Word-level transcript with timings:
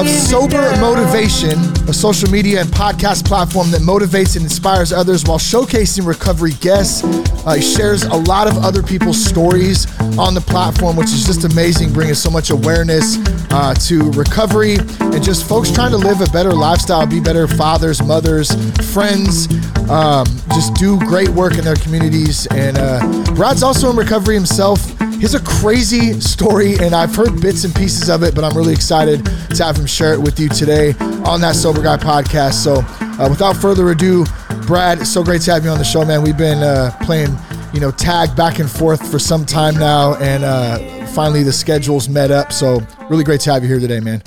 of 0.00 0.08
Sober 0.08 0.76
Motivation, 0.80 1.56
a 1.88 1.92
social 1.92 2.28
media 2.28 2.60
and 2.60 2.68
podcast 2.70 3.24
platform 3.24 3.70
that 3.70 3.82
motivates 3.82 4.34
and 4.34 4.44
inspires 4.44 4.92
others 4.92 5.22
while 5.24 5.38
showcasing 5.38 6.04
recovery 6.06 6.54
guests. 6.60 7.04
Uh, 7.46 7.54
he 7.54 7.62
shares 7.62 8.02
a 8.02 8.16
lot 8.16 8.48
of 8.48 8.58
other 8.64 8.82
people's 8.82 9.24
stories 9.24 9.86
on 10.18 10.34
the 10.34 10.40
platform, 10.40 10.96
which 10.96 11.12
is 11.12 11.24
just 11.24 11.44
amazing, 11.44 11.92
bringing 11.92 12.14
so 12.14 12.30
much 12.30 12.50
awareness 12.50 13.18
uh, 13.52 13.74
to 13.74 14.10
recovery 14.12 14.78
and 14.98 15.22
just 15.22 15.48
folks 15.48 15.70
trying 15.70 15.92
to 15.92 15.96
live 15.96 16.20
a 16.20 16.26
better 16.30 16.52
lifestyle, 16.52 17.06
be 17.06 17.20
better 17.20 17.46
fathers, 17.46 18.02
mothers, 18.02 18.50
friends, 18.92 19.46
um, 19.88 20.26
just 20.52 20.74
do 20.74 20.98
great 20.98 21.28
work 21.28 21.58
in 21.58 21.64
their 21.64 21.76
communities. 21.76 22.48
And 22.48 22.76
uh, 22.76 23.24
Brad's 23.34 23.62
also 23.62 23.90
in 23.90 23.96
recovery 23.96 24.34
himself. 24.34 24.80
He's 25.20 25.34
a 25.34 25.40
crazy 25.40 26.20
story, 26.20 26.76
and 26.78 26.94
I've 27.04 27.14
heard 27.14 27.38
bits 27.38 27.64
and 27.64 27.74
pieces 27.74 28.08
of 28.08 28.22
it, 28.22 28.34
but 28.34 28.44
I'm 28.44 28.56
really 28.56 28.72
excited 28.72 29.26
to 29.26 29.62
have 29.62 29.76
him 29.76 29.84
share 29.84 30.14
it 30.14 30.20
with 30.22 30.40
you 30.40 30.48
today 30.48 30.94
on 31.26 31.38
that 31.42 31.54
Sober 31.54 31.82
Guy 31.82 31.98
podcast. 31.98 32.54
So, 32.54 32.76
uh, 33.22 33.28
without 33.28 33.58
further 33.58 33.90
ado, 33.90 34.24
Brad, 34.66 35.02
it's 35.02 35.12
so 35.12 35.22
great 35.22 35.42
to 35.42 35.52
have 35.52 35.64
you 35.64 35.70
on 35.70 35.76
the 35.76 35.84
show, 35.84 36.02
man. 36.06 36.22
We've 36.22 36.38
been 36.38 36.62
uh, 36.62 36.96
playing, 37.02 37.36
you 37.74 37.80
know, 37.80 37.90
tag 37.90 38.34
back 38.34 38.58
and 38.58 38.70
forth 38.70 39.06
for 39.10 39.18
some 39.18 39.44
time 39.44 39.74
now, 39.74 40.14
and 40.14 40.44
uh, 40.44 40.78
finally 41.08 41.42
the 41.42 41.52
schedules 41.52 42.08
met 42.08 42.30
up. 42.30 42.54
So, 42.54 42.80
really 43.10 43.22
great 43.22 43.42
to 43.42 43.52
have 43.52 43.62
you 43.62 43.68
here 43.68 43.80
today, 43.80 44.00
man. 44.00 44.22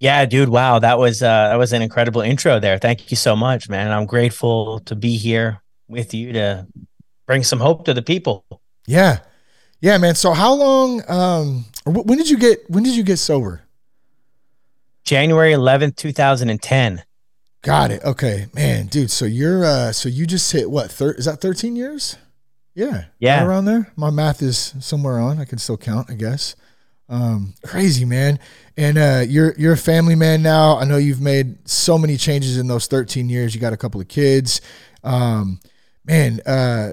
Yeah, 0.00 0.26
dude. 0.26 0.48
Wow, 0.48 0.80
that 0.80 0.98
was 0.98 1.22
uh, 1.22 1.50
that 1.50 1.56
was 1.56 1.72
an 1.72 1.82
incredible 1.82 2.22
intro 2.22 2.58
there. 2.58 2.78
Thank 2.78 3.12
you 3.12 3.16
so 3.16 3.36
much, 3.36 3.68
man. 3.68 3.92
I'm 3.92 4.06
grateful 4.06 4.80
to 4.86 4.96
be 4.96 5.16
here 5.16 5.62
with 5.86 6.14
you 6.14 6.32
to 6.32 6.66
bring 7.28 7.44
some 7.44 7.60
hope 7.60 7.84
to 7.84 7.94
the 7.94 8.02
people. 8.02 8.44
Yeah, 8.88 9.20
yeah, 9.80 9.98
man. 9.98 10.14
So 10.14 10.32
how 10.32 10.54
long? 10.54 11.02
Um, 11.08 11.64
when 11.84 12.18
did 12.18 12.28
you 12.28 12.38
get? 12.38 12.68
When 12.68 12.82
did 12.82 12.96
you 12.96 13.02
get 13.02 13.18
sober? 13.18 13.62
January 15.04 15.52
11th, 15.52 15.96
2010. 15.96 17.02
Got 17.62 17.90
it. 17.90 18.02
Okay, 18.04 18.46
man, 18.54 18.86
dude. 18.86 19.10
So 19.10 19.24
you're 19.24 19.64
uh, 19.64 19.92
so 19.92 20.08
you 20.08 20.26
just 20.26 20.50
hit 20.52 20.70
what? 20.70 20.90
Thir- 20.90 21.12
is 21.12 21.26
that 21.26 21.40
13 21.40 21.76
years? 21.76 22.16
Yeah, 22.74 23.04
yeah, 23.18 23.40
right 23.40 23.46
around 23.46 23.64
there. 23.66 23.92
My 23.96 24.10
math 24.10 24.40
is 24.40 24.74
somewhere 24.80 25.18
on. 25.18 25.38
I 25.38 25.44
can 25.44 25.58
still 25.58 25.76
count, 25.76 26.10
I 26.10 26.14
guess. 26.14 26.56
Um, 27.08 27.54
crazy 27.64 28.04
man. 28.04 28.38
And 28.76 28.96
uh, 28.96 29.24
you're 29.28 29.54
you're 29.58 29.72
a 29.72 29.78
family 29.78 30.14
man 30.14 30.42
now. 30.42 30.78
I 30.78 30.84
know 30.84 30.96
you've 30.96 31.20
made 31.20 31.68
so 31.68 31.98
many 31.98 32.16
changes 32.16 32.56
in 32.56 32.68
those 32.68 32.86
13 32.86 33.28
years. 33.28 33.54
You 33.54 33.60
got 33.60 33.72
a 33.72 33.76
couple 33.76 34.00
of 34.00 34.08
kids. 34.08 34.60
Um, 35.02 35.60
man, 36.10 36.40
uh, 36.44 36.90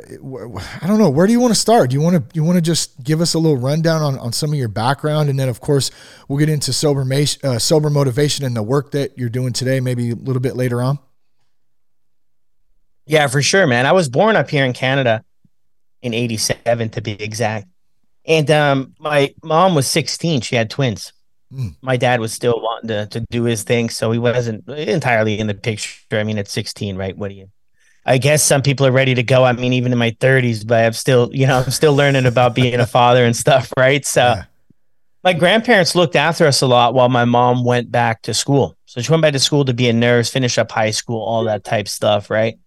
I 0.81 0.87
don't 0.87 0.99
know. 0.99 1.09
Where 1.09 1.25
do 1.25 1.33
you 1.33 1.39
want 1.39 1.53
to 1.53 1.59
start? 1.59 1.89
Do 1.89 1.95
you 1.95 2.01
want 2.01 2.15
to 2.15 2.35
you 2.35 2.43
want 2.43 2.57
to 2.57 2.61
just 2.61 3.03
give 3.03 3.19
us 3.19 3.33
a 3.33 3.39
little 3.39 3.57
rundown 3.57 4.01
on, 4.01 4.19
on 4.19 4.31
some 4.31 4.51
of 4.51 4.59
your 4.59 4.67
background, 4.67 5.29
and 5.29 5.39
then 5.39 5.49
of 5.49 5.59
course 5.59 5.89
we'll 6.27 6.39
get 6.39 6.49
into 6.49 6.71
sober 6.71 7.05
uh, 7.43 7.59
sober 7.59 7.89
motivation 7.89 8.45
and 8.45 8.55
the 8.55 8.63
work 8.63 8.91
that 8.91 9.17
you're 9.17 9.29
doing 9.29 9.53
today, 9.53 9.79
maybe 9.79 10.11
a 10.11 10.15
little 10.15 10.39
bit 10.39 10.55
later 10.55 10.81
on. 10.81 10.99
Yeah, 13.05 13.27
for 13.27 13.41
sure, 13.41 13.65
man. 13.65 13.85
I 13.85 13.93
was 13.93 14.07
born 14.07 14.35
up 14.35 14.49
here 14.49 14.65
in 14.65 14.73
Canada 14.73 15.23
in 16.01 16.13
'87, 16.13 16.89
to 16.89 17.01
be 17.01 17.13
exact, 17.13 17.67
and 18.25 18.49
um, 18.51 18.93
my 18.99 19.33
mom 19.43 19.73
was 19.73 19.87
16. 19.87 20.41
She 20.41 20.55
had 20.55 20.69
twins. 20.69 21.11
Mm. 21.51 21.75
My 21.81 21.95
dad 21.97 22.19
was 22.19 22.33
still 22.33 22.61
wanting 22.61 22.89
to 22.89 23.07
to 23.07 23.25
do 23.31 23.43
his 23.43 23.63
thing, 23.63 23.89
so 23.89 24.11
he 24.11 24.19
wasn't 24.19 24.67
entirely 24.69 25.39
in 25.39 25.47
the 25.47 25.55
picture. 25.55 26.19
I 26.19 26.23
mean, 26.23 26.37
at 26.37 26.47
16, 26.47 26.97
right? 26.97 27.17
What 27.17 27.29
do 27.29 27.35
you 27.35 27.49
I 28.07 28.17
guess 28.17 28.41
some 28.41 28.61
people 28.61 28.85
are 28.87 28.91
ready 28.91 29.13
to 29.15 29.21
go. 29.21 29.43
I 29.43 29.51
mean, 29.51 29.73
even 29.73 29.91
in 29.91 29.97
my 29.97 30.11
30s, 30.11 30.65
but 30.65 30.85
I'm 30.85 30.93
still, 30.93 31.29
you 31.33 31.45
know, 31.45 31.59
I'm 31.59 31.71
still 31.71 31.93
learning 31.93 32.25
about 32.25 32.55
being 32.55 32.79
a 32.79 32.87
father 32.97 33.25
and 33.25 33.35
stuff, 33.35 33.73
right? 33.75 34.05
So 34.05 34.21
yeah. 34.21 34.45
my 35.25 35.33
grandparents 35.33 35.93
looked 35.93 36.15
after 36.15 36.45
us 36.45 36.61
a 36.61 36.67
lot 36.67 36.93
while 36.93 37.09
my 37.09 37.25
mom 37.25 37.65
went 37.65 37.91
back 37.91 38.21
to 38.23 38.33
school. 38.33 38.77
So 38.85 39.01
she 39.01 39.11
went 39.11 39.23
back 39.23 39.33
to 39.33 39.39
school 39.39 39.65
to 39.65 39.73
be 39.73 39.89
a 39.89 39.93
nurse, 39.93 40.29
finish 40.29 40.57
up 40.57 40.71
high 40.71 40.91
school, 40.91 41.21
all 41.21 41.43
that 41.43 41.65
type 41.65 41.89
stuff, 41.89 42.29
right? 42.29 42.57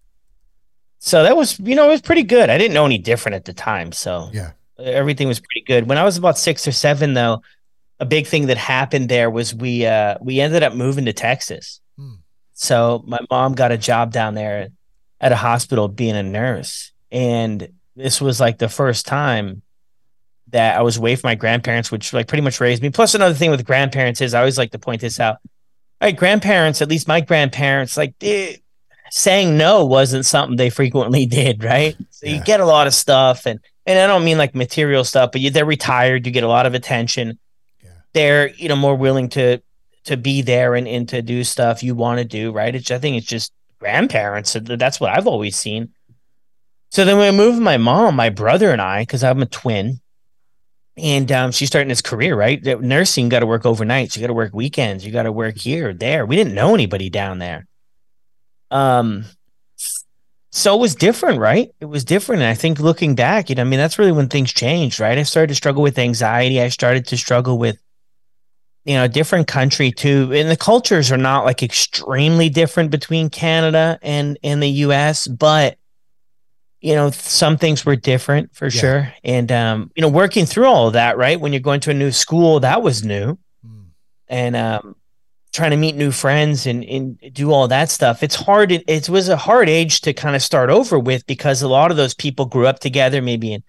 So 0.99 1.23
that 1.23 1.35
was, 1.35 1.59
you 1.59 1.73
know, 1.73 1.85
it 1.85 1.91
was 1.91 2.01
pretty 2.01 2.23
good. 2.23 2.51
I 2.51 2.59
didn't 2.59 2.75
know 2.75 2.85
any 2.85 2.99
different 2.99 3.33
at 3.33 3.45
the 3.45 3.53
time. 3.53 3.91
So 3.91 4.29
yeah, 4.31 4.51
everything 4.77 5.27
was 5.27 5.39
pretty 5.39 5.63
good. 5.65 5.89
When 5.89 5.97
I 5.97 6.03
was 6.03 6.17
about 6.17 6.37
six 6.37 6.67
or 6.67 6.71
seven, 6.71 7.15
though, 7.15 7.41
a 7.99 8.05
big 8.05 8.27
thing 8.27 8.45
that 8.45 8.57
happened 8.57 9.09
there 9.09 9.31
was 9.31 9.55
we 9.55 9.87
uh 9.87 10.17
we 10.21 10.39
ended 10.39 10.61
up 10.61 10.75
moving 10.75 11.05
to 11.05 11.13
Texas. 11.13 11.81
Hmm. 11.97 12.15
So 12.53 13.03
my 13.07 13.17
mom 13.31 13.55
got 13.55 13.71
a 13.71 13.77
job 13.79 14.11
down 14.11 14.35
there 14.35 14.69
at 15.21 15.31
a 15.31 15.37
hospital 15.37 15.87
being 15.87 16.15
a 16.15 16.23
nurse. 16.23 16.91
And 17.11 17.69
this 17.95 18.19
was 18.19 18.39
like 18.39 18.57
the 18.57 18.67
first 18.67 19.05
time 19.05 19.61
that 20.47 20.77
I 20.77 20.81
was 20.81 20.97
away 20.97 21.15
from 21.15 21.29
my 21.29 21.35
grandparents, 21.35 21.91
which 21.91 22.11
like 22.11 22.27
pretty 22.27 22.41
much 22.41 22.59
raised 22.59 22.81
me. 22.81 22.89
Plus, 22.89 23.15
another 23.15 23.35
thing 23.35 23.51
with 23.51 23.65
grandparents 23.65 24.19
is 24.19 24.33
I 24.33 24.39
always 24.39 24.57
like 24.57 24.71
to 24.71 24.79
point 24.79 24.99
this 24.99 25.19
out. 25.19 25.37
All 26.01 26.07
right, 26.07 26.17
grandparents, 26.17 26.81
at 26.81 26.89
least 26.89 27.07
my 27.07 27.21
grandparents, 27.21 27.95
like 27.95 28.17
they, 28.19 28.59
saying 29.11 29.57
no 29.57 29.85
wasn't 29.85 30.25
something 30.25 30.57
they 30.57 30.71
frequently 30.71 31.25
did, 31.27 31.63
right? 31.63 31.95
So 32.09 32.25
yeah. 32.25 32.35
you 32.35 32.43
get 32.43 32.59
a 32.59 32.65
lot 32.65 32.87
of 32.87 32.93
stuff, 32.93 33.45
and 33.45 33.59
and 33.85 33.99
I 33.99 34.07
don't 34.07 34.25
mean 34.25 34.39
like 34.39 34.55
material 34.55 35.03
stuff, 35.03 35.31
but 35.31 35.41
you, 35.41 35.51
they're 35.51 35.65
retired, 35.65 36.25
you 36.25 36.31
get 36.31 36.43
a 36.43 36.47
lot 36.47 36.65
of 36.65 36.73
attention. 36.73 37.37
Yeah. 37.83 37.89
They're 38.13 38.49
you 38.49 38.67
know 38.67 38.75
more 38.75 38.95
willing 38.95 39.29
to 39.29 39.61
to 40.05 40.17
be 40.17 40.41
there 40.41 40.73
and, 40.73 40.87
and 40.87 41.07
to 41.09 41.21
do 41.21 41.43
stuff 41.43 41.83
you 41.83 41.93
want 41.93 42.17
to 42.17 42.25
do, 42.25 42.51
right? 42.51 42.73
It's 42.73 42.89
I 42.89 42.97
think 42.97 43.17
it's 43.17 43.27
just 43.27 43.53
grandparents. 43.81 44.55
That's 44.61 44.99
what 44.99 45.09
I've 45.09 45.27
always 45.27 45.57
seen. 45.57 45.89
So 46.91 47.03
then 47.03 47.17
we 47.17 47.31
moved 47.31 47.59
my 47.59 47.77
mom, 47.77 48.15
my 48.15 48.29
brother, 48.29 48.71
and 48.71 48.81
I, 48.81 49.01
because 49.01 49.23
I'm 49.23 49.41
a 49.41 49.45
twin, 49.45 49.99
and 50.97 51.31
um, 51.31 51.51
she's 51.51 51.69
starting 51.69 51.89
this 51.89 52.01
career, 52.01 52.35
right? 52.35 52.63
Nursing 52.63 53.29
got 53.29 53.39
to 53.39 53.47
work 53.47 53.65
overnight. 53.65 54.15
You 54.15 54.21
got 54.21 54.27
to 54.27 54.33
work 54.33 54.53
weekends. 54.53 55.05
You 55.05 55.11
got 55.11 55.23
to 55.23 55.31
work 55.31 55.57
here, 55.57 55.93
there. 55.93 56.25
We 56.25 56.35
didn't 56.35 56.53
know 56.53 56.73
anybody 56.73 57.09
down 57.09 57.39
there. 57.39 57.65
Um, 58.69 59.25
so 60.51 60.75
it 60.75 60.79
was 60.79 60.95
different, 60.95 61.39
right? 61.39 61.73
It 61.79 61.85
was 61.85 62.03
different. 62.03 62.41
And 62.41 62.51
I 62.51 62.55
think 62.55 62.79
looking 62.79 63.15
back, 63.15 63.49
you 63.49 63.55
know, 63.55 63.61
I 63.61 63.65
mean, 63.65 63.79
that's 63.79 63.97
really 63.97 64.11
when 64.11 64.27
things 64.27 64.53
changed, 64.53 64.99
right? 64.99 65.17
I 65.17 65.23
started 65.23 65.47
to 65.47 65.55
struggle 65.55 65.81
with 65.81 65.97
anxiety. 65.97 66.61
I 66.61 66.67
started 66.67 67.07
to 67.07 67.17
struggle 67.17 67.57
with 67.57 67.79
you 68.83 68.95
know, 68.95 69.07
different 69.07 69.47
country 69.47 69.91
too. 69.91 70.31
And 70.33 70.49
the 70.49 70.57
cultures 70.57 71.11
are 71.11 71.17
not 71.17 71.45
like 71.45 71.61
extremely 71.61 72.49
different 72.49 72.91
between 72.91 73.29
Canada 73.29 73.99
and, 74.01 74.37
and 74.43 74.61
the 74.61 74.69
US, 74.69 75.27
but 75.27 75.77
you 76.83 76.95
know, 76.95 77.11
some 77.11 77.57
things 77.57 77.85
were 77.85 77.95
different 77.95 78.55
for 78.55 78.65
Yeah. 78.65 78.81
sure. 78.81 79.13
And, 79.23 79.51
um, 79.51 79.91
you 79.95 80.01
know, 80.01 80.09
working 80.09 80.47
through 80.47 80.65
all 80.65 80.87
of 80.87 80.93
that, 80.93 81.15
right? 81.15 81.39
When 81.39 81.53
you're 81.53 81.59
going 81.59 81.79
to 81.81 81.91
a 81.91 81.93
new 81.93 82.11
school, 82.11 82.59
that 82.61 82.81
was 82.81 83.03
new. 83.03 83.37
Mm. 83.63 83.85
And, 84.27 84.55
um, 84.55 84.95
trying 85.53 85.71
to 85.71 85.77
meet 85.77 85.95
new 85.95 86.11
friends 86.11 86.65
and, 86.65 86.83
and 86.85 87.19
do 87.33 87.51
all 87.51 87.67
that 87.67 87.91
stuff. 87.91 88.23
It's 88.23 88.35
hard. 88.35 88.71
It, 88.71 88.83
it 88.87 89.09
was 89.09 89.27
a 89.29 89.35
hard 89.35 89.69
age 89.69 90.01
to 90.01 90.13
kind 90.13 90.35
of 90.35 90.41
start 90.41 90.69
over 90.69 90.97
with 90.97 91.27
because 91.27 91.61
a 91.61 91.67
lot 91.67 91.91
of 91.91 91.97
those 91.97 92.13
people 92.13 92.45
grew 92.45 92.67
up 92.67 92.79
together, 92.79 93.21
maybe 93.21 93.53
in 93.53 93.63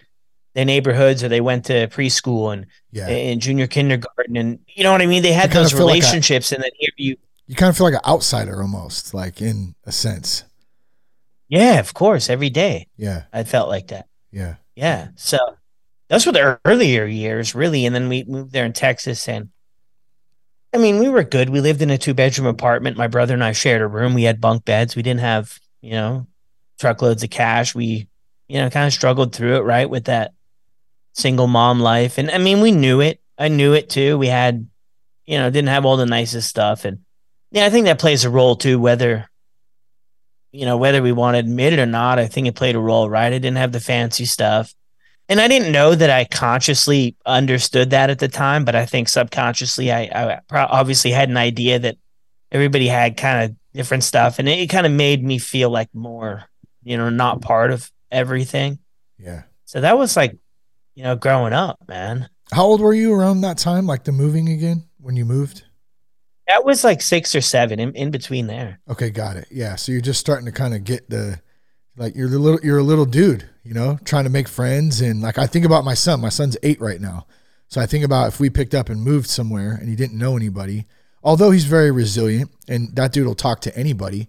their 0.55 0.65
neighborhoods 0.65 1.23
or 1.25 1.29
they 1.29 1.41
went 1.41 1.65
to 1.67 1.89
preschool 1.89 2.53
and, 2.53 2.67
Yeah. 2.91 3.09
and 3.09 3.41
junior 3.41 3.67
kindergarten. 3.67 4.37
And 4.37 4.59
you 4.69 4.85
know 4.85 4.93
what 4.93 5.01
I 5.03 5.07
mean? 5.07 5.23
They 5.23 5.33
had 5.33 5.51
You 5.51 5.61
those 5.61 5.73
feel 5.73 5.87
like 5.87 5.93
a- 5.93 5.95
relationships. 6.01 6.53
and 6.53 6.63
then 6.63 6.71
here 6.79 6.91
you, 6.97 7.17
You 7.47 7.55
kind 7.57 7.71
of 7.71 7.77
feel 7.77 7.87
like 7.87 7.95
an 7.95 8.01
outsider 8.07 8.61
almost, 8.61 9.15
like 9.15 9.41
in 9.41 9.75
a 9.85 9.93
sense. 9.93 10.45
yeah, 11.49 11.79
of 11.81 11.95
course, 11.95 12.29
every 12.31 12.51
day 12.51 12.87
Yeah. 12.97 13.25
I 13.33 13.45
felt 13.45 13.69
like 13.69 13.89
that. 13.89 14.07
Yeah. 14.31 14.57
Yeah. 14.77 15.09
So 15.17 15.39
those 16.09 16.25
were 16.27 16.33
the 16.33 16.59
earlier 16.65 17.05
years, 17.07 17.55
really. 17.55 17.85
And 17.87 17.95
then 17.95 18.09
we 18.09 18.25
moved 18.25 18.53
there 18.53 18.65
in 18.67 18.73
Texas. 18.73 19.29
And 19.29 19.49
I 20.75 20.79
mean, 20.79 20.99
we 20.99 21.09
were 21.11 21.23
good. 21.25 21.51
We 21.51 21.61
lived 21.61 21.83
in 21.83 21.91
a 21.91 21.99
two 21.99 22.15
bedroom 22.15 22.47
apartment. 22.47 22.97
My 22.97 23.07
brother 23.09 23.35
and 23.35 23.45
I 23.45 23.53
shared 23.53 23.83
a 23.83 23.87
room. 23.87 24.15
We 24.15 24.23
had 24.25 24.41
bunk 24.41 24.65
beds. 24.65 24.97
We 24.97 25.03
didn't 25.03 25.21
have, 25.21 25.59
you 25.83 25.93
know, 25.93 26.27
truckloads 26.81 27.23
of 27.23 27.29
cash. 27.31 27.75
We, 27.75 28.09
you 28.49 28.59
know, 28.59 28.71
kind 28.71 28.87
of 28.87 28.93
struggled 28.95 29.35
through 29.35 29.57
it, 29.57 29.61
right? 29.65 29.89
With 29.89 30.05
that 30.05 30.33
single 31.13 31.47
mom 31.47 31.81
life. 31.81 32.19
And 32.19 32.31
I 32.31 32.39
mean, 32.39 32.61
we 32.61 32.73
knew 32.73 33.01
it. 33.01 33.21
I 33.39 33.49
knew 33.49 33.73
it 33.73 33.89
too. 33.89 34.19
We 34.19 34.29
had, 34.29 34.67
you 35.27 35.39
know, 35.39 35.51
didn't 35.51 35.69
have 35.69 35.85
all 35.85 35.97
the 35.97 36.07
nicest 36.07 36.49
stuff. 36.49 36.85
And 36.85 37.01
yeah, 37.51 37.67
I 37.67 37.71
think 37.71 37.87
that 37.87 37.99
plays 37.99 38.25
a 38.25 38.31
role 38.31 38.57
too, 38.57 38.79
whether, 38.79 39.29
you 40.53 40.65
know, 40.65 40.77
whether 40.77 41.03
we 41.03 41.13
want 41.13 41.35
to 41.35 41.39
admit 41.39 41.73
it 41.73 41.79
or 41.79 41.87
not, 41.87 42.19
I 42.19 42.27
think 42.27 42.47
it 42.47 42.55
played 42.55 42.77
a 42.77 42.81
role, 42.81 43.09
right? 43.09 43.33
I 43.33 43.39
didn't 43.39 43.57
have 43.57 43.73
the 43.73 43.81
fancy 43.81 44.27
stuff. 44.27 44.75
And 45.29 45.41
I 45.41 45.49
didn't 45.49 45.73
know 45.73 45.95
that 45.95 46.11
I 46.11 46.25
consciously 46.25 47.17
understood 47.25 47.91
that 47.91 48.11
at 48.11 48.19
the 48.19 48.29
time, 48.29 48.65
but 48.65 48.75
I 48.75 48.85
think 48.85 49.09
subconsciously 49.09 49.91
I, 49.91 50.03
I 50.03 50.41
pro- 50.49 50.67
obviously 50.67 51.11
had 51.11 51.31
an 51.31 51.37
idea 51.37 51.79
that 51.79 51.97
everybody 52.51 52.87
had 52.87 53.17
kind 53.17 53.45
of 53.45 53.57
different 53.73 54.05
stuff. 54.05 54.39
And 54.39 54.49
it, 54.49 54.59
it 54.59 54.67
kind 54.67 54.85
of 54.85 54.93
made 54.93 55.25
me 55.25 55.39
feel 55.39 55.71
like 55.71 55.89
more, 55.95 56.45
you 56.83 56.97
know, 56.97 57.09
not 57.09 57.41
part 57.41 57.71
of 57.71 57.91
everything. 58.11 58.79
Yeah. 59.19 59.45
So 59.65 59.81
that 59.81 59.97
was 59.97 60.17
like, 60.17 60.37
you 60.95 61.03
know, 61.03 61.17
growing 61.17 61.53
up, 61.53 61.79
man. 61.89 62.29
How 62.53 62.65
old 62.65 62.81
were 62.81 62.95
you 62.95 63.13
around 63.13 63.41
that 63.43 63.59
time, 63.59 63.87
like 63.87 64.05
the 64.05 64.13
moving 64.13 64.49
again 64.49 64.85
when 64.99 65.17
you 65.17 65.25
moved? 65.25 65.65
That 66.49 66.65
was 66.65 66.85
like 66.85 67.01
six 67.01 67.35
or 67.35 67.41
seven 67.41 67.81
in, 67.81 67.93
in 67.95 68.11
between 68.11 68.47
there. 68.47 68.81
Okay, 68.89 69.11
got 69.11 69.37
it. 69.37 69.47
Yeah, 69.51 69.77
so 69.77 69.93
you're 69.93 70.01
just 70.01 70.21
starting 70.21 70.47
to 70.47 70.53
kind 70.53 70.75
of 70.75 70.85
get 70.85 71.09
the 71.09 71.41
like 71.97 72.15
you're 72.15 72.29
the 72.29 72.39
little 72.39 72.61
you're 72.63 72.79
a 72.79 72.83
little 72.83 73.05
dude, 73.05 73.49
you 73.63 73.75
know, 73.75 73.99
trying 74.05 74.25
to 74.25 74.31
make 74.31 74.49
friends 74.49 75.01
and 75.01 75.23
like 75.23 75.39
I 75.39 75.47
think 75.47 75.65
about 75.65 75.85
my 75.85 75.95
son. 75.95 76.21
My 76.21 76.29
son's 76.29 76.57
8 76.63 76.81
right 76.81 77.01
now. 77.01 77.27
So 77.69 77.81
I 77.81 77.87
think 77.87 78.05
about 78.05 78.29
if 78.29 78.41
we 78.41 78.51
picked 78.51 78.75
up 78.75 78.91
and 78.91 79.03
moved 79.03 79.29
somewhere 79.29 79.73
and 79.73 79.89
he 79.89 79.97
didn't 79.97 80.19
know 80.19 80.37
anybody, 80.37 80.87
although 81.23 81.51
he's 81.51 81.65
very 81.65 81.91
resilient 81.91 82.51
and 82.69 82.95
that 82.97 83.13
dude 83.13 83.27
will 83.27 83.35
talk 83.35 83.61
to 83.63 83.77
anybody, 83.77 84.29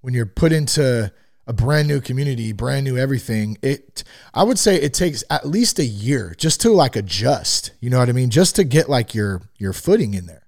when 0.00 0.14
you're 0.14 0.26
put 0.26 0.52
into 0.52 1.12
a 1.48 1.52
brand 1.54 1.88
new 1.88 2.00
community, 2.00 2.52
brand 2.52 2.84
new 2.84 2.98
everything, 2.98 3.56
it 3.62 4.04
I 4.34 4.44
would 4.44 4.58
say 4.58 4.76
it 4.76 4.92
takes 4.92 5.24
at 5.30 5.48
least 5.48 5.78
a 5.78 5.84
year 5.84 6.34
just 6.36 6.60
to 6.60 6.70
like 6.70 6.94
adjust, 6.94 7.72
you 7.80 7.88
know 7.88 7.98
what 7.98 8.10
I 8.10 8.12
mean? 8.12 8.28
Just 8.28 8.54
to 8.56 8.64
get 8.64 8.88
like 8.90 9.14
your 9.14 9.42
your 9.56 9.72
footing 9.72 10.12
in 10.12 10.26
there. 10.26 10.46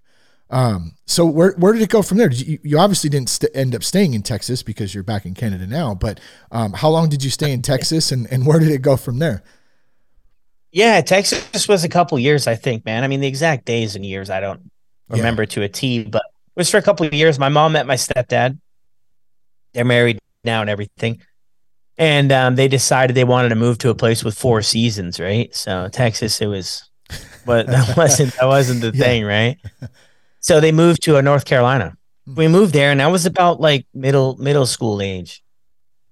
Um, 0.51 0.97
so 1.07 1.25
where 1.25 1.53
where 1.53 1.73
did 1.73 1.81
it 1.81 1.89
go 1.89 2.03
from 2.03 2.19
there? 2.19 2.29
Did 2.29 2.47
you, 2.47 2.59
you 2.63 2.79
obviously 2.79 3.09
didn't 3.09 3.31
st- 3.31 3.51
end 3.55 3.75
up 3.75 3.83
staying 3.83 4.13
in 4.13 4.23
Texas 4.23 4.63
because 4.63 4.95
you're 4.95 5.03
back 5.03 5.25
in 5.25 5.33
Canada 5.33 5.67
now. 5.67 5.95
But 5.95 6.21
um, 6.53 6.75
how 6.75 6.91
long 6.91 7.09
did 7.09 7.25
you 7.25 7.31
stay 7.31 7.51
in 7.51 7.63
Texas, 7.63 8.13
and 8.13 8.31
and 8.31 8.47
where 8.47 8.59
did 8.59 8.71
it 8.71 8.83
go 8.83 8.97
from 8.99 9.21
there? 9.21 9.43
Yeah, 10.73 11.01
Texas 11.01 11.67
was 11.67 11.83
a 11.83 11.89
couple 11.89 12.19
years, 12.19 12.47
I 12.47 12.55
think, 12.57 12.85
man. 12.85 13.05
I 13.05 13.09
mean, 13.09 13.21
the 13.21 13.27
exact 13.27 13.65
days 13.65 13.97
and 13.97 14.05
years 14.05 14.31
I 14.31 14.41
don't 14.41 14.71
Yeah. 15.09 15.17
remember 15.17 15.47
to 15.47 15.63
a 15.63 15.69
T, 15.69 16.05
but 16.05 16.23
it 16.23 16.57
was 16.57 16.71
for 16.71 16.77
a 16.77 16.83
couple 16.83 17.07
of 17.07 17.15
years. 17.15 17.39
My 17.39 17.49
mom 17.49 17.73
met 17.73 17.87
my 17.87 17.97
stepdad. 17.97 18.59
They're 19.73 19.85
married 19.85 20.19
now 20.45 20.61
and 20.61 20.71
everything. 20.71 21.21
And 21.99 22.33
um, 22.33 22.57
they 22.57 22.69
decided 22.69 23.15
they 23.15 23.25
wanted 23.25 23.51
to 23.51 23.55
move 23.57 23.79
to 23.79 23.91
a 23.91 23.95
place 23.95 24.25
with 24.25 24.39
four 24.39 24.63
seasons, 24.63 25.21
right? 25.21 25.55
So 25.55 25.89
Texas, 25.93 26.41
it 26.41 26.47
was, 26.47 26.89
but 27.45 27.67
that 27.67 27.95
wasn't 27.97 28.35
that 28.37 28.47
wasn't 28.47 28.81
the 28.81 28.93
Yeah. 28.95 29.05
thing, 29.05 29.25
right? 29.25 29.59
So 30.41 30.61
they 30.61 30.73
moved 30.73 31.03
to 31.03 31.17
a 31.17 31.23
North 31.23 31.45
Carolina. 31.45 31.97
We 32.27 32.49
moved 32.49 32.73
there, 32.73 32.91
and 32.91 33.03
I 33.03 33.09
was 33.09 33.27
about 33.27 33.61
like 33.61 33.87
middle 33.93 34.37
middle 34.39 34.65
school 34.67 35.03
age, 35.03 35.43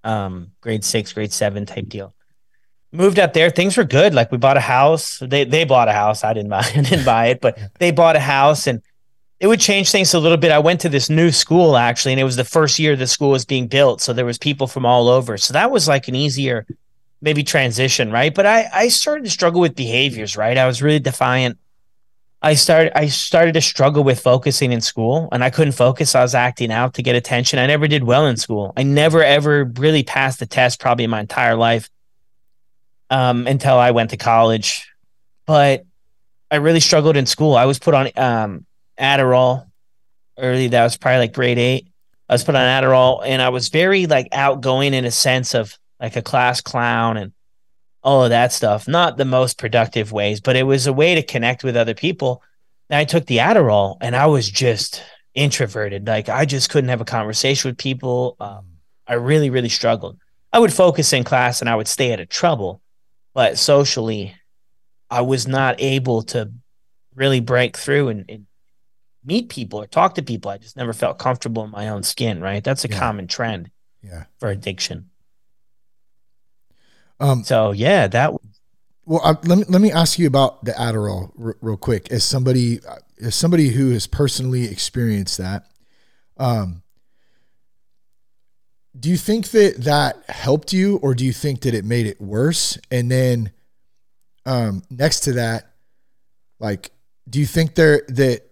um, 0.05 0.53
grade 0.61 0.85
six, 0.85 1.13
grade 1.13 1.33
seven 1.33 1.65
type 1.67 1.89
deal 1.89 2.15
moved 2.91 3.19
up 3.19 3.35
there 3.35 3.51
things 3.51 3.77
were 3.77 3.85
good 3.85 4.15
like 4.15 4.33
we 4.33 4.39
bought 4.39 4.57
a 4.57 4.61
house 4.61 5.19
they 5.21 5.45
they 5.45 5.63
bought 5.63 5.89
a 5.89 5.93
house 5.93 6.25
i 6.25 6.33
didn't 6.33 6.49
buy 6.49 6.61
I 6.75 6.81
didn't 6.81 7.05
buy 7.05 7.27
it 7.27 7.39
but 7.43 7.59
they 7.79 7.91
bought 7.91 8.17
a 8.17 8.21
house 8.21 8.67
and 8.67 8.81
it 9.40 9.46
would 9.46 9.61
change 9.61 9.90
things 9.90 10.14
a 10.14 10.19
little 10.19 10.37
bit. 10.37 10.50
I 10.50 10.58
went 10.58 10.81
to 10.81 10.88
this 10.88 11.08
new 11.08 11.31
school 11.31 11.76
actually 11.76 12.12
and 12.12 12.20
it 12.20 12.25
was 12.25 12.37
the 12.37 12.44
first 12.44 12.79
year 12.79 12.96
the 12.96 13.06
school 13.06 13.31
was 13.31 13.44
being 13.44 13.69
built 13.69 14.00
so 14.00 14.12
there 14.12 14.25
was 14.25 14.38
people 14.38 14.67
from 14.67 14.85
all 14.85 15.08
over. 15.08 15.37
So 15.37 15.52
that 15.52 15.70
was 15.70 15.87
like 15.87 16.08
an 16.08 16.14
easier 16.14 16.67
maybe 17.20 17.43
transition 17.43 18.11
right? 18.11 18.35
But 18.35 18.46
i 18.46 18.69
i 18.73 18.88
started 18.88 19.25
to 19.25 19.31
struggle 19.31 19.61
with 19.61 19.76
behaviors 19.76 20.37
right? 20.37 20.56
I 20.56 20.67
was 20.67 20.82
really 20.82 20.99
defiant. 21.00 21.58
I 22.43 22.55
started 22.55 22.93
i 22.96 23.06
started 23.06 23.55
to 23.55 23.61
struggle 23.61 24.05
with 24.05 24.20
focusing 24.20 24.73
in 24.73 24.81
school 24.81 25.29
and 25.31 25.44
i 25.44 25.50
couldn't 25.50 25.73
focus. 25.73 26.14
I 26.14 26.23
was 26.23 26.35
acting 26.35 26.73
out 26.73 26.94
to 26.94 27.02
get 27.02 27.14
attention. 27.14 27.58
I 27.58 27.67
never 27.67 27.87
did 27.87 28.05
well 28.05 28.26
in 28.26 28.37
school. 28.37 28.73
I 28.76 28.82
never 28.82 29.23
ever 29.23 29.64
really 29.64 30.02
passed 30.02 30.40
the 30.40 30.46
test 30.46 30.81
probably 30.81 31.05
in 31.05 31.11
my 31.11 31.20
entire 31.20 31.56
life 31.56 31.88
um, 33.11 33.46
until 33.46 33.79
I 33.79 33.93
went 33.93 34.11
to 34.11 34.17
college. 34.17 34.88
But 35.46 35.87
I 36.50 36.56
really 36.56 36.81
struggled 36.81 37.17
in 37.17 37.26
school. 37.26 37.56
I 37.56 37.67
was 37.67 37.79
put 37.79 37.94
on 37.94 38.11
um, 38.17 38.67
Adderall 38.99 39.69
early. 40.39 40.69
That 40.69 40.85
was 40.85 40.97
probably 40.97 41.19
like 41.19 41.33
grade 41.33 41.59
eight. 41.59 41.89
I 42.29 42.35
was 42.35 42.45
put 42.45 42.55
on 42.55 42.62
Adderall, 42.62 43.23
and 43.25 43.41
I 43.41 43.49
was 43.49 43.69
very 43.69 44.06
like 44.06 44.29
outgoing 44.33 44.95
in 44.95 45.05
a 45.05 45.11
sense 45.11 45.55
of 45.55 45.79
like 46.00 46.17
a 46.17 46.23
class 46.23 46.61
clown 46.61 47.17
and 47.17 47.33
all 48.03 48.25
of 48.25 48.31
that 48.31 48.53
stuff. 48.53 48.87
Not 48.87 49.17
the 49.17 49.25
most 49.25 49.59
productive 49.59 50.12
ways, 50.12 50.41
but 50.41 50.56
it 50.56 50.65
was 50.65 50.87
a 50.87 50.93
way 50.93 51.15
to 51.15 51.23
connect 51.23 51.65
with 51.65 51.77
other 51.77 51.95
people. 51.95 52.43
And 52.91 52.99
I 52.99 53.05
took 53.05 53.27
the 53.27 53.39
Adderall, 53.39 53.97
and 54.00 54.15
I 54.15 54.27
was 54.27 54.49
just 54.50 55.03
introverted. 55.35 56.06
Like 56.06 56.29
I 56.29 56.45
just 56.45 56.71
couldn't 56.71 56.91
have 56.91 57.00
a 57.00 57.06
conversation 57.06 57.71
with 57.71 57.79
people. 57.79 58.37
Um, 58.41 58.67
I 59.06 59.15
really, 59.15 59.50
really 59.50 59.69
struggled. 59.69 60.19
I 60.53 60.59
would 60.59 60.73
focus 60.73 61.12
in 61.12 61.25
class, 61.25 61.61
and 61.61 61.69
I 61.69 61.77
would 61.77 61.89
stay 61.89 62.12
out 62.12 62.21
of 62.21 62.29
trouble 62.29 62.83
but 63.38 63.57
socially 63.57 64.35
i 65.11 65.21
was 65.21 65.47
not 65.47 65.81
able 65.81 66.23
to 66.23 66.50
really 67.14 67.38
break 67.38 67.76
through 67.76 68.09
and, 68.09 68.25
and 68.28 68.47
meet 69.25 69.49
people 69.49 69.81
or 69.83 69.87
talk 69.87 70.15
to 70.15 70.23
people 70.23 70.51
i 70.51 70.59
just 70.59 70.77
never 70.77 70.93
felt 70.93 71.19
comfortable 71.19 71.65
in 71.65 71.71
my 71.71 71.89
own 71.89 72.03
skin 72.03 72.41
right 72.41 72.65
that's 72.65 72.85
a 72.85 72.89
Yeah. 72.89 72.99
common 72.99 73.27
trend 73.27 73.71
Yeah. 74.03 74.25
for 74.39 74.49
addiction 74.49 75.11
Um, 77.21 77.43
so 77.45 77.73
yeah 77.73 78.07
that 78.09 78.33
well, 79.05 79.21
uh, 79.25 79.35
let 79.45 79.59
me 79.59 79.65
let 79.69 79.81
me 79.81 79.91
ask 79.91 80.19
you 80.19 80.27
about 80.27 80.65
the 80.67 80.73
Adderall 80.73 81.33
r- 81.43 81.57
real 81.63 81.79
quick. 81.79 82.13
As 82.13 82.25
somebody 82.25 82.79
uh, 82.87 82.97
as 83.23 83.35
somebody 83.35 83.71
who 83.71 83.91
has 83.93 84.07
personally 84.07 84.67
experienced 84.67 85.39
that, 85.39 85.65
um, 86.37 86.83
do 88.99 89.09
you 89.09 89.17
think 89.17 89.49
that 89.53 89.77
that 89.79 90.23
helped 90.29 90.75
you, 90.75 90.99
or 90.99 91.15
do 91.15 91.25
you 91.25 91.33
think 91.33 91.63
that 91.63 91.73
it 91.73 91.87
made 91.87 92.07
it 92.07 92.21
worse? 92.21 92.77
And 92.91 93.11
then, 93.11 93.51
um, 94.45 94.83
next 94.91 95.21
to 95.21 95.33
that, 95.33 95.71
like, 96.61 96.91
do 97.31 97.41
you 97.41 97.47
think 97.47 97.77
there 97.77 98.03
that 98.09 98.43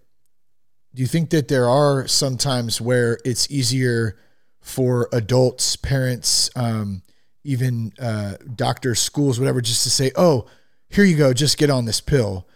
do 0.97 1.01
you 1.03 1.07
think 1.07 1.29
that 1.29 1.47
there 1.47 1.69
are 1.69 2.07
sometimes 2.07 2.81
where 2.81 3.19
it's 3.23 3.51
easier 3.51 4.17
for 4.61 5.07
adults, 5.13 5.75
parents, 5.75 6.49
um, 6.55 7.03
even 7.43 7.93
uh, 7.99 8.37
doctors, 8.55 8.99
schools, 8.99 9.39
whatever, 9.39 9.61
just 9.61 9.83
to 9.83 9.91
say, 9.91 10.11
"Oh, 10.15 10.47
here 10.89 11.03
you 11.03 11.15
go, 11.15 11.33
just 11.33 11.59
get 11.59 11.69
on 11.69 11.85
this 11.85 12.01
pill." 12.01 12.47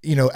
You 0.00 0.14
know, 0.14 0.30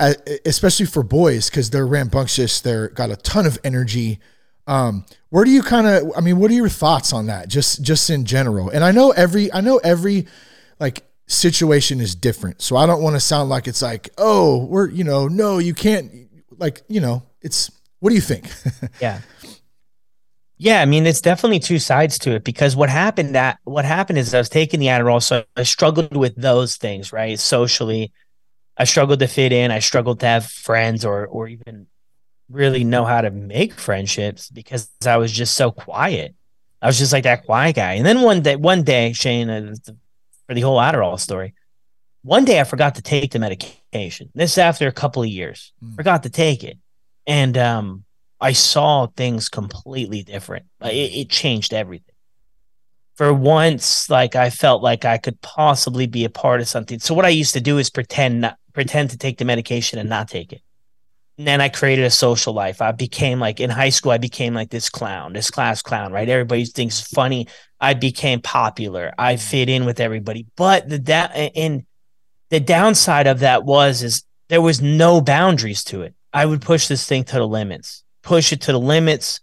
especially 0.45 0.87
for 0.87 1.05
boys 1.05 1.49
because 1.49 1.71
they're 1.71 1.87
rambunctious, 1.87 2.61
they're 2.61 2.89
got 2.89 3.11
a 3.11 3.17
ton 3.17 3.47
of 3.47 3.61
energy. 3.63 4.19
Um, 4.67 5.05
where 5.29 5.45
do 5.45 5.53
you 5.53 5.63
kind 5.63 5.87
of? 5.87 6.11
I 6.17 6.21
mean, 6.21 6.41
what 6.41 6.51
are 6.51 6.55
your 6.55 6.69
thoughts 6.69 7.13
on 7.13 7.27
that? 7.27 7.47
Just, 7.47 7.81
just 7.81 8.11
in 8.11 8.25
general. 8.25 8.71
And 8.71 8.83
I 8.83 8.91
know 8.91 9.13
every, 9.13 9.53
I 9.53 9.61
know 9.61 9.77
every, 9.85 10.27
like 10.81 11.05
situation 11.29 12.01
is 12.01 12.17
different. 12.17 12.61
So 12.61 12.77
I 12.77 12.87
don't 12.87 13.03
want 13.03 13.15
to 13.15 13.21
sound 13.21 13.51
like 13.51 13.69
it's 13.69 13.83
like, 13.83 14.11
oh, 14.19 14.65
we're, 14.65 14.91
you 14.91 15.05
know, 15.05 15.29
no, 15.29 15.59
you 15.59 15.75
can't. 15.75 16.11
Like, 16.59 16.83
you 16.89 17.01
know, 17.01 17.23
it's. 17.43 17.71
What 18.01 18.11
do 18.11 18.15
you 18.17 18.21
think? 18.21 18.51
yeah 19.01 19.21
yeah 20.59 20.81
i 20.83 20.85
mean 20.85 21.07
it's 21.07 21.21
definitely 21.21 21.59
two 21.59 21.79
sides 21.79 22.19
to 22.19 22.33
it 22.33 22.45
because 22.45 22.77
what 22.77 22.89
happened 22.89 23.35
that 23.35 23.59
what 23.65 23.85
happened 23.85 24.19
is 24.19 24.35
i 24.35 24.39
was 24.39 24.49
taking 24.49 24.81
the 24.81 24.87
adderall 24.87 25.23
so 25.23 25.45
i 25.57 25.63
struggled 25.63 26.17
with 26.17 26.35
those 26.37 26.77
things 26.77 27.13
right 27.13 27.39
socially 27.39 28.13
i 28.77 28.85
struggled 28.85 29.19
to 29.19 29.27
fit 29.27 29.53
in 29.53 29.71
i 29.71 29.79
struggled 29.79 30.21
to 30.21 30.27
have 30.27 30.45
friends 30.47 31.05
or 31.05 31.27
or 31.27 31.49
even 31.49 31.87
really 32.51 32.85
know 32.85 33.05
how 33.05 33.21
to 33.21 33.31
make 33.31 33.73
friendships 33.73 34.51
because 34.51 34.91
i 35.07 35.17
was 35.17 35.33
just 35.33 35.55
so 35.55 35.71
quiet 35.71 36.35
I 36.83 36.87
was 36.87 36.99
just 36.99 37.13
like 37.13 37.23
that 37.25 37.45
quiet 37.45 37.77
guy. 37.77 37.93
And 37.95 38.05
then 38.05 38.23
one 38.23 38.43
day, 38.43 38.57
one 38.57 38.83
day, 38.83 39.13
Shane, 39.13 39.49
uh, 39.49 39.75
for 40.47 40.55
the 40.55 40.61
whole 40.63 40.81
Adderall 40.81 41.19
story, 41.19 41.55
one 42.23 42.45
day 42.45 42.61
I 42.61 42.65
forgot 42.65 42.97
to 42.97 43.03
take 43.03 43.31
the 43.31 43.39
medication. 43.39 44.31
This 44.35 44.59
after 44.59 44.89
a 44.89 44.93
couple 44.93 45.23
of 45.23 45.29
years, 45.29 45.73
mm. 45.83 45.95
forgot 45.95 46.25
to 46.25 46.29
take 46.29 46.65
it, 46.65 46.79
and 47.27 47.57
um, 47.57 48.05
I 48.41 48.53
saw 48.53 49.07
things 49.07 49.49
completely 49.49 50.23
different. 50.23 50.67
It, 50.83 51.15
it 51.15 51.31
changed 51.31 51.73
everything. 51.73 52.15
For 53.15 53.33
once, 53.33 54.09
like 54.11 54.35
I 54.37 54.51
felt 54.51 54.83
like 54.83 55.05
I 55.05 55.19
could 55.19 55.41
possibly 55.43 56.07
be 56.07 56.25
a 56.25 56.31
part 56.31 56.61
of 56.61 56.69
something. 56.69 56.99
So 56.99 57.15
what 57.15 57.25
I 57.25 57.29
used 57.29 57.55
to 57.55 57.61
do 57.61 57.79
is 57.79 57.91
pretend 57.91 58.41
not, 58.41 58.59
pretend 58.73 59.11
to 59.11 59.19
take 59.19 59.39
the 59.39 59.45
medication 59.45 59.99
and 59.99 60.09
not 60.09 60.29
take 60.29 60.53
it. 60.53 60.63
And 61.39 61.47
then 61.47 61.61
I 61.61 61.69
created 61.69 62.05
a 62.05 62.11
social 62.11 62.53
life. 62.53 62.83
I 62.83 62.93
became 62.93 63.39
like 63.39 63.61
in 63.61 63.71
high 63.71 63.91
school, 63.91 64.13
I 64.13 64.19
became 64.19 64.55
like 64.55 64.71
this 64.71 64.91
clown, 64.91 65.33
this 65.33 65.51
class 65.51 65.83
clown, 65.83 66.13
right? 66.13 66.29
Everybody 66.29 66.65
thinks 66.65 67.01
funny. 67.01 67.49
I 67.81 67.95
became 67.95 68.41
popular. 68.41 69.13
I 69.19 69.37
fit 69.37 69.69
in 69.69 69.85
with 69.85 70.01
everybody. 70.01 70.47
But 70.57 70.89
the 70.89 70.99
that 70.99 71.35
da- 71.35 71.51
and 71.55 71.87
the 72.51 72.61
downside 72.61 73.27
of 73.27 73.41
that 73.41 73.65
was 73.65 74.03
is 74.03 74.25
there 74.53 74.61
was 74.61 74.83
no 74.83 75.23
boundaries 75.23 75.83
to 75.83 76.03
it. 76.03 76.15
I 76.31 76.45
would 76.45 76.61
push 76.61 76.87
this 76.87 77.07
thing 77.07 77.25
to 77.25 77.37
the 77.37 77.49
limits, 77.49 78.05
push 78.21 78.53
it 78.53 78.61
to 78.63 78.73
the 78.73 78.79
limits, 78.79 79.41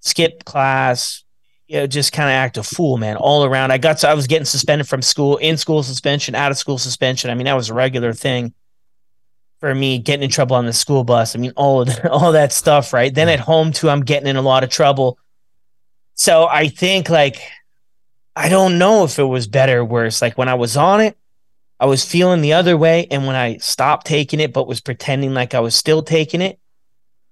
skip 0.00 0.44
class, 0.44 1.22
you 1.68 1.76
know, 1.78 1.86
just 1.86 2.12
kind 2.12 2.28
of 2.28 2.32
act 2.32 2.56
a 2.56 2.64
fool, 2.64 2.96
man, 2.96 3.14
all 3.14 3.44
around. 3.44 3.70
I 3.70 3.78
got, 3.78 4.02
I 4.02 4.14
was 4.14 4.26
getting 4.26 4.46
suspended 4.46 4.88
from 4.88 5.00
school, 5.00 5.36
in 5.36 5.58
school 5.58 5.84
suspension, 5.84 6.34
out 6.34 6.50
of 6.50 6.58
school 6.58 6.76
suspension. 6.76 7.30
I 7.30 7.34
mean, 7.34 7.44
that 7.44 7.54
was 7.54 7.70
a 7.70 7.74
regular 7.74 8.12
thing 8.12 8.52
for 9.60 9.72
me, 9.72 10.00
getting 10.00 10.24
in 10.24 10.30
trouble 10.30 10.56
on 10.56 10.66
the 10.66 10.72
school 10.72 11.04
bus. 11.04 11.36
I 11.36 11.38
mean, 11.38 11.52
all 11.54 11.82
of 11.82 11.86
that, 11.86 12.06
all 12.10 12.32
that 12.32 12.52
stuff, 12.52 12.92
right? 12.92 13.14
Then 13.14 13.28
at 13.28 13.38
home 13.38 13.70
too, 13.70 13.88
I'm 13.88 14.02
getting 14.02 14.26
in 14.26 14.34
a 14.34 14.42
lot 14.42 14.64
of 14.64 14.70
trouble. 14.70 15.20
So 16.14 16.48
I 16.48 16.66
think 16.66 17.08
like, 17.08 17.40
I 18.34 18.48
don't 18.48 18.76
know 18.76 19.04
if 19.04 19.20
it 19.20 19.24
was 19.24 19.46
better 19.46 19.78
or 19.78 19.84
worse. 19.84 20.20
Like 20.20 20.36
when 20.36 20.48
I 20.48 20.54
was 20.54 20.76
on 20.76 21.00
it, 21.00 21.16
I 21.80 21.86
was 21.86 22.04
feeling 22.04 22.40
the 22.40 22.54
other 22.54 22.76
way. 22.76 23.06
And 23.10 23.26
when 23.26 23.36
I 23.36 23.58
stopped 23.58 24.06
taking 24.06 24.40
it, 24.40 24.52
but 24.52 24.66
was 24.66 24.80
pretending 24.80 25.34
like 25.34 25.54
I 25.54 25.60
was 25.60 25.74
still 25.74 26.02
taking 26.02 26.42
it, 26.42 26.58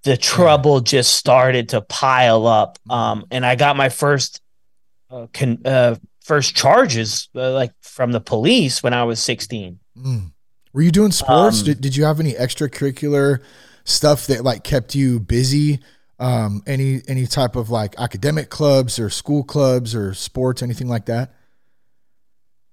the 0.05 0.17
trouble 0.17 0.81
just 0.81 1.17
started 1.17 1.71
to 1.71 1.81
pile 1.81 2.47
up. 2.47 2.79
Um, 2.89 3.27
and 3.31 3.45
I 3.45 3.57
got 3.57 3.77
my 3.77 3.89
first, 3.89 4.41
uh, 5.11 5.27
con- 5.33 5.63
uh, 5.65 5.97
first 6.23 6.55
charges 6.55 7.29
uh, 7.35 7.53
like 7.53 7.73
from 7.83 8.13
the 8.13 8.21
police 8.21 8.83
when 8.83 8.95
I 8.95 9.05
was 9.05 9.21
16. 9.21 9.79
Mm. 9.99 10.33
Were 10.73 10.83
you 10.83 10.93
doing 10.93 11.13
sports? 11.13 11.61
Um, 11.61 11.65
did, 11.65 11.81
did 11.81 11.97
you 11.97 12.05
have 12.05 12.21
any 12.21 12.35
extracurricular 12.35 13.43
stuff 13.85 14.27
that 14.29 14.45
like 14.45 14.63
kept 14.63 14.95
you 14.95 15.19
busy? 15.19 15.81
Um, 16.19 16.63
any, 16.67 17.03
any 17.09 17.27
type 17.27 17.57
of 17.57 17.71
like 17.71 17.95
academic 17.99 18.49
clubs 18.49 18.99
or 18.99 19.11
school 19.11 19.43
clubs 19.43 19.95
or 19.95 20.15
sports, 20.15 20.63
anything 20.63 20.89
like 20.89 21.07
that? 21.07 21.35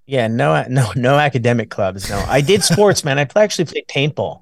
Yeah, 0.06 0.28
no, 0.28 0.64
no, 0.68 0.92
no 0.96 1.18
academic 1.18 1.70
clubs. 1.70 2.08
No, 2.08 2.18
I 2.28 2.40
did 2.40 2.62
sports, 2.62 3.04
man. 3.04 3.18
I 3.18 3.28
actually 3.36 3.66
played 3.66 3.86
paintball. 3.88 4.40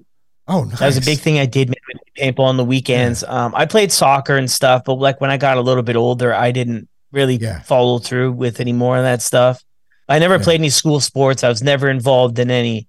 Oh, 0.49 0.65
nice. 0.65 0.79
That 0.81 0.87
was 0.87 0.97
a 0.97 1.03
big 1.03 1.19
thing 1.21 1.39
I 1.39 1.47
did 1.47 1.75
paintball 2.19 2.41
on 2.41 2.57
the 2.57 2.65
weekends. 2.65 3.23
Yeah. 3.23 3.45
Um, 3.45 3.55
I 3.55 3.67
played 3.67 3.93
soccer 3.93 4.37
and 4.37 4.51
stuff, 4.51 4.83
but 4.85 4.95
like 4.95 5.21
when 5.21 5.31
I 5.31 5.37
got 5.37 5.57
a 5.57 5.61
little 5.61 5.83
bit 5.83 5.97
older, 5.97 6.35
I 6.35 6.51
didn't 6.51 6.89
really 7.13 7.37
yeah. 7.37 7.61
follow 7.63 7.99
through 7.99 8.33
with 8.33 8.61
any 8.61 8.73
more 8.73 8.97
of 8.97 9.05
that 9.05 9.23
stuff. 9.23 9.63
I 10.09 10.19
never 10.19 10.37
yeah. 10.37 10.43
played 10.43 10.61
any 10.61 10.71
school 10.71 11.01
sports. 11.01 11.45
I 11.45 11.49
was 11.49 11.63
never 11.63 11.89
involved 11.89 12.39
in 12.39 12.51
any, 12.51 12.89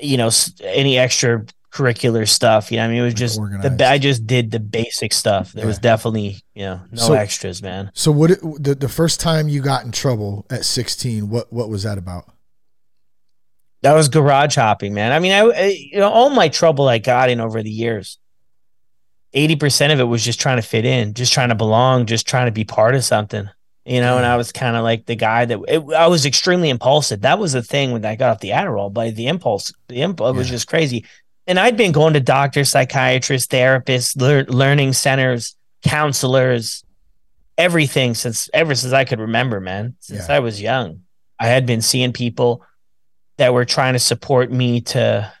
you 0.00 0.16
know, 0.16 0.30
any 0.62 0.98
extra 0.98 1.44
curricular 1.74 2.26
stuff. 2.28 2.70
You 2.70 2.78
know, 2.78 2.84
I 2.84 2.88
mean, 2.88 2.98
it 2.98 3.02
was 3.02 3.14
just 3.14 3.38
organized. 3.38 3.78
the 3.78 3.86
I 3.86 3.98
just 3.98 4.26
did 4.26 4.50
the 4.50 4.60
basic 4.60 5.12
stuff. 5.12 5.52
There 5.52 5.64
yeah. 5.64 5.68
was 5.68 5.78
definitely 5.78 6.42
you 6.54 6.62
know 6.62 6.80
no 6.92 7.02
so, 7.02 7.12
extras, 7.14 7.62
man. 7.62 7.90
So 7.94 8.12
what 8.12 8.30
the 8.40 8.76
the 8.78 8.88
first 8.88 9.20
time 9.20 9.48
you 9.48 9.60
got 9.60 9.84
in 9.84 9.92
trouble 9.92 10.46
at 10.50 10.64
16, 10.64 11.28
what 11.28 11.52
what 11.52 11.68
was 11.68 11.82
that 11.82 11.98
about? 11.98 12.30
That 13.82 13.94
was 13.94 14.08
garage 14.08 14.56
hopping, 14.56 14.94
man. 14.94 15.12
I 15.12 15.18
mean, 15.18 15.32
I, 15.32 15.40
I 15.40 15.66
you 15.66 15.98
know 15.98 16.08
all 16.08 16.30
my 16.30 16.48
trouble 16.48 16.88
I 16.88 16.98
got 16.98 17.28
in 17.28 17.40
over 17.40 17.62
the 17.62 17.70
years. 17.70 18.18
80% 19.34 19.92
of 19.92 19.98
it 19.98 20.04
was 20.04 20.24
just 20.24 20.38
trying 20.38 20.58
to 20.58 20.62
fit 20.62 20.84
in, 20.84 21.12
just 21.12 21.32
trying 21.32 21.48
to 21.48 21.56
belong, 21.56 22.06
just 22.06 22.24
trying 22.24 22.46
to 22.46 22.52
be 22.52 22.62
part 22.62 22.94
of 22.94 23.02
something 23.02 23.50
you 23.84 24.00
know, 24.00 24.16
and 24.16 24.24
I 24.24 24.34
mm. 24.34 24.38
was 24.38 24.50
kind 24.50 24.76
of 24.76 24.82
like 24.82 25.04
the 25.04 25.14
guy 25.14 25.44
that 25.44 25.60
it, 25.68 25.92
I 25.92 26.06
was 26.06 26.24
extremely 26.24 26.70
impulsive. 26.70 27.20
That 27.20 27.38
was 27.38 27.52
the 27.52 27.62
thing 27.62 27.92
when 27.92 28.04
I 28.04 28.16
got 28.16 28.30
off 28.30 28.40
the 28.40 28.50
Adderall, 28.50 28.92
but 28.92 29.14
the 29.14 29.26
impulse, 29.26 29.72
the 29.88 30.00
impulse 30.00 30.34
yeah. 30.34 30.38
was 30.38 30.48
just 30.48 30.68
crazy 30.68 31.04
and 31.46 31.58
I'd 31.58 31.76
been 31.76 31.92
going 31.92 32.14
to 32.14 32.20
doctors, 32.20 32.70
psychiatrists, 32.70 33.52
therapists, 33.52 34.20
lear- 34.20 34.44
learning 34.44 34.94
centers, 34.94 35.56
counselors, 35.82 36.84
everything 37.58 38.14
since 38.14 38.48
ever 38.52 38.74
since 38.74 38.92
I 38.92 39.04
could 39.04 39.20
remember, 39.20 39.60
man. 39.60 39.96
Since 40.00 40.28
yeah. 40.28 40.36
I 40.36 40.40
was 40.40 40.60
young, 40.60 41.02
I 41.38 41.46
had 41.46 41.66
been 41.66 41.82
seeing 41.82 42.12
people 42.12 42.64
that 43.36 43.52
were 43.52 43.64
trying 43.64 43.94
to 43.94 43.98
support 43.98 44.50
me 44.50 44.80
to, 44.80 45.32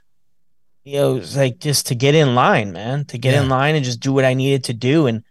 you 0.84 0.98
know, 0.98 1.22
like 1.36 1.58
just 1.58 1.86
to 1.88 1.94
get 1.94 2.14
in 2.14 2.34
line, 2.34 2.72
man, 2.72 3.04
to 3.06 3.18
get 3.18 3.34
yeah. 3.34 3.42
in 3.42 3.48
line 3.48 3.74
and 3.74 3.84
just 3.84 4.00
do 4.00 4.12
what 4.12 4.24
I 4.24 4.34
needed 4.34 4.64
to 4.64 4.74
do. 4.74 5.06
And 5.06 5.24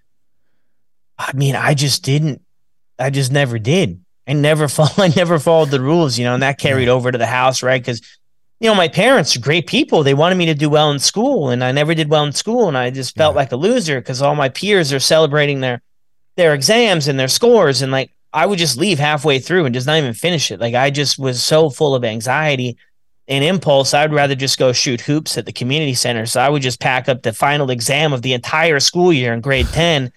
I 1.18 1.34
mean, 1.34 1.56
I 1.56 1.74
just 1.74 2.04
didn't. 2.04 2.42
I 2.98 3.10
just 3.10 3.32
never 3.32 3.60
did. 3.60 4.04
I 4.28 4.34
never 4.34 4.68
followed. 4.70 5.00
I 5.00 5.14
never 5.16 5.40
followed 5.40 5.70
the 5.70 5.82
rules, 5.82 6.18
you 6.18 6.26
know, 6.26 6.34
and 6.34 6.44
that 6.44 6.58
carried 6.58 6.86
yeah. 6.86 6.94
over 6.94 7.12
to 7.12 7.18
the 7.18 7.28
house, 7.28 7.62
right? 7.62 7.82
Because 7.82 8.02
you 8.60 8.70
know, 8.70 8.76
my 8.76 8.88
parents 8.88 9.36
are 9.36 9.42
great 9.42 9.68
people. 9.68 10.04
They 10.04 10.14
wanted 10.14 10.36
me 10.36 10.46
to 10.46 10.54
do 10.54 10.70
well 10.70 10.92
in 10.92 11.00
school, 11.00 11.50
and 11.50 11.64
I 11.64 11.72
never 11.72 11.94
did 11.94 12.10
well 12.10 12.24
in 12.24 12.32
school, 12.32 12.68
and 12.68 12.78
I 12.78 12.92
just 12.92 13.16
felt 13.16 13.34
yeah. 13.34 13.40
like 13.40 13.52
a 13.52 13.58
loser 13.58 14.00
because 14.00 14.22
all 14.22 14.36
my 14.36 14.50
peers 14.50 14.94
are 14.94 15.00
celebrating 15.00 15.60
their 15.62 15.82
their 16.36 16.54
exams 16.54 17.08
and 17.08 17.20
their 17.20 17.28
scores, 17.28 17.82
and 17.82 17.92
like 17.92 18.12
I 18.32 18.46
would 18.46 18.60
just 18.60 18.78
leave 18.78 19.00
halfway 19.00 19.40
through 19.40 19.66
and 19.66 19.76
just 19.76 19.88
not 19.88 19.98
even 19.98 20.14
finish 20.14 20.50
it. 20.52 20.60
Like 20.60 20.76
I 20.76 20.90
just 20.90 21.20
was 21.20 21.44
so 21.44 21.70
full 21.70 21.94
of 21.94 22.04
anxiety 22.04 22.78
and 23.28 23.44
impulse. 23.44 23.94
I'd 23.94 24.14
rather 24.14 24.36
just 24.36 24.58
go 24.58 24.74
shoot 24.74 25.02
hoops 25.02 25.38
at 25.38 25.46
the 25.46 25.54
community 25.54 25.94
center. 25.94 26.26
So 26.26 26.42
I 26.42 26.50
would 26.50 26.62
just 26.62 26.80
pack 26.80 27.08
up 27.08 27.22
the 27.22 27.34
final 27.34 27.70
exam 27.70 28.14
of 28.14 28.22
the 28.22 28.34
entire 28.34 28.80
school 28.80 29.14
year 29.14 29.34
in 29.34 29.42
grade 29.42 29.68
ten. 29.72 30.12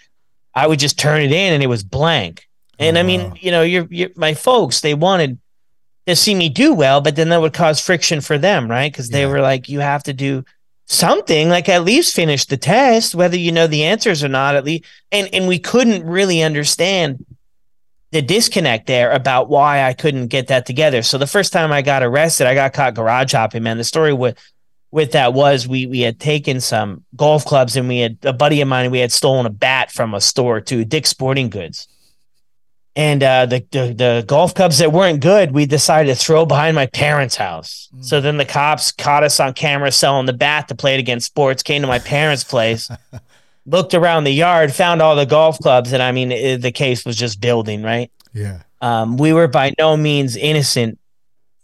I 0.55 0.67
would 0.67 0.79
just 0.79 0.99
turn 0.99 1.21
it 1.21 1.33
in, 1.33 1.53
and 1.53 1.63
it 1.63 1.67
was 1.67 1.83
blank. 1.83 2.49
And 2.79 2.97
oh, 2.97 3.01
I 3.01 3.03
mean, 3.03 3.37
you 3.41 3.51
know, 3.51 3.63
you're, 3.63 3.87
you're 3.91 4.11
my 4.17 4.35
folks. 4.35 4.81
They 4.81 4.95
wanted 4.95 5.39
to 6.07 6.15
see 6.15 6.35
me 6.35 6.49
do 6.49 6.73
well, 6.73 7.01
but 7.01 7.17
then 7.17 7.29
that 7.31 7.41
would 7.41 7.53
cause 7.53 7.81
friction 7.81 8.21
for 8.21 8.39
them, 8.39 8.71
right? 8.71 8.91
Because 8.91 9.09
they 9.09 9.23
yeah. 9.23 9.29
were 9.29 9.41
like, 9.41 9.69
you 9.69 9.81
have 9.81 10.05
to 10.05 10.13
do 10.13 10.45
something, 10.87 11.49
like 11.49 11.69
at 11.69 11.85
least 11.85 12.15
finish 12.15 12.45
the 12.45 12.57
test, 12.57 13.15
whether 13.15 13.37
you 13.37 13.51
know 13.51 13.67
the 13.67 13.85
answers 13.85 14.23
or 14.23 14.29
not, 14.29 14.55
at 14.55 14.65
least. 14.65 14.85
And 15.11 15.29
and 15.33 15.49
we 15.49 15.59
couldn't 15.59 16.07
really 16.07 16.43
understand 16.43 17.25
the 18.13 18.23
disconnect 18.23 18.87
there 18.87 19.11
about 19.11 19.49
why 19.49 19.83
I 19.83 19.93
couldn't 19.93 20.29
get 20.29 20.47
that 20.47 20.65
together. 20.65 21.03
So 21.03 21.19
the 21.19 21.27
first 21.27 21.53
time 21.53 21.73
I 21.73 21.83
got 21.83 22.05
arrested, 22.05 22.47
I 22.47 22.55
got 22.55 22.73
caught 22.73 22.95
garage 22.95 23.35
hopping, 23.35 23.65
man. 23.65 23.79
The 23.79 23.85
story 23.85 24.13
with 24.13 24.39
with 24.93 25.13
that 25.13 25.35
was 25.35 25.67
we 25.67 25.87
we 25.87 26.01
had 26.01 26.21
taken 26.21 26.61
some 26.61 27.05
golf 27.17 27.45
clubs 27.45 27.77
and 27.77 27.89
we 27.89 27.99
had 27.99 28.19
a 28.23 28.33
buddy 28.33 28.61
of 28.61 28.69
mine, 28.69 28.93
we 28.93 29.01
had 29.01 29.11
stolen 29.11 29.45
a 29.45 29.51
bat 29.51 29.91
from 29.91 30.15
a 30.15 30.21
store 30.21 30.61
to 30.61 30.85
Dick's 30.85 31.11
Sporting 31.11 31.51
Goods 31.51 31.89
and 32.97 33.23
uh, 33.23 33.45
the, 33.45 33.65
the, 33.71 33.93
the 33.93 34.25
golf 34.27 34.55
clubs 34.55 34.79
that 34.79 34.91
weren't 34.91 35.21
good, 35.21 35.53
we 35.53 35.67
decided 35.67 36.09
to 36.09 36.17
throw 36.17 36.47
behind 36.47 36.75
my 36.75 36.87
parents' 36.87 37.37
house. 37.37 37.91
Mm. 37.95 38.03
So 38.03 38.23
then 38.23 38.39
the 38.39 38.47
cops 38.47 38.91
caught 38.91 39.23
us 39.23 39.39
on 39.39 39.53
camera 39.53 39.93
selling 39.93 40.25
the 40.25 40.33
bat 40.33 40.69
to 40.69 40.75
Play 40.75 40.95
It 40.95 41.01
Again 41.01 41.21
Sports. 41.21 41.63
Came 41.63 41.83
to 41.83 41.89
my 41.89 41.99
parents' 41.99 42.43
place, 42.43 42.91
looked 43.67 43.93
around 43.93 44.25
the 44.25 44.33
yard, 44.33 44.73
found 44.73 45.03
all 45.03 45.15
the 45.15 45.27
golf 45.27 45.59
clubs, 45.59 45.93
and 45.93 46.03
I 46.03 46.11
mean, 46.11 46.33
it, 46.33 46.63
the 46.63 46.73
case 46.73 47.05
was 47.05 47.17
just 47.17 47.39
building. 47.39 47.83
Right? 47.83 48.11
Yeah. 48.33 48.63
Um, 48.81 49.19
we 49.19 49.35
were 49.35 49.47
by 49.47 49.75
no 49.79 49.95
means 49.99 50.35
innocent 50.35 50.99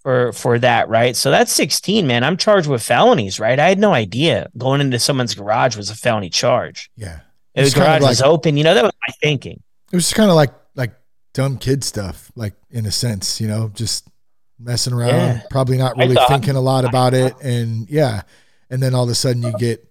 for 0.03 0.33
for 0.35 0.59
that, 0.59 0.91
right? 0.91 1.17
So 1.17 1.31
that's 1.31 1.53
16, 1.53 2.07
man. 2.07 2.25
I'm 2.25 2.37
charged 2.37 2.69
with 2.69 2.83
felonies, 2.83 3.41
right? 3.41 3.59
I 3.59 3.71
had 3.71 3.79
no 3.79 3.95
idea 3.95 4.51
going 4.59 4.83
into 4.83 4.99
someone's 4.99 5.35
garage 5.35 5.79
was 5.79 5.89
a 5.89 5.95
felony 5.95 6.29
charge. 6.29 6.91
Yeah. 6.95 7.21
It 7.55 7.63
was 7.63 7.73
garage 7.73 8.03
like, 8.03 8.11
was 8.11 8.21
open. 8.21 8.59
You 8.59 8.65
know, 8.65 8.75
that 8.75 8.83
was 8.83 8.93
my 9.09 9.15
thinking. 9.23 9.63
It 9.93 9.97
was 9.97 10.13
kind 10.13 10.31
of 10.31 10.37
like 10.37 10.53
dumb 11.33 11.59
kid 11.59 11.85
stuff, 11.85 12.31
like 12.37 12.55
in 12.71 12.87
a 12.87 12.91
sense, 12.91 13.41
you 13.41 13.49
know, 13.49 13.71
just 13.75 14.09
messing 14.59 14.93
around, 14.93 15.11
yeah. 15.11 15.43
probably 15.51 15.77
not 15.77 15.97
really 15.97 16.15
thought, 16.15 16.29
thinking 16.29 16.57
a 16.57 16.61
lot 16.61 16.85
about 16.85 17.15
it. 17.15 17.35
And 17.43 17.89
yeah. 17.89 18.23
And 18.71 18.83
then 18.83 18.95
all 18.95 19.05
of 19.05 19.11
a 19.11 19.15
sudden 19.15 19.43
you 19.43 19.53
get 19.59 19.87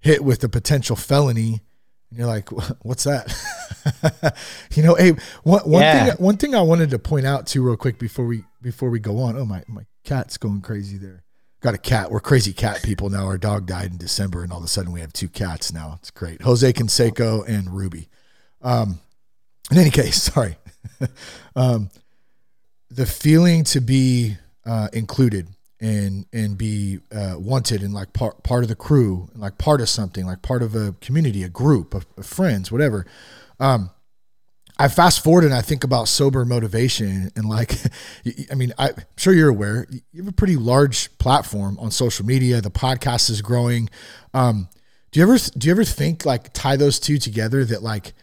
hit 0.00 0.24
with 0.24 0.42
a 0.44 0.48
potential 0.48 0.96
felony 0.96 1.60
and 2.10 2.18
you're 2.18 2.26
like, 2.26 2.48
what's 2.82 3.04
that? 3.04 3.32
you 4.74 4.82
know, 4.82 4.94
hey, 4.94 5.12
one, 5.42 5.62
one 5.62 5.82
yeah. 5.82 6.06
thing, 6.06 6.24
one 6.24 6.36
thing 6.36 6.54
I 6.54 6.62
wanted 6.62 6.90
to 6.90 6.98
point 6.98 7.26
out 7.26 7.46
too 7.46 7.62
real 7.62 7.76
quick 7.76 7.98
before 7.98 8.26
we, 8.26 8.44
before 8.62 8.90
we 8.90 8.98
go 8.98 9.18
on. 9.18 9.36
Oh, 9.36 9.44
my, 9.44 9.62
my 9.68 9.86
cat's 10.04 10.36
going 10.36 10.60
crazy 10.60 10.98
there. 10.98 11.24
Got 11.60 11.74
a 11.74 11.78
cat. 11.78 12.10
We're 12.10 12.20
crazy 12.20 12.52
cat 12.54 12.82
people 12.82 13.10
now. 13.10 13.26
Our 13.26 13.36
dog 13.38 13.66
died 13.66 13.90
in 13.90 13.98
December 13.98 14.42
and 14.42 14.50
all 14.50 14.58
of 14.58 14.64
a 14.64 14.68
sudden 14.68 14.92
we 14.92 15.00
have 15.00 15.12
two 15.12 15.28
cats 15.28 15.72
now. 15.72 15.98
It's 15.98 16.10
great. 16.10 16.40
Jose 16.42 16.72
Canseco 16.72 17.46
and 17.46 17.70
Ruby. 17.70 18.08
Um, 18.62 19.00
in 19.70 19.78
any 19.78 19.90
case, 19.90 20.22
sorry. 20.32 20.56
um, 21.56 21.90
the 22.90 23.06
feeling 23.06 23.64
to 23.64 23.80
be 23.80 24.36
uh, 24.64 24.88
included 24.92 25.48
and 25.80 26.26
and 26.32 26.58
be 26.58 26.98
uh, 27.12 27.34
wanted 27.38 27.82
and 27.82 27.94
like 27.94 28.12
part 28.12 28.42
part 28.42 28.62
of 28.62 28.68
the 28.68 28.74
crew, 28.74 29.28
and 29.32 29.40
like 29.40 29.58
part 29.58 29.80
of 29.80 29.88
something, 29.88 30.26
like 30.26 30.42
part 30.42 30.62
of 30.62 30.74
a 30.74 30.94
community, 31.00 31.42
a 31.42 31.48
group 31.48 31.94
of, 31.94 32.06
of 32.16 32.26
friends, 32.26 32.70
whatever. 32.70 33.06
Um, 33.58 33.90
I 34.80 34.88
fast 34.88 35.22
forward 35.22 35.44
and 35.44 35.52
I 35.52 35.60
think 35.60 35.84
about 35.84 36.08
sober 36.08 36.42
motivation 36.46 37.30
and 37.36 37.44
like, 37.46 37.74
I 38.50 38.54
mean, 38.54 38.72
I'm 38.78 38.94
sure 39.18 39.34
you're 39.34 39.50
aware 39.50 39.86
you 39.90 40.22
have 40.22 40.28
a 40.28 40.32
pretty 40.32 40.56
large 40.56 41.16
platform 41.18 41.78
on 41.78 41.90
social 41.90 42.24
media. 42.24 42.62
The 42.62 42.70
podcast 42.70 43.28
is 43.28 43.42
growing. 43.42 43.90
Um, 44.32 44.70
do 45.10 45.20
you 45.20 45.26
ever 45.26 45.36
do 45.58 45.66
you 45.66 45.72
ever 45.72 45.84
think 45.84 46.24
like 46.24 46.54
tie 46.54 46.76
those 46.76 46.98
two 46.98 47.18
together 47.18 47.62
that 47.66 47.82
like 47.82 48.14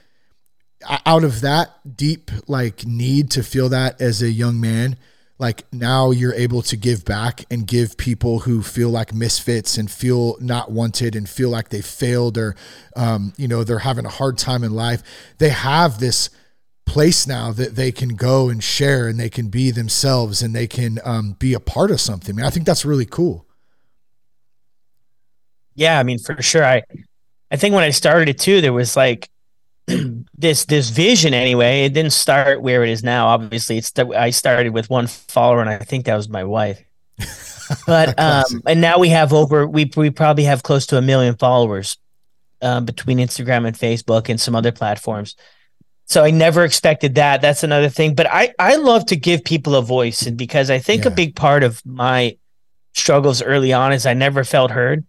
out 1.06 1.24
of 1.24 1.42
that 1.42 1.98
deep 1.98 2.32
like 2.48 2.86
need 2.86 3.32
to 3.32 3.44
feel 3.44 3.70
that 3.70 4.00
as 4.02 4.22
a 4.22 4.30
young 4.30 4.60
man, 4.60 4.98
like 5.40 5.72
now 5.72 6.12
you're 6.12 6.34
able 6.34 6.62
to 6.64 6.76
give 6.76 7.06
back 7.06 7.46
and 7.52 7.68
give 7.68 7.98
people 7.98 8.40
who 8.40 8.64
feel 8.64 8.90
like 8.90 9.14
misfits 9.14 9.78
and 9.78 9.90
feel 9.90 10.38
not 10.40 10.72
wanted 10.72 11.16
and 11.16 11.30
feel 11.30 11.50
like 11.50 11.70
they 11.70 11.82
failed 11.82 12.38
or 12.38 12.56
um, 12.96 13.34
you 13.38 13.48
know 13.48 13.64
they're 13.64 13.80
having 13.80 14.06
a 14.06 14.10
hard 14.10 14.38
time 14.38 14.64
in 14.64 14.72
life 14.72 15.04
they 15.38 15.50
have 15.50 16.00
this 16.00 16.30
place 16.86 17.28
now 17.28 17.52
that 17.52 17.76
they 17.76 17.92
can 17.92 18.16
go 18.16 18.50
and 18.50 18.64
share 18.64 19.08
and 19.08 19.20
they 19.20 19.30
can 19.30 19.50
be 19.50 19.70
themselves 19.70 20.42
and 20.42 20.56
they 20.56 20.66
can 20.66 21.00
um, 21.04 21.34
be 21.34 21.54
a 21.54 21.60
part 21.60 21.92
of 21.92 22.00
something. 22.00 22.34
I, 22.34 22.38
mean, 22.38 22.46
I 22.46 22.50
think 22.50 22.66
that's 22.66 22.86
really 22.86 23.06
cool. 23.06 23.46
Yeah 25.76 26.00
i 26.00 26.04
mean 26.04 26.18
for 26.18 26.42
sure. 26.42 26.66
I 26.66 26.82
i 27.52 27.56
think 27.56 27.76
when 27.76 27.84
i 27.84 27.92
started 27.92 28.30
it 28.30 28.40
too 28.40 28.62
there 28.62 28.74
was 28.74 28.96
like 28.96 29.30
this 30.38 30.66
this 30.66 30.90
vision 30.90 31.34
anyway 31.34 31.86
it 31.86 31.94
didn't 31.94 32.12
start 32.12 32.62
where 32.62 32.84
it 32.84 32.90
is 32.90 33.04
now. 33.04 33.28
Obviously 33.28 33.78
it's 33.78 33.92
i 33.98 34.30
started 34.30 34.74
with 34.74 34.90
one 34.90 35.08
follower 35.08 35.62
and 35.62 35.70
i 35.70 35.78
think 35.78 36.06
that 36.06 36.16
was 36.16 36.30
my 36.30 36.44
wife. 36.44 36.82
But 37.86 38.18
um 38.18 38.62
and 38.66 38.80
now 38.80 38.98
we 38.98 39.10
have 39.10 39.34
over 39.34 39.68
we 39.68 39.92
we 39.96 40.10
probably 40.10 40.46
have 40.46 40.64
close 40.64 40.86
to 40.88 40.98
a 40.98 41.02
million 41.02 41.36
followers 41.36 41.98
um, 42.62 42.86
between 42.86 43.18
instagram 43.18 43.68
and 43.68 43.78
facebook 43.78 44.30
and 44.30 44.40
some 44.40 44.56
other 44.56 44.72
platforms. 44.72 45.36
So 46.06 46.24
i 46.24 46.32
never 46.32 46.64
expected 46.64 47.16
that. 47.16 47.42
That's 47.42 47.64
another 47.64 47.90
thing. 47.90 48.16
But 48.16 48.28
i 48.28 48.54
i 48.58 48.76
love 48.78 49.06
to 49.08 49.16
give 49.16 49.44
people 49.44 49.76
a 49.76 49.82
voice 49.82 50.22
and 50.24 50.38
because 50.38 50.70
i 50.70 50.80
think 50.80 51.04
yeah. 51.04 51.12
a 51.12 51.16
big 51.16 51.36
part 51.36 51.64
of 51.64 51.86
my 51.86 52.38
struggles 52.94 53.42
early 53.42 53.74
on 53.74 53.94
is 53.94 54.06
i 54.06 54.14
never 54.14 54.44
felt 54.44 54.72
heard 54.72 55.06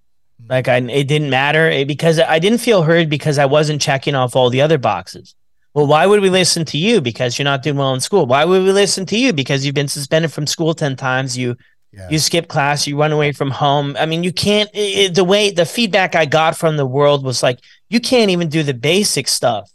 like 0.49 0.68
I, 0.68 0.76
it 0.76 1.09
didn't 1.09 1.30
matter 1.30 1.68
it, 1.68 1.88
because 1.88 2.18
I 2.18 2.38
didn't 2.38 2.59
feel 2.59 2.83
heard 2.83 3.09
because 3.09 3.38
I 3.38 3.47
wasn't 3.47 3.83
checking 3.83 4.14
off 4.14 4.37
all 4.37 4.50
the 4.50 4.61
other 4.61 4.78
boxes. 4.78 5.35
Well, 5.75 5.87
why 5.87 6.07
would 6.07 6.21
we 6.21 6.30
listen 6.30 6.64
to 6.66 6.78
you 6.78 7.00
because 7.00 7.38
you're 7.38 7.45
not 7.45 7.62
doing 7.62 7.76
well 7.76 7.95
in 7.95 8.00
school? 8.00 8.26
Why 8.26 8.45
would 8.45 8.62
we 8.62 8.73
listen 8.73 9.07
to 9.07 9.18
you 9.18 9.33
because 9.33 9.64
you've 9.64 9.75
been 9.75 9.88
suspended 9.88 10.33
from 10.33 10.47
school 10.47 10.75
ten 10.75 10.97
times? 10.97 11.37
You 11.37 11.57
yeah. 11.92 12.09
you 12.11 12.18
skip 12.18 12.49
class, 12.49 12.87
you 12.87 12.99
run 12.99 13.12
away 13.12 13.33
from 13.33 13.50
home. 13.50 13.97
I 13.99 14.07
mean, 14.07 14.25
you 14.25 14.33
can't. 14.33 14.71
It, 14.75 15.14
the 15.14 15.25
way 15.25 15.50
the 15.50 15.66
feedback 15.66 16.14
I 16.14 16.26
got 16.26 16.57
from 16.57 16.76
the 16.76 16.87
world 16.87 17.25
was 17.25 17.42
like, 17.42 17.61
you 17.88 18.00
can't 18.00 18.30
even 18.30 18.49
do 18.49 18.62
the 18.62 18.75
basic 18.75 19.28
stuff. 19.28 19.71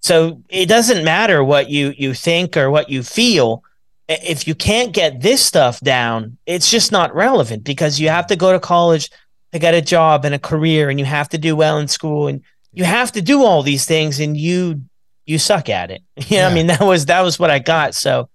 So 0.00 0.42
it 0.48 0.66
doesn't 0.66 1.04
matter 1.04 1.44
what 1.44 1.68
you 1.70 1.92
you 1.96 2.14
think 2.14 2.56
or 2.56 2.70
what 2.70 2.88
you 2.88 3.02
feel. 3.02 3.62
If 4.08 4.46
you 4.46 4.54
can't 4.54 4.92
get 4.92 5.20
this 5.20 5.44
stuff 5.44 5.80
down, 5.80 6.38
it's 6.44 6.70
just 6.70 6.92
not 6.92 7.14
relevant 7.14 7.64
because 7.64 8.00
you 8.00 8.08
have 8.08 8.26
to 8.28 8.36
go 8.36 8.52
to 8.52 8.60
college 8.60 9.10
to 9.52 9.58
got 9.58 9.74
a 9.74 9.82
job 9.82 10.24
and 10.24 10.34
a 10.34 10.38
career 10.38 10.90
and 10.90 10.98
you 10.98 11.04
have 11.04 11.28
to 11.30 11.38
do 11.38 11.54
well 11.54 11.78
in 11.78 11.88
school 11.88 12.26
and 12.26 12.42
you 12.72 12.84
have 12.84 13.12
to 13.12 13.22
do 13.22 13.44
all 13.44 13.62
these 13.62 13.84
things 13.84 14.18
and 14.18 14.36
you 14.36 14.82
you 15.26 15.38
suck 15.38 15.68
at 15.68 15.90
it. 15.90 16.02
You 16.16 16.22
know, 16.38 16.42
yeah. 16.42 16.48
I 16.48 16.54
mean 16.54 16.66
that 16.68 16.80
was 16.80 17.06
that 17.06 17.20
was 17.20 17.38
what 17.38 17.50
I 17.50 17.58
got. 17.58 17.94
So 17.94 18.28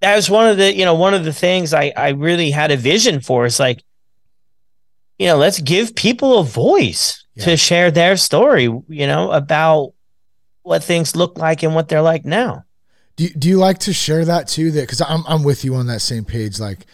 that 0.00 0.16
was 0.16 0.28
one 0.28 0.48
of 0.48 0.56
the, 0.56 0.74
you 0.74 0.84
know, 0.84 0.94
one 0.94 1.14
of 1.14 1.24
the 1.24 1.32
things 1.32 1.74
I 1.74 1.92
I 1.96 2.10
really 2.10 2.50
had 2.50 2.70
a 2.70 2.76
vision 2.76 3.20
for 3.20 3.44
is 3.44 3.60
like 3.60 3.82
you 5.18 5.28
know, 5.28 5.36
let's 5.36 5.60
give 5.60 5.94
people 5.94 6.38
a 6.38 6.44
voice 6.44 7.24
yeah. 7.34 7.44
to 7.44 7.56
share 7.56 7.90
their 7.92 8.16
story, 8.16 8.64
you 8.64 9.06
know, 9.06 9.30
about 9.30 9.92
what 10.62 10.82
things 10.82 11.14
look 11.14 11.38
like 11.38 11.62
and 11.62 11.74
what 11.74 11.88
they're 11.88 12.02
like 12.02 12.24
now. 12.24 12.64
Do 13.16 13.28
do 13.28 13.48
you 13.48 13.58
like 13.58 13.78
to 13.80 13.92
share 13.92 14.24
that 14.24 14.48
too 14.48 14.70
that 14.72 14.88
cuz 14.88 15.02
I'm 15.02 15.22
I'm 15.28 15.42
with 15.42 15.64
you 15.64 15.74
on 15.74 15.86
that 15.88 16.00
same 16.00 16.24
page 16.24 16.58
like 16.58 16.86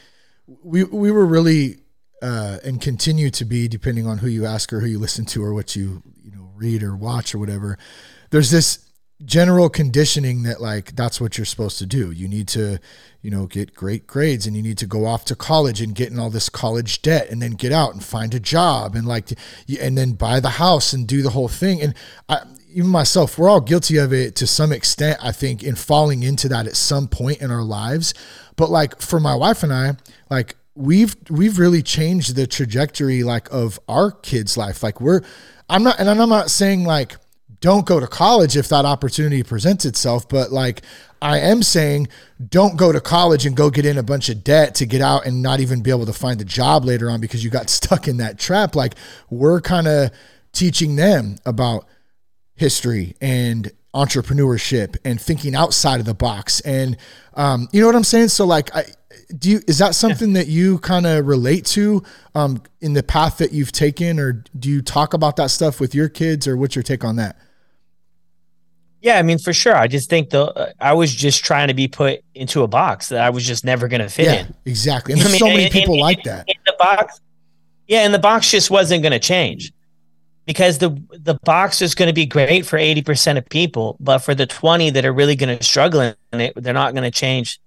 we 0.65 0.83
we 0.83 1.13
were 1.13 1.25
really 1.25 1.79
uh, 2.23 2.59
and 2.65 2.81
continue 2.81 3.31
to 3.31 3.45
be, 3.45 3.69
depending 3.69 4.07
on 4.07 4.19
who 4.19 4.29
you 4.29 4.47
ask 4.47 4.73
or 4.73 4.81
who 4.81 4.87
you 4.87 4.99
listen 4.99 5.25
to 5.27 5.45
or 5.45 5.55
what 5.55 5.77
you 5.77 6.03
you 6.23 6.31
know 6.31 6.51
read 6.55 6.83
or 6.83 6.97
watch 6.97 7.35
or 7.35 7.39
whatever. 7.39 7.79
There's 8.31 8.51
this 8.51 8.89
general 9.25 9.69
conditioning 9.69 10.45
that 10.45 10.61
like 10.61 10.95
that's 10.95 11.21
what 11.21 11.37
you're 11.37 11.45
supposed 11.45 11.79
to 11.79 11.87
do. 11.87 12.11
You 12.13 12.29
need 12.29 12.49
to 12.49 12.79
you 13.21 13.31
know 13.31 13.47
get 13.47 13.75
great 13.75 14.07
grades 14.07 14.47
and 14.47 14.57
you 14.57 14.63
need 14.63 14.79
to 14.79 14.87
go 14.87 15.07
off 15.07 15.25
to 15.27 15.35
college 15.35 15.81
and 15.81 15.95
get 15.95 16.11
in 16.11 16.19
all 16.19 16.31
this 16.31 16.49
college 16.49 17.03
debt 17.03 17.29
and 17.31 17.43
then 17.43 17.53
get 17.53 17.73
out 17.73 17.93
and 17.93 18.03
find 18.03 18.35
a 18.35 18.41
job 18.41 18.95
and 18.95 19.07
like 19.07 19.31
and 19.81 19.99
then 19.99 20.13
buy 20.13 20.41
the 20.41 20.51
house 20.51 20.93
and 20.93 21.07
do 21.07 21.23
the 21.23 21.31
whole 21.31 21.49
thing 21.49 21.83
and 21.83 21.95
I, 22.29 22.43
even 22.73 22.91
myself 22.91 23.39
we're 23.39 23.49
all 23.49 23.61
guilty 23.61 23.97
of 23.97 24.13
it 24.13 24.37
to 24.37 24.47
some 24.47 24.73
extent 24.73 25.19
i 25.23 25.33
think 25.33 25.65
in 25.65 25.75
falling 25.75 26.23
into 26.23 26.49
that 26.49 26.67
at 26.67 26.77
some 26.77 27.09
point 27.09 27.41
in 27.41 27.51
our 27.51 27.63
lives 27.63 28.15
but 28.57 28.71
like 28.71 29.01
for 29.01 29.19
my 29.19 29.35
wife 29.35 29.63
and 29.63 29.73
i 29.73 29.97
like 30.31 30.57
we've 30.79 31.17
we've 31.29 31.59
really 31.59 31.83
changed 31.83 32.37
the 32.37 32.47
trajectory 32.47 33.25
like 33.25 33.53
of 33.53 33.81
our 33.89 34.13
kids' 34.13 34.57
life. 34.57 34.83
Like 34.83 35.01
we're 35.01 35.23
I'm 35.69 35.83
not 35.83 35.99
and 35.99 36.09
I'm 36.09 36.29
not 36.29 36.51
saying 36.51 36.85
like 36.85 37.17
don't 37.61 37.85
go 37.85 37.99
to 37.99 38.07
college 38.07 38.57
if 38.57 38.69
that 38.69 38.85
opportunity 38.85 39.43
presents 39.43 39.85
itself, 39.85 40.29
but 40.29 40.53
like 40.53 40.83
I 41.21 41.41
am 41.41 41.65
saying 41.65 42.09
don't 42.49 42.77
go 42.77 42.93
to 42.93 43.01
college 43.01 43.45
and 43.45 43.57
go 43.57 43.71
get 43.71 43.85
in 43.85 43.99
a 43.99 44.03
bunch 44.05 44.29
of 44.29 44.45
debt 44.45 44.77
to 44.77 44.87
get 44.87 45.01
out 45.01 45.27
and 45.27 45.43
not 45.43 45.59
even 45.59 45.83
be 45.83 45.91
able 45.91 46.07
to 46.07 46.13
find 46.13 46.41
a 46.41 46.45
job 46.45 46.85
later 46.85 47.11
on 47.11 47.21
because 47.21 47.43
you 47.43 47.51
got 47.51 47.69
stuck 47.71 48.07
in 48.07 48.19
that 48.19 48.39
trap. 48.39 48.77
Like 48.77 48.95
we're 49.29 49.61
kind 49.61 49.89
of 49.89 50.13
teaching 50.53 50.95
them 50.95 51.37
about 51.45 51.87
history 52.55 53.17
and 53.21 53.71
entrepreneurship 53.95 54.97
and 55.05 55.21
thinking 55.21 55.55
outside 55.55 56.01
of 56.01 56.07
the 56.07 56.15
box. 56.15 56.61
And 56.61 56.97
um, 57.35 57.69
you 57.73 57.81
know 57.81 57.87
what 57.87 57.97
i'm 57.97 58.05
saying? 58.05 58.29
So 58.29 58.45
like 58.45 58.75
I, 58.75 58.85
do 59.37 59.51
you 59.51 59.61
is 59.67 59.79
that 59.79 59.95
something 59.95 60.31
yeah. 60.31 60.43
that 60.43 60.49
you 60.49 60.79
kind 60.79 61.07
of 61.07 61.27
relate 61.27 61.65
to 61.67 62.03
um, 62.35 62.63
in 62.81 62.95
the 62.95 63.03
path 63.03 63.39
that 63.39 63.53
you've 63.53 63.73
taken? 63.73 64.19
Or 64.19 64.45
do 64.59 64.69
you 64.71 64.83
talk 64.83 65.15
about 65.15 65.37
that 65.37 65.51
stuff 65.51 65.81
with 65.81 65.95
your 65.95 66.09
kids? 66.09 66.47
Or 66.47 66.57
what's 66.57 66.75
your 66.77 66.83
take 66.83 67.05
on 67.05 67.17
that? 67.17 67.37
Yeah 69.01 69.19
i 69.19 69.23
mean 69.23 69.39
for 69.39 69.53
sure. 69.53 69.77
I 69.77 69.87
just 69.87 70.11
think 70.11 70.31
the 70.31 70.45
uh, 70.45 70.73
i 70.81 70.93
was 70.93 71.15
just 71.15 71.45
trying 71.45 71.69
to 71.69 71.75
be 71.75 71.89
put 71.89 72.21
into 72.35 72.63
a 72.63 72.69
box 72.69 73.09
that 73.11 73.21
i 73.21 73.31
was 73.31 73.47
just 73.47 73.65
never 73.65 73.89
going 73.89 74.01
to 74.01 74.09
fit 74.09 74.27
yeah, 74.27 74.41
in. 74.41 74.55
exactly. 74.65 75.13
And 75.13 75.23
there's 75.23 75.31
I 75.31 75.33
mean, 75.33 75.39
so 75.39 75.47
many 75.47 75.71
people 75.71 75.99
like 75.99 76.23
that. 76.25 76.45
in 76.49 76.57
the 76.67 76.75
box 76.79 77.21
yeah 77.87 78.01
and 78.01 78.13
the 78.13 78.19
box 78.19 78.51
just 78.51 78.71
wasn't 78.71 79.03
going 79.03 79.13
to 79.13 79.21
change 79.21 79.73
because 80.49 80.79
the 80.79 80.91
the 81.11 81.35
box 81.45 81.81
is 81.81 81.95
going 81.95 82.09
to 82.09 82.13
be 82.13 82.27
great 82.27 82.67
for 82.67 82.77
80% 82.79 83.39
of 83.39 83.49
people 83.49 83.97
but 84.01 84.19
for 84.19 84.35
the 84.35 84.47
20 84.47 84.91
that 84.91 85.05
are 85.05 85.13
really 85.13 85.37
going 85.37 85.57
to 85.57 85.63
struggle 85.63 86.01
in 86.01 86.41
it 86.41 86.55
they're 86.57 86.75
not 86.75 86.95
going 86.95 87.05
to 87.05 87.17
change 87.17 87.61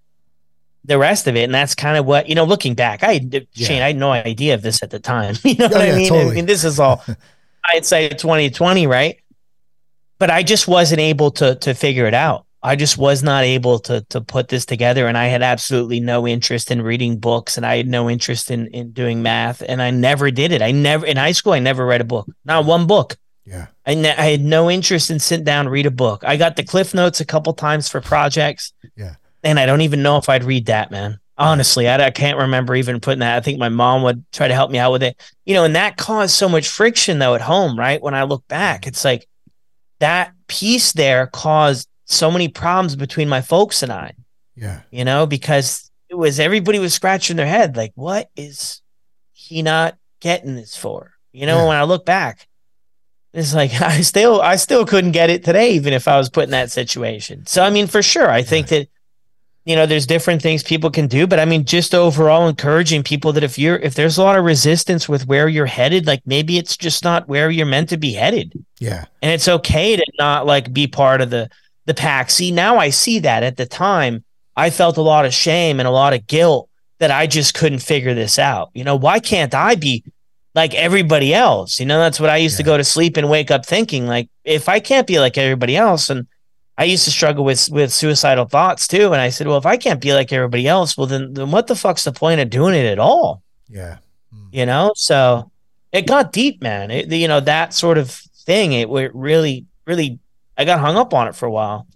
the 0.85 0.97
rest 0.97 1.27
of 1.27 1.35
it. 1.35 1.43
And 1.43 1.53
that's 1.53 1.75
kind 1.75 1.97
of 1.97 2.05
what, 2.05 2.27
you 2.27 2.35
know, 2.35 2.43
looking 2.43 2.73
back, 2.73 3.03
I, 3.03 3.21
yeah. 3.29 3.39
Shane, 3.53 3.81
I 3.81 3.87
had 3.87 3.97
no 3.97 4.11
idea 4.11 4.53
of 4.53 4.61
this 4.61 4.81
at 4.81 4.89
the 4.89 4.99
time. 4.99 5.35
You 5.43 5.55
know 5.55 5.65
oh, 5.65 5.77
what 5.77 5.87
yeah, 5.87 5.93
I 5.93 5.97
mean? 5.97 6.09
Totally. 6.09 6.31
I 6.31 6.35
mean, 6.35 6.45
this 6.45 6.63
is 6.63 6.79
all, 6.79 7.03
I'd 7.65 7.85
say 7.85 8.09
2020, 8.09 8.87
right? 8.87 9.17
But 10.17 10.31
I 10.31 10.43
just 10.43 10.67
wasn't 10.67 11.01
able 11.01 11.31
to, 11.31 11.55
to 11.55 11.73
figure 11.73 12.05
it 12.05 12.13
out. 12.13 12.45
I 12.63 12.75
just 12.75 12.97
was 12.97 13.23
not 13.23 13.43
able 13.43 13.79
to, 13.79 14.01
to 14.09 14.21
put 14.21 14.49
this 14.49 14.65
together. 14.65 15.07
And 15.07 15.17
I 15.17 15.27
had 15.27 15.41
absolutely 15.41 15.99
no 15.99 16.27
interest 16.27 16.71
in 16.71 16.81
reading 16.81 17.17
books 17.17 17.57
and 17.57 17.65
I 17.65 17.77
had 17.77 17.87
no 17.87 18.09
interest 18.09 18.51
in, 18.51 18.67
in 18.67 18.91
doing 18.91 19.21
math. 19.21 19.63
And 19.67 19.81
I 19.81 19.89
never 19.91 20.29
did 20.31 20.51
it. 20.51 20.61
I 20.61 20.71
never, 20.71 21.05
in 21.05 21.17
high 21.17 21.31
school, 21.31 21.53
I 21.53 21.59
never 21.59 21.85
read 21.85 22.01
a 22.01 22.05
book, 22.05 22.27
not 22.45 22.65
one 22.65 22.87
book. 22.87 23.17
Yeah. 23.45 23.67
I, 23.85 23.95
ne- 23.95 24.15
I 24.15 24.31
had 24.31 24.41
no 24.41 24.69
interest 24.69 25.09
in 25.09 25.19
sitting 25.19 25.43
down 25.43 25.67
read 25.67 25.87
a 25.87 25.91
book. 25.91 26.23
I 26.23 26.37
got 26.37 26.55
the 26.55 26.63
cliff 26.63 26.93
notes 26.93 27.19
a 27.19 27.25
couple 27.25 27.53
times 27.53 27.89
for 27.89 27.99
projects. 27.99 28.73
Yeah 28.95 29.15
and 29.43 29.59
I 29.59 29.65
don't 29.65 29.81
even 29.81 30.03
know 30.03 30.17
if 30.17 30.29
I'd 30.29 30.43
read 30.43 30.67
that, 30.67 30.91
man. 30.91 31.19
Honestly, 31.37 31.87
I, 31.87 32.05
I 32.05 32.11
can't 32.11 32.37
remember 32.37 32.75
even 32.75 32.99
putting 32.99 33.19
that. 33.19 33.37
I 33.37 33.41
think 33.41 33.57
my 33.57 33.69
mom 33.69 34.03
would 34.03 34.23
try 34.31 34.47
to 34.47 34.53
help 34.53 34.69
me 34.69 34.77
out 34.77 34.91
with 34.91 35.01
it, 35.01 35.19
you 35.45 35.53
know, 35.53 35.63
and 35.63 35.75
that 35.75 35.97
caused 35.97 36.35
so 36.35 36.47
much 36.47 36.67
friction 36.67 37.19
though 37.19 37.33
at 37.33 37.41
home, 37.41 37.77
right? 37.77 38.01
When 38.01 38.13
I 38.13 38.23
look 38.23 38.47
back, 38.47 38.85
it's 38.85 39.03
like 39.03 39.27
that 39.99 40.33
piece 40.47 40.91
there 40.93 41.27
caused 41.27 41.87
so 42.11 42.31
many 42.31 42.47
problems 42.47 42.95
between 42.95 43.29
my 43.29 43.41
folks 43.41 43.83
and 43.83 43.91
I. 43.91 44.13
Yeah. 44.55 44.81
You 44.91 45.05
know, 45.05 45.25
because 45.25 45.89
it 46.09 46.15
was 46.15 46.39
everybody 46.39 46.79
was 46.79 46.93
scratching 46.93 47.37
their 47.37 47.47
head, 47.47 47.77
like, 47.77 47.93
what 47.95 48.29
is 48.35 48.81
he 49.31 49.61
not 49.61 49.97
getting 50.19 50.55
this 50.55 50.75
for? 50.75 51.13
You 51.31 51.45
know, 51.45 51.59
yeah. 51.59 51.67
when 51.67 51.77
I 51.77 51.83
look 51.83 52.05
back, 52.05 52.47
it's 53.33 53.53
like 53.53 53.73
I 53.81 54.01
still 54.01 54.41
I 54.41 54.57
still 54.57 54.85
couldn't 54.85 55.11
get 55.11 55.29
it 55.29 55.43
today, 55.43 55.71
even 55.71 55.93
if 55.93 56.07
I 56.07 56.17
was 56.17 56.29
put 56.29 56.45
in 56.45 56.51
that 56.51 56.71
situation. 56.71 57.45
So 57.45 57.63
I 57.63 57.69
mean, 57.69 57.87
for 57.87 58.01
sure, 58.01 58.29
I 58.29 58.43
think 58.43 58.67
that 58.67 58.87
you 59.65 59.75
know 59.75 59.85
there's 59.85 60.07
different 60.07 60.41
things 60.41 60.63
people 60.63 60.89
can 60.89 61.07
do 61.07 61.27
but 61.27 61.39
i 61.39 61.45
mean 61.45 61.65
just 61.65 61.93
overall 61.93 62.47
encouraging 62.47 63.03
people 63.03 63.31
that 63.33 63.43
if 63.43 63.59
you're 63.59 63.77
if 63.77 63.93
there's 63.93 64.17
a 64.17 64.23
lot 64.23 64.37
of 64.37 64.43
resistance 64.43 65.07
with 65.07 65.27
where 65.27 65.47
you're 65.47 65.65
headed 65.65 66.07
like 66.07 66.21
maybe 66.25 66.57
it's 66.57 66.75
just 66.75 67.03
not 67.03 67.27
where 67.27 67.49
you're 67.49 67.65
meant 67.65 67.89
to 67.89 67.97
be 67.97 68.13
headed 68.13 68.53
yeah 68.79 69.05
and 69.21 69.31
it's 69.31 69.47
okay 69.47 69.95
to 69.95 70.05
not 70.17 70.45
like 70.45 70.73
be 70.73 70.87
part 70.87 71.21
of 71.21 71.29
the 71.29 71.49
the 71.85 71.93
pack 71.93 72.29
see 72.29 72.51
now 72.51 72.77
i 72.77 72.89
see 72.89 73.19
that 73.19 73.43
at 73.43 73.57
the 73.57 73.65
time 73.65 74.23
i 74.55 74.69
felt 74.69 74.97
a 74.97 75.01
lot 75.01 75.25
of 75.25 75.33
shame 75.33 75.79
and 75.79 75.87
a 75.87 75.91
lot 75.91 76.13
of 76.13 76.27
guilt 76.27 76.69
that 76.99 77.11
i 77.11 77.25
just 77.27 77.53
couldn't 77.53 77.79
figure 77.79 78.13
this 78.13 78.37
out 78.37 78.69
you 78.73 78.83
know 78.83 78.95
why 78.95 79.19
can't 79.19 79.53
i 79.53 79.75
be 79.75 80.03
like 80.53 80.73
everybody 80.75 81.33
else 81.33 81.79
you 81.79 81.85
know 81.85 81.99
that's 81.99 82.19
what 82.19 82.29
i 82.29 82.37
used 82.37 82.55
yeah. 82.55 82.63
to 82.63 82.71
go 82.71 82.77
to 82.77 82.83
sleep 82.83 83.17
and 83.17 83.29
wake 83.29 83.51
up 83.51 83.65
thinking 83.65 84.07
like 84.07 84.29
if 84.43 84.69
i 84.69 84.79
can't 84.79 85.07
be 85.07 85.19
like 85.19 85.37
everybody 85.37 85.75
else 85.75 86.09
and 86.09 86.27
I 86.77 86.85
used 86.85 87.05
to 87.05 87.11
struggle 87.11 87.43
with 87.43 87.69
with 87.69 87.93
suicidal 87.93 88.45
thoughts 88.45 88.87
too. 88.87 89.11
And 89.13 89.21
I 89.21 89.29
said, 89.29 89.45
well, 89.45 89.59
if 89.59 89.67
I 89.67 89.77
can't 89.77 90.01
be 90.01 90.15
like 90.15 90.33
everybody 90.33 90.67
else, 90.67 90.97
well, 90.97 91.05
then, 91.05 91.33
then 91.33 91.51
what 91.51 91.67
the 91.67 91.75
fuck's 91.75 92.05
the 92.05 92.11
point 92.11 92.41
of 92.41 92.49
doing 92.49 92.73
it 92.73 92.85
at 92.85 92.97
all? 92.97 93.43
Yeah. 93.67 93.97
Hmm. 94.33 94.47
You 94.51 94.65
know, 94.65 94.91
so 94.95 95.51
it 95.91 96.07
got 96.07 96.31
deep, 96.31 96.61
man. 96.61 96.89
It, 96.89 97.11
you 97.11 97.27
know, 97.27 97.39
that 97.41 97.75
sort 97.75 97.99
of 97.99 98.09
thing, 98.09 98.73
it, 98.73 98.89
it 98.89 99.13
really, 99.13 99.67
really, 99.85 100.17
I 100.61 100.63
got 100.63 100.79
hung 100.79 100.95
up 100.95 101.11
on 101.11 101.27
it 101.27 101.35
for 101.35 101.47
a 101.47 101.51
while. 101.51 101.87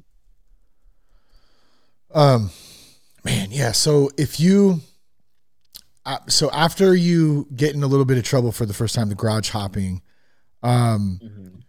Um, 2.11 2.49
man, 3.23 3.49
yeah. 3.51 3.73
So 3.73 4.09
if 4.17 4.39
you, 4.39 4.79
uh, 6.03 6.17
so 6.27 6.49
after 6.49 6.95
you 6.95 7.47
get 7.55 7.75
in 7.75 7.83
a 7.83 7.87
little 7.87 8.05
bit 8.05 8.17
of 8.17 8.23
trouble 8.23 8.51
for 8.51 8.65
the 8.65 8.73
first 8.73 8.95
time, 8.95 9.09
the 9.09 9.13
garage 9.13 9.51
hopping, 9.51 10.01
um, 10.63 11.19
mm-hmm. 11.23 11.59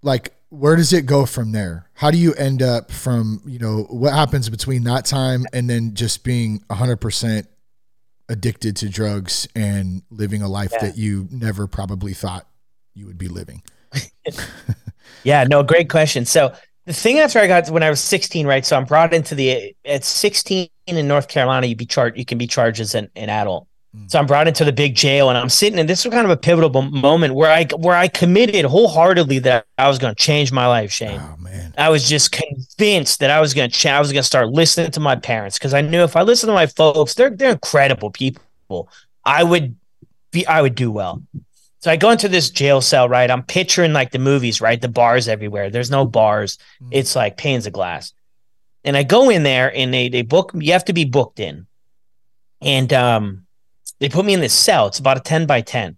like 0.00 0.32
where 0.48 0.74
does 0.74 0.94
it 0.94 1.04
go 1.04 1.26
from 1.26 1.52
there? 1.52 1.90
How 1.92 2.10
do 2.10 2.16
you 2.16 2.32
end 2.32 2.62
up 2.62 2.90
from, 2.90 3.42
you 3.44 3.58
know, 3.58 3.82
what 3.90 4.14
happens 4.14 4.48
between 4.48 4.84
that 4.84 5.04
time 5.04 5.44
and 5.52 5.68
then 5.68 5.92
just 5.92 6.24
being 6.24 6.60
100% 6.70 7.46
addicted 8.30 8.76
to 8.76 8.88
drugs 8.88 9.46
and 9.54 10.00
living 10.08 10.40
a 10.40 10.48
life 10.48 10.70
yeah. 10.72 10.86
that 10.86 10.96
you 10.96 11.28
never 11.30 11.66
probably 11.66 12.14
thought 12.14 12.46
you 12.94 13.04
would 13.04 13.18
be 13.18 13.28
living? 13.28 13.62
yeah, 15.24 15.44
no, 15.44 15.62
great 15.62 15.88
question. 15.88 16.24
So 16.24 16.54
the 16.86 16.92
thing 16.92 17.18
after 17.18 17.38
I 17.38 17.46
got 17.46 17.68
when 17.68 17.82
I 17.82 17.90
was 17.90 18.00
16, 18.00 18.46
right? 18.46 18.64
So 18.64 18.76
I'm 18.76 18.84
brought 18.84 19.12
into 19.12 19.34
the 19.34 19.76
at 19.84 20.04
16 20.04 20.68
in 20.86 21.08
North 21.08 21.28
Carolina, 21.28 21.66
you 21.66 21.76
be 21.76 21.86
charged, 21.86 22.16
you 22.16 22.24
can 22.24 22.38
be 22.38 22.46
charged 22.46 22.80
as 22.80 22.94
an, 22.94 23.10
an 23.14 23.28
adult. 23.28 23.68
Mm. 23.96 24.10
So 24.10 24.18
I'm 24.18 24.26
brought 24.26 24.48
into 24.48 24.64
the 24.64 24.72
big 24.72 24.94
jail, 24.94 25.28
and 25.28 25.38
I'm 25.38 25.48
sitting, 25.48 25.78
and 25.78 25.88
this 25.88 26.04
was 26.04 26.12
kind 26.12 26.24
of 26.24 26.30
a 26.30 26.36
pivotal 26.36 26.82
moment 26.82 27.34
where 27.34 27.50
I 27.50 27.64
where 27.76 27.96
I 27.96 28.08
committed 28.08 28.64
wholeheartedly 28.64 29.40
that 29.40 29.66
I 29.76 29.88
was 29.88 29.98
going 29.98 30.14
to 30.14 30.22
change 30.22 30.52
my 30.52 30.66
life, 30.66 30.90
Shane. 30.90 31.20
Oh 31.20 31.36
man, 31.38 31.74
I 31.76 31.88
was 31.88 32.08
just 32.08 32.32
convinced 32.32 33.20
that 33.20 33.30
I 33.30 33.40
was 33.40 33.54
going 33.54 33.70
to 33.70 33.76
change. 33.76 33.92
I 33.92 34.00
was 34.00 34.12
going 34.12 34.22
to 34.22 34.26
start 34.26 34.48
listening 34.48 34.90
to 34.92 35.00
my 35.00 35.16
parents 35.16 35.58
because 35.58 35.74
I 35.74 35.80
knew 35.80 36.02
if 36.02 36.16
I 36.16 36.22
listened 36.22 36.48
to 36.48 36.54
my 36.54 36.66
folks, 36.66 37.14
they're 37.14 37.30
they're 37.30 37.52
incredible 37.52 38.10
people. 38.10 38.88
I 39.24 39.42
would 39.42 39.76
be, 40.30 40.46
I 40.46 40.62
would 40.62 40.74
do 40.74 40.90
well. 40.90 41.22
So 41.80 41.90
I 41.90 41.96
go 41.96 42.10
into 42.10 42.28
this 42.28 42.50
jail 42.50 42.80
cell, 42.80 43.08
right? 43.08 43.30
I'm 43.30 43.44
picturing 43.44 43.92
like 43.92 44.10
the 44.10 44.18
movies, 44.18 44.60
right? 44.60 44.80
The 44.80 44.88
bars 44.88 45.28
everywhere. 45.28 45.70
There's 45.70 45.90
no 45.90 46.04
bars. 46.04 46.58
Mm. 46.82 46.88
It's 46.92 47.14
like 47.14 47.36
panes 47.36 47.66
of 47.66 47.72
glass. 47.72 48.12
And 48.84 48.96
I 48.96 49.02
go 49.02 49.30
in 49.30 49.42
there, 49.42 49.74
and 49.74 49.92
they 49.92 50.08
they 50.08 50.22
book. 50.22 50.52
You 50.54 50.72
have 50.72 50.84
to 50.86 50.92
be 50.92 51.04
booked 51.04 51.40
in, 51.40 51.66
and 52.60 52.92
um 52.92 53.46
they 53.98 54.08
put 54.08 54.24
me 54.24 54.34
in 54.34 54.40
this 54.40 54.54
cell. 54.54 54.86
It's 54.86 54.98
about 54.98 55.16
a 55.16 55.20
10 55.20 55.46
by 55.46 55.60
10. 55.60 55.96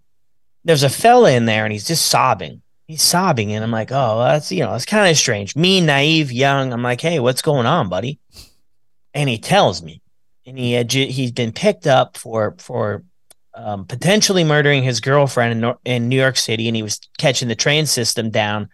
There's 0.63 0.83
a 0.83 0.89
fella 0.89 1.31
in 1.31 1.45
there 1.45 1.65
and 1.65 1.71
he's 1.71 1.87
just 1.87 2.07
sobbing. 2.07 2.61
He's 2.87 3.01
sobbing. 3.01 3.53
And 3.53 3.63
I'm 3.63 3.71
like, 3.71 3.91
oh, 3.91 4.19
that's, 4.19 4.51
you 4.51 4.61
know, 4.61 4.73
it's 4.73 4.85
kind 4.85 5.09
of 5.09 5.17
strange. 5.17 5.55
Me, 5.55 5.81
naive, 5.81 6.31
young. 6.31 6.73
I'm 6.73 6.83
like, 6.83 7.01
hey, 7.01 7.19
what's 7.19 7.41
going 7.41 7.65
on, 7.65 7.89
buddy? 7.89 8.19
And 9.13 9.29
he 9.29 9.37
tells 9.37 9.81
me. 9.81 10.01
And 10.45 10.57
he 10.57 10.73
had, 10.73 10.91
he's 10.91 11.31
been 11.31 11.51
picked 11.51 11.85
up 11.85 12.17
for, 12.17 12.55
for, 12.57 13.03
um, 13.53 13.85
potentially 13.85 14.43
murdering 14.43 14.83
his 14.83 14.99
girlfriend 14.99 15.63
in, 15.63 15.73
in 15.85 16.09
New 16.09 16.19
York 16.19 16.37
City, 16.37 16.67
and 16.67 16.75
he 16.75 16.83
was 16.83 16.99
catching 17.17 17.47
the 17.47 17.55
train 17.55 17.85
system 17.85 18.29
down, 18.29 18.69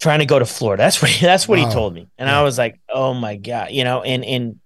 trying 0.00 0.18
to 0.18 0.26
go 0.26 0.38
to 0.38 0.46
Florida. 0.46 0.82
That's 0.82 1.00
what 1.00 1.10
he, 1.10 1.24
that's 1.24 1.46
what 1.46 1.58
wow. 1.58 1.68
he 1.68 1.72
told 1.72 1.94
me, 1.94 2.08
and 2.18 2.28
yeah. 2.28 2.38
I 2.38 2.42
was 2.42 2.58
like, 2.58 2.78
"Oh 2.88 3.14
my 3.14 3.36
god," 3.36 3.70
you 3.70 3.84
know. 3.84 4.02
And 4.02 4.24
and 4.24 4.60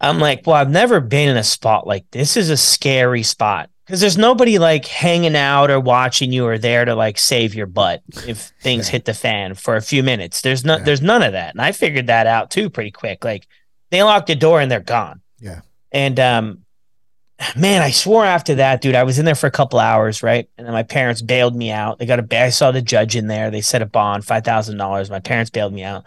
I'm 0.00 0.18
like, 0.18 0.46
well, 0.46 0.56
I've 0.56 0.70
never 0.70 1.00
been 1.00 1.28
in 1.28 1.36
a 1.36 1.44
spot 1.44 1.86
like 1.86 2.10
this. 2.10 2.36
Is 2.36 2.50
a 2.50 2.56
scary 2.56 3.22
spot 3.22 3.70
because 3.86 4.00
there's 4.00 4.18
nobody 4.18 4.58
like 4.58 4.86
hanging 4.86 5.36
out 5.36 5.70
or 5.70 5.78
watching 5.78 6.32
you 6.32 6.46
or 6.46 6.58
there 6.58 6.84
to 6.84 6.94
like 6.94 7.18
save 7.18 7.54
your 7.54 7.66
butt 7.66 8.02
if 8.26 8.52
things 8.62 8.88
hit 8.88 9.04
the 9.04 9.14
fan 9.14 9.54
for 9.54 9.76
a 9.76 9.82
few 9.82 10.02
minutes. 10.02 10.40
There's 10.40 10.64
no, 10.64 10.76
yeah. 10.76 10.84
there's 10.84 11.02
none 11.02 11.22
of 11.22 11.32
that, 11.32 11.54
and 11.54 11.60
I 11.60 11.72
figured 11.72 12.08
that 12.08 12.26
out 12.26 12.50
too 12.50 12.70
pretty 12.70 12.90
quick. 12.90 13.24
Like 13.24 13.46
they 13.90 14.02
lock 14.02 14.26
the 14.26 14.34
door 14.34 14.60
and 14.60 14.70
they're 14.70 14.80
gone. 14.80 15.20
Yeah. 15.38 15.60
And 15.92 16.18
um, 16.18 16.64
man, 17.56 17.82
I 17.82 17.90
swore 17.90 18.24
after 18.24 18.56
that, 18.56 18.80
dude. 18.80 18.94
I 18.94 19.04
was 19.04 19.18
in 19.18 19.24
there 19.24 19.34
for 19.34 19.46
a 19.46 19.50
couple 19.50 19.78
hours, 19.78 20.22
right? 20.22 20.48
And 20.56 20.66
then 20.66 20.74
my 20.74 20.82
parents 20.82 21.22
bailed 21.22 21.56
me 21.56 21.70
out. 21.70 21.98
They 21.98 22.06
got 22.06 22.20
a. 22.20 22.42
I 22.42 22.50
saw 22.50 22.70
the 22.70 22.82
judge 22.82 23.16
in 23.16 23.26
there. 23.26 23.50
They 23.50 23.60
set 23.60 23.82
a 23.82 23.86
bond, 23.86 24.24
five 24.24 24.44
thousand 24.44 24.76
dollars. 24.76 25.10
My 25.10 25.20
parents 25.20 25.50
bailed 25.50 25.72
me 25.72 25.82
out. 25.82 26.04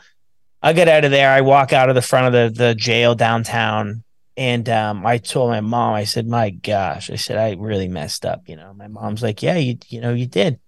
I 0.62 0.74
get 0.74 0.88
out 0.88 1.06
of 1.06 1.12
there. 1.12 1.30
I 1.30 1.42
walk 1.42 1.74
out 1.74 1.90
of 1.90 1.96
the 1.96 2.02
front 2.02 2.34
of 2.34 2.56
the, 2.56 2.64
the 2.64 2.76
jail 2.76 3.14
downtown. 3.14 4.04
And 4.38 4.68
um, 4.68 5.06
I 5.06 5.20
told 5.20 5.50
my 5.50 5.62
mom, 5.62 5.94
I 5.94 6.04
said, 6.04 6.28
my 6.28 6.50
gosh, 6.50 7.10
I 7.10 7.16
said, 7.16 7.38
I 7.38 7.54
really 7.54 7.88
messed 7.88 8.26
up. 8.26 8.50
You 8.50 8.56
know, 8.56 8.74
my 8.74 8.88
mom's 8.88 9.24
like, 9.24 9.42
yeah, 9.42 9.56
you, 9.56 9.78
you 9.88 10.02
know, 10.02 10.14
you 10.14 10.26
did. 10.26 10.60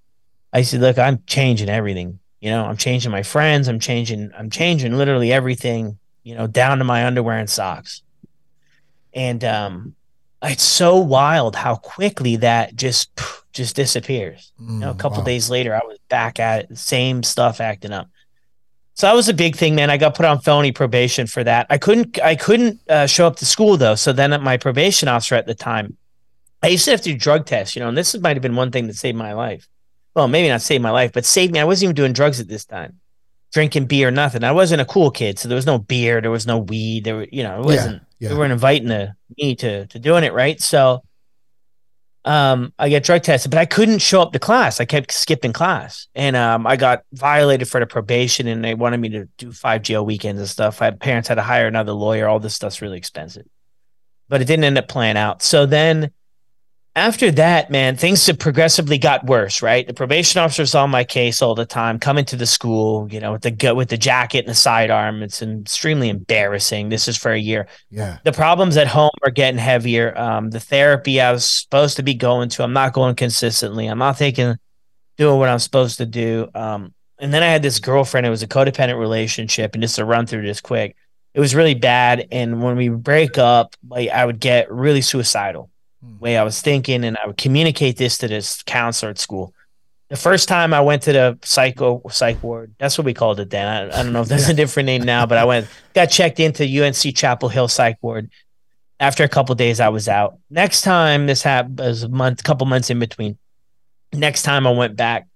I 0.54 0.62
said, 0.62 0.82
look, 0.82 0.98
I'm 0.98 1.22
changing 1.28 1.68
everything. 1.68 2.20
You 2.40 2.52
know, 2.52 2.66
I'm 2.66 2.78
changing 2.78 3.12
my 3.12 3.24
friends. 3.24 3.68
I'm 3.68 3.80
changing, 3.80 4.32
I'm 4.38 4.50
changing 4.50 4.96
literally 4.96 5.34
everything, 5.34 5.98
you 6.24 6.36
know, 6.36 6.48
down 6.48 6.78
to 6.78 6.86
my 6.86 7.06
underwear 7.06 7.40
and 7.40 7.50
socks. 7.50 8.04
And 9.14 9.44
um, 9.44 9.96
it's 10.44 10.64
so 10.64 10.98
wild 10.98 11.56
how 11.56 11.76
quickly 11.76 12.36
that 12.38 12.76
just, 12.76 13.10
just 13.54 13.76
disappears. 13.76 14.52
Mm, 14.62 14.70
you 14.70 14.80
know, 14.80 14.92
a 14.92 14.94
mm, 14.94 15.00
couple 15.00 15.20
wow. 15.20 15.26
days 15.26 15.50
later, 15.50 15.76
I 15.76 15.86
was 15.86 15.98
back 16.10 16.40
at 16.40 16.70
it, 16.70 16.78
same 16.78 17.24
stuff 17.24 17.60
acting 17.60 17.92
up. 17.92 18.10
So 18.98 19.06
that 19.06 19.16
was 19.16 19.30
a 19.30 19.34
big 19.34 19.56
thing, 19.56 19.76
man. 19.76 19.92
I 19.92 19.98
got 19.98 20.16
put 20.16 20.26
on 20.26 20.40
felony 20.40 20.72
probation 20.72 21.28
for 21.28 21.44
that. 21.44 21.68
I 21.70 21.78
couldn't 21.78 22.20
I 22.20 22.36
couldn't 22.36 22.80
uh, 22.90 23.06
show 23.06 23.28
up 23.28 23.36
to 23.36 23.46
school 23.46 23.78
though. 23.78 23.94
So 23.94 24.12
then 24.12 24.34
at 24.34 24.42
my 24.42 24.58
probation 24.58 25.08
officer 25.08 25.36
at 25.36 25.46
the 25.46 25.54
time, 25.54 25.98
I 26.64 26.68
used 26.70 26.86
to 26.86 26.92
have 26.92 27.02
to 27.02 27.12
do 27.12 27.18
drug 27.18 27.46
tests, 27.46 27.76
you 27.76 27.80
know, 27.80 27.90
and 27.90 27.98
this 27.98 28.18
might 28.18 28.36
have 28.36 28.42
been 28.42 28.56
one 28.56 28.72
thing 28.72 28.88
that 28.88 28.96
saved 28.96 29.18
my 29.18 29.34
life. 29.34 29.68
Well, 30.16 30.28
maybe 30.28 30.50
not 30.50 30.64
saved 30.64 30.82
my 30.82 30.90
life, 30.90 31.14
but 31.14 31.26
saved 31.26 31.54
me. 31.54 31.60
I 31.60 31.64
wasn't 31.64 31.84
even 31.84 31.96
doing 31.96 32.14
drugs 32.14 32.40
at 32.40 32.48
this 32.48 32.66
time, 32.66 33.00
drinking 33.54 33.86
beer, 33.86 34.10
nothing. 34.10 34.44
I 34.44 34.52
wasn't 34.52 34.82
a 34.82 34.86
cool 34.86 35.12
kid, 35.12 35.38
so 35.38 35.48
there 35.48 35.56
was 35.56 35.68
no 35.68 35.78
beer, 35.78 36.20
there 36.20 36.32
was 36.32 36.48
no 36.48 36.58
weed, 36.58 37.04
there, 37.04 37.18
were, 37.18 37.28
you 37.32 37.44
know, 37.44 37.60
it 37.60 37.66
wasn't. 37.66 37.98
Yeah, 37.98 38.07
yeah. 38.20 38.30
They 38.30 38.36
weren't 38.36 38.54
inviting 38.54 38.88
the, 38.88 39.16
me 39.38 39.56
to 39.56 39.88
to 39.88 40.00
doing 40.00 40.24
it, 40.24 40.34
right? 40.34 40.60
So 40.60 41.04
um, 42.26 42.74
I 42.78 42.90
get 42.90 43.04
drug 43.04 43.24
tested, 43.24 43.52
but 43.52 43.58
I 43.58 43.66
couldn't 43.66 44.00
show 44.00 44.22
up 44.22 44.34
to 44.34 44.40
class. 44.40 44.82
I 44.82 44.86
kept 44.86 45.12
skipping 45.12 45.54
class, 45.54 46.08
and 46.14 46.36
um, 46.36 46.68
I 46.68 46.76
got 46.76 47.04
violated 47.14 47.70
for 47.70 47.80
the 47.80 47.86
probation, 47.86 48.48
and 48.48 48.64
they 48.64 48.74
wanted 48.74 49.00
me 49.00 49.10
to 49.10 49.30
do 49.38 49.52
five 49.52 49.82
jail 49.82 50.06
weekends 50.06 50.42
and 50.42 50.50
stuff. 50.50 50.80
Had 50.80 51.00
parents 51.00 51.30
had 51.30 51.36
to 51.36 51.42
hire 51.42 51.68
another 51.68 51.94
lawyer. 51.94 52.28
All 52.28 52.40
this 52.40 52.56
stuff's 52.56 52.82
really 52.82 52.98
expensive, 52.98 53.46
but 54.28 54.42
it 54.42 54.46
didn't 54.46 54.66
end 54.66 54.78
up 54.78 54.88
playing 54.88 55.18
out. 55.18 55.42
So 55.42 55.66
then 55.66 56.12
after 56.98 57.30
that, 57.30 57.70
man, 57.70 57.96
things 57.96 58.26
have 58.26 58.40
progressively 58.40 58.98
got 58.98 59.24
worse, 59.28 59.62
right? 59.62 59.86
The 59.86 59.94
probation 59.94 60.42
officer's 60.42 60.74
on 60.74 60.90
my 60.90 61.04
case 61.04 61.44
all 61.44 61.54
the 61.54 61.64
time, 61.64 62.00
coming 62.00 62.26
to 62.26 62.36
the 62.36 62.48
school, 62.48 63.08
you 63.12 63.20
know, 63.20 63.34
with 63.34 63.44
the 63.44 63.76
with 63.76 63.90
the 63.90 64.00
jacket 64.00 64.40
and 64.40 64.48
the 64.48 64.56
sidearm. 64.56 65.22
It's 65.22 65.44
extremely 65.44 66.10
embarrassing. 66.10 66.90
This 66.90 67.08
is 67.08 67.16
for 67.16 67.32
a 67.32 67.38
year. 67.38 67.68
Yeah. 67.92 68.18
The 68.24 68.32
problems 68.32 68.78
at 68.78 68.88
home 68.88 69.12
are 69.24 69.30
getting 69.30 69.60
heavier. 69.60 70.18
Um, 70.18 70.50
the 70.50 70.60
therapy 70.60 71.22
I 71.22 71.32
was 71.32 71.46
supposed 71.46 71.98
to 71.98 72.04
be 72.04 72.16
going 72.16 72.50
to, 72.50 72.64
I'm 72.64 72.74
not 72.74 72.94
going 72.94 73.14
consistently. 73.14 73.86
I'm 73.86 74.00
not 74.00 74.18
taking 74.18 74.56
doing 75.18 75.38
what 75.38 75.50
I'm 75.50 75.60
supposed 75.60 76.00
to 76.00 76.08
do. 76.08 76.50
Um, 76.56 76.96
and 77.20 77.32
then 77.32 77.44
I 77.44 77.48
had 77.48 77.62
this 77.62 77.80
girlfriend. 77.80 78.26
It 78.26 78.32
was 78.32 78.42
a 78.42 78.48
codependent 78.48 79.00
relationship, 79.00 79.76
and 79.76 79.84
just 79.84 79.98
to 79.98 80.06
run 80.06 80.26
through 80.26 80.48
this 80.48 80.62
quick, 80.62 80.96
it 81.36 81.40
was 81.40 81.54
really 81.54 81.76
bad. 81.76 82.28
And 82.32 82.64
when 82.64 82.76
we 82.76 82.90
break 82.90 83.38
up, 83.38 83.76
like 83.88 84.10
I 84.10 84.26
would 84.26 84.40
get 84.40 84.72
really 84.72 85.02
suicidal 85.02 85.70
Hmm. 86.04 86.20
way 86.20 86.38
I 86.38 86.44
was 86.44 86.62
thinking, 86.62 87.04
and 87.04 87.18
I 87.18 87.28
would 87.28 87.38
communicate 87.38 87.98
this 87.98 88.18
to 88.20 88.28
this 88.28 88.62
counselor 88.64 89.12
at 89.12 89.18
school. 89.18 89.54
The 90.10 90.16
first 90.16 90.48
time 90.48 90.74
I 90.74 90.80
went 90.80 91.04
to 91.04 91.12
the 91.12 91.40
psycho 91.44 92.02
psych 92.10 92.42
ward, 92.42 92.74
that's 92.78 92.98
what 92.98 93.06
we 93.06 93.14
called 93.14 93.40
it 93.40 93.50
then. 93.50 93.68
I, 93.68 94.00
I 94.00 94.04
don't 94.04 94.14
know 94.14 94.22
if 94.22 94.28
there's 94.28 94.48
a 94.48 94.54
different 94.54 94.86
name 94.86 95.04
now, 95.04 95.26
but 95.26 95.38
I 95.38 95.46
went 95.46 95.68
got 95.94 96.06
checked 96.06 96.40
into 96.40 96.64
UNC 96.64 97.16
Chapel 97.16 97.50
Hill 97.50 97.68
psych 97.68 97.98
ward. 98.02 98.30
After 99.00 99.24
a 99.24 99.30
couple 99.30 99.54
days, 99.56 99.80
I 99.80 99.90
was 99.90 100.08
out. 100.08 100.38
Next 100.50 100.82
time 100.82 101.28
this 101.28 101.44
happened 101.44 101.80
was 101.80 102.04
a 102.04 102.10
month, 102.10 102.44
couple 102.44 102.66
months 102.68 102.90
in 102.90 103.00
between. 103.00 103.38
Next 104.14 104.44
time 104.44 104.66
I 104.66 104.72
went 104.72 104.96
back, 104.96 105.28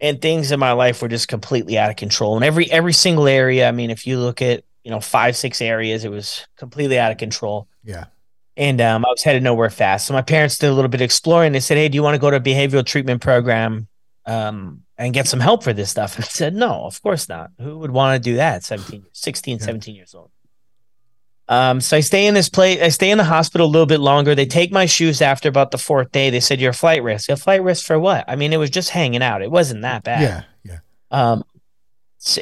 and 0.00 0.20
things 0.20 0.50
in 0.50 0.58
my 0.58 0.72
life 0.72 1.02
were 1.02 1.08
just 1.08 1.28
completely 1.28 1.78
out 1.78 1.90
of 1.90 1.96
control. 1.96 2.36
And 2.36 2.44
every 2.44 2.70
every 2.70 2.94
single 2.94 3.28
area, 3.28 3.68
I 3.68 3.72
mean, 3.72 3.90
if 3.90 4.06
you 4.06 4.18
look 4.18 4.40
at 4.40 4.64
you 4.84 4.90
know 4.90 5.00
five 5.00 5.36
six 5.36 5.60
areas, 5.60 6.04
it 6.04 6.10
was 6.10 6.46
completely 6.56 6.98
out 6.98 7.12
of 7.12 7.18
control. 7.18 7.68
Yeah 7.84 8.06
and 8.56 8.80
um, 8.80 9.04
I 9.04 9.08
was 9.08 9.22
headed 9.22 9.42
nowhere 9.42 9.70
fast. 9.70 10.06
So 10.06 10.14
my 10.14 10.22
parents 10.22 10.58
did 10.58 10.68
a 10.68 10.72
little 10.72 10.88
bit 10.88 11.00
of 11.00 11.04
exploring. 11.04 11.52
They 11.52 11.60
said, 11.60 11.76
"Hey, 11.76 11.88
do 11.88 11.96
you 11.96 12.02
want 12.02 12.14
to 12.14 12.18
go 12.20 12.30
to 12.30 12.36
a 12.36 12.40
behavioral 12.40 12.84
treatment 12.84 13.22
program 13.22 13.88
um, 14.26 14.82
and 14.98 15.14
get 15.14 15.26
some 15.26 15.40
help 15.40 15.62
for 15.62 15.72
this 15.72 15.90
stuff?" 15.90 16.16
And 16.16 16.24
I 16.24 16.28
said, 16.28 16.54
"No, 16.54 16.84
of 16.84 17.00
course 17.02 17.28
not. 17.28 17.50
Who 17.60 17.78
would 17.78 17.90
want 17.90 18.22
to 18.22 18.30
do 18.30 18.36
that? 18.36 18.64
17, 18.64 19.04
16, 19.12 19.58
yeah. 19.58 19.64
17 19.64 19.94
years 19.94 20.14
old." 20.14 20.30
Um, 21.48 21.80
so 21.80 21.96
I 21.96 22.00
stay 22.00 22.26
in 22.26 22.34
this 22.34 22.48
place. 22.48 22.80
I 22.80 22.88
stay 22.88 23.10
in 23.10 23.18
the 23.18 23.24
hospital 23.24 23.66
a 23.66 23.68
little 23.68 23.86
bit 23.86 24.00
longer. 24.00 24.34
They 24.34 24.46
take 24.46 24.70
my 24.70 24.86
shoes 24.86 25.20
after 25.20 25.48
about 25.48 25.70
the 25.70 25.78
fourth 25.78 26.12
day. 26.12 26.30
They 26.30 26.40
said, 26.40 26.60
"You're 26.60 26.70
a 26.70 26.74
flight 26.74 27.02
risk." 27.02 27.30
A 27.30 27.36
flight 27.36 27.62
risk 27.62 27.84
for 27.84 27.98
what? 27.98 28.24
I 28.28 28.36
mean, 28.36 28.52
it 28.52 28.58
was 28.58 28.70
just 28.70 28.90
hanging 28.90 29.22
out. 29.22 29.42
It 29.42 29.50
wasn't 29.50 29.82
that 29.82 30.04
bad. 30.04 30.22
Yeah, 30.22 30.42
yeah. 30.64 30.78
Um, 31.10 31.44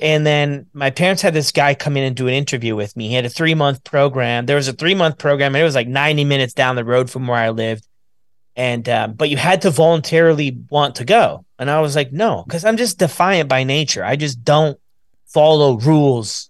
and 0.03 0.27
then 0.27 0.67
my 0.73 0.91
parents 0.91 1.23
had 1.23 1.33
this 1.33 1.53
guy 1.53 1.75
come 1.75 1.97
in 1.97 2.05
and 2.05 2.15
do 2.15 2.29
an 2.29 2.35
interview 2.35 2.77
with 2.77 2.97
me. 2.97 3.09
He 3.09 3.15
had 3.15 3.25
a 3.25 3.31
three 3.31 3.55
month 3.55 3.83
program. 3.83 4.47
There 4.47 4.57
was 4.57 4.69
a 4.69 4.73
three 4.73 4.95
month 4.95 5.19
program, 5.19 5.55
and 5.55 5.63
it 5.63 5.65
was 5.65 5.75
like 5.75 5.89
90 5.89 6.25
minutes 6.25 6.53
down 6.53 6.77
the 6.77 6.85
road 6.85 7.11
from 7.11 7.27
where 7.27 7.39
I 7.39 7.51
lived. 7.51 7.87
And, 8.57 8.87
um, 8.89 9.15
but 9.15 9.31
you 9.31 9.37
had 9.37 9.63
to 9.63 9.71
voluntarily 9.71 10.59
want 10.69 10.97
to 10.97 11.05
go. 11.05 11.47
And 11.59 11.71
I 11.71 11.81
was 11.81 11.97
like, 11.97 12.13
no, 12.13 12.43
because 12.47 12.65
I'm 12.65 12.77
just 12.77 12.99
defiant 12.99 13.49
by 13.49 13.65
nature. 13.65 14.05
I 14.05 14.17
just 14.17 14.45
don't 14.45 14.79
follow 15.27 15.79
rules. 15.79 16.50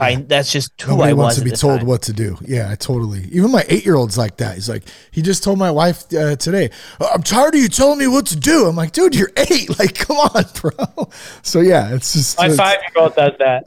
I, 0.00 0.14
that's 0.16 0.50
just 0.50 0.80
who 0.80 0.92
Nobody 0.92 1.10
I 1.10 1.12
wants 1.14 1.36
to 1.36 1.44
be 1.44 1.50
told 1.50 1.80
time. 1.80 1.86
what 1.86 2.02
to 2.02 2.12
do. 2.12 2.36
Yeah, 2.40 2.70
I 2.70 2.74
totally. 2.74 3.24
Even 3.32 3.50
my 3.50 3.64
eight 3.68 3.84
year 3.84 3.96
old's 3.96 4.16
like 4.16 4.38
that. 4.38 4.54
He's 4.54 4.68
like, 4.68 4.84
he 5.10 5.22
just 5.22 5.44
told 5.44 5.58
my 5.58 5.70
wife 5.70 6.04
uh, 6.14 6.36
today, 6.36 6.70
I'm 7.00 7.22
tired 7.22 7.54
of 7.54 7.60
you 7.60 7.68
telling 7.68 7.98
me 7.98 8.06
what 8.06 8.26
to 8.26 8.36
do. 8.36 8.66
I'm 8.66 8.76
like, 8.76 8.92
dude, 8.92 9.14
you're 9.14 9.30
eight. 9.36 9.68
Like, 9.78 9.94
come 9.94 10.16
on, 10.18 10.44
bro. 10.60 11.10
So, 11.42 11.60
yeah, 11.60 11.94
it's 11.94 12.12
just. 12.12 12.38
My 12.38 12.50
five 12.50 12.78
year 12.82 13.02
old 13.04 13.14
does 13.14 13.32
that. 13.38 13.62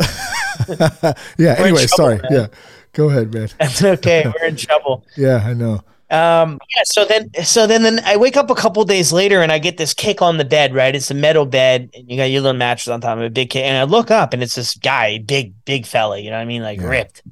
yeah, 1.38 1.60
we're 1.60 1.66
anyway, 1.68 1.86
trouble, 1.88 1.88
sorry. 1.88 2.16
man. 2.18 2.32
Yeah, 2.32 2.48
go 2.92 3.10
ahead, 3.10 3.34
man. 3.34 3.50
That's 3.60 3.84
okay. 3.84 4.26
We're 4.26 4.48
in 4.48 4.56
trouble. 4.56 5.06
Yeah, 5.16 5.38
I 5.38 5.54
know. 5.54 5.84
Um, 6.14 6.60
yeah. 6.76 6.84
So 6.86 7.06
then, 7.06 7.32
so 7.44 7.66
then, 7.68 7.82
then 7.84 8.00
I 8.06 8.18
wake 8.18 8.38
up 8.38 8.50
a 8.50 8.56
couple 8.56 8.84
days 8.86 9.12
later 9.12 9.42
and 9.42 9.52
I 9.52 9.58
get 9.60 9.78
this 9.78 9.94
kick 9.94 10.22
on 10.22 10.38
the 10.38 10.46
bed. 10.46 10.74
Right, 10.74 10.96
it's 10.96 11.10
a 11.12 11.14
metal 11.16 11.46
bed, 11.46 11.90
and 11.96 12.10
you 12.10 12.18
got 12.18 12.26
your 12.26 12.42
little 12.42 12.58
mattress 12.58 12.88
on 12.90 13.02
top 13.02 13.18
of 13.18 13.24
it, 13.24 13.34
big 13.34 13.50
kick. 13.50 13.64
And 13.66 13.78
I 13.78 13.84
look 13.84 14.12
up, 14.12 14.34
and 14.34 14.44
it's 14.44 14.56
this 14.56 14.76
guy, 14.76 15.18
big, 15.18 15.54
big 15.66 15.86
fella. 15.86 16.20
You 16.20 16.30
know 16.30 16.38
what 16.38 16.44
I 16.44 16.46
mean? 16.46 16.62
Like 16.62 16.80
Yeah. 16.80 16.88
ripped, 16.88 17.24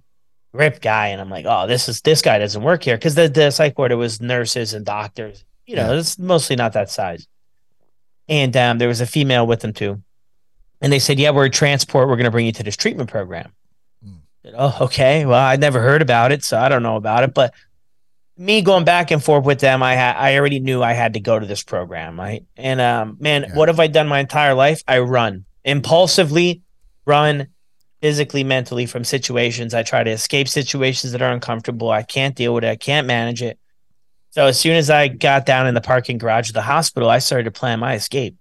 ripped 0.52 0.82
guy. 0.82 1.08
And 1.10 1.22
I'm 1.22 1.30
like, 1.30 1.46
oh, 1.48 1.68
this 1.68 1.88
is 1.88 2.02
this 2.02 2.22
guy 2.22 2.40
doesn't 2.40 2.64
work 2.64 2.84
here 2.84 2.98
because 2.98 3.16
the 3.16 3.30
the 3.30 3.52
psych 3.52 3.78
ward 3.78 3.92
it 3.92 3.96
was 3.96 4.20
nurses 4.22 4.74
and 4.74 4.86
doctors. 4.86 5.46
You 5.68 5.76
know, 5.76 5.94
Yeah. 5.94 6.00
it's 6.00 6.18
mostly 6.18 6.56
not 6.56 6.74
that 6.74 6.90
size. 6.90 7.28
And 8.28 8.56
um, 8.58 8.78
there 8.78 8.88
was 8.88 9.02
a 9.02 9.06
female 9.06 9.46
with 9.46 9.60
them 9.60 9.74
too, 9.74 10.02
and 10.82 10.92
they 10.92 11.00
said, 11.00 11.20
yeah, 11.20 11.32
we're 11.32 11.46
a 11.46 11.50
transport. 11.50 12.08
We're 12.08 12.16
going 12.16 12.26
to 12.26 12.32
bring 12.32 12.46
you 12.46 12.52
to 12.54 12.64
this 12.64 12.78
treatment 12.78 13.10
program. 13.10 13.52
Hmm. 14.04 14.12
said, 14.44 14.54
Oh, 14.58 14.78
okay. 14.82 15.26
Well, 15.26 15.40
I'd 15.40 15.60
never 15.60 15.82
heard 15.82 16.02
about 16.02 16.32
it, 16.32 16.44
so 16.44 16.58
I 16.58 16.70
don't 16.70 16.82
know 16.84 16.96
about 16.96 17.24
it. 17.24 17.34
But 17.34 17.54
me 18.38 18.62
going 18.62 18.86
back 18.86 19.12
and 19.12 19.24
forth 19.24 19.46
with 19.46 19.60
them, 19.60 19.84
I 19.84 19.96
ha- 19.96 20.16
I 20.18 20.38
already 20.38 20.60
knew 20.60 20.82
I 20.82 20.94
had 20.94 21.14
to 21.14 21.20
go 21.20 21.38
to 21.38 21.46
this 21.46 21.64
program, 21.64 22.20
right? 22.20 22.44
And 22.58 22.82
um, 22.82 23.18
man, 23.20 23.44
Yeah. 23.44 23.56
what 23.56 23.68
have 23.70 23.80
I 23.80 23.88
done 23.88 24.08
my 24.08 24.20
entire 24.20 24.54
life? 24.54 24.82
I 24.88 25.00
run 25.00 25.46
impulsively, 25.64 26.62
run 27.06 27.48
physically, 28.02 28.44
mentally 28.44 28.86
from 28.88 29.04
situations. 29.04 29.74
I 29.74 29.84
try 29.84 30.04
to 30.04 30.10
escape 30.10 30.48
situations 30.48 31.12
that 31.12 31.22
are 31.22 31.32
uncomfortable. 31.32 31.92
I 31.92 32.02
can't 32.04 32.36
deal 32.36 32.54
with 32.54 32.64
it. 32.64 32.70
I 32.70 32.76
can't 32.76 33.06
manage 33.06 33.44
it. 33.44 33.60
So 34.32 34.48
as 34.48 34.60
soon 34.60 34.76
as 34.76 34.90
I 34.90 35.08
got 35.10 35.46
down 35.46 35.68
in 35.68 35.74
the 35.76 35.82
parking 35.82 36.18
garage 36.18 36.50
of 36.50 36.54
the 36.54 36.62
hospital, 36.62 37.10
I 37.10 37.20
started 37.20 37.44
to 37.44 37.52
plan 37.52 37.80
my 37.80 37.94
escape. 37.96 38.36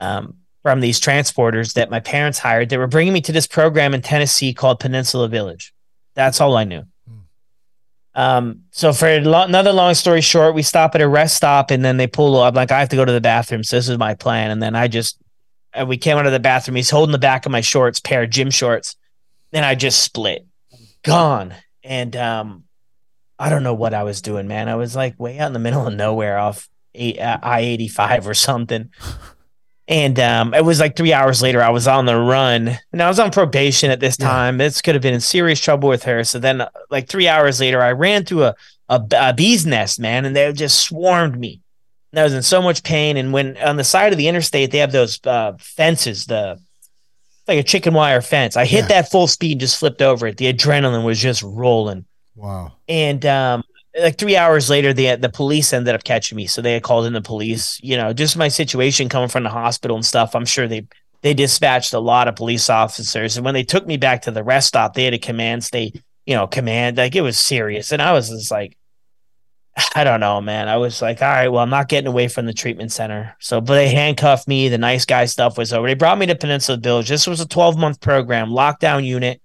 Um, 0.00 0.38
from 0.62 0.80
these 0.80 0.98
transporters 0.98 1.74
that 1.74 1.90
my 1.90 2.00
parents 2.00 2.38
hired. 2.38 2.70
They 2.70 2.78
were 2.78 2.86
bringing 2.86 3.12
me 3.12 3.20
to 3.20 3.32
this 3.32 3.46
program 3.46 3.92
in 3.92 4.00
Tennessee 4.00 4.54
called 4.54 4.80
Peninsula 4.80 5.28
Village. 5.28 5.74
That's 6.14 6.40
all 6.40 6.56
I 6.56 6.64
knew. 6.64 6.84
Um, 8.14 8.62
so 8.70 8.92
for 8.92 9.20
lo- 9.20 9.44
another 9.44 9.72
long 9.72 9.94
story 9.94 10.20
short, 10.20 10.54
we 10.54 10.62
stop 10.62 10.94
at 10.94 11.00
a 11.00 11.08
rest 11.08 11.36
stop 11.36 11.70
and 11.70 11.84
then 11.84 11.96
they 11.96 12.06
pull. 12.06 12.40
I'm 12.40 12.54
like, 12.54 12.70
I 12.70 12.80
have 12.80 12.90
to 12.90 12.96
go 12.96 13.04
to 13.04 13.12
the 13.12 13.20
bathroom. 13.20 13.64
So 13.64 13.76
this 13.76 13.88
is 13.88 13.98
my 13.98 14.14
plan. 14.14 14.50
And 14.50 14.62
then 14.62 14.74
I 14.76 14.88
just, 14.88 15.18
uh, 15.72 15.84
we 15.86 15.96
came 15.96 16.16
out 16.16 16.26
of 16.26 16.32
the 16.32 16.40
bathroom. 16.40 16.76
He's 16.76 16.90
holding 16.90 17.12
the 17.12 17.18
back 17.18 17.46
of 17.46 17.52
my 17.52 17.60
shorts, 17.60 18.00
pair 18.00 18.22
of 18.22 18.30
gym 18.30 18.50
shorts. 18.50 18.96
Then 19.50 19.64
I 19.64 19.74
just 19.74 20.02
split, 20.02 20.46
gone. 21.02 21.54
And 21.82 22.14
um, 22.16 22.64
I 23.38 23.50
don't 23.50 23.62
know 23.62 23.74
what 23.74 23.94
I 23.94 24.04
was 24.04 24.22
doing, 24.22 24.46
man. 24.46 24.68
I 24.68 24.76
was 24.76 24.94
like 24.94 25.18
way 25.18 25.38
out 25.38 25.48
in 25.48 25.52
the 25.52 25.58
middle 25.58 25.86
of 25.86 25.94
nowhere 25.94 26.38
off 26.38 26.68
uh, 26.96 27.38
I 27.42 27.60
85 27.60 28.28
or 28.28 28.34
something. 28.34 28.90
And 29.86 30.18
um, 30.18 30.54
it 30.54 30.64
was 30.64 30.80
like 30.80 30.96
three 30.96 31.12
hours 31.12 31.42
later, 31.42 31.62
I 31.62 31.68
was 31.68 31.86
on 31.86 32.06
the 32.06 32.16
run 32.16 32.78
and 32.92 33.02
I 33.02 33.08
was 33.08 33.18
on 33.18 33.30
probation 33.30 33.90
at 33.90 34.00
this 34.00 34.16
Yeah. 34.18 34.26
time. 34.28 34.56
This 34.58 34.80
could 34.80 34.94
have 34.94 35.02
been 35.02 35.12
in 35.14 35.20
serious 35.20 35.60
trouble 35.60 35.90
with 35.90 36.04
her. 36.04 36.24
So 36.24 36.38
then, 36.38 36.62
uh, 36.62 36.70
like 36.90 37.06
three 37.06 37.28
hours 37.28 37.60
later, 37.60 37.82
I 37.82 37.92
ran 37.92 38.24
through 38.24 38.44
a, 38.44 38.54
a, 38.88 39.02
a 39.14 39.34
bee's 39.34 39.66
nest, 39.66 40.00
man, 40.00 40.24
and 40.24 40.34
they 40.34 40.50
just 40.54 40.80
swarmed 40.80 41.38
me. 41.38 41.60
And 42.12 42.20
I 42.20 42.24
was 42.24 42.32
in 42.32 42.42
so 42.42 42.62
much 42.62 42.82
pain. 42.82 43.18
And 43.18 43.30
when 43.32 43.58
on 43.58 43.76
the 43.76 43.84
side 43.84 44.12
of 44.12 44.16
the 44.18 44.28
interstate, 44.28 44.70
they 44.70 44.78
have 44.78 44.92
those 44.92 45.20
uh, 45.26 45.52
fences, 45.58 46.26
the 46.26 46.58
like 47.46 47.58
a 47.58 47.62
chicken 47.62 47.92
wire 47.92 48.22
fence. 48.22 48.56
I 48.56 48.64
hit 48.64 48.82
Yeah. 48.84 48.88
that 49.02 49.10
full 49.10 49.26
speed 49.26 49.52
and 49.52 49.60
just 49.60 49.78
flipped 49.78 50.00
over 50.00 50.26
it. 50.28 50.38
The 50.38 50.50
adrenaline 50.50 51.04
was 51.04 51.18
just 51.20 51.42
rolling. 51.42 52.06
Wow. 52.36 52.72
And 52.88 53.26
um, 53.26 53.64
like 53.98 54.18
three 54.18 54.36
hours 54.36 54.70
later, 54.70 54.92
the 54.92 55.16
the 55.16 55.28
police 55.28 55.72
ended 55.72 55.94
up 55.94 56.04
catching 56.04 56.36
me. 56.36 56.46
So 56.46 56.60
they 56.62 56.74
had 56.74 56.82
called 56.82 57.06
in 57.06 57.12
the 57.12 57.22
police. 57.22 57.78
You 57.82 57.96
know, 57.96 58.12
just 58.12 58.36
my 58.36 58.48
situation 58.48 59.08
coming 59.08 59.28
from 59.28 59.44
the 59.44 59.50
hospital 59.50 59.96
and 59.96 60.04
stuff. 60.04 60.34
I'm 60.34 60.46
sure 60.46 60.66
they 60.66 60.86
they 61.22 61.34
dispatched 61.34 61.94
a 61.94 61.98
lot 61.98 62.28
of 62.28 62.36
police 62.36 62.68
officers. 62.68 63.36
And 63.36 63.44
when 63.44 63.54
they 63.54 63.64
took 63.64 63.86
me 63.86 63.96
back 63.96 64.22
to 64.22 64.30
the 64.30 64.44
rest 64.44 64.68
stop, 64.68 64.94
they 64.94 65.04
had 65.04 65.14
a 65.14 65.18
command 65.18 65.64
state. 65.64 66.02
You 66.26 66.34
know, 66.34 66.46
command 66.46 66.96
like 66.96 67.14
it 67.14 67.20
was 67.20 67.38
serious. 67.38 67.92
And 67.92 68.02
I 68.02 68.12
was 68.12 68.30
just 68.30 68.50
like, 68.50 68.76
I 69.94 70.04
don't 70.04 70.20
know, 70.20 70.40
man. 70.40 70.68
I 70.68 70.76
was 70.76 71.00
like, 71.00 71.22
all 71.22 71.28
right, 71.28 71.48
well, 71.48 71.62
I'm 71.62 71.70
not 71.70 71.88
getting 71.88 72.08
away 72.08 72.28
from 72.28 72.46
the 72.46 72.52
treatment 72.52 72.92
center. 72.92 73.36
So, 73.40 73.60
but 73.60 73.74
they 73.74 73.88
handcuffed 73.88 74.48
me. 74.48 74.68
The 74.68 74.78
nice 74.78 75.04
guy 75.04 75.26
stuff 75.26 75.58
was 75.58 75.72
over. 75.72 75.86
They 75.86 75.94
brought 75.94 76.18
me 76.18 76.26
to 76.26 76.34
Peninsula 76.34 76.78
Village. 76.78 77.08
This 77.08 77.26
was 77.26 77.40
a 77.40 77.48
12 77.48 77.78
month 77.78 78.00
program, 78.00 78.48
lockdown 78.48 79.04
unit. 79.04 79.40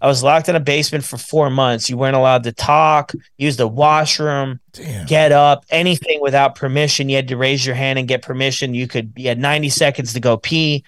I 0.00 0.06
was 0.06 0.22
locked 0.22 0.48
in 0.48 0.56
a 0.56 0.60
basement 0.60 1.04
for 1.04 1.18
four 1.18 1.50
months. 1.50 1.90
You 1.90 1.96
weren't 1.96 2.16
allowed 2.16 2.44
to 2.44 2.52
talk, 2.52 3.12
use 3.36 3.56
the 3.56 3.68
washroom, 3.68 4.60
Damn. 4.72 5.06
get 5.06 5.32
up, 5.32 5.64
anything 5.70 6.20
without 6.22 6.54
permission. 6.54 7.08
You 7.08 7.16
had 7.16 7.28
to 7.28 7.36
raise 7.36 7.64
your 7.66 7.74
hand 7.74 7.98
and 7.98 8.08
get 8.08 8.22
permission. 8.22 8.74
You 8.74 8.88
could, 8.88 9.12
you 9.16 9.28
had 9.28 9.38
90 9.38 9.68
seconds 9.68 10.14
to 10.14 10.20
go 10.20 10.36
pee. 10.36 10.84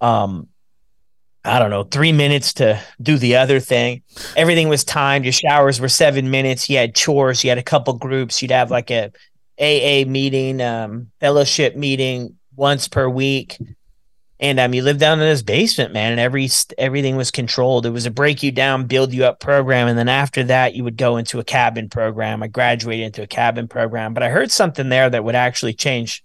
Um, 0.00 0.48
I 1.44 1.58
don't 1.58 1.70
know, 1.70 1.82
three 1.82 2.12
minutes 2.12 2.52
to 2.54 2.80
do 3.00 3.18
the 3.18 3.36
other 3.36 3.58
thing. 3.58 4.02
Everything 4.36 4.68
was 4.68 4.84
timed. 4.84 5.24
Your 5.24 5.32
showers 5.32 5.80
were 5.80 5.88
seven 5.88 6.30
minutes. 6.30 6.70
You 6.70 6.76
had 6.76 6.94
chores. 6.94 7.42
You 7.42 7.50
had 7.50 7.58
a 7.58 7.64
couple 7.64 7.94
groups. 7.94 8.40
You'd 8.40 8.52
have 8.52 8.70
like 8.70 8.92
a 8.92 9.10
AA 9.60 10.08
meeting, 10.08 10.60
um, 10.60 11.10
fellowship 11.18 11.74
meeting 11.74 12.36
once 12.54 12.86
per 12.86 13.08
week. 13.08 13.58
And 14.42 14.58
um, 14.58 14.74
you 14.74 14.82
lived 14.82 14.98
down 14.98 15.20
in 15.20 15.24
this 15.24 15.40
basement, 15.40 15.92
man, 15.92 16.10
and 16.10 16.20
every 16.20 16.50
everything 16.76 17.14
was 17.14 17.30
controlled. 17.30 17.86
It 17.86 17.90
was 17.90 18.06
a 18.06 18.10
break 18.10 18.42
you 18.42 18.50
down, 18.50 18.88
build 18.88 19.14
you 19.14 19.24
up 19.24 19.38
program, 19.38 19.86
and 19.86 19.96
then 19.96 20.08
after 20.08 20.42
that, 20.42 20.74
you 20.74 20.82
would 20.82 20.96
go 20.96 21.16
into 21.16 21.38
a 21.38 21.44
cabin 21.44 21.88
program. 21.88 22.42
I 22.42 22.48
graduated 22.48 23.06
into 23.06 23.22
a 23.22 23.26
cabin 23.28 23.68
program, 23.68 24.14
but 24.14 24.24
I 24.24 24.30
heard 24.30 24.50
something 24.50 24.88
there 24.88 25.08
that 25.08 25.22
would 25.22 25.36
actually 25.36 25.74
change 25.74 26.24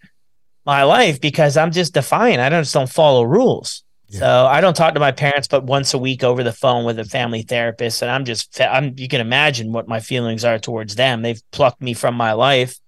my 0.66 0.82
life 0.82 1.22
because 1.22 1.58
I'm 1.58 1.72
just 1.72 1.94
defiant. 1.94 2.40
I 2.40 2.50
don't 2.50 2.64
just 2.64 2.74
don't 2.74 2.90
follow 2.90 3.22
rules. 3.22 3.84
Yeah. 4.08 4.20
So 4.20 4.46
I 4.48 4.62
don't 4.62 4.76
talk 4.76 4.96
to 4.96 5.00
my 5.00 5.12
parents, 5.12 5.48
but 5.48 5.66
once 5.66 5.94
a 5.94 6.00
week 6.00 6.24
over 6.24 6.44
the 6.44 6.52
phone 6.52 6.86
with 6.86 6.98
a 6.98 7.06
family 7.06 7.44
therapist, 7.44 8.02
and 8.02 8.10
I'm 8.10 8.26
just 8.26 8.60
I'm 8.60 8.96
you 8.98 9.08
can 9.08 9.22
imagine 9.22 9.72
what 9.72 9.88
my 9.88 10.00
feelings 10.00 10.44
are 10.44 10.58
towards 10.58 10.96
them. 10.96 11.22
They've 11.22 11.42
plucked 11.52 11.84
me 11.84 11.94
from 11.94 12.16
my 12.16 12.34
life 12.34 12.80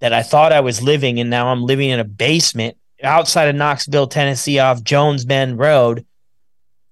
that 0.00 0.14
I 0.14 0.22
thought 0.22 0.54
I 0.54 0.60
was 0.60 0.82
living, 0.82 1.20
and 1.20 1.28
now 1.28 1.48
I'm 1.48 1.62
living 1.62 1.90
in 1.90 2.00
a 2.00 2.04
basement 2.04 2.78
outside 3.02 3.48
of 3.48 3.54
Knoxville, 3.56 4.06
Tennessee, 4.06 4.58
off 4.58 4.82
Jones 4.82 5.24
Bend 5.24 5.58
Road, 5.58 6.04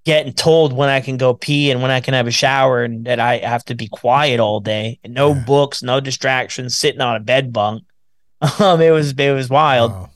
getting 0.04 0.32
told 0.32 0.72
when 0.72 0.88
I 0.88 1.00
can 1.00 1.16
go 1.16 1.34
pee 1.34 1.70
and 1.70 1.80
when 1.80 1.90
I 1.90 2.00
can 2.00 2.14
have 2.14 2.26
a 2.26 2.30
shower, 2.30 2.84
and 2.84 3.04
that 3.06 3.20
I 3.20 3.38
have 3.38 3.64
to 3.66 3.74
be 3.74 3.88
quiet 3.88 4.38
all 4.40 4.60
day, 4.60 4.98
and 5.02 5.14
no 5.14 5.32
Yeah. 5.34 5.44
books, 5.46 5.82
no 5.82 6.00
distractions, 6.00 6.76
sitting 6.76 7.00
on 7.00 7.16
a 7.16 7.20
bed 7.20 7.52
bunk. 7.52 7.84
Um, 8.60 8.80
it 8.82 8.90
was 8.90 9.12
it 9.18 9.32
was 9.34 9.48
wild. 9.48 9.92
Wow. 9.92 10.10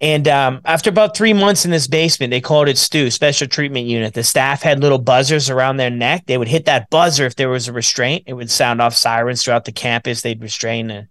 And 0.00 0.26
um, 0.26 0.62
after 0.64 0.90
about 0.90 1.14
three 1.16 1.32
months 1.34 1.64
in 1.64 1.70
this 1.70 1.86
basement, 1.86 2.30
they 2.32 2.40
called 2.40 2.66
it 2.68 2.76
STU, 2.78 3.08
Special 3.10 3.46
Treatment 3.46 3.86
Unit. 3.86 4.14
The 4.14 4.24
staff 4.24 4.62
had 4.62 4.80
little 4.80 4.98
buzzers 4.98 5.48
around 5.50 5.76
their 5.76 5.90
neck. 5.90 6.24
They 6.26 6.38
would 6.38 6.48
hit 6.48 6.64
that 6.64 6.90
buzzer 6.90 7.24
if 7.24 7.36
there 7.36 7.48
was 7.50 7.68
a 7.68 7.72
restraint. 7.72 8.24
It 8.26 8.32
would 8.32 8.50
sound 8.50 8.80
off 8.82 8.94
sirens 8.94 9.44
throughout 9.44 9.64
the 9.64 9.70
campus. 9.70 10.22
They'd 10.22 10.42
restrain 10.42 10.88
the, 10.88 11.08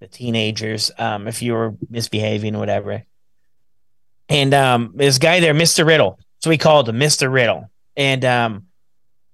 the 0.00 0.06
teenagers 0.08 0.90
um, 0.96 1.26
if 1.28 1.42
you 1.42 1.52
were 1.52 1.74
misbehaving 1.90 2.54
or 2.56 2.60
whatever. 2.60 3.04
And 4.30 4.54
um, 4.54 4.92
this 4.94 5.18
guy 5.18 5.40
there, 5.40 5.52
Mr. 5.54 5.84
Riddle, 5.84 6.18
so 6.38 6.50
we 6.50 6.56
called 6.56 6.88
him 6.88 6.96
Mr. 6.96 7.30
Riddle. 7.30 7.68
And 7.96 8.24
um, 8.24 8.66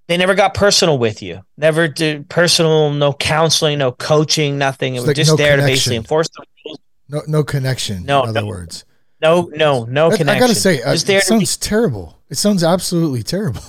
they 0.09 0.17
never 0.17 0.35
got 0.35 0.55
personal 0.55 0.99
with 0.99 1.23
you. 1.23 1.45
Never 1.59 1.87
did 1.87 2.29
personal, 2.29 2.91
no 2.91 3.13
counseling, 3.13 3.79
no 3.79 3.93
coaching, 3.93 4.57
nothing. 4.59 4.95
It 4.95 4.99
It's 4.99 5.03
was 5.03 5.09
like 5.09 5.17
just 5.17 5.31
no 5.33 5.37
there 5.37 5.57
to 5.57 5.63
basically 5.63 5.97
enforce 5.97 6.29
the 6.31 6.45
rules. 6.65 6.79
No, 7.09 7.23
no 7.29 7.45
connection. 7.45 8.05
No, 8.05 8.23
in 8.25 8.31
other 8.31 8.41
no. 8.41 8.47
words. 8.47 8.85
No, 9.21 9.51
no, 9.55 9.85
no 9.85 10.11
I, 10.11 10.17
connection. 10.17 10.29
I 10.29 10.39
gotta 10.41 10.55
say, 10.55 10.83
uh, 10.83 10.95
it 10.95 10.99
to 10.99 11.07
be- 11.07 11.21
sounds 11.21 11.57
terrible. 11.57 12.19
It 12.29 12.37
sounds 12.37 12.65
absolutely 12.65 13.23
terrible. 13.23 13.63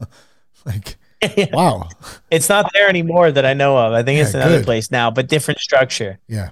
like, 0.66 0.96
wow. 1.52 1.88
it's 2.30 2.48
not 2.48 2.70
there 2.74 2.88
anymore 2.88 3.30
that 3.32 3.46
I 3.46 3.54
know 3.54 3.76
of. 3.78 3.92
I 3.92 4.02
think 4.02 4.18
Yeah, 4.18 4.24
it's 4.24 4.34
another 4.34 4.58
good. 4.58 4.64
place 4.66 4.90
now, 4.90 5.10
but 5.10 5.28
different 5.28 5.60
structure. 5.60 6.18
Yeah. 6.28 6.50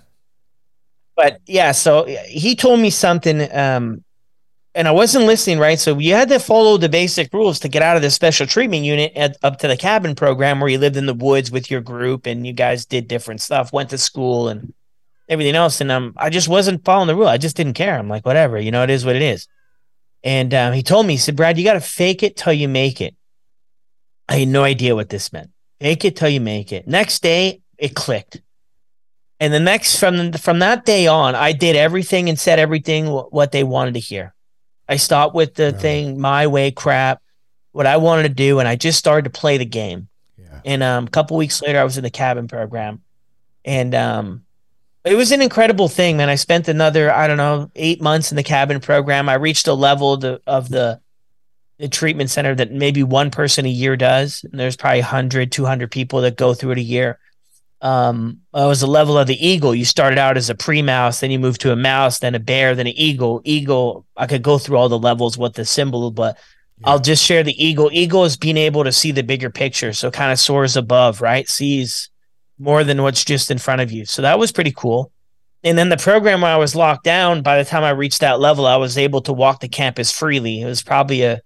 But 1.14 1.40
yeah, 1.46 1.72
so 1.72 2.04
he 2.26 2.56
told 2.56 2.80
me 2.80 2.88
something, 2.90 3.54
um, 3.54 4.02
and 4.74 4.88
I 4.88 4.92
wasn't 4.92 5.26
listening, 5.26 5.58
right? 5.58 5.78
So 5.78 5.98
you 5.98 6.14
had 6.14 6.30
to 6.30 6.38
follow 6.38 6.76
the 6.78 6.88
basic 6.88 7.32
rules 7.34 7.60
to 7.60 7.68
get 7.68 7.82
out 7.82 7.96
of 7.96 8.02
the 8.02 8.10
special 8.10 8.46
treatment 8.46 8.84
unit 8.84 9.12
at, 9.14 9.36
up 9.42 9.58
to 9.58 9.68
the 9.68 9.76
cabin 9.76 10.14
program 10.14 10.60
where 10.60 10.70
you 10.70 10.78
lived 10.78 10.96
in 10.96 11.06
the 11.06 11.14
woods 11.14 11.50
with 11.50 11.70
your 11.70 11.82
group 11.82 12.26
and 12.26 12.46
you 12.46 12.52
guys 12.52 12.86
did 12.86 13.06
different 13.06 13.42
stuff, 13.42 13.72
went 13.72 13.90
to 13.90 13.98
school 13.98 14.48
and 14.48 14.72
everything 15.28 15.54
else. 15.54 15.80
And 15.80 15.90
um, 15.90 16.14
I 16.16 16.30
just 16.30 16.48
wasn't 16.48 16.84
following 16.84 17.08
the 17.08 17.16
rule. 17.16 17.28
I 17.28 17.38
just 17.38 17.56
didn't 17.56 17.74
care. 17.74 17.98
I'm 17.98 18.08
like, 18.08 18.24
whatever, 18.24 18.58
you 18.58 18.70
know, 18.70 18.82
it 18.82 18.90
is 18.90 19.04
what 19.04 19.16
it 19.16 19.22
is. 19.22 19.46
And 20.24 20.54
um, 20.54 20.72
he 20.72 20.82
told 20.82 21.06
me, 21.06 21.14
he 21.14 21.18
said, 21.18 21.36
Brad, 21.36 21.58
you 21.58 21.64
got 21.64 21.74
to 21.74 21.80
fake 21.80 22.22
it 22.22 22.36
till 22.36 22.52
you 22.52 22.68
make 22.68 23.00
it. 23.00 23.14
I 24.28 24.38
had 24.38 24.48
no 24.48 24.64
idea 24.64 24.94
what 24.94 25.10
this 25.10 25.32
meant. 25.32 25.50
Fake 25.80 26.04
it 26.04 26.16
till 26.16 26.28
you 26.28 26.40
make 26.40 26.72
it. 26.72 26.86
Next 26.86 27.22
day, 27.22 27.60
it 27.76 27.94
clicked. 27.94 28.40
And 29.40 29.52
the 29.52 29.58
next 29.58 29.98
from 29.98 30.32
from 30.34 30.60
that 30.60 30.84
day 30.84 31.08
on, 31.08 31.34
I 31.34 31.50
did 31.50 31.74
everything 31.74 32.28
and 32.28 32.38
said 32.38 32.60
everything 32.60 33.06
wh- 33.06 33.32
what 33.32 33.50
they 33.50 33.64
wanted 33.64 33.94
to 33.94 34.00
hear. 34.00 34.32
I 34.88 34.96
stopped 34.96 35.34
with 35.34 35.54
the 35.54 35.72
thing 35.72 36.20
my 36.20 36.46
way 36.46 36.70
crap, 36.70 37.22
what 37.72 37.86
I 37.86 37.96
wanted 37.96 38.24
to 38.24 38.28
do, 38.30 38.58
and 38.58 38.68
I 38.68 38.76
just 38.76 38.98
started 38.98 39.32
to 39.32 39.38
play 39.38 39.56
the 39.58 39.64
game. 39.64 40.08
Yeah. 40.36 40.60
And 40.64 40.82
um, 40.82 41.06
a 41.06 41.10
couple 41.10 41.36
weeks 41.36 41.62
later, 41.62 41.78
I 41.78 41.84
was 41.84 41.96
in 41.96 42.04
the 42.04 42.10
cabin 42.10 42.48
program, 42.48 43.02
and 43.64 43.94
um, 43.94 44.44
it 45.04 45.14
was 45.14 45.32
an 45.32 45.42
incredible 45.42 45.88
thing, 45.88 46.16
man. 46.16 46.28
I 46.28 46.34
spent 46.34 46.68
another 46.68 47.12
I 47.12 47.26
don't 47.26 47.36
know 47.36 47.70
eight 47.74 48.00
months 48.00 48.32
in 48.32 48.36
the 48.36 48.42
cabin 48.42 48.80
program. 48.80 49.28
I 49.28 49.34
reached 49.34 49.66
a 49.68 49.74
level 49.74 50.18
to, 50.18 50.40
of 50.46 50.68
the 50.68 51.00
the 51.78 51.88
treatment 51.88 52.30
center 52.30 52.54
that 52.54 52.70
maybe 52.70 53.02
one 53.02 53.30
person 53.30 53.66
a 53.66 53.70
year 53.70 53.96
does, 53.96 54.44
and 54.44 54.60
there's 54.60 54.76
probably 54.76 55.00
100, 55.00 55.50
200 55.50 55.90
people 55.90 56.20
that 56.20 56.36
go 56.36 56.54
through 56.54 56.72
it 56.72 56.78
a 56.78 56.82
year 56.82 57.18
um, 57.82 58.38
it 58.54 58.64
was 58.64 58.80
the 58.80 58.86
level 58.86 59.18
of 59.18 59.26
the 59.26 59.46
eagle. 59.46 59.74
You 59.74 59.84
started 59.84 60.16
out 60.16 60.36
as 60.36 60.48
a 60.48 60.54
pre 60.54 60.82
mouse, 60.82 61.20
then 61.20 61.32
you 61.32 61.40
moved 61.40 61.60
to 61.62 61.72
a 61.72 61.76
mouse, 61.76 62.20
then 62.20 62.36
a 62.36 62.38
bear, 62.38 62.76
then 62.76 62.86
an 62.86 62.94
eagle. 62.96 63.42
Eagle, 63.44 64.06
I 64.16 64.28
could 64.28 64.42
go 64.42 64.56
through 64.56 64.76
all 64.76 64.88
the 64.88 64.98
levels, 64.98 65.36
what 65.36 65.54
the 65.54 65.64
symbol, 65.64 66.12
but 66.12 66.38
yeah. 66.78 66.90
I'll 66.90 67.00
just 67.00 67.24
share 67.24 67.42
the 67.42 67.62
eagle. 67.62 67.90
Eagle 67.92 68.24
is 68.24 68.36
being 68.36 68.56
able 68.56 68.84
to 68.84 68.92
see 68.92 69.10
the 69.10 69.24
bigger 69.24 69.50
picture. 69.50 69.92
So 69.92 70.12
kind 70.12 70.30
of 70.30 70.38
soars 70.38 70.76
above, 70.76 71.20
right? 71.20 71.48
Sees 71.48 72.08
more 72.56 72.84
than 72.84 73.02
what's 73.02 73.24
just 73.24 73.50
in 73.50 73.58
front 73.58 73.80
of 73.80 73.90
you. 73.90 74.04
So 74.04 74.22
that 74.22 74.38
was 74.38 74.52
pretty 74.52 74.72
cool. 74.72 75.10
And 75.64 75.76
then 75.76 75.88
the 75.88 75.96
program 75.96 76.42
where 76.42 76.54
I 76.54 76.58
was 76.58 76.76
locked 76.76 77.04
down, 77.04 77.42
by 77.42 77.58
the 77.58 77.68
time 77.68 77.82
I 77.82 77.90
reached 77.90 78.20
that 78.20 78.38
level, 78.38 78.64
I 78.64 78.76
was 78.76 78.96
able 78.96 79.22
to 79.22 79.32
walk 79.32 79.58
the 79.58 79.68
campus 79.68 80.12
freely. 80.12 80.60
It 80.60 80.66
was 80.66 80.82
probably 80.84 81.22
a 81.22 81.40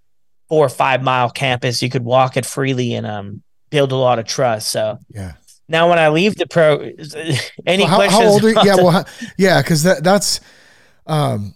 four 0.50 0.66
or 0.66 0.70
five 0.70 1.02
mile 1.02 1.30
campus. 1.30 1.82
You 1.82 1.88
could 1.88 2.04
walk 2.04 2.36
it 2.36 2.44
freely 2.44 2.92
and 2.92 3.06
um, 3.06 3.42
build 3.70 3.92
a 3.92 3.96
lot 3.96 4.18
of 4.18 4.26
trust. 4.26 4.70
So 4.70 4.98
yeah 5.10 5.32
now, 5.68 5.88
when 5.88 5.98
I 5.98 6.08
leave 6.08 6.36
the 6.36 6.46
pro, 6.46 6.78
any 7.66 7.82
well, 7.82 7.86
how, 7.86 7.96
questions? 7.96 8.22
How 8.22 8.28
old 8.28 8.44
are? 8.44 8.66
Yeah, 8.66 8.76
well, 8.76 9.06
yeah, 9.36 9.62
because 9.62 9.82
that 9.82 10.04
that's 10.04 10.40
um, 11.06 11.54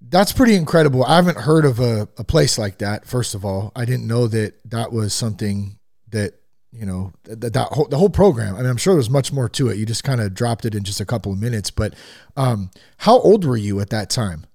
that's 0.00 0.32
pretty 0.32 0.54
incredible. 0.54 1.04
I 1.04 1.16
haven't 1.16 1.38
heard 1.38 1.64
of 1.64 1.80
a, 1.80 2.08
a 2.16 2.24
place 2.24 2.58
like 2.58 2.78
that. 2.78 3.06
First 3.06 3.34
of 3.34 3.44
all, 3.44 3.72
I 3.74 3.84
didn't 3.84 4.06
know 4.06 4.28
that 4.28 4.54
that 4.70 4.92
was 4.92 5.12
something 5.12 5.78
that 6.08 6.34
you 6.70 6.86
know 6.86 7.12
that, 7.24 7.52
that 7.52 7.68
whole, 7.72 7.88
the 7.88 7.98
whole 7.98 8.10
program. 8.10 8.54
I 8.54 8.58
mean, 8.58 8.70
I'm 8.70 8.76
sure 8.76 8.94
there's 8.94 9.10
much 9.10 9.32
more 9.32 9.48
to 9.50 9.68
it. 9.68 9.76
You 9.76 9.86
just 9.86 10.04
kind 10.04 10.20
of 10.20 10.32
dropped 10.32 10.64
it 10.64 10.74
in 10.74 10.84
just 10.84 11.00
a 11.00 11.06
couple 11.06 11.32
of 11.32 11.40
minutes. 11.40 11.70
But 11.70 11.94
um, 12.36 12.70
how 12.98 13.18
old 13.18 13.44
were 13.44 13.56
you 13.56 13.80
at 13.80 13.90
that 13.90 14.08
time? 14.08 14.46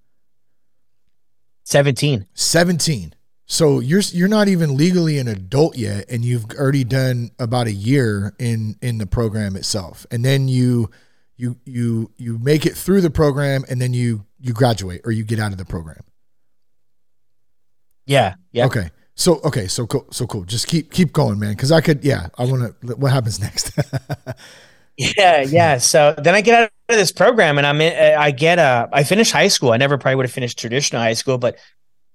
Seventeen. 1.64 2.28
Seventeen. 2.34 3.16
So 3.52 3.82
you're 3.82 4.00
you're 4.14 4.30
not 4.30 4.48
even 4.48 4.78
legally 4.78 5.18
an 5.18 5.28
adult 5.28 5.76
yet, 5.78 6.06
and 6.10 6.24
you've 6.24 6.46
already 6.52 6.86
done 6.86 7.32
about 7.38 7.68
a 7.68 7.74
year 7.74 8.34
in 8.40 8.78
in 8.82 8.98
the 8.98 9.06
program 9.06 9.58
itself, 9.58 10.06
and 10.10 10.24
then 10.24 10.48
you 10.48 10.90
you 11.36 11.58
you 11.66 12.12
you 12.16 12.38
make 12.38 12.66
it 12.66 12.78
through 12.78 13.02
the 13.02 13.10
program, 13.10 13.66
and 13.70 13.82
then 13.82 13.94
you 13.94 14.26
you 14.40 14.54
graduate 14.54 15.02
or 15.04 15.12
you 15.12 15.26
get 15.26 15.38
out 15.38 15.52
of 15.52 15.58
the 15.58 15.66
program. 15.66 16.02
Yeah. 18.06 18.36
Yeah. 18.54 18.68
Okay. 18.68 18.90
So 19.16 19.42
okay. 19.44 19.68
So 19.68 19.86
cool. 19.86 20.08
So 20.12 20.26
cool. 20.28 20.46
Just 20.46 20.68
keep 20.68 20.90
keep 20.90 21.12
going, 21.12 21.38
man. 21.38 21.52
Because 21.52 21.74
I 21.74 21.82
could. 21.82 22.06
Yeah. 22.06 22.28
I 22.38 22.46
want 22.46 22.74
to. 22.82 22.96
What 22.96 23.12
happens 23.12 23.42
next? 23.42 23.78
yeah. 24.98 25.42
Yeah. 25.42 25.78
So 25.78 26.16
then 26.18 26.36
I 26.36 26.40
get 26.40 26.58
out 26.58 26.72
of 26.88 26.96
this 26.96 27.12
program, 27.12 27.58
and 27.58 27.68
I'm 27.68 27.82
in, 27.82 28.18
I 28.18 28.32
get 28.32 28.60
a. 28.60 28.88
I 28.94 29.04
finish 29.04 29.30
high 29.30 29.50
school. 29.50 29.74
I 29.74 29.78
never 29.78 29.98
probably 29.98 30.16
would 30.16 30.26
have 30.26 30.32
finished 30.32 30.58
traditional 30.58 31.02
high 31.02 31.16
school, 31.16 31.38
but 31.38 31.58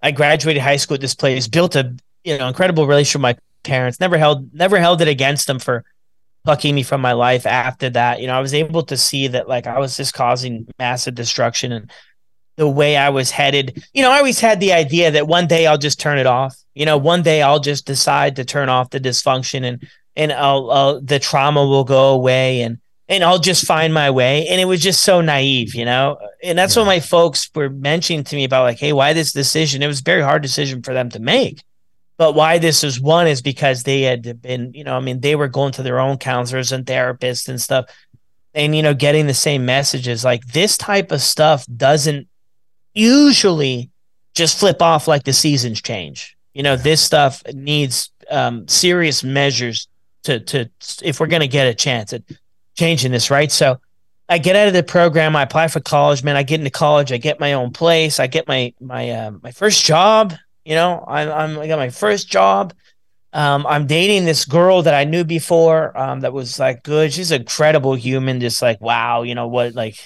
I 0.03 0.11
graduated 0.11 0.63
high 0.63 0.77
school 0.77 0.95
at 0.97 1.01
this 1.01 1.15
place, 1.15 1.49
built 1.49 1.77
a 1.77 1.95
you 2.25 2.39
know 2.39 2.49
incredible 2.49 2.87
relationship 2.87 3.21
with 3.21 3.37
my 3.37 3.39
parents. 3.63 4.01
Never 4.01 4.19
held 4.19 4.53
never 4.55 4.79
held 4.79 5.01
it 5.01 5.09
against 5.09 5.47
them 5.47 5.59
for 5.59 5.85
plucking 6.45 6.75
me 6.75 6.83
from 6.83 7.01
my 7.01 7.13
life 7.13 7.45
after 7.45 7.91
that. 7.91 8.21
You 8.21 8.29
know, 8.29 8.35
I 8.35 8.41
was 8.41 8.55
able 8.55 8.83
to 8.85 8.97
see 8.97 9.27
that 9.29 9.49
like 9.49 9.67
I 9.67 9.79
was 9.79 9.97
just 9.97 10.15
causing 10.15 10.67
massive 10.79 11.15
destruction 11.15 11.73
and 11.73 11.91
the 12.57 12.69
way 12.69 12.97
I 12.97 13.11
was 13.11 13.31
headed. 13.31 13.85
You 13.93 14.03
know, 14.03 14.11
I 14.11 14.19
always 14.19 14.41
had 14.41 14.61
the 14.61 14.73
idea 14.73 15.11
that 15.11 15.27
one 15.27 15.47
day 15.47 15.67
I'll 15.67 15.77
just 15.77 16.01
turn 16.01 16.19
it 16.19 16.27
off. 16.27 16.57
You 16.75 16.87
know, 16.87 16.97
one 16.97 17.23
day 17.23 17.43
I'll 17.43 17.61
just 17.61 17.87
decide 17.87 18.37
to 18.37 18.45
turn 18.45 18.69
off 18.69 18.91
the 18.91 19.01
dysfunction 19.01 19.65
and 19.65 19.89
and 20.15 20.33
I'll, 20.33 20.71
I'll 20.71 21.01
the 21.01 21.19
trauma 21.19 21.67
will 21.67 21.85
go 21.85 22.15
away 22.15 22.63
and 22.63 22.79
and 23.09 23.23
I'll 23.23 23.39
just 23.39 23.67
find 23.67 23.95
my 23.95 24.11
way. 24.11 24.47
And 24.49 24.61
it 24.61 24.65
was 24.65 24.83
just 24.83 25.03
so 25.03 25.21
naive, 25.21 25.75
you 25.75 25.85
know? 25.85 26.19
And 26.43 26.59
that's 26.59 26.75
yeah. 26.75 26.83
what 26.83 26.87
my 26.87 27.01
folks 27.01 27.49
were 27.55 27.71
mentioning 27.71 28.25
to 28.25 28.37
me 28.37 28.45
about 28.45 28.63
like, 28.63 28.79
hey, 28.79 28.93
why 28.93 29.13
this 29.13 29.33
decision? 29.33 29.83
It 29.83 29.87
was 29.87 30.01
a 30.01 30.05
very 30.05 30.23
hard 30.23 30.43
decision 30.43 30.83
for 30.83 30.93
them 30.93 31.11
to 31.11 31.21
make. 31.21 31.63
But 32.19 32.35
why 32.35 32.59
this 32.59 32.83
is 32.83 33.01
one 33.01 33.27
is 33.27 33.43
because 33.43 33.83
they 33.83 34.03
had 34.03 34.41
been, 34.41 34.73
you 34.73 34.85
know, 34.85 34.97
I 34.97 35.01
mean, 35.01 35.21
they 35.21 35.37
were 35.37 35.49
going 35.49 35.73
to 35.73 35.83
their 35.83 36.01
own 36.01 36.17
counselors 36.17 36.73
and 36.73 36.87
therapists 36.87 37.49
and 37.49 37.61
stuff, 37.61 37.87
and 38.55 38.75
you 38.75 38.83
know, 38.83 38.95
getting 38.95 39.27
the 39.27 39.35
same 39.35 39.67
messages. 39.67 40.25
Like 40.25 40.45
this 40.47 40.79
type 40.79 41.13
of 41.13 41.21
stuff 41.21 41.67
doesn't 41.77 42.27
usually 42.95 43.91
just 44.35 44.59
flip 44.59 44.81
off 44.81 45.07
like 45.07 45.25
the 45.25 45.35
seasons 45.35 45.83
change. 45.83 46.37
You 46.55 46.63
know, 46.63 46.75
this 46.75 47.03
stuff 47.03 47.43
needs 47.53 48.11
um, 48.31 48.67
serious 48.67 49.23
measures 49.23 49.87
to 50.23 50.41
to 50.41 50.71
if 51.03 51.21
we're 51.21 51.27
going 51.27 51.41
to 51.41 51.49
get 51.49 51.67
a 51.67 51.75
chance 51.75 52.15
at 52.15 52.23
changing 52.77 53.13
this, 53.13 53.31
right? 53.31 53.51
So 53.51 53.81
I 54.29 54.39
get 54.39 54.57
out 54.57 54.67
of 54.67 54.75
the 54.75 54.83
program, 54.83 55.37
I 55.37 55.43
apply 55.43 55.69
for 55.69 55.81
college, 55.81 56.25
man. 56.25 56.37
I 56.37 56.43
get 56.43 56.61
into 56.61 56.71
college, 56.71 57.13
I 57.13 57.17
get 57.17 57.39
my 57.39 57.53
own 57.53 57.73
place, 57.73 58.19
I 58.19 58.27
get 58.27 58.49
my 58.49 58.73
my 58.81 59.11
uh, 59.11 59.31
my 59.43 59.53
first 59.53 59.85
job. 59.85 60.35
You 60.65 60.75
know, 60.75 61.05
I'm, 61.07 61.31
I'm 61.31 61.59
I 61.59 61.67
got 61.69 61.79
my 61.79 61.91
first 61.91 62.29
job. 62.29 62.75
Um, 63.33 63.67
I'm 63.67 63.87
dating 63.87 64.25
this 64.25 64.45
girl 64.45 64.83
that 64.83 64.95
I 64.95 65.05
knew 65.05 65.23
before 65.23 65.97
um, 65.97 66.21
that 66.21 66.33
was 66.33 66.59
like 66.59 66.83
good. 66.83 67.13
She's 67.13 67.31
an 67.31 67.43
incredible 67.43 67.95
human, 67.95 68.41
just 68.41 68.63
like 68.63 68.81
wow, 68.81 69.23
you 69.23 69.35
know 69.35 69.47
what, 69.47 69.75
like 69.75 69.97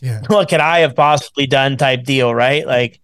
yeah. 0.00 0.22
what 0.28 0.48
could 0.48 0.60
I 0.60 0.80
have 0.80 0.94
possibly 0.94 1.46
done 1.46 1.76
type 1.76 2.04
deal, 2.04 2.34
right? 2.34 2.66
Like, 2.66 3.00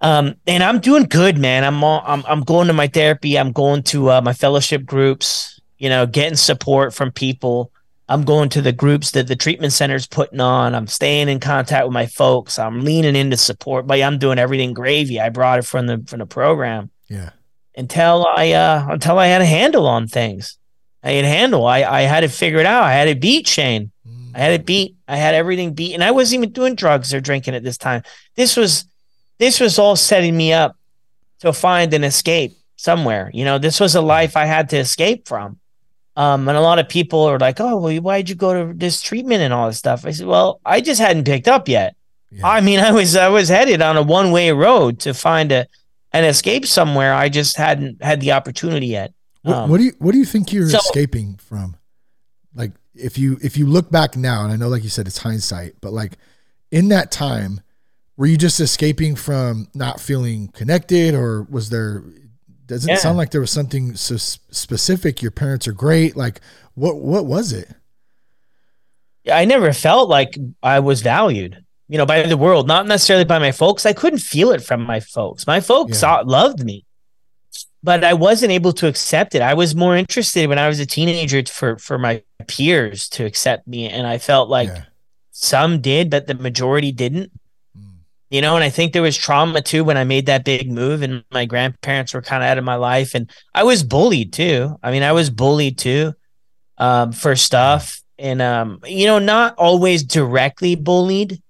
um, 0.00 0.36
and 0.46 0.62
I'm 0.62 0.78
doing 0.78 1.04
good, 1.04 1.36
man. 1.36 1.64
I'm 1.64 1.82
all, 1.82 2.02
I'm 2.06 2.24
I'm 2.28 2.42
going 2.42 2.68
to 2.68 2.72
my 2.72 2.86
therapy. 2.86 3.36
I'm 3.36 3.50
going 3.50 3.82
to 3.84 4.10
uh, 4.12 4.20
my 4.20 4.32
fellowship 4.32 4.84
groups. 4.84 5.60
You 5.78 5.88
know, 5.88 6.06
getting 6.06 6.36
support 6.36 6.94
from 6.94 7.10
people. 7.10 7.72
I'm 8.10 8.24
going 8.24 8.48
to 8.50 8.60
the 8.60 8.72
groups 8.72 9.12
that 9.12 9.28
the 9.28 9.36
treatment 9.36 9.72
center's 9.72 10.08
putting 10.08 10.40
on. 10.40 10.74
I'm 10.74 10.88
staying 10.88 11.28
in 11.28 11.38
contact 11.38 11.86
with 11.86 11.94
my 11.94 12.06
folks. 12.06 12.58
I'm 12.58 12.80
leaning 12.80 13.14
into 13.14 13.36
support, 13.36 13.86
but 13.86 14.02
I'm 14.02 14.18
doing 14.18 14.36
everything 14.36 14.74
gravy. 14.74 15.20
I 15.20 15.28
brought 15.28 15.60
it 15.60 15.64
from 15.64 15.86
the 15.86 16.02
from 16.08 16.18
the 16.18 16.26
program. 16.26 16.90
Yeah. 17.08 17.30
Until 17.76 18.26
I 18.36 18.50
uh 18.50 18.88
until 18.90 19.16
I 19.20 19.28
had 19.28 19.42
a 19.42 19.46
handle 19.46 19.86
on 19.86 20.08
things. 20.08 20.58
I 21.04 21.12
had 21.12 21.24
a 21.24 21.28
handle. 21.28 21.64
I 21.64 21.84
I 21.84 22.00
had 22.00 22.24
it 22.24 22.32
figured 22.32 22.66
out. 22.66 22.82
I 22.82 22.94
had 22.94 23.06
it 23.06 23.20
beat 23.20 23.46
Shane. 23.46 23.92
Mm. 24.04 24.32
I 24.34 24.38
had 24.40 24.52
it 24.54 24.66
beat. 24.66 24.96
I 25.06 25.16
had 25.16 25.36
everything 25.36 25.74
beat, 25.74 25.94
and 25.94 26.02
I 26.02 26.10
wasn't 26.10 26.42
even 26.42 26.52
doing 26.52 26.74
drugs 26.74 27.14
or 27.14 27.20
drinking 27.20 27.54
at 27.54 27.62
this 27.62 27.78
time. 27.78 28.02
This 28.34 28.56
was 28.56 28.86
this 29.38 29.60
was 29.60 29.78
all 29.78 29.94
setting 29.94 30.36
me 30.36 30.52
up 30.52 30.76
to 31.42 31.52
find 31.52 31.94
an 31.94 32.02
escape 32.02 32.54
somewhere. 32.74 33.30
You 33.32 33.44
know, 33.44 33.58
this 33.58 33.78
was 33.78 33.94
a 33.94 34.00
life 34.00 34.36
I 34.36 34.46
had 34.46 34.68
to 34.70 34.78
escape 34.78 35.28
from. 35.28 35.59
Um, 36.20 36.46
and 36.50 36.58
a 36.58 36.60
lot 36.60 36.78
of 36.78 36.86
people 36.86 37.22
are 37.22 37.38
like, 37.38 37.60
"Oh, 37.60 37.78
well, 37.78 37.96
why'd 37.96 38.28
you 38.28 38.34
go 38.34 38.52
to 38.52 38.74
this 38.74 39.00
treatment 39.00 39.40
and 39.40 39.54
all 39.54 39.68
this 39.68 39.78
stuff?" 39.78 40.04
I 40.04 40.10
said, 40.10 40.26
"Well, 40.26 40.60
I 40.66 40.82
just 40.82 41.00
hadn't 41.00 41.24
picked 41.24 41.48
up 41.48 41.66
yet. 41.66 41.96
Yeah. 42.30 42.46
I 42.46 42.60
mean, 42.60 42.78
I 42.88 42.92
was 42.92 43.16
I 43.16 43.28
was 43.28 43.48
headed 43.48 43.80
on 43.80 43.96
a 43.96 44.02
one 44.02 44.30
way 44.30 44.50
road 44.52 45.00
to 45.00 45.14
find 45.14 45.50
a 45.50 45.66
an 46.12 46.24
escape 46.24 46.66
somewhere. 46.66 47.14
I 47.14 47.30
just 47.30 47.56
hadn't 47.56 48.02
had 48.04 48.20
the 48.20 48.32
opportunity 48.32 48.88
yet." 48.88 49.14
What, 49.40 49.56
um, 49.56 49.70
what 49.70 49.78
do 49.78 49.84
you 49.84 49.92
What 49.98 50.12
do 50.12 50.18
you 50.18 50.26
think 50.26 50.52
you're 50.52 50.68
so, 50.68 50.76
escaping 50.76 51.36
from? 51.36 51.76
Like, 52.54 52.72
if 52.94 53.16
you 53.16 53.38
if 53.42 53.56
you 53.56 53.64
look 53.64 53.90
back 53.90 54.14
now, 54.14 54.44
and 54.44 54.52
I 54.52 54.56
know, 54.56 54.68
like 54.68 54.82
you 54.82 54.90
said, 54.90 55.06
it's 55.06 55.18
hindsight, 55.18 55.76
but 55.80 55.94
like 55.94 56.18
in 56.70 56.88
that 56.90 57.10
time, 57.10 57.62
were 58.18 58.26
you 58.26 58.36
just 58.36 58.60
escaping 58.60 59.16
from 59.16 59.68
not 59.72 60.02
feeling 60.02 60.48
connected, 60.48 61.14
or 61.14 61.44
was 61.44 61.70
there 61.70 62.04
doesn't 62.70 62.88
yeah. 62.88 62.96
sound 62.96 63.18
like 63.18 63.32
there 63.32 63.40
was 63.40 63.50
something 63.50 63.96
so 63.96 64.16
specific. 64.16 65.20
Your 65.20 65.32
parents 65.32 65.66
are 65.66 65.72
great. 65.72 66.16
Like, 66.16 66.40
what 66.74 66.96
what 66.96 67.26
was 67.26 67.52
it? 67.52 67.68
Yeah, 69.24 69.36
I 69.36 69.44
never 69.44 69.72
felt 69.72 70.08
like 70.08 70.38
I 70.62 70.78
was 70.78 71.02
valued, 71.02 71.62
you 71.88 71.98
know, 71.98 72.06
by 72.06 72.22
the 72.22 72.36
world, 72.36 72.68
not 72.68 72.86
necessarily 72.86 73.24
by 73.24 73.40
my 73.40 73.52
folks. 73.52 73.84
I 73.84 73.92
couldn't 73.92 74.20
feel 74.20 74.52
it 74.52 74.62
from 74.62 74.82
my 74.82 75.00
folks. 75.00 75.46
My 75.46 75.60
folks 75.60 76.00
yeah. 76.00 76.22
loved 76.24 76.64
me, 76.64 76.86
but 77.82 78.04
I 78.04 78.14
wasn't 78.14 78.52
able 78.52 78.72
to 78.74 78.86
accept 78.86 79.34
it. 79.34 79.42
I 79.42 79.54
was 79.54 79.74
more 79.74 79.96
interested 79.96 80.48
when 80.48 80.58
I 80.60 80.68
was 80.68 80.78
a 80.78 80.86
teenager 80.86 81.44
for 81.52 81.76
for 81.76 81.98
my 81.98 82.22
peers 82.46 83.08
to 83.10 83.24
accept 83.24 83.66
me, 83.66 83.88
and 83.88 84.06
I 84.06 84.18
felt 84.18 84.48
like 84.48 84.68
yeah. 84.68 84.84
some 85.32 85.80
did, 85.80 86.08
but 86.08 86.28
the 86.28 86.34
majority 86.34 86.92
didn't 86.92 87.32
you 88.30 88.40
know, 88.40 88.54
and 88.54 88.62
I 88.62 88.70
think 88.70 88.92
there 88.92 89.02
was 89.02 89.16
trauma 89.16 89.60
too 89.60 89.82
when 89.82 89.96
I 89.96 90.04
made 90.04 90.26
that 90.26 90.44
big 90.44 90.70
move 90.70 91.02
and 91.02 91.24
my 91.32 91.46
grandparents 91.46 92.14
were 92.14 92.22
kind 92.22 92.44
of 92.44 92.48
out 92.48 92.58
of 92.58 92.64
my 92.64 92.76
life 92.76 93.14
and 93.16 93.28
I 93.54 93.64
was 93.64 93.82
bullied 93.82 94.32
too. 94.32 94.78
I 94.84 94.92
mean, 94.92 95.02
I 95.02 95.10
was 95.10 95.30
bullied 95.30 95.78
too 95.78 96.14
um, 96.78 97.10
for 97.10 97.34
stuff 97.34 98.00
and, 98.18 98.40
um, 98.40 98.80
you 98.86 99.06
know, 99.06 99.18
not 99.18 99.56
always 99.58 100.04
directly 100.04 100.76
bullied, 100.76 101.42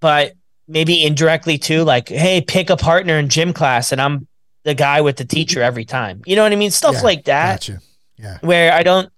but 0.00 0.32
maybe 0.66 1.04
indirectly 1.04 1.58
too. 1.58 1.84
Like, 1.84 2.08
hey, 2.08 2.40
pick 2.40 2.70
a 2.70 2.76
partner 2.76 3.16
in 3.16 3.28
gym 3.28 3.52
class 3.52 3.92
and 3.92 4.00
I'm 4.00 4.26
the 4.64 4.74
guy 4.74 5.02
with 5.02 5.16
the 5.16 5.24
teacher 5.24 5.62
every 5.62 5.84
time. 5.84 6.22
You 6.26 6.34
know 6.34 6.42
what 6.42 6.52
I 6.52 6.56
mean? 6.56 6.72
Stuff 6.72 6.96
yeah, 6.96 7.02
like 7.02 7.24
that. 7.26 7.60
Gotcha. 7.60 7.80
Yeah. 8.16 8.38
Where 8.40 8.72
I 8.72 8.82
don't 8.82 9.12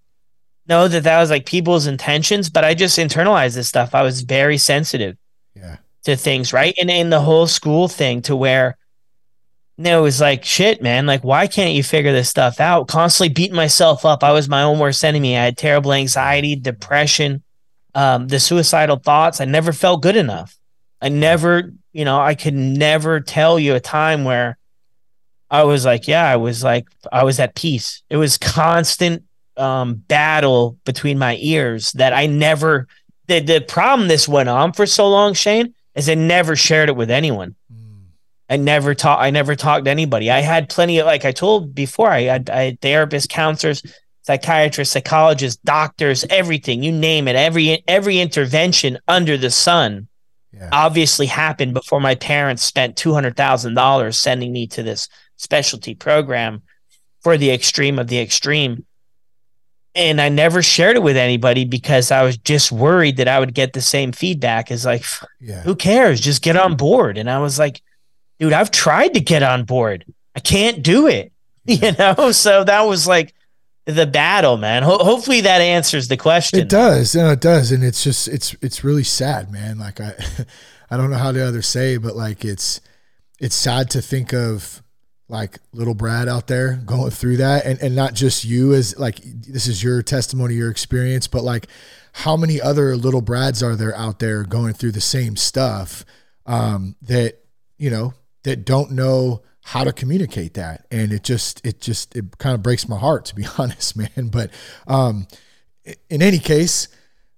know 0.68 0.88
that 0.88 1.05
that 1.05 1.20
was 1.20 1.30
like 1.30 1.47
people's 1.47 1.86
intentions, 1.86 2.51
but 2.51 2.64
I 2.64 2.74
just 2.74 2.99
internalized 2.99 3.55
this 3.55 3.66
stuff. 3.66 3.95
I 3.95 4.03
was 4.03 4.20
very 4.20 4.59
sensitive. 4.59 5.16
Yeah 5.57 5.76
to 6.05 6.16
things, 6.16 6.53
right? 6.53 6.74
And 6.80 6.90
in 6.90 7.11
the 7.11 7.20
whole 7.20 7.46
school 7.46 7.88
thing 7.88 8.22
to 8.22 8.36
where 8.36 8.76
you 9.78 9.84
know, 9.84 10.00
it 10.00 10.03
was 10.03 10.20
like 10.20 10.44
shit, 10.44 10.82
man. 10.82 11.07
Like, 11.07 11.24
why 11.24 11.46
can't 11.46 11.74
you 11.74 11.82
figure 11.82 12.12
this 12.12 12.28
stuff 12.28 12.61
out? 12.61 12.88
Constantly 12.88 13.32
beating 13.32 13.57
myself 13.57 14.05
up. 14.05 14.22
I 14.22 14.32
was 14.32 14.48
my 14.48 14.62
own 14.62 14.78
worst 14.78 15.05
enemy. 15.05 15.36
I 15.36 15.44
had 15.44 15.57
terrible 15.57 15.92
anxiety, 15.92 16.57
depression, 16.57 17.42
um, 17.94 18.28
the 18.28 18.38
suicidal 18.38 18.96
thoughts. 18.96 19.40
I 19.40 19.44
never 19.46 19.72
felt 19.72 20.03
good 20.03 20.16
enough. 20.16 20.57
I 21.00 21.09
never, 21.09 21.72
you 21.92 22.05
know, 22.05 22.20
I 22.20 22.34
could 22.34 22.55
never 22.55 23.20
tell 23.20 23.59
you 23.59 23.74
a 23.74 23.80
time 23.80 24.24
where 24.24 24.59
I 25.50 25.64
was 25.64 25.84
like, 25.84 26.07
yeah, 26.07 26.30
I 26.30 26.36
was 26.36 26.62
like, 26.62 26.86
I 27.11 27.24
was 27.24 27.40
at 27.40 27.55
peace. 27.55 28.03
It 28.09 28.16
was 28.18 28.38
constant 28.38 29.24
um, 29.57 29.94
battle 29.94 30.78
between 30.84 31.18
my 31.18 31.36
ears 31.40 31.92
that 31.92 32.12
I 32.12 32.26
never. 32.26 32.88
The 33.26 33.40
the 33.40 33.61
problem 33.61 34.09
this 34.09 34.28
went 34.28 34.48
on 34.48 34.72
for 34.72 34.86
so 34.86 35.09
long, 35.09 35.34
Shane, 35.34 35.74
is 35.95 36.09
I 36.09 36.14
never 36.14 36.57
shared 36.57 36.88
it 36.88 36.97
with 36.97 37.11
anyone. 37.11 37.57
I 38.49 38.57
never 38.57 38.95
talk. 38.95 39.18
I 39.20 39.30
never 39.30 39.57
talked 39.57 39.86
to 39.86 39.90
anybody. 39.90 40.30
I 40.30 40.40
had 40.40 40.68
plenty 40.68 40.99
of, 40.99 41.07
like 41.07 41.24
I 41.24 41.32
told 41.32 41.74
before, 41.74 42.11
I 42.11 42.22
had, 42.22 42.51
I 42.51 42.62
had 42.64 42.80
therapists, 42.80 43.28
counselors, 43.28 43.82
psychiatrists, 44.22 44.93
psychologists, 44.93 45.61
doctors, 45.64 46.24
everything 46.28 46.82
you 46.82 46.93
name 46.93 47.28
it. 47.28 47.36
Every 47.36 47.82
every 47.88 48.20
intervention 48.20 48.99
under 49.09 49.38
the 49.38 49.51
sun 49.51 50.09
yeah. 50.53 50.68
obviously 50.70 51.26
happened 51.26 51.72
before 51.72 52.01
my 52.01 52.14
parents 52.14 52.62
spent 52.62 52.97
two 52.97 53.14
hundred 53.14 53.36
thousand 53.36 53.74
dollars 53.74 54.18
sending 54.18 54.53
me 54.53 54.66
to 54.68 54.82
this 54.82 55.09
specialty 55.36 55.95
program 55.95 56.62
for 57.22 57.38
the 57.38 57.51
extreme 57.51 57.99
of 57.99 58.09
the 58.09 58.20
extreme. 58.20 58.84
And 59.95 60.20
I 60.20 60.30
never 60.30 60.62
shared 60.62 60.97
it 60.97 61.03
with 61.03 61.16
anybody 61.16 61.64
because 61.66 62.11
I 62.11 62.22
was 62.22 62.38
just 62.38 62.72
worried 62.72 63.18
that 63.18 63.28
I 63.28 63.38
would 63.38 63.53
get 63.53 63.74
the 63.74 63.82
same 63.82 64.12
feedback 64.12 64.70
as 64.70 64.86
like, 64.86 65.05
yeah. 65.38 65.61
who 65.62 65.76
cares? 65.76 66.20
Just 66.20 66.40
get 66.40 66.57
on 66.57 66.76
board. 66.76 67.18
And 67.18 67.28
I 67.28 67.40
was 67.40 67.59
like, 67.59 67.82
dude, 68.38 68.55
I've 68.55 68.70
tried 68.70 69.14
to 69.14 69.20
get 69.20 69.43
on 69.43 69.64
board. 69.64 70.07
I 70.34 70.40
can't 70.40 70.82
do 70.82 71.07
it. 71.07 71.32
You 71.64 71.93
know? 71.93 72.32
So 72.32 72.64
that 72.64 72.80
was 72.80 73.07
like 73.07 73.34
the 73.86 74.07
battle, 74.07 74.57
man. 74.57 74.82
Ho- 74.82 74.99
hopefully 74.99 75.43
that 75.43 75.61
answers 75.61 76.09
the 76.09 76.16
question. 76.16 76.59
It 76.59 76.68
does. 76.68 77.14
No, 77.14 77.30
it 77.30 77.40
does. 77.40 77.70
And 77.70 77.84
it's 77.84 78.03
just 78.03 78.26
it's 78.26 78.55
it's 78.61 78.82
really 78.82 79.05
sad, 79.05 79.51
man. 79.51 79.78
Like 79.78 80.01
I 80.01 80.14
I 80.90 80.97
don't 80.97 81.11
know 81.11 81.18
how 81.18 81.30
to 81.30 81.47
other 81.47 81.62
say, 81.62 81.99
but 81.99 82.16
like 82.16 82.45
it's 82.45 82.80
it's 83.38 83.55
sad 83.55 83.90
to 83.90 84.03
think 84.03 84.32
of 84.32 84.82
like 85.33 85.59
little 85.72 85.95
Brad 85.95 86.28
out 86.28 86.47
there 86.47 86.74
going 86.74 87.11
through 87.11 87.39
that. 87.39 87.64
And, 87.64 87.80
and 87.80 87.97
not 87.97 88.12
just 88.12 88.45
you 88.45 88.74
as 88.74 88.97
like 88.99 89.18
this 89.24 89.66
is 89.66 89.83
your 89.83 90.03
testimony, 90.03 90.55
your 90.55 90.70
experience, 90.70 91.26
but 91.26 91.43
like 91.43 91.66
how 92.12 92.37
many 92.37 92.61
other 92.61 92.95
little 92.95 93.22
Brads 93.22 93.62
are 93.62 93.74
there 93.74 93.97
out 93.97 94.18
there 94.18 94.45
going 94.45 94.74
through 94.74 94.93
the 94.93 95.01
same 95.01 95.37
stuff 95.37 96.05
um, 96.45 96.97
that, 97.01 97.39
you 97.78 97.89
know, 97.91 98.12
that 98.43 98.66
don't 98.66 98.93
know 98.93 99.43
how 99.62 99.85
to 99.85 99.93
communicate 99.93 100.55
that? 100.55 100.87
And 100.91 101.12
it 101.12 101.24
just 101.24 101.64
it 101.66 101.80
just 101.80 102.14
it 102.14 102.37
kind 102.37 102.55
of 102.55 102.62
breaks 102.62 102.87
my 102.87 102.99
heart 102.99 103.24
to 103.26 103.35
be 103.35 103.47
honest 103.59 103.97
man. 103.97 104.28
But 104.30 104.51
um 104.87 105.26
in 106.11 106.22
any 106.22 106.39
case 106.39 106.89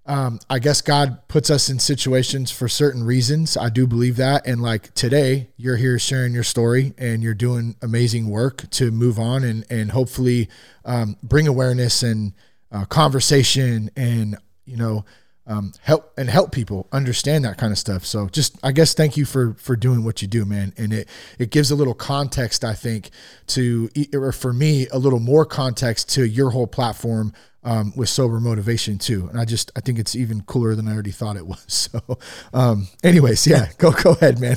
um 0.06 0.38
i 0.50 0.58
guess 0.58 0.80
god 0.80 1.26
puts 1.28 1.50
us 1.50 1.68
in 1.68 1.78
situations 1.78 2.50
for 2.50 2.68
certain 2.68 3.02
reasons 3.02 3.56
i 3.56 3.68
do 3.68 3.86
believe 3.86 4.16
that 4.16 4.46
and 4.46 4.60
like 4.60 4.92
today 4.94 5.48
you're 5.56 5.76
here 5.76 5.98
sharing 5.98 6.34
your 6.34 6.42
story 6.42 6.92
and 6.98 7.22
you're 7.22 7.34
doing 7.34 7.74
amazing 7.82 8.28
work 8.28 8.68
to 8.70 8.90
move 8.90 9.18
on 9.18 9.42
and 9.42 9.64
and 9.70 9.92
hopefully 9.92 10.48
um, 10.84 11.16
bring 11.22 11.48
awareness 11.48 12.02
and 12.02 12.32
uh, 12.70 12.84
conversation 12.84 13.90
and 13.96 14.36
you 14.66 14.76
know 14.76 15.04
um, 15.46 15.72
help 15.82 16.12
and 16.16 16.28
help 16.30 16.52
people 16.52 16.88
understand 16.90 17.44
that 17.44 17.58
kind 17.58 17.70
of 17.70 17.78
stuff. 17.78 18.04
So 18.06 18.28
just, 18.28 18.58
I 18.62 18.72
guess, 18.72 18.94
thank 18.94 19.16
you 19.16 19.24
for 19.24 19.54
for 19.54 19.76
doing 19.76 20.04
what 20.04 20.22
you 20.22 20.28
do, 20.28 20.44
man. 20.44 20.72
And 20.76 20.92
it 20.92 21.08
it 21.38 21.50
gives 21.50 21.70
a 21.70 21.74
little 21.74 21.94
context, 21.94 22.64
I 22.64 22.74
think, 22.74 23.10
to 23.48 23.90
or 24.14 24.32
for 24.32 24.52
me, 24.52 24.88
a 24.88 24.98
little 24.98 25.20
more 25.20 25.44
context 25.44 26.08
to 26.14 26.24
your 26.26 26.50
whole 26.50 26.66
platform 26.66 27.34
um, 27.64 27.92
with 27.96 28.08
sober 28.08 28.40
motivation 28.40 28.98
too. 28.98 29.28
And 29.28 29.40
I 29.40 29.44
just, 29.44 29.72
I 29.76 29.80
think 29.80 29.98
it's 29.98 30.14
even 30.14 30.42
cooler 30.42 30.74
than 30.74 30.86
I 30.86 30.92
already 30.92 31.10
thought 31.10 31.36
it 31.36 31.46
was. 31.46 31.88
So, 31.94 32.18
um, 32.52 32.88
anyways, 33.02 33.46
yeah, 33.46 33.68
go 33.78 33.92
go 33.92 34.12
ahead, 34.12 34.40
man. 34.40 34.56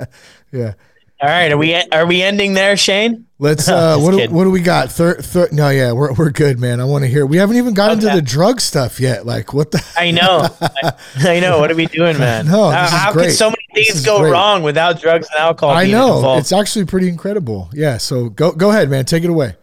yeah. 0.52 0.74
All 1.20 1.28
right, 1.28 1.52
are 1.52 1.56
we 1.56 1.74
are 1.74 2.06
we 2.06 2.20
ending 2.20 2.54
there, 2.54 2.76
Shane? 2.76 3.26
Let's. 3.38 3.68
Uh, 3.68 3.96
what 3.98 4.10
do, 4.10 4.34
what 4.34 4.44
do 4.44 4.50
we 4.50 4.60
got? 4.60 4.90
Third, 4.90 5.24
third. 5.24 5.52
No, 5.52 5.70
yeah, 5.70 5.92
we're 5.92 6.12
we're 6.12 6.30
good, 6.30 6.58
man. 6.58 6.80
I 6.80 6.84
want 6.84 7.04
to 7.04 7.08
hear. 7.08 7.24
We 7.24 7.36
haven't 7.36 7.56
even 7.56 7.72
got 7.72 7.92
okay. 7.92 8.06
into 8.06 8.16
the 8.16 8.20
drug 8.20 8.60
stuff 8.60 9.00
yet. 9.00 9.24
Like, 9.24 9.54
what 9.54 9.70
the? 9.70 9.82
I 9.96 10.10
know, 10.10 10.48
I, 10.60 10.92
I 11.18 11.40
know. 11.40 11.60
What 11.60 11.70
are 11.70 11.76
we 11.76 11.86
doing, 11.86 12.18
man? 12.18 12.46
no, 12.46 12.70
how, 12.70 12.88
how 12.88 13.12
could 13.12 13.30
so 13.30 13.50
many 13.50 13.84
things 13.84 14.04
go 14.04 14.18
great. 14.18 14.32
wrong 14.32 14.62
without 14.62 15.00
drugs 15.00 15.28
and 15.30 15.40
alcohol? 15.40 15.74
I 15.74 15.86
know 15.86 16.16
involved? 16.16 16.40
it's 16.40 16.52
actually 16.52 16.84
pretty 16.86 17.08
incredible. 17.08 17.70
Yeah. 17.72 17.96
So 17.98 18.28
go 18.28 18.52
go 18.52 18.70
ahead, 18.70 18.90
man. 18.90 19.04
Take 19.04 19.24
it 19.24 19.30
away. 19.30 19.54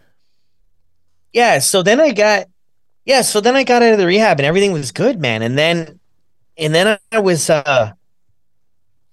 Yeah. 1.34 1.60
So 1.60 1.84
then 1.84 2.00
I 2.00 2.12
got. 2.12 2.48
Yeah. 3.06 3.22
So 3.22 3.42
then 3.42 3.56
I 3.56 3.64
got 3.64 3.82
out 3.82 3.94
of 3.94 4.00
the 4.00 4.08
rehab 4.08 4.40
and 4.40 4.46
everything 4.46 4.72
was 4.72 4.92
good, 4.92 5.20
man. 5.20 5.42
And 5.42 5.58
then, 5.58 6.00
and 6.58 6.74
then 6.74 6.98
I 7.12 7.20
was. 7.20 7.50
uh 7.50 7.94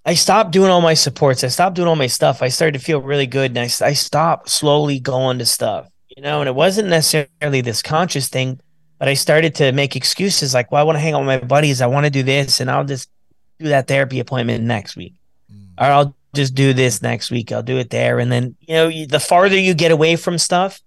I 0.08 0.14
stopped 0.14 0.52
doing 0.52 0.70
all 0.70 0.80
my 0.80 0.94
supports. 0.94 1.44
I 1.44 1.48
stopped 1.48 1.76
doing 1.76 1.86
all 1.86 1.94
my 1.94 2.06
stuff. 2.06 2.40
I 2.40 2.48
started 2.48 2.78
to 2.78 2.84
feel 2.84 3.02
really 3.02 3.26
good, 3.26 3.50
and 3.50 3.58
I, 3.58 3.64
I 3.84 3.92
stopped 3.92 4.48
slowly 4.48 4.98
going 4.98 5.38
to 5.38 5.44
stuff, 5.44 5.86
you 6.16 6.22
know. 6.22 6.40
And 6.40 6.48
it 6.48 6.54
wasn't 6.54 6.88
necessarily 6.88 7.60
this 7.60 7.82
conscious 7.82 8.30
thing, 8.30 8.58
but 8.98 9.08
I 9.08 9.12
started 9.12 9.54
to 9.56 9.70
make 9.72 9.96
excuses 9.96 10.54
like, 10.54 10.72
"Well, 10.72 10.80
I 10.80 10.84
want 10.84 10.96
to 10.96 11.00
hang 11.00 11.12
out 11.12 11.18
with 11.18 11.26
my 11.26 11.38
buddies. 11.46 11.82
I 11.82 11.88
want 11.88 12.06
to 12.06 12.10
do 12.10 12.22
this, 12.22 12.58
and 12.58 12.70
I'll 12.70 12.86
just 12.86 13.10
do 13.58 13.68
that 13.68 13.86
therapy 13.86 14.18
appointment 14.18 14.64
next 14.64 14.96
week, 14.96 15.12
mm. 15.52 15.66
or 15.78 15.92
I'll 15.92 16.16
just 16.34 16.54
do 16.54 16.72
this 16.72 17.02
next 17.02 17.30
week. 17.30 17.52
I'll 17.52 17.62
do 17.62 17.76
it 17.76 17.90
there." 17.90 18.18
And 18.18 18.32
then, 18.32 18.56
you 18.60 18.74
know, 18.74 19.06
the 19.06 19.20
farther 19.20 19.58
you 19.58 19.74
get 19.74 19.90
away 19.90 20.16
from 20.16 20.38
stuff, 20.38 20.80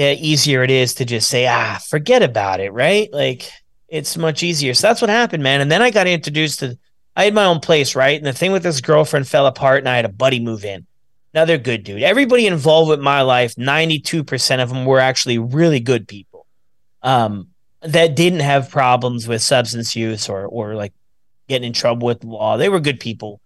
the 0.00 0.16
easier 0.18 0.62
it 0.62 0.70
is 0.70 0.94
to 0.94 1.04
just 1.04 1.28
say, 1.28 1.46
"Ah, 1.46 1.78
forget 1.88 2.22
about 2.22 2.60
it." 2.60 2.72
Right? 2.72 3.12
Like 3.12 3.50
it's 3.88 4.16
much 4.16 4.42
easier. 4.42 4.72
So 4.74 4.86
that's 4.86 5.00
what 5.00 5.10
happened, 5.10 5.42
man. 5.42 5.60
And 5.60 5.70
then 5.70 5.82
I 5.82 5.90
got 5.90 6.06
introduced 6.06 6.60
to 6.60 6.78
I 7.16 7.24
had 7.24 7.34
my 7.34 7.44
own 7.44 7.60
place, 7.60 7.94
right? 7.94 8.16
And 8.16 8.26
the 8.26 8.32
thing 8.32 8.52
with 8.52 8.62
this 8.62 8.80
girlfriend 8.80 9.28
fell 9.28 9.46
apart, 9.46 9.80
and 9.80 9.88
I 9.88 9.96
had 9.96 10.04
a 10.04 10.10
buddy 10.10 10.40
move 10.40 10.64
in. 10.64 10.86
Another 11.34 11.58
good 11.58 11.84
dude. 11.84 12.02
Everybody 12.02 12.46
involved 12.46 12.88
with 12.88 13.00
my 13.00 13.22
life, 13.22 13.54
92% 13.56 14.62
of 14.62 14.68
them 14.68 14.84
were 14.84 14.98
actually 14.98 15.38
really 15.38 15.78
good 15.78 16.08
people 16.08 16.46
um, 17.02 17.48
that 17.82 18.16
didn't 18.16 18.40
have 18.40 18.70
problems 18.70 19.28
with 19.28 19.42
substance 19.42 19.94
use 19.94 20.28
or, 20.28 20.46
or 20.46 20.74
like 20.74 20.92
getting 21.48 21.68
in 21.68 21.72
trouble 21.72 22.06
with 22.06 22.24
law. 22.24 22.56
They 22.56 22.68
were 22.68 22.80
good 22.80 23.00
people. 23.00 23.40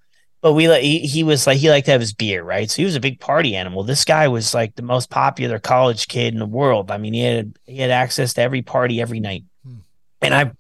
But 0.45 0.53
we 0.53 0.67
he, 0.83 0.99
he 0.99 1.23
was 1.23 1.47
like 1.47 1.57
he 1.57 1.71
liked 1.71 1.87
to 1.87 1.93
have 1.93 2.03
his 2.03 2.13
beer, 2.13 2.45
right? 2.45 2.71
So 2.71 2.77
he 2.77 2.85
was 2.85 2.97
a 2.97 3.01
big 3.01 3.19
party 3.19 3.57
animal. 3.57 3.83
This 3.83 4.05
guy 4.05 4.29
was 4.29 4.53
like 4.53 4.75
the 4.75 4.83
most 4.83 5.09
popular 5.09 5.59
college 5.59 6.07
kid 6.07 6.35
in 6.35 6.39
the 6.39 6.45
world. 6.45 6.91
I 6.91 6.99
mean, 6.99 7.15
he 7.15 7.21
had 7.21 7.59
he 7.65 7.79
had 7.79 7.91
access 7.91 8.35
to 8.35 8.43
every 8.43 8.61
party 8.61 9.01
every 9.01 9.21
night. 9.21 9.45
Hmm. 9.67 9.77
And 10.21 10.35
I 10.35 10.53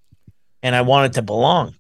and 0.63 0.75
I 0.75 0.81
wanted 0.81 1.13
to 1.13 1.23
belong. 1.23 1.75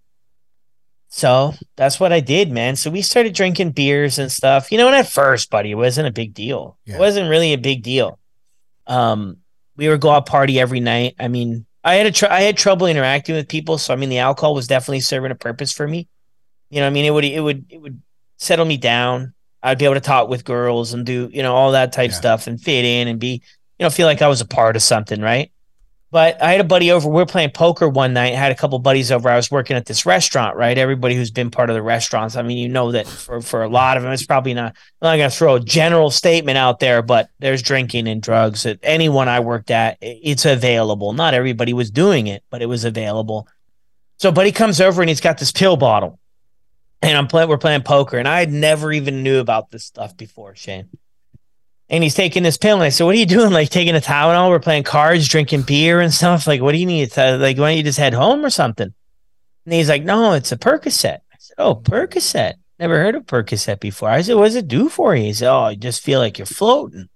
So 1.08 1.54
that's 1.76 1.98
what 1.98 2.12
I 2.12 2.20
did, 2.20 2.50
man. 2.50 2.76
So 2.76 2.90
we 2.90 3.00
started 3.00 3.32
drinking 3.32 3.70
beers 3.70 4.18
and 4.18 4.30
stuff. 4.30 4.70
You 4.70 4.76
know, 4.76 4.86
and 4.88 4.96
at 4.96 5.08
first, 5.08 5.48
buddy, 5.48 5.70
it 5.70 5.76
wasn't 5.76 6.06
a 6.06 6.12
big 6.12 6.34
deal. 6.34 6.76
Yeah. 6.84 6.96
It 6.96 6.98
wasn't 6.98 7.30
really 7.30 7.54
a 7.54 7.58
big 7.58 7.82
deal. 7.82 8.18
Um, 8.86 9.38
we 9.78 9.88
would 9.88 10.02
go 10.02 10.10
out 10.10 10.26
party 10.26 10.60
every 10.60 10.80
night. 10.80 11.14
I 11.18 11.28
mean, 11.28 11.64
I 11.82 11.94
had 11.94 12.04
a 12.04 12.12
tr- 12.12 12.26
I 12.26 12.42
had 12.42 12.58
trouble 12.58 12.86
interacting 12.86 13.34
with 13.34 13.48
people, 13.48 13.78
so 13.78 13.94
I 13.94 13.96
mean, 13.96 14.10
the 14.10 14.18
alcohol 14.18 14.54
was 14.54 14.66
definitely 14.66 15.00
serving 15.00 15.30
a 15.30 15.36
purpose 15.36 15.72
for 15.72 15.88
me. 15.88 16.06
You 16.74 16.80
know, 16.80 16.88
I 16.88 16.90
mean, 16.90 17.04
it 17.04 17.10
would 17.10 17.24
it 17.24 17.40
would 17.40 17.66
it 17.68 17.80
would 17.80 18.02
settle 18.36 18.64
me 18.64 18.76
down. 18.76 19.32
I'd 19.62 19.78
be 19.78 19.84
able 19.84 19.94
to 19.94 20.00
talk 20.00 20.28
with 20.28 20.44
girls 20.44 20.92
and 20.92 21.06
do 21.06 21.30
you 21.32 21.40
know 21.40 21.54
all 21.54 21.70
that 21.70 21.92
type 21.92 22.10
yeah. 22.10 22.16
stuff 22.16 22.48
and 22.48 22.60
fit 22.60 22.84
in 22.84 23.06
and 23.06 23.20
be 23.20 23.42
you 23.78 23.84
know 23.84 23.90
feel 23.90 24.08
like 24.08 24.22
I 24.22 24.26
was 24.26 24.40
a 24.40 24.44
part 24.44 24.74
of 24.74 24.82
something, 24.82 25.20
right? 25.20 25.52
But 26.10 26.42
I 26.42 26.50
had 26.50 26.60
a 26.60 26.64
buddy 26.64 26.90
over. 26.90 27.08
We 27.08 27.14
were 27.14 27.26
playing 27.26 27.50
poker 27.50 27.88
one 27.88 28.12
night. 28.12 28.32
I 28.32 28.36
had 28.36 28.50
a 28.50 28.56
couple 28.56 28.76
buddies 28.80 29.12
over. 29.12 29.28
I 29.28 29.36
was 29.36 29.52
working 29.52 29.76
at 29.76 29.86
this 29.86 30.04
restaurant, 30.04 30.56
right? 30.56 30.76
Everybody 30.76 31.14
who's 31.14 31.30
been 31.30 31.52
part 31.52 31.70
of 31.70 31.74
the 31.74 31.82
restaurants. 31.82 32.34
I 32.34 32.42
mean, 32.42 32.58
you 32.58 32.68
know 32.68 32.90
that 32.90 33.06
for, 33.06 33.40
for 33.40 33.62
a 33.62 33.68
lot 33.68 33.96
of 33.96 34.02
them, 34.02 34.12
it's 34.12 34.26
probably 34.26 34.54
not. 34.54 34.74
I'm 35.00 35.06
not 35.10 35.16
going 35.16 35.30
to 35.30 35.36
throw 35.36 35.54
a 35.54 35.60
general 35.60 36.10
statement 36.10 36.58
out 36.58 36.80
there, 36.80 37.02
but 37.02 37.30
there's 37.38 37.62
drinking 37.62 38.08
and 38.08 38.20
drugs 38.20 38.66
at 38.66 38.80
anyone 38.82 39.28
I 39.28 39.38
worked 39.38 39.70
at. 39.70 39.98
It's 40.00 40.44
available. 40.44 41.12
Not 41.12 41.34
everybody 41.34 41.72
was 41.72 41.92
doing 41.92 42.26
it, 42.26 42.42
but 42.50 42.62
it 42.62 42.66
was 42.66 42.84
available. 42.84 43.46
So, 44.18 44.30
buddy 44.32 44.52
comes 44.52 44.80
over 44.80 45.02
and 45.02 45.08
he's 45.08 45.20
got 45.20 45.38
this 45.38 45.52
pill 45.52 45.76
bottle, 45.76 46.18
and 47.04 47.16
I'm 47.16 47.26
playing. 47.26 47.48
We're 47.48 47.58
playing 47.58 47.82
poker, 47.82 48.18
and 48.18 48.28
I 48.28 48.40
had 48.40 48.52
never 48.52 48.92
even 48.92 49.22
knew 49.22 49.38
about 49.38 49.70
this 49.70 49.84
stuff 49.84 50.16
before, 50.16 50.54
Shane 50.54 50.88
and 51.88 52.02
he's 52.02 52.14
taking 52.14 52.42
this 52.42 52.56
pill. 52.56 52.74
And 52.74 52.82
I 52.82 52.88
said, 52.88 53.04
"What 53.04 53.14
are 53.14 53.18
you 53.18 53.26
doing? 53.26 53.52
Like 53.52 53.70
taking 53.70 53.94
a 53.94 54.00
Tylenol? 54.00 54.50
We're 54.50 54.60
playing 54.60 54.84
cards, 54.84 55.28
drinking 55.28 55.62
beer 55.62 56.00
and 56.00 56.12
stuff. 56.12 56.46
Like, 56.46 56.60
what 56.60 56.72
do 56.72 56.78
you 56.78 56.86
need? 56.86 57.16
Uh, 57.16 57.36
like, 57.38 57.58
why 57.58 57.70
don't 57.70 57.76
you 57.76 57.82
just 57.82 57.98
head 57.98 58.14
home 58.14 58.44
or 58.44 58.50
something?" 58.50 58.92
And 59.64 59.74
he's 59.74 59.88
like, 59.88 60.02
"No, 60.02 60.32
it's 60.32 60.52
a 60.52 60.56
Percocet." 60.56 61.18
I 61.32 61.36
said, 61.38 61.54
"Oh, 61.58 61.76
Percocet. 61.76 62.54
Never 62.78 62.96
heard 62.98 63.14
of 63.14 63.26
Percocet 63.26 63.80
before." 63.80 64.08
I 64.08 64.22
said, 64.22 64.36
"What 64.36 64.46
does 64.46 64.56
it 64.56 64.68
do 64.68 64.88
for 64.88 65.14
you?" 65.14 65.24
He 65.24 65.32
said, 65.32 65.50
"Oh, 65.50 65.60
I 65.60 65.74
just 65.74 66.02
feel 66.02 66.20
like 66.20 66.38
you're 66.38 66.46
floating, 66.46 67.08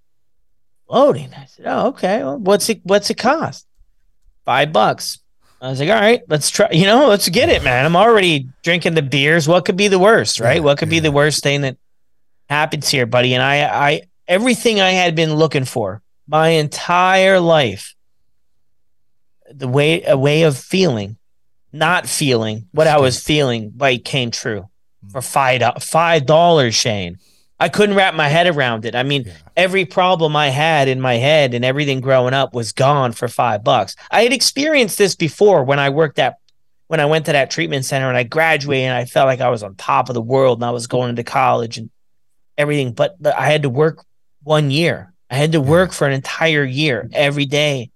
floating." 0.87 1.33
I 1.33 1.45
said, 1.45 1.65
"Oh, 1.67 1.87
okay. 1.87 2.19
Well, 2.19 2.37
what's 2.37 2.69
it? 2.69 2.81
What's 2.83 3.09
it 3.09 3.17
cost? 3.17 3.65
Five 4.45 4.71
bucks." 4.71 5.19
I 5.61 5.69
was 5.69 5.79
like, 5.79 5.89
all 5.89 5.95
right, 5.95 6.21
let's 6.29 6.49
try, 6.49 6.69
you 6.71 6.85
know, 6.85 7.07
let's 7.07 7.27
get 7.27 7.49
it, 7.49 7.63
man. 7.63 7.85
I'm 7.85 7.95
already 7.95 8.47
drinking 8.63 8.93
the 8.93 9.01
beers. 9.01 9.47
What 9.47 9.65
could 9.65 9.75
be 9.75 9.89
the 9.89 9.99
worst, 9.99 10.39
right? 10.39 10.57
Yeah, 10.57 10.61
what 10.61 10.77
could 10.77 10.89
be 10.89 10.99
the 10.99 11.11
worst 11.11 11.43
thing 11.43 11.61
that 11.61 11.77
happens 12.49 12.87
here, 12.87 13.05
buddy? 13.05 13.33
And 13.33 13.43
I, 13.43 13.63
I, 13.63 14.01
everything 14.27 14.79
I 14.79 14.91
had 14.91 15.15
been 15.15 15.35
looking 15.35 15.65
for 15.65 16.01
my 16.27 16.49
entire 16.49 17.39
life, 17.41 17.93
the 19.51 19.67
way, 19.67 20.03
a 20.03 20.17
way 20.17 20.43
of 20.43 20.57
feeling, 20.57 21.17
not 21.73 22.07
feeling 22.07 22.67
what 22.71 22.87
I 22.87 22.99
was 22.99 23.21
feeling, 23.21 23.73
like 23.77 24.05
came 24.05 24.31
true 24.31 24.69
mm. 25.05 25.11
for 25.11 25.21
five, 25.21 25.61
five 25.83 26.25
dollars, 26.25 26.73
Shane. 26.73 27.17
I 27.59 27.69
couldn't 27.69 27.95
wrap 27.95 28.13
my 28.13 28.27
head 28.29 28.47
around 28.47 28.85
it. 28.85 28.95
I 28.95 29.03
mean, 29.03 29.23
Yeah. 29.25 29.33
every 29.57 29.83
problem 29.85 30.35
I 30.35 30.47
had 30.49 30.87
in 30.87 31.01
my 31.01 31.15
head 31.15 31.53
and 31.53 31.65
everything 31.65 31.99
growing 31.99 32.33
up 32.33 32.53
was 32.53 32.71
gone 32.71 33.11
for 33.11 33.27
five 33.27 33.63
bucks. 33.63 33.95
I 34.11 34.23
had 34.23 34.31
experienced 34.33 34.97
this 34.97 35.15
before 35.15 35.63
when 35.63 35.79
I 35.79 35.89
worked 35.89 36.19
at 36.19 36.35
when 36.87 36.99
I 36.99 37.05
went 37.05 37.25
to 37.27 37.33
that 37.33 37.51
treatment 37.51 37.85
center 37.85 38.07
and 38.07 38.17
I 38.17 38.23
graduated 38.23 38.85
and 38.85 38.95
I 38.95 39.05
felt 39.05 39.27
like 39.27 39.41
I 39.41 39.49
was 39.49 39.61
on 39.61 39.75
top 39.75 40.09
of 40.09 40.15
the 40.15 40.21
world 40.21 40.57
and 40.57 40.65
I 40.65 40.71
was 40.71 40.87
going 40.87 41.09
into 41.09 41.23
college 41.23 41.77
and 41.77 41.89
everything. 42.57 42.93
But 42.93 43.15
I 43.25 43.45
had 43.51 43.61
to 43.63 43.69
work 43.69 44.03
one 44.43 44.71
year. 44.71 45.13
I 45.29 45.35
had 45.35 45.51
to 45.51 45.61
work 45.61 45.91
for 45.91 46.07
an 46.07 46.13
entire 46.13 46.63
year 46.63 47.07
every 47.13 47.45
day 47.45 47.91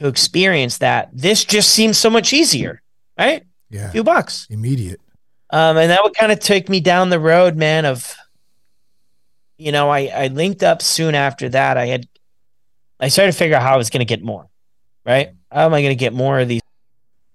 to 0.00 0.06
experience 0.06 0.78
that. 0.78 1.10
This 1.12 1.44
just 1.44 1.70
seems 1.74 1.98
so 1.98 2.08
much 2.08 2.32
easier, 2.32 2.80
right? 3.18 3.42
Yeah. 3.68 3.88
A 3.88 3.90
few 3.92 4.04
bucks. 4.04 4.46
Immediate. 4.48 5.00
Um, 5.50 5.76
and 5.76 5.90
that 5.90 6.02
would 6.02 6.14
kind 6.14 6.32
of 6.32 6.40
take 6.40 6.68
me 6.70 6.80
down 6.80 7.10
the 7.10 7.20
road, 7.20 7.56
man, 7.56 7.84
of 7.84 8.14
you 9.58 9.72
know, 9.72 9.90
I, 9.90 10.06
I 10.06 10.26
linked 10.28 10.62
up 10.62 10.82
soon 10.82 11.14
after 11.14 11.48
that. 11.50 11.76
I 11.76 11.86
had 11.86 12.06
I 13.00 13.08
started 13.08 13.32
to 13.32 13.38
figure 13.38 13.56
out 13.56 13.62
how 13.62 13.74
I 13.74 13.76
was 13.76 13.90
gonna 13.90 14.04
get 14.04 14.22
more. 14.22 14.48
Right? 15.04 15.30
How 15.50 15.66
am 15.66 15.74
I 15.74 15.82
gonna 15.82 15.94
get 15.94 16.12
more 16.12 16.38
of 16.40 16.48
these? 16.48 16.62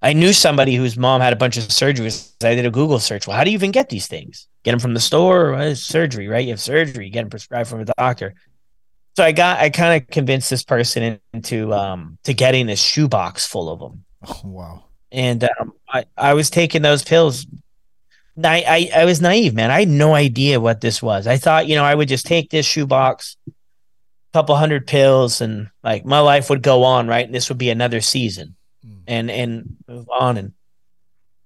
I 0.01 0.13
knew 0.13 0.33
somebody 0.33 0.75
whose 0.75 0.97
mom 0.97 1.21
had 1.21 1.31
a 1.33 1.35
bunch 1.35 1.57
of 1.57 1.65
surgeries. 1.65 2.33
I 2.43 2.55
did 2.55 2.65
a 2.65 2.71
Google 2.71 2.99
search. 2.99 3.27
Well, 3.27 3.37
how 3.37 3.43
do 3.43 3.51
you 3.51 3.55
even 3.55 3.71
get 3.71 3.89
these 3.89 4.07
things? 4.07 4.47
Get 4.63 4.71
them 4.71 4.79
from 4.79 4.93
the 4.95 4.99
store 4.99 5.53
or 5.53 5.75
surgery, 5.75 6.27
right? 6.27 6.43
You 6.43 6.51
have 6.51 6.59
surgery, 6.59 7.05
you 7.05 7.11
get 7.11 7.21
them 7.21 7.29
prescribed 7.29 7.69
from 7.69 7.81
a 7.81 7.85
doctor. 7.85 8.33
So 9.15 9.23
I 9.23 9.31
got 9.31 9.59
I 9.59 9.69
kind 9.69 10.01
of 10.01 10.07
convinced 10.09 10.49
this 10.49 10.63
person 10.63 11.19
into 11.33 11.73
um 11.73 12.17
to 12.23 12.33
getting 12.33 12.65
this 12.67 12.81
shoebox 12.81 13.45
full 13.45 13.69
of 13.69 13.79
them 13.79 14.03
Oh, 14.27 14.41
wow. 14.45 14.83
and 15.11 15.43
um, 15.59 15.73
I, 15.89 16.05
I 16.17 16.33
was 16.33 16.49
taking 16.49 16.81
those 16.81 17.03
pills. 17.03 17.45
Na- 18.35 18.49
I, 18.49 18.89
I 18.95 19.05
was 19.05 19.21
naive, 19.21 19.53
man. 19.53 19.71
I 19.71 19.79
had 19.79 19.89
no 19.89 20.13
idea 20.13 20.59
what 20.59 20.81
this 20.81 21.01
was. 21.01 21.27
I 21.27 21.37
thought, 21.37 21.67
you 21.67 21.75
know, 21.75 21.83
I 21.83 21.93
would 21.95 22.07
just 22.07 22.25
take 22.25 22.49
this 22.49 22.65
shoebox, 22.65 23.35
a 23.47 23.51
couple 24.33 24.55
hundred 24.55 24.87
pills, 24.87 25.41
and 25.41 25.69
like 25.83 26.05
my 26.05 26.19
life 26.19 26.49
would 26.49 26.61
go 26.63 26.83
on, 26.83 27.07
right? 27.07 27.25
And 27.25 27.35
this 27.35 27.49
would 27.49 27.57
be 27.57 27.69
another 27.69 28.01
season, 28.01 28.55
Mm. 28.85 29.01
and 29.07 29.31
and 29.31 29.75
move 29.87 30.09
on. 30.09 30.37
And 30.37 30.53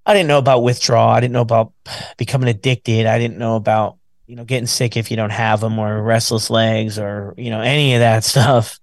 I 0.06 0.14
didn't 0.14 0.28
know 0.30 0.38
about 0.38 0.64
withdrawal. 0.64 1.10
I 1.10 1.20
didn't 1.20 1.34
know 1.34 1.42
about 1.42 1.74
becoming 2.18 2.48
addicted. 2.48 3.08
I 3.08 3.18
didn't 3.20 3.38
know 3.40 3.56
about 3.58 3.98
you 4.28 4.36
know 4.36 4.46
getting 4.46 4.68
sick 4.68 4.96
if 4.96 5.10
you 5.12 5.18
don't 5.18 5.32
have 5.32 5.60
them, 5.62 5.78
or 5.80 6.02
restless 6.02 6.50
legs, 6.50 6.98
or 7.00 7.34
you 7.38 7.50
know 7.50 7.60
any 7.62 7.96
of 7.96 8.00
that 8.02 8.24
stuff. 8.32 8.80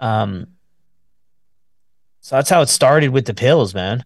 Um. 0.00 0.48
So 2.20 2.36
that's 2.36 2.50
how 2.50 2.60
it 2.60 2.68
started 2.68 3.10
with 3.10 3.24
the 3.26 3.34
pills, 3.34 3.74
man. 3.74 4.04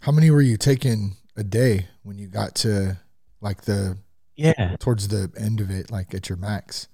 How 0.00 0.10
many 0.12 0.30
were 0.30 0.40
you 0.40 0.56
taking 0.56 1.15
a 1.36 1.44
day 1.44 1.88
when 2.02 2.18
you 2.18 2.26
got 2.28 2.54
to 2.56 2.98
like 3.40 3.62
the 3.62 3.98
Yeah. 4.36 4.76
towards 4.78 5.08
the 5.08 5.30
end 5.38 5.60
of 5.60 5.70
it, 5.70 5.90
like 5.90 6.14
at 6.14 6.28
your 6.28 6.38
max? 6.38 6.88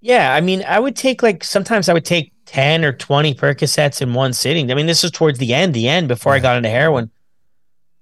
Yeah, 0.00 0.34
I 0.34 0.40
mean, 0.40 0.62
I 0.66 0.78
would 0.78 0.94
take 0.94 1.22
like 1.22 1.42
sometimes 1.42 1.88
I 1.88 1.92
would 1.92 2.04
take 2.04 2.32
10 2.46 2.84
or 2.84 2.92
20 2.92 3.34
Percocets 3.34 4.00
in 4.02 4.14
one 4.14 4.32
sitting. 4.32 4.70
I 4.70 4.74
mean, 4.74 4.86
this 4.86 5.02
was 5.02 5.10
towards 5.10 5.38
the 5.38 5.52
end, 5.54 5.74
the 5.74 5.88
end 5.88 6.06
before 6.08 6.32
I 6.32 6.38
got 6.38 6.56
into 6.56 6.68
heroin. 6.68 7.10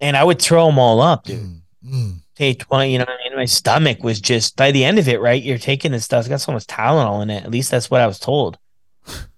And 0.00 0.16
I 0.16 0.24
would 0.24 0.42
throw 0.42 0.66
them 0.66 0.78
all 0.78 1.00
up, 1.00 1.24
dude. 1.24 1.40
Mm, 1.40 1.60
mm. 1.86 2.14
Take 2.34 2.58
20, 2.66 2.92
you 2.92 2.98
know 2.98 3.04
what 3.04 3.20
I 3.24 3.28
mean? 3.28 3.38
My 3.38 3.44
stomach 3.46 4.02
was 4.02 4.20
just 4.20 4.56
by 4.56 4.70
the 4.72 4.84
end 4.84 4.98
of 4.98 5.08
it, 5.08 5.20
right? 5.20 5.40
You're 5.42 5.56
taking 5.56 5.92
this 5.92 6.04
stuff, 6.04 6.20
it's 6.20 6.28
got 6.28 6.40
so 6.40 6.52
much 6.52 6.66
Tylenol 6.66 7.22
in 7.22 7.30
it. 7.30 7.44
At 7.44 7.50
least 7.50 7.70
that's 7.70 7.90
what 7.90 8.00
I 8.00 8.06
was 8.06 8.18
told. 8.18 8.58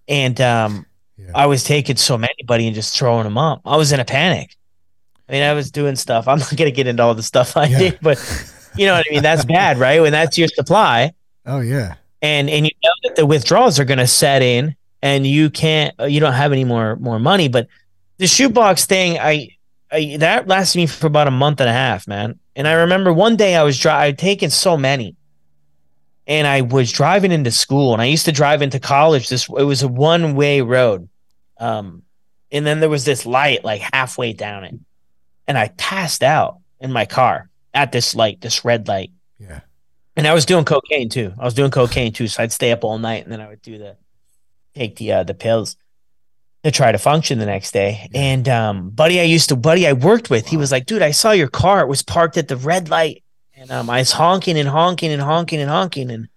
And 0.08 0.40
um 0.40 0.86
Yeah. 1.18 1.30
I 1.34 1.46
was 1.46 1.62
taking 1.62 1.96
so 1.96 2.16
many, 2.18 2.34
buddy, 2.46 2.66
and 2.66 2.74
just 2.74 2.96
throwing 2.96 3.24
them 3.24 3.38
up. 3.38 3.60
I 3.64 3.76
was 3.76 3.92
in 3.92 4.00
a 4.00 4.04
panic. 4.04 4.56
I 5.28 5.32
mean, 5.32 5.42
I 5.42 5.52
was 5.54 5.70
doing 5.70 5.96
stuff. 5.96 6.28
I'm 6.28 6.38
not 6.38 6.54
gonna 6.56 6.70
get 6.70 6.86
into 6.86 7.02
all 7.02 7.14
the 7.14 7.22
stuff 7.22 7.56
I 7.56 7.66
Yeah. 7.66 7.78
did, 7.78 7.98
but 8.02 8.18
you 8.76 8.86
know 8.86 8.94
what 8.94 9.06
I 9.08 9.12
mean? 9.14 9.22
That's 9.22 9.44
bad, 9.58 9.78
right? 9.78 10.00
When 10.00 10.12
that's 10.12 10.36
your 10.38 10.48
supply 10.48 11.12
Oh 11.44 11.60
yeah. 11.60 11.94
and 12.22 12.48
and 12.50 12.64
you 12.66 12.72
know 12.82 12.90
that 13.04 13.16
the 13.16 13.26
withdrawals 13.26 13.78
are 13.80 13.84
going 13.84 13.98
to 13.98 14.06
set 14.06 14.42
in 14.42 14.74
and 15.02 15.26
you 15.26 15.48
can't 15.50 15.94
you 16.08 16.18
don't 16.20 16.32
have 16.32 16.50
any 16.52 16.64
more 16.64 16.96
more 16.96 17.18
money 17.18 17.48
but 17.48 17.68
the 18.18 18.26
shoebox 18.26 18.86
thing 18.86 19.18
I, 19.18 19.50
I 19.92 20.16
that 20.18 20.48
lasted 20.48 20.78
me 20.78 20.86
for 20.86 21.06
about 21.06 21.28
a 21.28 21.30
month 21.30 21.60
and 21.60 21.68
a 21.68 21.72
half 21.72 22.08
man 22.08 22.38
and 22.56 22.66
i 22.66 22.72
remember 22.72 23.12
one 23.12 23.36
day 23.36 23.54
i 23.54 23.62
was 23.62 23.78
dri- 23.78 23.90
i'd 23.92 24.18
taken 24.18 24.48
so 24.50 24.76
many 24.76 25.14
and 26.26 26.46
i 26.46 26.62
was 26.62 26.90
driving 26.90 27.30
into 27.30 27.50
school 27.50 27.92
and 27.92 28.00
i 28.02 28.06
used 28.06 28.24
to 28.24 28.32
drive 28.32 28.62
into 28.62 28.80
college 28.80 29.28
this 29.28 29.48
it 29.50 29.62
was 29.64 29.82
a 29.82 29.88
one 29.88 30.34
way 30.34 30.62
road 30.62 31.08
um 31.58 32.02
and 32.50 32.66
then 32.66 32.80
there 32.80 32.88
was 32.90 33.04
this 33.04 33.26
light 33.26 33.62
like 33.64 33.82
halfway 33.92 34.32
down 34.32 34.64
it 34.64 34.74
and 35.46 35.56
i 35.58 35.68
passed 35.76 36.22
out 36.22 36.58
in 36.80 36.92
my 36.92 37.04
car 37.06 37.48
at 37.74 37.92
this 37.92 38.14
light 38.14 38.40
this 38.40 38.64
red 38.64 38.88
light 38.88 39.10
Yeah. 39.38 39.60
and 40.16 40.26
I 40.26 40.32
was 40.34 40.46
doing 40.46 40.64
cocaine 40.64 41.08
too. 41.10 41.32
I 41.38 41.44
was 41.44 41.52
doing 41.54 41.70
cocaine 41.70 42.12
too, 42.12 42.26
so 42.28 42.42
I'd 42.42 42.52
stay 42.52 42.72
up 42.72 42.84
all 42.84 42.98
night 42.98 43.24
and 43.24 43.32
then 43.32 43.40
I 43.40 43.48
would 43.48 43.60
do 43.62 43.76
the 43.78 43.96
take 44.74 44.96
the 44.96 45.12
uh, 45.12 45.22
the 45.24 45.34
pills 45.34 45.76
to 46.64 46.70
try 46.70 46.90
to 46.90 46.98
function 46.98 47.38
the 47.38 47.46
next 47.46 47.72
day. 47.72 48.08
And 48.14 48.48
um, 48.48 48.90
buddy, 48.90 49.20
I 49.20 49.24
used 49.24 49.50
to 49.50 49.56
buddy 49.56 49.86
I 49.86 49.92
worked 49.92 50.30
with, 50.30 50.46
he 50.48 50.56
was 50.56 50.72
like, 50.72 50.86
"Dude, 50.86 51.02
I 51.02 51.10
saw 51.12 51.32
your 51.32 51.48
car. 51.48 51.80
It 51.82 51.88
was 51.88 52.02
parked 52.02 52.38
at 52.38 52.48
the 52.48 52.56
red 52.56 52.88
light." 52.88 53.22
And 53.54 53.70
um, 53.70 53.90
I 53.90 53.98
was 53.98 54.12
honking 54.12 54.58
and 54.58 54.68
honking 54.68 55.12
and 55.12 55.20
honking 55.22 55.60
and 55.60 55.70
honking 55.70 56.10
and 56.10 56.28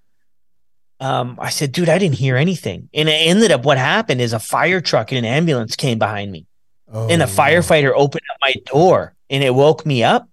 um, 1.00 1.38
I 1.40 1.50
said, 1.50 1.72
"Dude, 1.72 1.88
I 1.90 1.98
didn't 1.98 2.16
hear 2.20 2.36
anything." 2.36 2.90
And 2.94 3.08
it 3.08 3.14
ended 3.14 3.52
up 3.52 3.64
what 3.64 3.78
happened 3.78 4.20
is 4.20 4.34
a 4.34 4.40
fire 4.40 4.82
truck 4.82 5.12
and 5.14 5.20
an 5.20 5.26
ambulance 5.26 5.76
came 5.78 6.00
behind 6.00 6.32
me 6.32 6.46
Oh, 6.92 7.08
and 7.10 7.22
the 7.22 7.26
wow. 7.28 7.32
firefighter 7.32 7.92
opened 7.96 8.24
up 8.32 8.38
my 8.42 8.54
door 8.66 9.14
and 9.30 9.44
it 9.44 9.54
woke 9.54 9.86
me 9.86 10.04
up. 10.04 10.28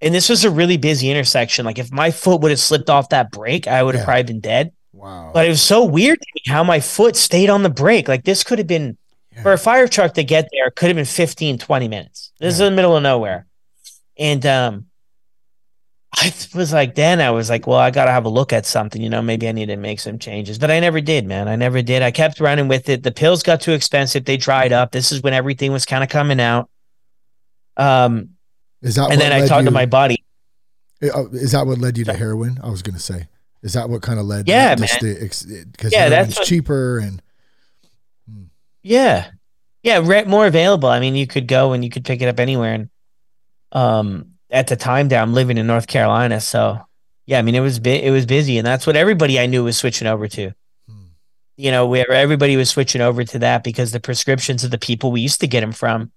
And 0.00 0.14
this 0.14 0.28
was 0.28 0.44
a 0.44 0.50
really 0.50 0.76
busy 0.76 1.10
intersection. 1.10 1.64
Like 1.64 1.78
if 1.78 1.92
my 1.92 2.10
foot 2.10 2.40
would 2.40 2.50
have 2.50 2.60
slipped 2.60 2.90
off 2.90 3.08
that 3.10 3.30
brake, 3.30 3.66
I 3.68 3.82
would 3.82 3.94
have 3.94 4.02
Yeah. 4.02 4.06
probably 4.06 4.22
been 4.24 4.40
dead. 4.40 4.72
Wow. 4.92 5.30
But 5.32 5.46
it 5.46 5.50
was 5.50 5.62
so 5.62 5.84
weird 5.84 6.20
to 6.20 6.26
me 6.34 6.42
how 6.52 6.64
my 6.64 6.80
foot 6.80 7.16
stayed 7.16 7.48
on 7.50 7.62
the 7.62 7.70
brake. 7.70 8.08
Like 8.08 8.24
this 8.24 8.42
could 8.44 8.58
have 8.58 8.66
been 8.66 8.98
Yeah. 9.34 9.42
for 9.42 9.52
a 9.52 9.58
fire 9.58 9.88
truck 9.88 10.14
to 10.14 10.24
get 10.24 10.48
there, 10.52 10.66
it 10.66 10.74
could 10.76 10.88
have 10.88 10.96
been 10.96 11.04
15, 11.06 11.56
20 11.58 11.88
minutes. 11.88 12.32
This 12.40 12.54
is 12.54 12.60
in 12.60 12.66
the 12.72 12.76
middle 12.76 12.96
of 12.96 13.02
nowhere. 13.02 13.46
And 14.18 14.44
um 14.44 14.86
I 16.14 16.32
was 16.54 16.72
like, 16.72 16.94
then 16.94 17.20
I 17.20 17.30
was 17.30 17.48
like, 17.48 17.66
well, 17.66 17.78
I 17.78 17.90
got 17.90 18.04
to 18.04 18.10
have 18.10 18.26
a 18.26 18.28
look 18.28 18.52
at 18.52 18.66
something, 18.66 19.00
you 19.02 19.08
know, 19.08 19.22
maybe 19.22 19.48
I 19.48 19.52
need 19.52 19.66
to 19.66 19.76
make 19.76 19.98
some 19.98 20.18
changes. 20.18 20.58
But 20.58 20.70
I 20.70 20.78
never 20.78 21.00
did, 21.00 21.26
man. 21.26 21.48
I 21.48 21.56
never 21.56 21.80
did. 21.82 22.02
I 22.02 22.10
kept 22.10 22.38
running 22.38 22.68
with 22.68 22.88
it. 22.88 23.02
The 23.02 23.10
pills 23.12 23.42
got 23.42 23.60
too 23.60 23.72
expensive. 23.72 24.24
They 24.26 24.36
dried 24.36 24.72
up. 24.72 24.92
This 24.92 25.10
is 25.10 25.22
when 25.22 25.32
everything 25.32 25.72
was 25.72 25.84
kind 25.86 26.04
of 26.04 26.10
coming 26.10 26.38
out. 26.38 26.68
Um, 27.76 28.30
Is 28.82 28.96
that 28.96 29.10
and 29.10 29.20
then 29.20 29.32
I 29.32 29.46
talked 29.46 29.62
you- 29.62 29.66
to 29.70 29.70
my 29.70 29.86
buddy. 29.86 30.22
uh, 31.02 31.28
Is 31.30 31.52
that 31.52 31.66
what 31.66 31.78
led 31.78 31.96
you 31.96 32.04
to 32.04 32.12
heroin? 32.12 32.58
I 32.62 32.68
was 32.68 32.82
gonna 32.82 32.98
say. 32.98 33.26
Is 33.62 33.72
that 33.72 33.88
what 33.88 34.02
kind 34.02 34.18
of 34.20 34.26
led? 34.26 34.46
Yeah, 34.48 34.74
man. 34.78 34.88
Because 35.00 35.46
Yeah, 35.92 36.08
that's 36.10 36.30
it's 36.30 36.38
what- 36.38 36.46
cheaper 36.46 36.98
and 36.98 37.22
Yeah. 38.82 39.30
Yeah. 39.82 40.00
Re- 40.04 40.24
more 40.24 40.46
available. 40.46 40.88
I 40.90 41.00
mean, 41.00 41.14
you 41.14 41.26
could 41.26 41.48
go 41.48 41.72
and 41.72 41.82
you 41.82 41.88
could 41.90 42.04
pick 42.04 42.20
it 42.20 42.26
up 42.28 42.38
anywhere. 42.38 42.74
And 42.74 42.90
um, 43.72 44.31
at 44.52 44.68
the 44.68 44.76
time 44.76 45.08
there, 45.08 45.20
I'm 45.20 45.32
living 45.32 45.58
in 45.58 45.66
North 45.66 45.86
Carolina. 45.86 46.40
So 46.40 46.78
yeah, 47.26 47.38
I 47.38 47.42
mean, 47.42 47.54
it 47.54 47.60
was, 47.60 47.78
it 47.78 48.12
was 48.12 48.26
busy 48.26 48.58
and 48.58 48.66
that's 48.66 48.86
what 48.86 48.96
everybody 48.96 49.40
I 49.40 49.46
knew 49.46 49.64
was 49.64 49.76
switching 49.76 50.06
over 50.06 50.28
to. 50.28 50.52
Hmm. 50.88 51.06
You 51.56 51.70
know, 51.70 51.86
where 51.86 52.10
everybody 52.12 52.56
was 52.56 52.70
switching 52.70 53.00
over 53.00 53.24
to 53.24 53.38
that 53.40 53.64
because 53.64 53.92
the 53.92 54.00
prescriptions 54.00 54.62
of 54.62 54.70
the 54.70 54.78
people 54.78 55.10
we 55.10 55.20
used 55.20 55.40
to 55.40 55.46
get 55.46 55.60
them 55.60 55.72
from, 55.72 56.12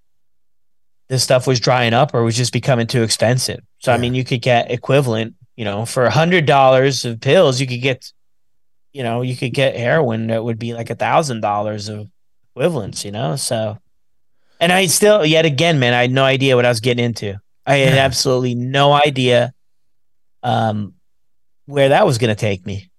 this 1.08 1.24
stuff 1.24 1.48
was 1.48 1.60
drying 1.60 1.94
up 1.94 2.14
or 2.14 2.24
was 2.24 2.36
just 2.36 2.52
becoming 2.52 2.88
too 2.88 3.04
expensive. 3.04 3.62
So, 3.80 3.94
I 3.94 3.98
mean, 3.98 4.16
you 4.16 4.26
could 4.26 4.42
get 4.42 4.72
equivalent, 4.72 5.36
you 5.56 5.64
know, 5.64 5.86
for 5.86 6.06
a 6.06 6.12
hundred 6.12 6.46
dollars 6.46 7.06
of 7.06 7.22
pills, 7.22 7.62
you 7.62 7.68
could 7.68 7.82
get, 7.82 8.12
you 8.92 9.04
know, 9.04 9.22
you 9.22 9.36
could 9.36 9.54
get 9.54 9.78
heroin 9.78 10.28
that 10.28 10.44
would 10.44 10.58
be 10.58 10.74
like 10.74 10.90
a 10.90 10.96
thousand 10.96 11.42
dollars 11.42 11.90
of 11.90 12.10
equivalents, 12.56 13.06
you 13.06 13.12
know? 13.12 13.36
So, 13.36 13.78
and 14.60 14.72
I 14.72 14.88
still, 14.88 15.24
yet 15.24 15.46
again, 15.46 15.80
man, 15.80 15.94
I 15.94 16.02
had 16.02 16.12
no 16.12 16.24
idea 16.24 16.56
what 16.56 16.66
I 16.66 16.70
was 16.70 16.80
getting 16.80 17.06
into. 17.06 17.40
I 17.66 17.78
had 17.78 17.96
Yeah. 17.96 18.06
absolutely 18.06 18.56
no 18.56 18.94
idea 18.94 19.54
um, 20.44 20.94
where 21.66 21.90
that 21.90 22.06
was 22.06 22.18
going 22.18 22.30
to 22.36 22.40
take 22.40 22.66
me. 22.66 22.90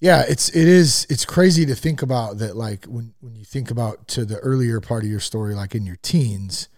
yeah, 0.00 0.24
it's 0.28 0.48
it 0.48 0.66
is 0.66 1.06
it's 1.10 1.24
crazy 1.24 1.66
to 1.66 1.74
think 1.74 2.02
about 2.02 2.38
that. 2.38 2.56
Like 2.56 2.86
when 2.86 3.14
when 3.20 3.36
you 3.36 3.44
think 3.44 3.70
about 3.70 4.08
to 4.08 4.24
the 4.24 4.38
earlier 4.38 4.80
part 4.80 5.04
of 5.04 5.10
your 5.10 5.20
story, 5.20 5.54
like 5.54 5.74
in 5.74 5.84
your 5.86 5.98
teens, 6.02 6.68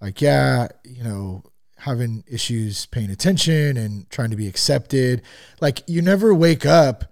like 0.00 0.20
yeah, 0.22 0.68
you 0.84 1.04
know, 1.04 1.44
having 1.76 2.24
issues 2.26 2.86
paying 2.86 3.10
attention 3.10 3.76
and 3.76 4.08
trying 4.10 4.30
to 4.30 4.36
be 4.36 4.48
accepted. 4.48 5.22
Like 5.60 5.82
you 5.86 6.00
never 6.02 6.34
wake 6.34 6.64
up 6.64 7.04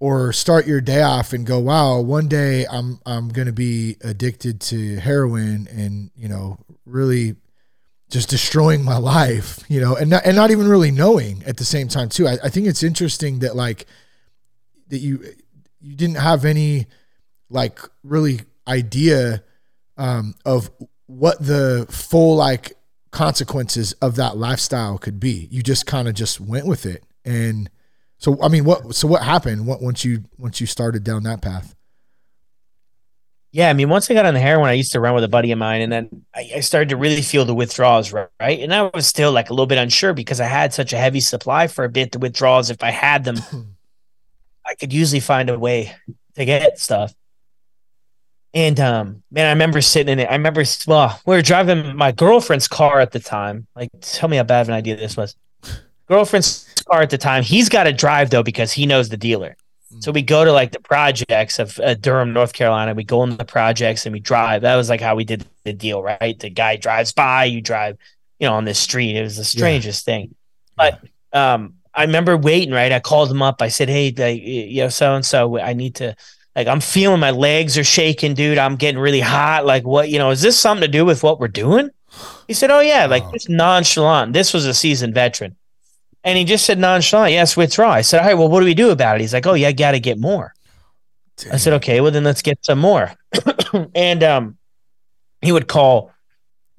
or 0.00 0.32
start 0.32 0.66
your 0.66 0.80
day 0.80 1.02
off 1.02 1.34
and 1.34 1.44
go, 1.44 1.58
wow, 1.58 2.00
one 2.00 2.26
day 2.26 2.64
I'm 2.72 3.00
I'm 3.04 3.28
gonna 3.28 3.52
be 3.52 3.96
addicted 4.00 4.60
to 4.62 4.96
heroin 4.96 5.68
and 5.70 6.10
you 6.16 6.28
know 6.28 6.58
really 6.86 7.36
just 8.10 8.28
destroying 8.28 8.84
my 8.84 8.96
life, 8.96 9.60
you 9.68 9.80
know, 9.80 9.96
and 9.96 10.10
not, 10.10 10.26
and 10.26 10.36
not 10.36 10.50
even 10.50 10.68
really 10.68 10.90
knowing 10.90 11.42
at 11.46 11.56
the 11.56 11.64
same 11.64 11.88
time 11.88 12.08
too. 12.08 12.26
I, 12.26 12.38
I 12.44 12.48
think 12.48 12.66
it's 12.66 12.82
interesting 12.82 13.38
that 13.38 13.56
like 13.56 13.86
that 14.88 14.98
you 14.98 15.24
you 15.80 15.94
didn't 15.94 16.16
have 16.16 16.44
any 16.44 16.86
like 17.48 17.78
really 18.02 18.40
idea 18.66 19.42
um, 19.96 20.34
of 20.44 20.70
what 21.06 21.44
the 21.44 21.86
full 21.88 22.36
like 22.36 22.72
consequences 23.10 23.92
of 23.94 24.16
that 24.16 24.36
lifestyle 24.36 24.98
could 24.98 25.18
be. 25.18 25.48
You 25.50 25.62
just 25.62 25.86
kind 25.86 26.08
of 26.08 26.14
just 26.14 26.40
went 26.40 26.66
with 26.66 26.86
it, 26.86 27.04
and 27.24 27.70
so 28.18 28.42
I 28.42 28.48
mean, 28.48 28.64
what 28.64 28.94
so 28.94 29.08
what 29.08 29.22
happened 29.22 29.66
once 29.66 30.04
you 30.04 30.24
once 30.36 30.60
you 30.60 30.66
started 30.66 31.04
down 31.04 31.22
that 31.22 31.42
path? 31.42 31.74
Yeah, 33.52 33.68
I 33.68 33.72
mean, 33.72 33.88
once 33.88 34.08
I 34.08 34.14
got 34.14 34.26
on 34.26 34.34
the 34.34 34.40
heroin, 34.40 34.68
I 34.68 34.74
used 34.74 34.92
to 34.92 35.00
run 35.00 35.14
with 35.14 35.24
a 35.24 35.28
buddy 35.28 35.50
of 35.50 35.58
mine, 35.58 35.80
and 35.80 35.92
then 35.92 36.24
I, 36.32 36.50
I, 36.56 36.60
started 36.60 36.90
to 36.90 36.96
really 36.96 37.20
feel 37.20 37.44
the 37.44 37.54
withdrawals, 37.54 38.12
right? 38.12 38.28
And 38.40 38.72
I 38.72 38.82
was 38.94 39.08
still 39.08 39.32
like 39.32 39.50
a 39.50 39.52
little 39.52 39.66
bit 39.66 39.78
unsure 39.78 40.14
because 40.14 40.40
I 40.40 40.46
had 40.46 40.72
such 40.72 40.92
a 40.92 40.96
heavy 40.96 41.18
supply 41.18 41.66
for 41.66 41.84
a 41.84 41.88
bit. 41.88 42.12
The 42.12 42.20
withdrawals, 42.20 42.70
if 42.70 42.80
I 42.84 42.90
had 42.90 43.24
them, 43.24 43.38
I 44.66 44.74
could 44.76 44.92
usually 44.92 45.18
find 45.18 45.50
a 45.50 45.58
way 45.58 45.96
to 46.36 46.44
get 46.44 46.78
stuff. 46.78 47.12
And 48.54 48.78
um, 48.78 49.22
man, 49.32 49.46
I 49.46 49.50
remember 49.50 49.80
sitting 49.80 50.12
in 50.12 50.20
it. 50.20 50.28
I 50.28 50.32
remember, 50.32 50.64
well, 50.86 51.20
we 51.26 51.36
were 51.36 51.42
driving 51.42 51.96
my 51.96 52.12
girlfriend's 52.12 52.68
car 52.68 53.00
at 53.00 53.12
the 53.12 53.20
time. 53.20 53.66
Like, 53.74 53.90
tell 54.00 54.28
me 54.28 54.36
how 54.36 54.42
bad 54.44 54.62
of 54.62 54.68
an 54.68 54.74
idea 54.74 54.96
this 54.96 55.16
was. 55.16 55.36
Girlfriend's 56.06 56.66
car 56.88 57.02
at 57.02 57.10
the 57.10 57.18
time. 57.18 57.42
He's 57.42 57.68
got 57.68 57.84
to 57.84 57.92
drive 57.92 58.30
though 58.30 58.42
because 58.42 58.72
he 58.72 58.86
knows 58.86 59.08
the 59.08 59.16
dealer. 59.16 59.56
So 60.00 60.12
we 60.12 60.22
go 60.22 60.44
to 60.44 60.52
like 60.52 60.72
the 60.72 60.80
projects 60.80 61.58
of 61.58 61.78
uh, 61.80 61.94
Durham, 61.94 62.32
North 62.32 62.52
Carolina. 62.52 62.94
We 62.94 63.04
go 63.04 63.22
in 63.22 63.36
the 63.36 63.44
projects 63.44 64.06
and 64.06 64.12
we 64.12 64.20
drive. 64.20 64.62
That 64.62 64.76
was 64.76 64.88
like 64.88 65.00
how 65.00 65.14
we 65.14 65.24
did 65.24 65.46
the 65.64 65.72
deal, 65.72 66.02
right? 66.02 66.38
The 66.38 66.50
guy 66.50 66.76
drives 66.76 67.12
by, 67.12 67.44
you 67.44 67.60
drive, 67.60 67.98
you 68.38 68.48
know, 68.48 68.54
on 68.54 68.64
this 68.64 68.78
street. 68.78 69.16
It 69.16 69.22
was 69.22 69.36
the 69.36 69.44
strangest 69.44 70.06
yeah. 70.06 70.14
thing. 70.14 70.34
But 70.76 71.00
um, 71.32 71.74
I 71.94 72.04
remember 72.04 72.36
waiting, 72.36 72.72
right? 72.72 72.92
I 72.92 73.00
called 73.00 73.30
him 73.30 73.42
up. 73.42 73.60
I 73.60 73.68
said, 73.68 73.88
"Hey, 73.88 74.14
like, 74.16 74.42
you 74.42 74.82
know, 74.82 74.88
so 74.88 75.14
and 75.14 75.24
so, 75.24 75.58
I 75.58 75.74
need 75.74 75.96
to." 75.96 76.16
Like 76.56 76.66
I'm 76.66 76.80
feeling 76.80 77.20
my 77.20 77.30
legs 77.30 77.78
are 77.78 77.84
shaking, 77.84 78.34
dude. 78.34 78.58
I'm 78.58 78.74
getting 78.74 79.00
really 79.00 79.20
hot. 79.20 79.66
Like, 79.66 79.86
what, 79.86 80.08
you 80.08 80.18
know, 80.18 80.30
is 80.30 80.42
this 80.42 80.58
something 80.58 80.82
to 80.82 80.88
do 80.88 81.04
with 81.04 81.22
what 81.22 81.38
we're 81.38 81.46
doing? 81.46 81.90
He 82.48 82.54
said, 82.54 82.70
Oh, 82.70 82.80
yeah, 82.80 83.06
like 83.06 83.30
just 83.32 83.48
nonchalant. 83.48 84.32
This 84.32 84.52
was 84.52 84.66
a 84.66 84.74
seasoned 84.74 85.14
veteran. 85.14 85.56
And 86.22 86.36
he 86.36 86.44
just 86.44 86.66
said 86.66 86.78
nonchalant, 86.78 87.32
yes, 87.32 87.56
withdraw. 87.56 87.90
I 87.90 88.02
said, 88.02 88.20
all 88.20 88.26
right, 88.26 88.34
well, 88.34 88.48
what 88.48 88.60
do 88.60 88.66
we 88.66 88.74
do 88.74 88.90
about 88.90 89.16
it? 89.16 89.22
He's 89.22 89.32
like, 89.32 89.46
oh, 89.46 89.54
yeah, 89.54 89.68
I 89.68 89.72
got 89.72 89.92
to 89.92 90.00
get 90.00 90.18
more. 90.18 90.54
Damn. 91.38 91.54
I 91.54 91.56
said, 91.56 91.72
okay, 91.74 92.00
well, 92.00 92.10
then 92.10 92.24
let's 92.24 92.42
get 92.42 92.62
some 92.64 92.78
more. 92.78 93.12
and 93.94 94.22
um, 94.22 94.58
he 95.40 95.52
would 95.52 95.66
call 95.66 96.12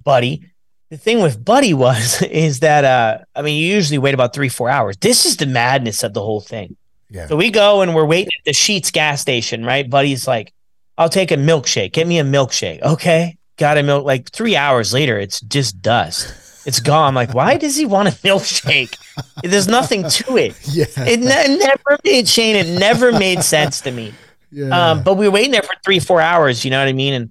Buddy. 0.04 0.48
The 0.90 0.98
thing 0.98 1.22
with 1.22 1.44
Buddy 1.44 1.74
was, 1.74 2.22
is 2.30 2.60
that, 2.60 2.84
uh, 2.84 3.24
I 3.36 3.42
mean, 3.42 3.62
you 3.62 3.68
usually 3.74 3.98
wait 3.98 4.14
about 4.14 4.34
three, 4.34 4.50
four 4.50 4.70
hours. 4.70 4.98
This 4.98 5.26
is 5.26 5.38
the 5.38 5.48
madness 5.48 6.04
of 6.04 6.14
the 6.14 6.22
whole 6.22 6.42
thing. 6.42 6.76
Yeah. 7.10 7.28
So 7.28 7.36
we 7.36 7.50
go 7.50 7.82
and 7.82 7.96
we're 7.96 8.06
waiting 8.06 8.32
at 8.40 8.46
the 8.46 8.52
Sheetz 8.52 8.92
gas 8.92 9.22
station, 9.22 9.66
right? 9.66 9.90
Buddy's 9.90 10.28
like, 10.28 10.54
I'll 10.98 11.10
take 11.10 11.32
a 11.32 11.36
milkshake. 11.36 11.94
Get 11.94 12.08
me 12.08 12.20
a 12.20 12.24
milkshake. 12.24 12.82
Okay. 12.82 13.38
Got 13.58 13.78
a 13.78 13.84
milk. 13.84 14.06
Like 14.06 14.32
three 14.32 14.56
hours 14.56 14.94
later, 14.94 15.20
it's 15.20 15.42
just 15.42 15.82
dust. 15.82 16.34
It's 16.66 16.80
gone. 16.80 17.10
I'm 17.10 17.16
like, 17.16 17.34
why 17.34 17.58
does 17.58 17.76
he 17.76 17.86
want 17.86 18.08
a 18.10 18.12
milkshake? 18.12 18.98
There's 19.44 19.68
nothing 19.68 20.08
to 20.08 20.38
it. 20.38 20.56
Yeah. 20.72 20.86
It, 20.98 21.20
ne- 21.20 21.58
never 21.58 21.98
made 22.06 22.28
Shane. 22.30 22.56
It 22.56 22.80
never 22.80 23.12
made 23.12 23.44
sense 23.44 23.82
to 23.82 23.92
me. 23.92 24.14
Yeah. 24.52 24.92
Um, 24.92 25.04
but 25.04 25.16
we 25.16 25.28
were 25.28 25.32
waiting 25.32 25.52
there 25.52 25.64
for 25.64 25.76
three, 25.84 26.00
four 26.00 26.22
hours. 26.22 26.64
You 26.64 26.72
know 26.72 26.80
what 26.80 26.88
I 26.88 26.94
mean? 26.94 27.14
And 27.14 27.30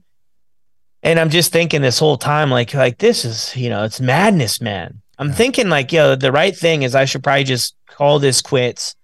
and 1.03 1.19
I'm 1.19 1.31
just 1.31 1.53
thinking 1.53 1.81
this 1.81 1.99
whole 1.99 2.19
time, 2.19 2.51
like, 2.51 2.75
like 2.75 2.99
this 2.99 3.25
is, 3.25 3.57
you 3.57 3.71
know, 3.71 3.85
it's 3.85 4.01
madness, 4.01 4.61
man. 4.61 5.01
I'm 5.19 5.29
yeah. 5.29 5.35
thinking 5.35 5.69
like, 5.71 5.93
yo, 5.93 6.15
the 6.15 6.33
right 6.33 6.55
thing 6.55 6.83
is 6.83 6.95
I 6.95 7.07
should 7.07 7.23
probably 7.23 7.45
just 7.45 7.75
call 7.87 8.19
this 8.19 8.43
quits 8.43 8.95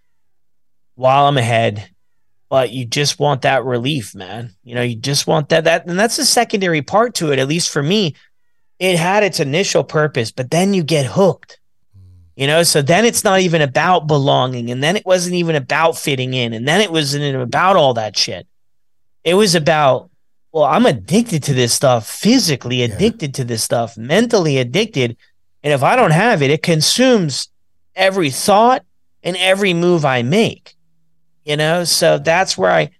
while 0.95 1.27
I'm 1.27 1.39
ahead. 1.39 1.89
But 2.51 2.71
you 2.71 2.85
just 2.85 3.19
want 3.19 3.43
that 3.43 3.65
relief, 3.65 4.15
man. 4.15 4.55
You 4.63 4.75
know, 4.75 4.83
you 4.83 4.97
just 4.97 5.27
want 5.27 5.49
that 5.49 5.65
that 5.65 5.87
and 5.87 5.99
that's 5.99 6.19
a 6.19 6.27
secondary 6.27 6.83
part 6.83 7.15
to 7.17 7.33
it, 7.33 7.39
at 7.39 7.49
least 7.49 7.71
for 7.71 7.83
me 7.83 8.15
it 8.79 8.99
had 8.99 9.23
its 9.23 9.41
initial 9.41 9.85
purpose, 9.85 10.31
but 10.31 10.51
then 10.51 10.75
you 10.75 10.83
get 10.83 11.07
hooked. 11.07 11.59
You 12.37 12.47
know, 12.47 12.63
so 12.65 12.83
then 12.83 13.07
it's 13.07 13.25
not 13.25 13.41
even 13.41 13.63
about 13.63 14.07
belonging, 14.07 14.71
and 14.71 14.83
then 14.83 14.95
it 14.95 15.07
wasn't 15.07 15.37
even 15.37 15.57
about 15.57 15.97
fitting 15.97 16.35
in, 16.35 16.53
and 16.53 16.69
then 16.69 16.83
it 16.83 16.93
wasn't 16.93 17.35
about 17.35 17.77
all 17.77 17.95
that 17.95 18.17
shit. 18.17 18.47
It 19.25 19.35
was 19.35 19.55
about, 19.55 20.11
well, 20.53 20.65
I'm 20.65 20.85
addicted 20.85 21.43
to 21.45 21.55
this 21.55 21.73
stuff, 21.73 22.07
physically 22.07 22.83
addicted 22.83 23.31
yeah. 23.31 23.43
to 23.43 23.45
this 23.45 23.63
stuff, 23.63 23.97
mentally 23.97 24.59
addicted. 24.59 25.17
And 25.63 25.73
if 25.73 25.83
I 25.83 25.97
don't 25.97 26.11
have 26.11 26.43
it, 26.43 26.51
it 26.51 26.63
consumes 26.63 27.49
every 27.95 28.31
thought 28.31 28.85
and 29.23 29.37
every 29.39 29.73
move 29.73 30.05
I 30.05 30.23
make. 30.23 30.77
You 31.45 31.57
know, 31.57 31.85
so 31.85 32.19
that's 32.19 32.59
where 32.59 32.71
I 32.71 32.91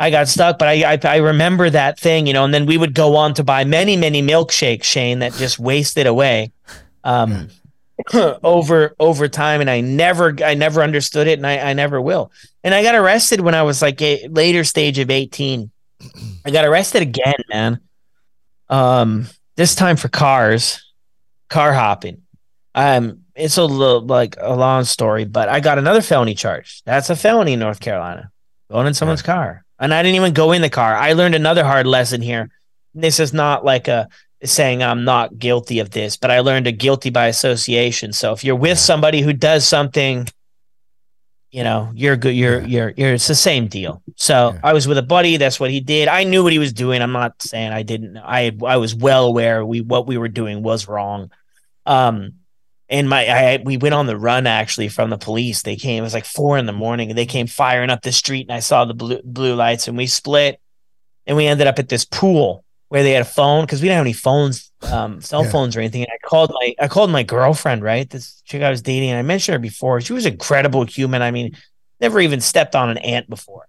I 0.00 0.10
got 0.10 0.28
stuck, 0.28 0.58
but 0.58 0.66
I, 0.66 0.94
I, 0.94 0.98
I 1.04 1.16
remember 1.18 1.68
that 1.68 2.00
thing, 2.00 2.26
you 2.26 2.32
know, 2.32 2.42
and 2.42 2.54
then 2.54 2.64
we 2.64 2.78
would 2.78 2.94
go 2.94 3.16
on 3.16 3.34
to 3.34 3.44
buy 3.44 3.64
many 3.64 3.98
many 3.98 4.22
milkshakes, 4.22 4.84
Shane, 4.84 5.18
that 5.18 5.34
just 5.34 5.58
wasted 5.58 6.06
away. 6.06 6.52
Um, 7.04 7.48
over 8.42 8.96
over 8.98 9.28
time 9.28 9.60
and 9.60 9.68
I 9.68 9.82
never 9.82 10.34
I 10.42 10.54
never 10.54 10.82
understood 10.82 11.26
it 11.26 11.38
and 11.38 11.46
I, 11.46 11.58
I 11.58 11.72
never 11.74 12.00
will. 12.00 12.32
And 12.64 12.74
I 12.74 12.82
got 12.82 12.94
arrested 12.94 13.42
when 13.42 13.54
I 13.54 13.62
was 13.62 13.82
like 13.82 14.00
a 14.00 14.26
later 14.28 14.64
stage 14.64 14.98
of 14.98 15.10
18. 15.10 15.70
I 16.46 16.50
got 16.50 16.64
arrested 16.64 17.02
again, 17.02 17.34
man. 17.50 17.80
Um 18.70 19.26
this 19.56 19.74
time 19.74 19.96
for 19.96 20.08
cars, 20.08 20.82
car 21.50 21.74
hopping. 21.74 22.22
Um 22.74 23.20
it's 23.34 23.58
a 23.58 23.64
little 23.64 24.00
like 24.00 24.36
a 24.38 24.56
long 24.56 24.84
story, 24.84 25.26
but 25.26 25.50
I 25.50 25.60
got 25.60 25.76
another 25.76 26.00
felony 26.00 26.34
charge. 26.34 26.82
That's 26.86 27.10
a 27.10 27.16
felony 27.16 27.52
in 27.52 27.60
North 27.60 27.80
Carolina. 27.80 28.30
Going 28.70 28.86
in 28.86 28.94
someone's 28.94 29.20
car 29.20 29.66
and 29.80 29.92
I 29.92 30.02
didn't 30.02 30.16
even 30.16 30.34
go 30.34 30.52
in 30.52 30.62
the 30.62 30.70
car. 30.70 30.94
I 30.94 31.14
learned 31.14 31.34
another 31.34 31.64
hard 31.64 31.86
lesson 31.86 32.20
here. 32.20 32.50
This 32.94 33.18
is 33.18 33.32
not 33.32 33.64
like 33.64 33.88
a 33.88 34.08
saying 34.44 34.82
I'm 34.82 35.04
not 35.04 35.38
guilty 35.38 35.80
of 35.80 35.90
this, 35.90 36.16
but 36.16 36.30
I 36.30 36.40
learned 36.40 36.66
a 36.66 36.72
guilty 36.72 37.10
by 37.10 37.26
association. 37.26 38.12
So 38.12 38.32
if 38.32 38.44
you're 38.44 38.56
with 38.56 38.78
somebody 38.78 39.20
who 39.20 39.32
does 39.32 39.66
something, 39.66 40.28
you 41.50 41.64
know, 41.64 41.90
you're 41.94 42.16
good. 42.16 42.34
You're, 42.34 42.60
yeah. 42.60 42.66
you're, 42.66 42.94
you're, 42.96 43.14
it's 43.14 43.26
the 43.26 43.34
same 43.34 43.66
deal. 43.66 44.02
So 44.16 44.52
yeah. 44.52 44.60
I 44.62 44.72
was 44.72 44.86
with 44.86 44.98
a 44.98 45.02
buddy. 45.02 45.36
That's 45.36 45.58
what 45.58 45.70
he 45.70 45.80
did. 45.80 46.08
I 46.08 46.24
knew 46.24 46.42
what 46.42 46.52
he 46.52 46.58
was 46.58 46.72
doing. 46.72 47.02
I'm 47.02 47.12
not 47.12 47.42
saying 47.42 47.72
I 47.72 47.82
didn't. 47.82 48.16
I, 48.18 48.52
I 48.64 48.76
was 48.76 48.94
well 48.94 49.26
aware 49.26 49.64
we, 49.64 49.80
what 49.80 50.06
we 50.06 50.16
were 50.16 50.28
doing 50.28 50.62
was 50.62 50.88
wrong. 50.88 51.30
Um, 51.86 52.34
and 52.90 53.08
my 53.08 53.26
I 53.26 53.62
we 53.64 53.76
went 53.76 53.94
on 53.94 54.06
the 54.06 54.18
run 54.18 54.46
actually 54.46 54.88
from 54.88 55.10
the 55.10 55.18
police. 55.18 55.62
They 55.62 55.76
came. 55.76 56.02
It 56.02 56.06
was 56.06 56.14
like 56.14 56.26
four 56.26 56.58
in 56.58 56.66
the 56.66 56.72
morning, 56.72 57.08
and 57.10 57.16
they 57.16 57.26
came 57.26 57.46
firing 57.46 57.88
up 57.88 58.02
the 58.02 58.12
street. 58.12 58.48
And 58.48 58.56
I 58.56 58.60
saw 58.60 58.84
the 58.84 58.94
blue 58.94 59.20
blue 59.24 59.54
lights, 59.54 59.88
and 59.88 59.96
we 59.96 60.06
split, 60.06 60.60
and 61.26 61.36
we 61.36 61.46
ended 61.46 61.68
up 61.68 61.78
at 61.78 61.88
this 61.88 62.04
pool 62.04 62.64
where 62.88 63.04
they 63.04 63.12
had 63.12 63.22
a 63.22 63.24
phone 63.24 63.64
because 63.64 63.80
we 63.80 63.86
didn't 63.86 63.98
have 63.98 64.04
any 64.04 64.12
phones, 64.12 64.72
um, 64.82 65.20
cell 65.20 65.44
yeah. 65.44 65.50
phones 65.50 65.76
or 65.76 65.80
anything. 65.80 66.02
And 66.02 66.10
I 66.12 66.26
called 66.26 66.50
my 66.52 66.74
I 66.80 66.88
called 66.88 67.10
my 67.10 67.22
girlfriend, 67.22 67.82
right? 67.82 68.10
This 68.10 68.42
chick 68.44 68.62
I 68.62 68.70
was 68.70 68.82
dating. 68.82 69.10
And 69.10 69.18
I 69.18 69.22
mentioned 69.22 69.54
her 69.54 69.60
before. 69.60 70.00
She 70.00 70.12
was 70.12 70.26
an 70.26 70.32
incredible 70.32 70.84
human. 70.84 71.22
I 71.22 71.30
mean, 71.30 71.56
never 72.00 72.20
even 72.20 72.40
stepped 72.40 72.74
on 72.74 72.90
an 72.90 72.98
ant 72.98 73.30
before. 73.30 73.66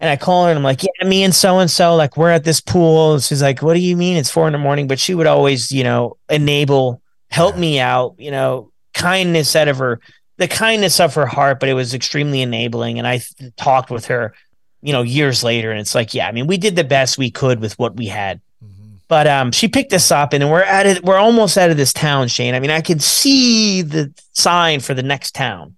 And 0.00 0.10
I 0.10 0.16
call 0.16 0.44
her 0.44 0.50
and 0.50 0.58
I'm 0.58 0.64
like, 0.64 0.82
yeah, 0.82 1.06
me 1.06 1.24
and 1.24 1.34
so 1.34 1.58
and 1.58 1.70
so, 1.70 1.96
like 1.96 2.16
we're 2.18 2.30
at 2.30 2.44
this 2.44 2.60
pool. 2.60 3.14
And 3.14 3.22
She's 3.22 3.42
like, 3.42 3.62
what 3.62 3.74
do 3.74 3.80
you 3.80 3.96
mean? 3.96 4.18
It's 4.18 4.30
four 4.30 4.46
in 4.46 4.52
the 4.52 4.58
morning. 4.58 4.86
But 4.86 4.98
she 4.98 5.14
would 5.14 5.26
always, 5.26 5.72
you 5.72 5.84
know, 5.84 6.18
enable 6.28 7.00
help 7.30 7.54
yeah. 7.54 7.60
me 7.60 7.80
out, 7.80 8.14
you 8.18 8.30
know, 8.30 8.72
kindness 8.94 9.54
out 9.54 9.68
of 9.68 9.78
her, 9.78 10.00
the 10.36 10.48
kindness 10.48 11.00
of 11.00 11.14
her 11.14 11.26
heart, 11.26 11.60
but 11.60 11.68
it 11.68 11.74
was 11.74 11.94
extremely 11.94 12.42
enabling. 12.42 12.98
And 12.98 13.06
I 13.06 13.18
th- 13.18 13.54
talked 13.56 13.90
with 13.90 14.06
her, 14.06 14.34
you 14.82 14.92
know, 14.92 15.02
years 15.02 15.42
later, 15.42 15.70
and 15.70 15.80
it's 15.80 15.94
like, 15.94 16.14
yeah, 16.14 16.28
I 16.28 16.32
mean, 16.32 16.46
we 16.46 16.58
did 16.58 16.76
the 16.76 16.84
best 16.84 17.18
we 17.18 17.30
could 17.30 17.60
with 17.60 17.78
what 17.78 17.96
we 17.96 18.06
had. 18.06 18.40
Mm-hmm. 18.64 18.96
But 19.08 19.26
um, 19.26 19.52
she 19.52 19.68
picked 19.68 19.92
us 19.92 20.10
up, 20.10 20.32
and 20.32 20.50
we're 20.50 20.62
at 20.62 20.86
it. 20.86 21.04
We're 21.04 21.16
almost 21.16 21.58
out 21.58 21.70
of 21.70 21.76
this 21.76 21.92
town, 21.92 22.28
Shane. 22.28 22.54
I 22.54 22.60
mean, 22.60 22.70
I 22.70 22.80
can 22.80 23.00
see 23.00 23.82
the 23.82 24.12
sign 24.32 24.80
for 24.80 24.94
the 24.94 25.02
next 25.02 25.34
town, 25.34 25.76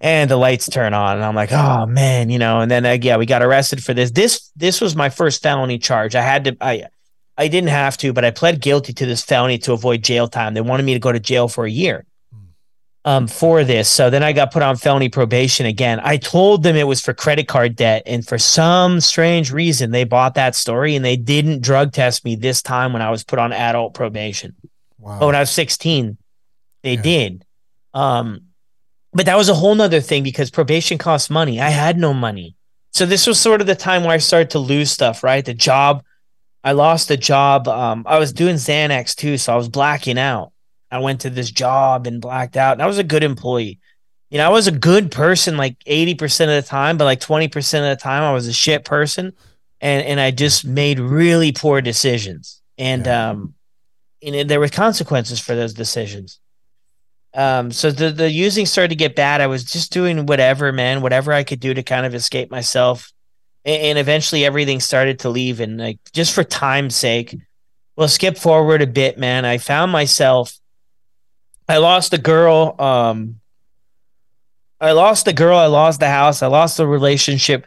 and 0.00 0.30
the 0.30 0.36
lights 0.36 0.68
turn 0.68 0.94
on, 0.94 1.16
and 1.16 1.24
I'm 1.24 1.34
like, 1.34 1.52
oh 1.52 1.86
man, 1.86 2.28
you 2.28 2.38
know. 2.38 2.60
And 2.60 2.70
then 2.70 2.84
uh, 2.84 2.98
yeah, 3.00 3.16
we 3.16 3.26
got 3.26 3.42
arrested 3.42 3.82
for 3.82 3.94
this. 3.94 4.10
This 4.10 4.50
this 4.54 4.80
was 4.80 4.94
my 4.94 5.08
first 5.08 5.42
felony 5.42 5.78
charge. 5.78 6.14
I 6.14 6.22
had 6.22 6.44
to. 6.44 6.56
I 6.60 6.84
I 7.38 7.48
didn't 7.48 7.70
have 7.70 7.96
to, 7.98 8.12
but 8.12 8.24
I 8.24 8.32
pled 8.32 8.60
guilty 8.60 8.92
to 8.92 9.06
this 9.06 9.22
felony 9.22 9.58
to 9.58 9.72
avoid 9.72 10.02
jail 10.02 10.26
time. 10.26 10.54
They 10.54 10.60
wanted 10.60 10.82
me 10.82 10.94
to 10.94 11.00
go 11.00 11.12
to 11.12 11.20
jail 11.20 11.46
for 11.46 11.64
a 11.64 11.70
year 11.70 12.04
um, 13.04 13.26
for 13.26 13.64
this. 13.64 13.88
So 13.88 14.10
then 14.10 14.22
I 14.22 14.32
got 14.32 14.52
put 14.52 14.62
on 14.62 14.76
felony 14.76 15.08
probation 15.08 15.64
again. 15.64 16.00
I 16.02 16.16
told 16.16 16.64
them 16.64 16.76
it 16.76 16.86
was 16.86 17.00
for 17.00 17.14
credit 17.14 17.46
card 17.46 17.76
debt. 17.76 18.02
And 18.06 18.26
for 18.26 18.38
some 18.38 19.00
strange 19.00 19.52
reason, 19.52 19.92
they 19.92 20.04
bought 20.04 20.34
that 20.34 20.54
story 20.56 20.96
and 20.96 21.04
they 21.04 21.16
didn't 21.16 21.62
drug 21.62 21.92
test 21.92 22.24
me 22.24 22.34
this 22.34 22.60
time 22.60 22.92
when 22.92 23.00
I 23.00 23.10
was 23.10 23.24
put 23.24 23.38
on 23.38 23.52
adult 23.52 23.94
probation. 23.94 24.56
Wow. 24.98 25.20
But 25.20 25.26
when 25.26 25.36
I 25.36 25.40
was 25.40 25.50
16, 25.50 26.18
they 26.82 26.94
yeah. 26.94 27.02
did. 27.02 27.44
Um, 27.94 28.42
but 29.12 29.26
that 29.26 29.38
was 29.38 29.48
a 29.48 29.54
whole 29.54 29.74
nother 29.74 30.00
thing 30.00 30.22
because 30.22 30.50
probation 30.50 30.98
costs 30.98 31.30
money. 31.30 31.60
I 31.60 31.70
had 31.70 31.98
no 31.98 32.12
money. 32.12 32.56
So 32.92 33.06
this 33.06 33.26
was 33.26 33.38
sort 33.38 33.60
of 33.60 33.66
the 33.66 33.74
time 33.74 34.02
where 34.02 34.12
I 34.12 34.18
started 34.18 34.50
to 34.50 34.58
lose 34.58 34.90
stuff, 34.90 35.22
right? 35.22 35.44
The 35.44 35.54
job, 35.54 36.02
I 36.68 36.72
lost 36.72 37.10
a 37.10 37.16
job. 37.16 37.66
Um, 37.66 38.04
I 38.06 38.18
was 38.18 38.30
doing 38.30 38.56
Xanax 38.56 39.14
too, 39.14 39.38
so 39.38 39.54
I 39.54 39.56
was 39.56 39.70
blacking 39.70 40.18
out. 40.18 40.52
I 40.90 40.98
went 40.98 41.22
to 41.22 41.30
this 41.30 41.50
job 41.50 42.06
and 42.06 42.20
blacked 42.20 42.58
out, 42.58 42.74
and 42.74 42.82
I 42.82 42.86
was 42.86 42.98
a 42.98 43.04
good 43.04 43.24
employee. 43.24 43.78
You 44.28 44.36
know, 44.36 44.44
I 44.44 44.52
was 44.52 44.66
a 44.66 44.72
good 44.72 45.10
person 45.10 45.56
like 45.56 45.78
80% 45.84 46.42
of 46.42 46.62
the 46.62 46.68
time, 46.68 46.98
but 46.98 47.06
like 47.06 47.20
20% 47.20 47.56
of 47.90 47.98
the 47.98 48.02
time 48.02 48.22
I 48.22 48.34
was 48.34 48.46
a 48.48 48.52
shit 48.52 48.84
person. 48.84 49.32
And 49.80 50.04
and 50.04 50.20
I 50.20 50.30
just 50.30 50.66
made 50.66 50.98
really 51.00 51.52
poor 51.52 51.80
decisions. 51.80 52.60
And 52.76 53.06
yeah. 53.06 53.30
um 53.30 53.54
and 54.22 54.50
there 54.50 54.60
were 54.60 54.68
consequences 54.68 55.40
for 55.40 55.54
those 55.54 55.72
decisions. 55.72 56.38
Um, 57.32 57.70
so 57.70 57.90
the 57.90 58.10
the 58.10 58.30
using 58.30 58.66
started 58.66 58.88
to 58.88 58.96
get 58.96 59.16
bad. 59.16 59.40
I 59.40 59.46
was 59.46 59.64
just 59.64 59.90
doing 59.90 60.26
whatever, 60.26 60.70
man, 60.72 61.00
whatever 61.00 61.32
I 61.32 61.44
could 61.44 61.60
do 61.60 61.72
to 61.72 61.82
kind 61.82 62.04
of 62.04 62.14
escape 62.14 62.50
myself. 62.50 63.10
And, 63.68 63.82
and 63.82 63.98
eventually 63.98 64.44
everything 64.44 64.80
started 64.80 65.20
to 65.20 65.28
leave. 65.28 65.60
And 65.60 65.78
like 65.78 65.98
just 66.12 66.34
for 66.34 66.42
time's 66.42 66.96
sake, 66.96 67.36
well, 67.96 68.08
skip 68.08 68.38
forward 68.38 68.82
a 68.82 68.86
bit, 68.86 69.18
man. 69.18 69.44
I 69.44 69.58
found 69.58 69.92
myself 69.92 70.58
I 71.68 71.76
lost 71.76 72.14
a 72.14 72.18
girl. 72.18 72.74
Um 72.78 73.40
I 74.80 74.92
lost 74.92 75.24
the 75.24 75.32
girl, 75.32 75.58
I 75.58 75.66
lost 75.66 76.00
the 76.00 76.08
house, 76.08 76.42
I 76.42 76.46
lost 76.46 76.76
the 76.76 76.86
relationship 76.86 77.66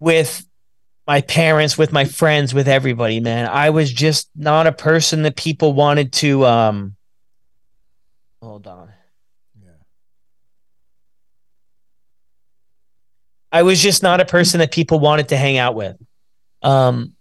with 0.00 0.44
my 1.06 1.20
parents, 1.20 1.78
with 1.78 1.92
my 1.92 2.04
friends, 2.04 2.52
with 2.52 2.66
everybody, 2.66 3.20
man. 3.20 3.48
I 3.48 3.70
was 3.70 3.92
just 3.92 4.28
not 4.34 4.66
a 4.66 4.72
person 4.72 5.22
that 5.22 5.36
people 5.36 5.72
wanted 5.72 6.12
to 6.14 6.44
um 6.44 6.96
hold 8.42 8.66
on. 8.66 8.90
Yeah. 9.62 9.70
I 13.56 13.62
was 13.62 13.82
just 13.82 14.02
not 14.02 14.20
a 14.20 14.24
person 14.24 14.60
that 14.60 14.72
people 14.72 14.98
wanted 14.98 15.28
to 15.30 15.36
hang 15.36 15.56
out 15.58 15.74
with. 15.74 15.96
Um 16.62 17.12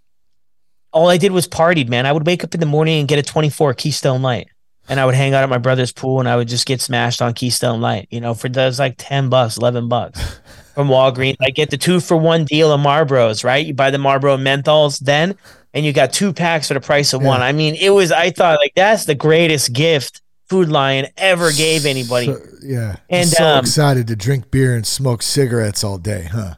all 0.91 1.09
I 1.09 1.17
did 1.17 1.33
was 1.33 1.47
partied, 1.47 1.89
man. 1.89 2.05
I 2.05 2.13
would 2.13 2.25
wake 2.25 2.43
up 2.43 2.53
in 2.53 2.61
the 2.61 2.65
morning 2.65 2.99
and 2.99 3.07
get 3.07 3.19
a 3.19 3.23
24 3.23 3.73
Keystone 3.73 4.21
Light 4.21 4.47
and 4.87 4.99
I 4.99 5.05
would 5.05 5.15
hang 5.15 5.33
out 5.33 5.43
at 5.43 5.49
my 5.49 5.57
brother's 5.57 5.91
pool 5.91 6.19
and 6.19 6.29
I 6.29 6.35
would 6.35 6.47
just 6.47 6.65
get 6.65 6.81
smashed 6.81 7.21
on 7.21 7.33
Keystone 7.33 7.81
Light, 7.81 8.07
you 8.11 8.21
know, 8.21 8.33
for 8.33 8.49
those 8.49 8.79
like 8.79 8.95
10 8.97 9.29
bucks, 9.29 9.57
11 9.57 9.89
bucks 9.89 10.39
from 10.75 10.87
Walgreens. 10.87 11.37
I 11.41 11.49
get 11.49 11.69
the 11.69 11.77
two 11.77 11.99
for 11.99 12.17
one 12.17 12.45
deal 12.45 12.71
of 12.71 12.79
Marlboros, 12.81 13.43
right? 13.43 13.65
You 13.65 13.73
buy 13.73 13.91
the 13.91 13.97
Marlboro 13.97 14.37
menthols 14.37 14.99
then, 14.99 15.35
and 15.73 15.85
you 15.85 15.93
got 15.93 16.13
two 16.13 16.33
packs 16.33 16.67
for 16.67 16.75
the 16.75 16.81
price 16.81 17.13
of 17.13 17.21
yeah. 17.21 17.27
one. 17.27 17.41
I 17.41 17.51
mean, 17.51 17.75
it 17.75 17.89
was, 17.89 18.11
I 18.11 18.31
thought 18.31 18.59
like 18.59 18.73
that's 18.75 19.05
the 19.05 19.15
greatest 19.15 19.73
gift 19.73 20.21
Food 20.47 20.69
Lion 20.69 21.07
ever 21.17 21.51
gave 21.51 21.85
anybody. 21.85 22.27
So, 22.27 22.39
yeah. 22.61 22.97
And 23.09 23.27
so 23.27 23.45
um, 23.45 23.59
excited 23.59 24.07
to 24.07 24.15
drink 24.15 24.51
beer 24.51 24.75
and 24.75 24.85
smoke 24.85 25.21
cigarettes 25.21 25.83
all 25.83 25.97
day, 25.97 26.29
huh? 26.31 26.55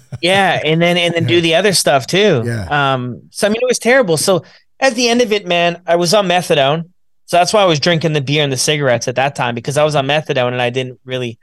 yeah. 0.22 0.60
And 0.64 0.80
then, 0.80 0.96
and 0.96 1.14
then 1.14 1.24
yeah. 1.24 1.28
do 1.28 1.40
the 1.40 1.54
other 1.54 1.72
stuff 1.72 2.06
too. 2.06 2.42
Yeah. 2.44 2.94
Um, 2.94 3.22
so, 3.30 3.46
I 3.46 3.50
mean, 3.50 3.60
it 3.60 3.68
was 3.68 3.78
terrible. 3.78 4.16
So, 4.16 4.44
at 4.80 4.94
the 4.94 5.08
end 5.08 5.20
of 5.22 5.32
it, 5.32 5.46
man, 5.46 5.82
I 5.86 5.96
was 5.96 6.14
on 6.14 6.28
methadone 6.28 6.90
so 7.28 7.36
that's 7.36 7.52
why 7.52 7.60
I 7.60 7.66
was 7.66 7.78
drinking 7.78 8.14
the 8.14 8.22
beer 8.22 8.42
and 8.42 8.50
the 8.50 8.56
cigarettes 8.56 9.06
at 9.06 9.16
that 9.16 9.36
time 9.36 9.54
because 9.54 9.76
I 9.76 9.84
was 9.84 9.94
on 9.94 10.06
methadone 10.06 10.52
and 10.52 10.62
I 10.62 10.70
didn't 10.70 10.98
really 11.04 11.38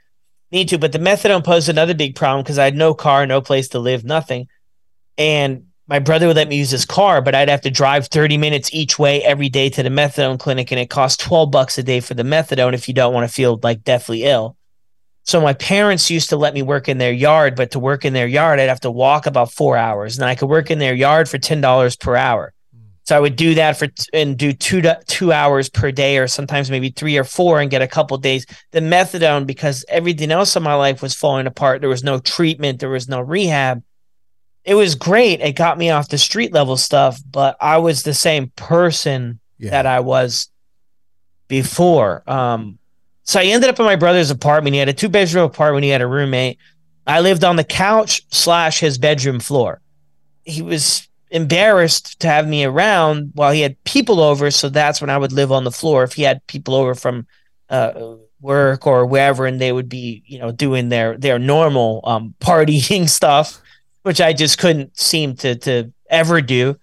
need 0.51 0.69
to. 0.69 0.79
But 0.79 0.93
the 0.93 0.97
methadone 0.97 1.43
posed 1.43 1.69
another 1.69 1.93
big 1.93 2.15
problem 2.15 2.41
because 2.41 2.57
I 2.57 2.63
had 2.63 2.75
no 2.75 2.95
car, 2.95 3.27
no 3.27 3.39
place 3.39 3.69
to 3.69 3.79
live, 3.79 4.03
nothing. 4.03 4.47
And 5.15 5.67
my 5.88 5.99
brother 5.99 6.27
would 6.27 6.36
let 6.36 6.47
me 6.47 6.57
use 6.57 6.71
his 6.71 6.86
car, 6.86 7.21
but 7.21 7.36
I'd 7.36 7.49
have 7.49 7.61
to 7.61 7.69
drive 7.69 8.07
30 8.07 8.38
minutes 8.38 8.73
each 8.73 8.97
way 8.97 9.23
every 9.23 9.49
day 9.49 9.69
to 9.69 9.83
the 9.83 9.89
methadone 9.89 10.39
clinic. 10.39 10.71
And 10.71 10.79
it 10.79 10.89
costs 10.89 11.23
12 11.23 11.51
bucks 11.51 11.77
a 11.77 11.83
day 11.83 11.99
for 11.99 12.15
the 12.15 12.23
methadone 12.23 12.73
if 12.73 12.88
you 12.88 12.93
don't 12.93 13.13
want 13.13 13.27
to 13.27 13.33
feel 13.33 13.59
like 13.61 13.83
deathly 13.83 14.23
ill. 14.23 14.57
So 15.23 15.41
my 15.41 15.53
parents 15.53 16.11
used 16.11 16.29
to 16.29 16.38
let 16.38 16.53
me 16.53 16.61
work 16.61 16.88
in 16.88 16.97
their 16.97 17.11
yard, 17.11 17.55
but 17.55 17.71
to 17.71 17.79
work 17.79 18.05
in 18.05 18.13
their 18.13 18.27
yard, 18.27 18.59
I'd 18.59 18.69
have 18.69 18.81
to 18.81 18.91
walk 18.91 19.25
about 19.25 19.51
four 19.51 19.75
hours. 19.77 20.17
And 20.17 20.25
I 20.25 20.36
could 20.36 20.49
work 20.49 20.69
in 20.69 20.79
their 20.79 20.93
yard 20.93 21.29
for 21.29 21.38
$10 21.38 21.99
per 21.99 22.15
hour. 22.15 22.53
So 23.05 23.15
I 23.15 23.19
would 23.19 23.36
do 23.36 23.53
that 23.53 23.77
for 23.77 23.88
and 24.13 24.36
do 24.36 24.51
two 24.51 24.81
to, 24.81 24.99
two 25.05 25.31
hours 25.31 25.69
per 25.69 25.91
day, 25.91 26.17
or 26.17 26.27
sometimes 26.27 26.71
maybe 26.71 26.89
three 26.89 27.17
or 27.17 27.23
four, 27.23 27.61
and 27.61 27.69
get 27.69 27.83
a 27.83 27.88
couple 27.88 28.17
days. 28.17 28.47
The 28.71 28.79
methadone, 28.79 29.45
because 29.45 29.86
everything 29.89 30.31
else 30.31 30.55
in 30.55 30.63
my 30.63 30.73
life 30.73 31.03
was 31.03 31.13
falling 31.13 31.45
apart. 31.45 31.81
There 31.81 31.89
was 31.89 32.03
no 32.03 32.17
treatment. 32.17 32.79
There 32.79 32.89
was 32.89 33.07
no 33.07 33.21
rehab. 33.21 33.83
It 34.66 34.76
was 34.76 34.95
great. 34.95 35.41
It 35.41 35.53
got 35.53 35.78
me 35.78 35.91
off 35.91 36.09
the 36.09 36.18
street 36.18 36.51
level 36.51 36.76
stuff, 36.76 37.20
but 37.30 37.55
I 37.61 37.78
was 37.78 38.03
the 38.03 38.16
same 38.16 38.51
person 38.55 39.39
yeah. 39.59 39.70
that 39.70 39.86
I 39.86 39.99
was 39.99 40.49
before. 41.47 42.24
Um, 42.28 42.80
so 43.24 43.39
I 43.39 43.43
ended 43.43 43.70
up 43.70 43.80
in 43.80 43.86
my 43.86 43.95
brother's 43.95 44.32
apartment. 44.32 44.74
He 44.74 44.80
had 44.80 44.89
a 44.89 44.93
two 44.93 45.09
bedroom 45.09 45.45
apartment. 45.45 45.84
He 45.84 45.89
had 45.89 46.01
a 46.01 46.07
roommate. 46.07 46.57
I 47.07 47.20
lived 47.22 47.43
on 47.43 47.55
the 47.55 47.63
couch 47.63 48.24
slash 48.32 48.80
his 48.80 48.97
bedroom 48.97 49.39
floor. 49.39 49.82
He 50.43 50.61
was 50.61 51.07
embarrassed 51.30 52.20
to 52.22 52.28
have 52.28 52.47
me 52.47 52.63
around 52.63 53.32
while 53.34 53.51
he 53.51 53.61
had 53.61 53.84
people 53.84 54.20
over. 54.20 54.49
So 54.51 54.70
that's 54.70 55.01
when 55.01 55.09
I 55.09 55.18
would 55.18 55.32
live 55.32 55.51
on 55.51 55.63
the 55.63 55.72
floor. 55.72 56.03
If 56.03 56.13
he 56.13 56.24
had 56.24 56.45
people 56.47 56.76
over 56.76 56.95
from 56.95 57.28
uh, 57.70 58.16
work 58.41 58.88
or 58.88 59.05
wherever, 59.05 59.45
and 59.45 59.59
they 59.59 59.72
would 59.72 59.89
be, 59.89 60.24
you 60.26 60.39
know, 60.39 60.51
doing 60.51 60.89
their 60.89 61.18
their 61.18 61.39
normal 61.39 62.01
um, 62.03 62.36
partying 62.39 63.09
stuff, 63.20 63.61
which 64.05 64.21
I 64.21 64.33
just 64.33 64.59
couldn't 64.59 64.95
seem 64.99 65.35
to 65.37 65.55
to 65.55 65.91
ever 66.11 66.39
do. 66.39 66.77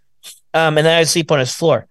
Um, 0.53 0.77
and 0.77 0.85
then 0.85 0.99
I'd 0.99 1.07
sleep 1.07 1.31
on 1.31 1.39
his 1.39 1.55
floor. 1.55 1.87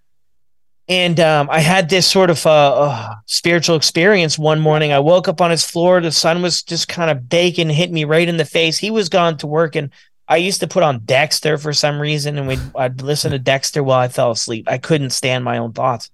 And 0.89 1.21
um, 1.21 1.47
I 1.49 1.61
had 1.61 1.89
this 1.89 2.05
sort 2.05 2.29
of 2.29 2.45
uh, 2.45 2.81
uh, 2.81 3.15
spiritual 3.27 3.77
experience 3.77 4.37
one 4.37 4.59
morning. 4.59 4.91
I 4.91 4.99
woke 4.99 5.29
up 5.29 5.39
on 5.39 5.49
his 5.49 5.63
floor. 5.63 6.01
The 6.01 6.11
sun 6.11 6.41
was 6.41 6.61
just 6.61 6.89
kind 6.89 7.09
of 7.09 7.29
baking, 7.29 7.69
hit 7.69 7.93
me 7.93 8.03
right 8.03 8.27
in 8.27 8.35
the 8.35 8.43
face. 8.43 8.77
He 8.77 8.91
was 8.91 9.07
gone 9.07 9.37
to 9.37 9.47
work, 9.47 9.77
and 9.77 9.89
I 10.27 10.35
used 10.35 10.59
to 10.59 10.67
put 10.67 10.83
on 10.83 10.99
Dexter 11.05 11.57
for 11.57 11.71
some 11.71 11.97
reason, 11.97 12.37
and 12.37 12.45
we'd 12.45 12.59
I'd 12.75 13.01
listen 13.01 13.31
to 13.31 13.39
Dexter 13.39 13.83
while 13.83 13.99
I 13.99 14.09
fell 14.09 14.31
asleep. 14.31 14.67
I 14.67 14.79
couldn't 14.79 15.11
stand 15.11 15.45
my 15.45 15.59
own 15.59 15.71
thoughts, 15.71 16.11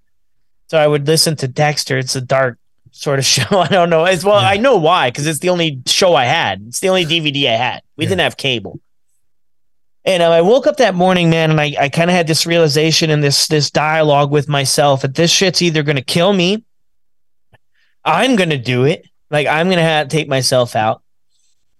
so 0.68 0.78
I 0.78 0.86
would 0.86 1.08
listen 1.08 1.34
to 1.36 1.48
Dexter. 1.48 1.98
It's 1.98 2.14
a 2.14 2.20
dark 2.20 2.56
sort 2.92 3.18
of 3.18 3.24
show. 3.34 3.58
I 3.58 3.66
don't 3.66 3.90
know 3.90 4.04
as 4.04 4.24
well. 4.24 4.40
Yeah. 4.40 4.48
I 4.48 4.58
know 4.58 4.76
why 4.76 5.10
because 5.10 5.26
it's 5.26 5.40
the 5.40 5.48
only 5.48 5.82
show 5.86 6.14
I 6.14 6.26
had. 6.26 6.62
It's 6.68 6.78
the 6.78 6.88
only 6.88 7.04
DVD 7.04 7.48
I 7.48 7.56
had. 7.56 7.82
We 7.96 8.04
yeah. 8.04 8.10
didn't 8.10 8.20
have 8.20 8.36
cable. 8.36 8.78
And 10.08 10.22
uh, 10.22 10.30
I 10.30 10.40
woke 10.40 10.66
up 10.66 10.78
that 10.78 10.94
morning, 10.94 11.28
man, 11.28 11.50
and 11.50 11.60
I, 11.60 11.74
I 11.78 11.88
kind 11.90 12.08
of 12.08 12.16
had 12.16 12.26
this 12.26 12.46
realization 12.46 13.10
and 13.10 13.22
this 13.22 13.46
this 13.46 13.70
dialogue 13.70 14.30
with 14.30 14.48
myself 14.48 15.02
that 15.02 15.14
this 15.14 15.30
shit's 15.30 15.60
either 15.60 15.82
going 15.82 15.96
to 15.96 16.02
kill 16.02 16.32
me, 16.32 16.64
I'm 18.04 18.34
going 18.34 18.48
to 18.48 18.58
do 18.58 18.84
it, 18.84 19.06
like 19.30 19.46
I'm 19.46 19.66
going 19.66 19.76
to 19.76 19.82
have 19.82 20.08
to 20.08 20.16
take 20.16 20.26
myself 20.26 20.74
out, 20.74 21.02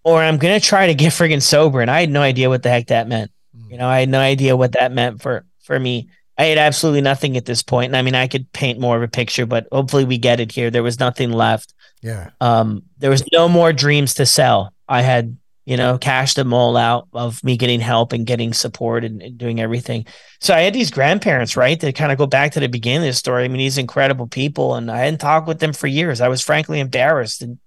or 0.05 0.22
I'm 0.22 0.37
gonna 0.37 0.61
try 0.61 0.87
to 0.87 0.95
get 0.95 1.12
friggin' 1.12 1.43
sober. 1.43 1.81
And 1.81 1.91
I 1.91 2.01
had 2.01 2.11
no 2.11 2.22
idea 2.22 2.49
what 2.49 2.62
the 2.62 2.68
heck 2.68 2.89
that 2.89 3.09
meant. 3.09 3.31
You 3.70 3.76
know, 3.79 3.89
I 3.89 4.01
had 4.01 4.09
no 4.09 4.20
idea 4.20 4.57
what 4.57 4.72
that 4.72 4.93
meant 4.93 5.22
for 5.22 5.45
for 5.61 5.79
me. 5.79 6.09
I 6.37 6.45
had 6.45 6.59
absolutely 6.59 7.01
nothing 7.01 7.37
at 7.37 7.47
this 7.47 7.62
point. 7.62 7.87
And 7.87 7.97
I 7.97 8.03
mean, 8.03 8.14
I 8.14 8.29
could 8.29 8.51
paint 8.53 8.79
more 8.79 8.97
of 8.97 9.03
a 9.03 9.09
picture, 9.09 9.45
but 9.45 9.66
hopefully 9.72 10.05
we 10.05 10.18
get 10.18 10.39
it 10.39 10.53
here. 10.53 10.70
There 10.70 10.83
was 10.83 11.01
nothing 11.01 11.33
left. 11.33 11.74
Yeah. 12.01 12.31
Um, 12.41 12.85
there 12.99 13.11
was 13.11 13.24
no 13.33 13.49
more 13.49 13.72
dreams 13.72 14.14
to 14.14 14.26
sell. 14.26 14.72
I 14.89 15.03
had, 15.03 15.37
you 15.69 15.77
know, 15.77 15.99
cashed 15.99 16.37
them 16.37 16.55
all 16.55 16.79
out 16.79 17.09
of 17.12 17.45
me 17.45 17.59
getting 17.59 17.79
help 17.79 18.14
and 18.14 18.27
getting 18.27 18.55
support 18.55 19.05
and, 19.05 19.21
and 19.21 19.37
doing 19.37 19.61
everything. 19.61 20.07
So 20.41 20.55
I 20.55 20.61
had 20.61 20.73
these 20.73 20.91
grandparents, 20.91 21.59
right, 21.59 21.79
That 21.79 21.95
kind 21.95 22.11
of 22.11 22.16
go 22.16 22.27
back 22.27 22.53
to 22.53 22.61
the 22.61 22.71
beginning 22.71 23.07
of 23.07 23.12
the 23.12 23.12
story. 23.12 23.45
I 23.45 23.49
mean, 23.49 23.59
these 23.59 23.77
incredible 23.77 24.29
people, 24.29 24.77
and 24.77 24.91
I 24.91 25.01
hadn't 25.01 25.19
talked 25.19 25.47
with 25.47 25.59
them 25.59 25.75
for 25.75 25.87
years. 25.87 26.23
I 26.23 26.29
was 26.29 26.41
frankly 26.41 26.81
embarrassed 26.81 27.43
and 27.43 27.59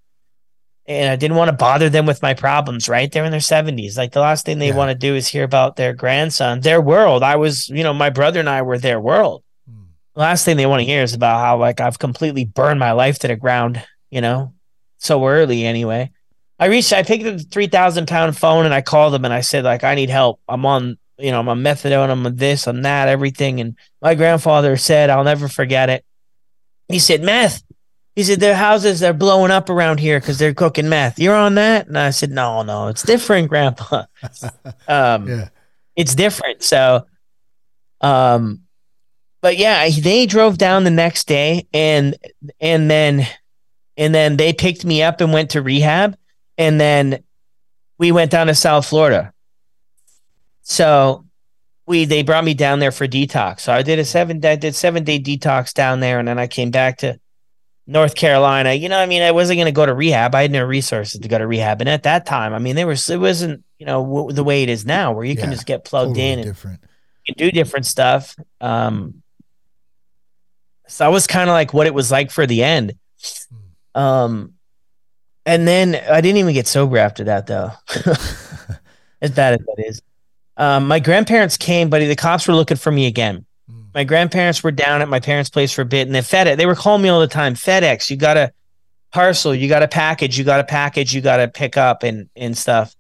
and 0.88 1.12
I 1.12 1.16
didn't 1.16 1.38
want 1.38 1.50
to 1.50 1.56
bother 1.56 1.92
them 1.92 2.08
with 2.08 2.24
my 2.24 2.34
problems, 2.34 2.90
right? 2.90 3.10
They're 3.10 3.24
in 3.24 3.30
their 3.30 3.40
70s. 3.40 3.98
Like 3.98 4.14
the 4.14 4.20
last 4.20 4.48
thing 4.48 4.58
they 4.58 4.70
yeah. 4.70 4.76
want 4.76 4.90
to 4.90 4.98
do 4.98 5.14
is 5.14 5.28
hear 5.28 5.44
about 5.44 5.76
their 5.76 5.94
grandson, 5.94 6.62
their 6.62 6.82
world. 6.82 7.22
I 7.22 7.36
was, 7.36 7.70
you 7.70 7.84
know, 7.84 7.94
my 7.94 8.10
brother 8.10 8.40
and 8.40 8.50
I 8.50 8.64
were 8.64 8.80
their 8.80 9.00
world. 9.00 9.44
Mm. 9.70 9.86
The 10.16 10.22
last 10.22 10.44
thing 10.44 10.58
they 10.58 10.66
want 10.66 10.80
to 10.80 10.86
hear 10.86 11.04
is 11.04 11.14
about 11.14 11.40
how 11.40 11.60
like 11.60 11.80
I've 11.80 12.00
completely 12.00 12.46
burned 12.46 12.80
my 12.80 12.94
life 12.94 13.20
to 13.20 13.28
the 13.28 13.36
ground, 13.36 13.86
you 14.10 14.22
know, 14.22 14.56
so 14.98 15.26
early 15.28 15.66
anyway. 15.66 16.10
I 16.62 16.68
reached, 16.68 16.94
I 16.94 17.04
picked 17.04 17.26
up 17.26 17.38
the 17.38 17.44
3,000 17.44 18.08
pound 18.08 18.38
phone 18.38 18.66
and 18.66 18.74
I 18.74 18.82
called 18.82 19.14
them 19.14 19.26
and 19.26 19.34
I 19.34 19.42
said, 19.42 19.66
like, 19.66 19.84
I 19.84 19.96
need 19.96 20.10
help. 20.10 20.40
I'm 20.48 20.66
on, 20.66 20.98
you 21.18 21.32
know, 21.32 21.42
I'm 21.42 21.50
on 21.50 21.62
methadone, 21.62 22.10
I'm 22.10 22.26
on 22.26 22.36
this, 22.38 22.68
I'm 22.68 22.84
that, 22.84 23.10
everything. 23.10 23.60
And 23.60 23.76
my 24.02 24.16
grandfather 24.16 24.78
said, 24.78 25.10
I'll 25.10 25.26
never 25.26 25.50
forget 25.50 25.90
it. 25.90 26.06
He 26.88 27.00
said, 27.00 27.22
meth 27.22 27.64
he 28.16 28.24
said, 28.24 28.42
their 28.42 28.56
houses 28.56 29.02
are 29.04 29.14
blowing 29.14 29.52
up 29.52 29.70
around 29.70 30.00
here 30.00 30.20
because 30.20 30.38
they're 30.38 30.54
cooking 30.54 30.90
meth. 30.90 31.18
You're 31.18 31.36
on 31.36 31.56
that? 31.56 31.88
And 31.88 31.98
I 31.98 32.10
said, 32.10 32.30
no, 32.30 32.62
no, 32.62 32.88
it's 32.88 33.04
different, 33.04 33.48
grandpa. 33.48 34.06
um, 34.88 35.28
yeah. 35.28 35.50
It's 35.96 36.14
different. 36.14 36.62
So, 36.62 37.06
um, 38.02 38.62
but 39.42 39.58
yeah, 39.58 39.90
they 39.90 40.26
drove 40.26 40.58
down 40.58 40.84
the 40.84 40.92
next 40.92 41.28
day 41.28 41.68
and, 41.74 42.16
and 42.60 42.92
then, 42.92 43.26
and 43.96 44.14
then 44.14 44.36
they 44.38 44.52
picked 44.52 44.84
me 44.84 45.02
up 45.04 45.22
and 45.22 45.32
went 45.32 45.52
to 45.52 45.62
rehab. 45.62 46.18
And 46.62 46.80
then 46.80 47.24
we 47.98 48.12
went 48.12 48.32
down 48.32 48.48
to 48.48 48.56
South 48.56 48.86
Florida. 48.86 49.34
So 50.62 51.26
we, 51.86 52.06
they 52.06 52.24
brought 52.24 52.44
me 52.44 52.54
down 52.54 52.80
there 52.80 52.92
for 52.92 53.08
detox. 53.08 53.62
So 53.62 53.74
I 53.74 53.82
did 53.82 54.00
a 54.00 54.06
seven, 54.06 54.44
I 54.46 54.56
did 54.56 54.76
seven 54.76 55.04
day 55.04 55.20
detox 55.20 55.74
down 55.74 56.00
there. 56.00 56.20
And 56.20 56.28
then 56.28 56.40
I 56.40 56.48
came 56.48 56.72
back 56.72 57.00
to, 57.00 57.20
North 57.88 58.16
Carolina. 58.16 58.74
You 58.74 58.90
know, 58.90 58.98
I 58.98 59.06
mean, 59.06 59.22
I 59.22 59.32
wasn't 59.32 59.58
going 59.58 59.66
to 59.66 59.72
go 59.72 59.86
to 59.86 59.94
rehab. 59.94 60.34
I 60.34 60.44
had 60.44 60.52
no 60.52 60.64
resources 60.64 61.20
to 61.20 61.28
go 61.28 61.38
to 61.38 61.46
rehab, 61.46 61.82
and 61.82 61.90
at 61.90 62.04
that 62.04 62.26
time, 62.26 62.54
I 62.54 62.60
mean, 62.60 62.76
there 62.76 62.88
was 62.88 63.10
it 63.10 63.20
wasn't 63.20 63.64
you 63.80 63.86
know 63.86 64.04
w- 64.04 64.32
the 64.32 64.44
way 64.44 64.64
it 64.64 64.70
is 64.70 64.86
now, 64.86 65.12
where 65.14 65.26
you 65.26 65.34
yeah, 65.34 65.42
can 65.42 65.52
just 65.52 65.66
get 65.66 65.84
plugged 65.84 66.16
totally 66.16 66.32
in 66.32 66.40
and 66.40 66.48
different. 66.48 66.80
you 67.26 67.34
can 67.34 67.46
do 67.46 67.52
different 67.52 67.86
stuff. 67.86 68.36
Um, 68.60 69.24
so 70.88 71.04
that 71.04 71.12
was 71.12 71.28
kind 71.28 71.50
of 71.50 71.54
like 71.54 71.74
what 71.74 71.88
it 71.88 71.94
was 71.94 72.12
like 72.12 72.32
for 72.32 72.46
the 72.46 72.64
end. 72.64 72.94
Hmm. 73.94 74.02
Um, 74.02 74.54
and 75.46 75.68
then 75.68 75.96
I 75.96 76.22
didn't 76.22 76.38
even 76.38 76.54
get 76.54 76.68
sober 76.68 76.98
after 76.98 77.24
that, 77.26 77.48
though. 77.48 77.72
as 79.22 79.32
bad 79.32 79.54
as 79.54 79.60
that 79.60 79.84
is. 79.86 80.02
Um, 80.58 80.88
my 80.88 81.00
grandparents 81.00 81.58
came, 81.58 81.90
but 81.90 82.00
the 82.00 82.16
cops 82.16 82.48
were 82.48 82.54
looking 82.54 82.78
for 82.78 82.92
me 82.92 83.08
again. 83.08 83.46
Mm. 83.72 83.94
My 83.94 84.04
grandparents 84.04 84.64
were 84.64 84.72
down 84.72 85.02
at 85.02 85.10
my 85.10 85.20
parents' 85.20 85.50
place 85.50 85.72
for 85.72 85.82
a 85.82 85.86
bit, 85.86 86.08
and 86.08 86.16
they 86.16 86.22
fed 86.22 86.48
it. 86.48 86.58
They 86.58 86.66
were 86.66 86.76
calling 86.76 87.02
me 87.02 87.10
all 87.10 87.20
the 87.20 87.28
time. 87.28 87.56
FedEx, 87.56 88.10
you 88.10 88.18
got 88.18 88.38
a 88.38 88.52
parcel, 89.12 89.56
you 89.56 89.68
got 89.68 89.84
a 89.84 89.88
package, 89.88 90.38
you 90.38 90.44
got 90.44 90.60
a 90.60 90.64
package, 90.64 91.14
you 91.14 91.22
got 91.22 91.38
to 91.38 91.48
pick 91.48 91.78
up 91.78 92.04
and 92.04 92.30
and 92.36 92.58
stuff. 92.58 92.96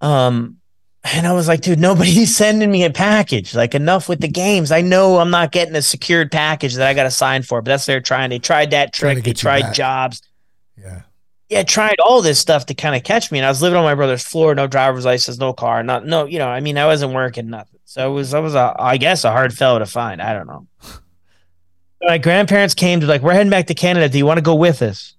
Um, 0.00 0.58
and 1.04 1.26
I 1.26 1.32
was 1.32 1.48
like, 1.48 1.60
dude, 1.60 1.78
nobody's 1.78 2.34
sending 2.36 2.70
me 2.70 2.84
a 2.84 2.90
package. 2.90 3.54
Like, 3.54 3.74
enough 3.74 4.08
with 4.08 4.20
the 4.20 4.28
games. 4.28 4.72
I 4.72 4.80
know 4.80 5.18
I'm 5.18 5.30
not 5.30 5.52
getting 5.52 5.76
a 5.76 5.82
secured 5.82 6.32
package 6.32 6.74
that 6.74 6.88
I 6.88 6.94
got 6.94 7.04
to 7.04 7.10
sign 7.10 7.42
for, 7.42 7.60
but 7.60 7.70
that's 7.70 7.86
they're 7.86 8.00
trying. 8.00 8.30
They 8.30 8.38
tried 8.38 8.70
that 8.70 8.92
trick. 8.92 9.22
They 9.22 9.34
tried 9.34 9.74
jobs. 9.74 10.22
Yeah 11.48 11.62
tried 11.62 12.00
all 12.00 12.22
this 12.22 12.38
stuff 12.38 12.66
to 12.66 12.74
kind 12.74 12.96
of 12.96 13.02
catch 13.02 13.30
me. 13.30 13.38
And 13.38 13.46
I 13.46 13.50
was 13.50 13.62
living 13.62 13.76
on 13.76 13.84
my 13.84 13.94
brother's 13.94 14.24
floor, 14.24 14.54
no 14.54 14.66
driver's 14.66 15.04
license, 15.04 15.38
no 15.38 15.52
car, 15.52 15.82
not 15.82 16.06
no, 16.06 16.24
you 16.24 16.38
know, 16.38 16.48
I 16.48 16.60
mean, 16.60 16.78
I 16.78 16.86
wasn't 16.86 17.12
working 17.12 17.50
nothing. 17.50 17.80
So 17.84 18.10
it 18.10 18.14
was 18.14 18.34
I 18.34 18.38
was 18.38 18.54
a 18.54 18.74
I 18.78 18.96
guess 18.96 19.24
a 19.24 19.30
hard 19.30 19.56
fellow 19.56 19.78
to 19.78 19.86
find. 19.86 20.22
I 20.22 20.32
don't 20.32 20.46
know. 20.46 20.66
my 22.02 22.18
grandparents 22.18 22.74
came 22.74 23.00
to 23.00 23.06
like, 23.06 23.22
we're 23.22 23.32
heading 23.32 23.50
back 23.50 23.66
to 23.66 23.74
Canada. 23.74 24.08
Do 24.08 24.18
you 24.18 24.26
want 24.26 24.38
to 24.38 24.42
go 24.42 24.54
with 24.54 24.82
us? 24.82 25.14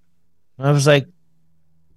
And 0.58 0.66
I 0.66 0.72
was 0.72 0.86
like, 0.86 1.06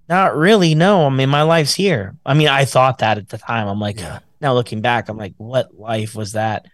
not 0.08 0.36
really. 0.36 0.74
No, 0.74 1.06
I 1.06 1.10
mean, 1.10 1.28
my 1.28 1.42
life's 1.42 1.74
here. 1.74 2.16
I 2.26 2.34
mean, 2.34 2.48
I 2.48 2.64
thought 2.64 2.98
that 2.98 3.18
at 3.18 3.28
the 3.28 3.38
time. 3.38 3.68
I'm 3.68 3.80
like, 3.80 4.00
yeah. 4.00 4.18
now 4.40 4.54
looking 4.54 4.80
back, 4.80 5.08
I'm 5.08 5.16
like, 5.16 5.34
what 5.36 5.78
life 5.78 6.14
was 6.14 6.32
that? 6.32 6.66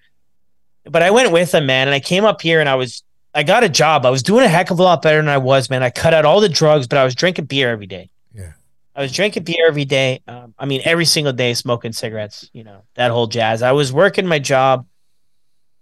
But 0.84 1.02
I 1.02 1.10
went 1.10 1.32
with 1.32 1.50
them, 1.50 1.66
man, 1.66 1.88
and 1.88 1.94
I 1.94 2.00
came 2.00 2.24
up 2.24 2.40
here 2.40 2.60
and 2.60 2.68
I 2.68 2.76
was 2.76 3.02
I 3.36 3.42
got 3.42 3.62
a 3.64 3.68
job. 3.68 4.06
I 4.06 4.10
was 4.10 4.22
doing 4.22 4.44
a 4.44 4.48
heck 4.48 4.70
of 4.70 4.78
a 4.78 4.82
lot 4.82 5.02
better 5.02 5.18
than 5.18 5.28
I 5.28 5.36
was, 5.36 5.68
man. 5.68 5.82
I 5.82 5.90
cut 5.90 6.14
out 6.14 6.24
all 6.24 6.40
the 6.40 6.48
drugs, 6.48 6.86
but 6.86 6.98
I 6.98 7.04
was 7.04 7.14
drinking 7.14 7.44
beer 7.44 7.70
every 7.70 7.86
day. 7.86 8.08
Yeah. 8.34 8.52
I 8.94 9.02
was 9.02 9.12
drinking 9.12 9.44
beer 9.44 9.66
every 9.68 9.84
day. 9.84 10.22
Um, 10.26 10.54
I 10.58 10.64
mean, 10.64 10.80
every 10.86 11.04
single 11.04 11.34
day, 11.34 11.52
smoking 11.52 11.92
cigarettes, 11.92 12.48
you 12.54 12.64
know, 12.64 12.84
that 12.94 13.10
whole 13.10 13.26
jazz. 13.26 13.60
I 13.60 13.72
was 13.72 13.92
working 13.92 14.26
my 14.26 14.38
job. 14.38 14.86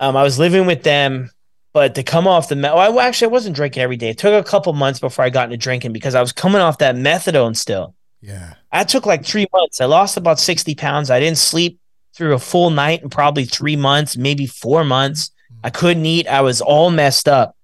Um, 0.01 0.17
I 0.17 0.25
was 0.25 0.37
living 0.37 0.67
with 0.67 0.83
them, 0.83 1.31
but 1.73 1.95
to 1.95 2.03
come 2.03 2.27
off 2.27 2.49
the, 2.49 2.57
me- 2.57 2.63
well, 2.63 2.99
I, 2.99 3.07
actually, 3.07 3.29
I 3.29 3.31
wasn't 3.31 3.55
drinking 3.55 3.85
every 3.85 3.97
day. 3.97 4.11
It 4.11 4.19
took 4.19 4.35
a 4.35 4.49
couple 4.49 4.73
months 4.73 4.99
before 4.99 5.25
I 5.25 5.31
got 5.31 5.45
into 5.45 5.57
drinking 5.57 5.93
because 5.93 6.17
I 6.17 6.21
was 6.21 6.33
coming 6.33 6.61
off 6.61 6.79
that 6.79 6.97
methadone 6.97 7.57
still. 7.57 7.95
Yeah. 8.21 8.55
I 8.73 8.83
took 8.83 9.07
like 9.07 9.25
three 9.25 9.47
months. 9.53 9.81
I 9.81 9.85
lost 9.85 10.17
about 10.17 10.41
60 10.41 10.75
pounds. 10.75 11.09
I 11.09 11.21
didn't 11.21 11.39
sleep 11.39 11.79
through 12.17 12.35
a 12.35 12.39
full 12.41 12.71
night 12.71 13.05
in 13.05 13.11
probably 13.11 13.45
three 13.45 13.77
months, 13.77 14.17
maybe 14.17 14.47
four 14.47 14.83
months. 14.83 15.31
I 15.65 15.71
couldn't 15.71 16.05
eat. 16.05 16.29
I 16.29 16.43
was 16.43 16.61
all 16.61 16.91
messed 16.91 17.27
up. 17.27 17.57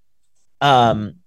Um, 0.59 1.17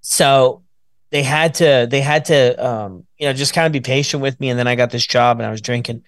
so 0.00 0.62
they 1.10 1.24
had 1.24 1.54
to, 1.54 1.88
they 1.90 2.00
had 2.00 2.26
to, 2.26 2.54
um, 2.64 3.04
you 3.18 3.26
know, 3.26 3.32
just 3.32 3.52
kind 3.52 3.66
of 3.66 3.72
be 3.72 3.80
patient 3.80 4.22
with 4.22 4.38
me. 4.38 4.48
And 4.48 4.56
then 4.56 4.68
I 4.68 4.76
got 4.76 4.90
this 4.90 5.04
job 5.04 5.40
and 5.40 5.46
I 5.46 5.50
was 5.50 5.60
drinking. 5.60 6.04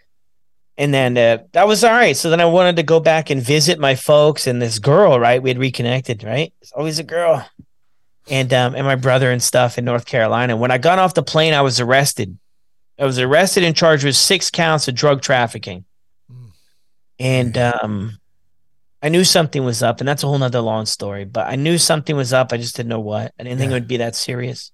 And 0.78 0.94
then 0.94 1.18
uh, 1.18 1.38
that 1.52 1.66
was 1.66 1.82
all 1.82 1.90
right. 1.90 2.16
So 2.16 2.30
then 2.30 2.40
I 2.40 2.44
wanted 2.44 2.76
to 2.76 2.84
go 2.84 3.00
back 3.00 3.30
and 3.30 3.42
visit 3.42 3.80
my 3.80 3.96
folks 3.96 4.46
and 4.46 4.62
this 4.62 4.78
girl, 4.78 5.18
right? 5.18 5.42
We 5.42 5.50
had 5.50 5.58
reconnected, 5.58 6.22
right? 6.22 6.52
It's 6.62 6.72
always 6.72 7.00
a 7.00 7.04
girl. 7.04 7.44
And 8.30 8.54
um, 8.54 8.76
and 8.76 8.86
my 8.86 8.94
brother 8.94 9.32
and 9.32 9.42
stuff 9.42 9.76
in 9.76 9.84
North 9.84 10.06
Carolina. 10.06 10.56
When 10.56 10.70
I 10.70 10.78
got 10.78 11.00
off 11.00 11.14
the 11.14 11.22
plane, 11.24 11.52
I 11.52 11.62
was 11.62 11.80
arrested. 11.80 12.38
I 12.96 13.06
was 13.06 13.18
arrested 13.18 13.64
and 13.64 13.74
charged 13.74 14.04
with 14.04 14.14
six 14.14 14.50
counts 14.50 14.86
of 14.86 14.94
drug 14.94 15.20
trafficking. 15.20 15.84
Mm. 16.30 16.50
And 17.18 17.58
um, 17.58 18.19
I 19.02 19.08
knew 19.08 19.24
something 19.24 19.64
was 19.64 19.82
up, 19.82 20.00
and 20.00 20.08
that's 20.08 20.22
a 20.22 20.26
whole 20.26 20.38
nother 20.38 20.60
long 20.60 20.86
story. 20.86 21.24
But 21.24 21.46
I 21.48 21.56
knew 21.56 21.78
something 21.78 22.16
was 22.16 22.32
up. 22.32 22.52
I 22.52 22.58
just 22.58 22.76
didn't 22.76 22.90
know 22.90 23.00
what. 23.00 23.32
I 23.38 23.42
didn't 23.42 23.52
yeah. 23.52 23.56
think 23.58 23.70
it 23.70 23.74
would 23.74 23.88
be 23.88 23.96
that 23.98 24.14
serious. 24.14 24.70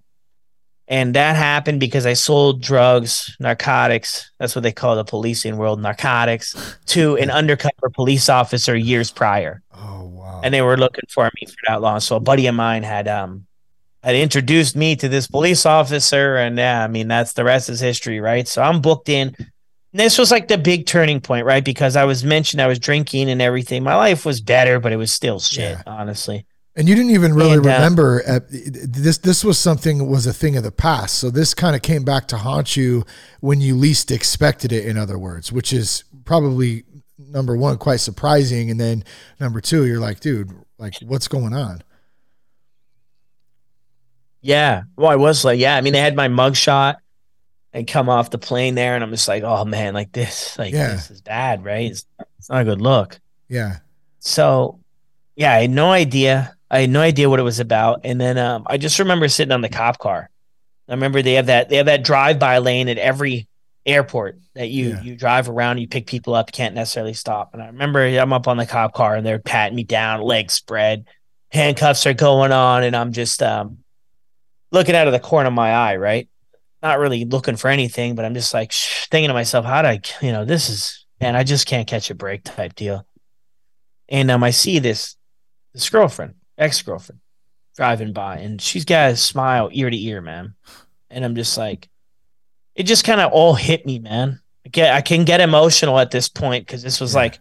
And 0.89 1.15
that 1.15 1.35
happened 1.35 1.81
because 1.81 2.07
I 2.07 2.13
sold 2.13 2.63
drugs, 2.63 3.37
narcotics. 3.41 4.31
That's 4.39 4.55
what 4.55 4.63
they 4.63 4.73
call 4.73 4.95
the 4.95 5.05
policing 5.05 5.57
world, 5.57 5.81
narcotics, 5.81 6.79
to 6.87 7.17
an 7.17 7.31
undercover 7.31 7.91
police 7.93 8.29
officer 8.29 8.77
years 8.77 9.11
prior. 9.11 9.63
Oh 9.75 10.05
wow! 10.05 10.41
And 10.45 10.55
they 10.55 10.63
were 10.63 10.77
looking 10.77 11.05
for 11.09 11.31
me 11.41 11.47
for 11.47 11.57
that 11.69 11.81
long. 11.81 12.01
So 12.01 12.17
a 12.17 12.21
buddy 12.21 12.47
of 12.47 12.55
mine 12.55 12.85
had 12.85 13.09
um 13.09 13.47
had 14.03 14.15
introduced 14.15 14.77
me 14.77 14.95
to 14.97 15.09
this 15.09 15.27
police 15.27 15.67
officer, 15.67 16.37
and 16.37 16.57
yeah, 16.57 16.85
I 16.85 16.87
mean 16.87 17.09
that's 17.09 17.33
the 17.33 17.45
rest 17.45 17.69
is 17.69 17.81
history, 17.81 18.21
right? 18.21 18.47
So 18.47 18.63
I'm 18.63 18.81
booked 18.81 19.09
in 19.09 19.37
this 19.99 20.19
was 20.19 20.31
like 20.31 20.49
the 20.49 20.59
big 20.59 20.87
turning 20.87 21.21
point, 21.21 21.47
right? 21.47 21.65
Because 21.65 21.97
I 21.97 22.05
was 22.05 22.25
mentioned 22.25 22.61
I 22.61 22.67
was 22.67 22.79
drinking 22.79 23.31
and 23.31 23.41
everything. 23.41 23.83
My 23.83 23.95
life 23.95 24.25
was 24.25 24.41
better, 24.41 24.81
but 24.81 24.93
it 24.93 24.97
was 24.97 25.13
still 25.13 25.39
shit, 25.39 25.79
yeah. 25.79 25.83
honestly. 25.87 26.47
And 26.75 26.89
you 26.89 26.95
didn't 26.95 27.13
even 27.13 27.33
really 27.33 27.57
and, 27.57 27.67
uh, 27.67 27.71
remember 27.71 28.23
uh, 28.29 28.41
this. 28.51 29.19
This 29.19 29.43
was 29.43 29.59
something 29.59 30.11
was 30.11 30.27
a 30.27 30.33
thing 30.33 30.57
of 30.57 30.63
the 30.63 30.71
past. 30.71 31.19
So 31.19 31.31
this 31.31 31.55
kind 31.55 31.75
of 31.75 31.81
came 31.81 32.05
back 32.05 32.29
to 32.29 32.37
haunt 32.37 32.77
you 32.77 33.05
when 33.41 33.63
you 33.63 33.75
least 33.75 34.11
expected 34.11 34.73
it. 34.73 34.85
In 34.85 34.99
other 34.99 35.19
words, 35.19 35.51
which 35.51 35.73
is 35.73 36.05
probably 36.27 36.85
number 37.19 37.57
one, 37.57 37.79
quite 37.79 38.01
surprising, 38.01 38.71
and 38.71 38.79
then 38.79 39.05
number 39.41 39.63
two, 39.63 39.87
you're 39.87 40.01
like, 40.01 40.21
dude, 40.21 40.53
like 40.77 40.95
what's 41.01 41.29
going 41.29 41.55
on? 41.55 41.83
Yeah. 44.43 44.83
Well, 44.97 45.11
I 45.11 45.17
was 45.17 45.47
like, 45.47 45.59
yeah. 45.59 45.77
I 45.77 45.81
mean, 45.81 45.95
they 45.95 46.01
had 46.01 46.15
my 46.15 46.29
mugshot 46.29 46.97
and 47.73 47.87
come 47.87 48.09
off 48.09 48.31
the 48.31 48.39
plane 48.39 48.75
there, 48.75 48.95
and 48.95 49.05
I'm 49.05 49.11
just 49.11 49.29
like, 49.29 49.43
oh 49.43 49.65
man, 49.65 49.95
like 49.95 50.13
this, 50.13 50.59
like 50.59 50.73
yeah. 50.73 50.93
this 50.93 51.11
is 51.11 51.21
bad, 51.21 51.65
right? 51.65 51.91
It's, 51.91 52.07
it's 52.39 52.49
not 52.49 52.63
a 52.63 52.65
good 52.65 52.81
look. 52.81 53.21
Yeah. 53.49 53.79
So, 54.21 54.81
yeah, 55.35 55.53
I 55.53 55.63
had 55.63 55.71
no 55.71 55.91
idea. 55.91 56.57
I 56.71 56.81
had 56.81 56.91
no 56.91 57.01
idea 57.01 57.31
what 57.31 57.39
it 57.39 57.45
was 57.45 57.61
about, 57.61 58.01
and 58.05 58.21
then 58.21 58.39
um, 58.39 58.65
I 58.67 58.77
just 58.79 58.99
remember 58.99 59.29
sitting 59.29 59.53
on 59.53 59.61
the 59.61 59.69
cop 59.69 59.99
car. 59.99 60.31
I 60.89 60.93
remember 60.93 61.23
they 61.23 61.35
have 61.35 61.47
that 61.47 61.69
they 61.69 61.77
have 61.77 61.87
that 61.87 62.05
drive 62.05 62.39
by 62.39 62.59
lane 62.59 62.89
at 62.89 62.99
every 62.99 63.49
airport 63.85 64.39
that 64.55 64.69
you 64.69 64.91
yeah. 64.91 65.03
you 65.03 65.17
drive 65.17 65.49
around, 65.49 65.79
you 65.79 65.89
pick 65.89 66.07
people 66.07 66.35
up, 66.35 66.49
you 66.49 66.53
can't 66.53 66.75
necessarily 66.75 67.15
stop. 67.15 67.55
And 67.55 67.63
I 67.63 67.67
remember 67.67 68.05
I'm 68.05 68.33
up 68.33 68.49
on 68.49 68.57
the 68.57 68.67
cop 68.67 68.95
car 68.95 69.15
and 69.15 69.25
they're 69.25 69.39
patting 69.39 69.77
me 69.77 69.85
down, 69.85 70.21
legs 70.23 70.55
spread, 70.55 71.07
handcuffs 71.51 72.07
are 72.07 72.15
going 72.15 72.53
on, 72.53 72.83
and 72.83 72.97
I'm 72.97 73.13
just 73.13 73.43
um, 73.43 73.79
looking 74.73 74.97
out 74.97 75.07
of 75.07 75.13
the 75.13 75.21
corner 75.21 75.49
of 75.49 75.55
my 75.55 75.73
eye, 75.73 75.97
right? 75.97 76.29
Not 76.83 76.99
really 76.99 77.25
looking 77.25 77.57
for 77.57 77.69
anything, 77.69 78.15
but 78.15 78.25
I'm 78.25 78.35
just 78.35 78.55
like 78.55 78.73
thinking 78.73 79.29
to 79.29 79.35
myself, 79.35 79.65
how 79.65 79.83
do 79.83 79.89
I, 79.89 80.01
you 80.21 80.33
know, 80.33 80.45
this 80.45 80.69
is, 80.69 81.07
man, 81.21 81.37
I 81.37 81.43
just 81.43 81.67
can't 81.67 81.89
catch 81.89 82.11
a 82.11 82.15
break 82.15 82.45
type 82.45 82.75
deal. 82.75 83.07
And 84.09 84.31
um, 84.31 84.45
I 84.45 84.51
see 84.51 84.79
this 84.79 85.17
this 85.73 85.91
girlfriend, 85.91 86.35
ex 86.57 86.81
girlfriend, 86.83 87.21
driving 87.77 88.13
by, 88.13 88.39
and 88.39 88.61
she's 88.61 88.85
got 88.85 89.11
a 89.11 89.17
smile 89.17 89.69
ear 89.73 89.91
to 89.91 89.97
ear, 89.97 90.21
man. 90.21 90.55
And 91.11 91.25
I'm 91.25 91.35
just 91.35 91.59
like, 91.59 91.89
it 92.75 92.85
just 92.85 93.05
kind 93.05 93.21
of 93.21 93.33
all 93.33 93.55
hit 93.55 93.85
me, 93.85 93.99
man. 93.99 94.41
I 94.65 94.69
get, 94.69 94.95
I 94.95 95.01
can 95.01 95.25
get 95.25 95.41
emotional 95.41 95.99
at 95.99 96.11
this 96.11 96.29
point 96.29 96.67
because 96.67 96.83
this 96.83 97.01
was 97.01 97.15
yeah. 97.15 97.21
like 97.21 97.41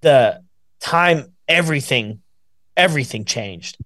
the 0.00 0.42
time 0.80 1.32
everything, 1.46 2.20
everything 2.76 3.24
changed. 3.24 3.78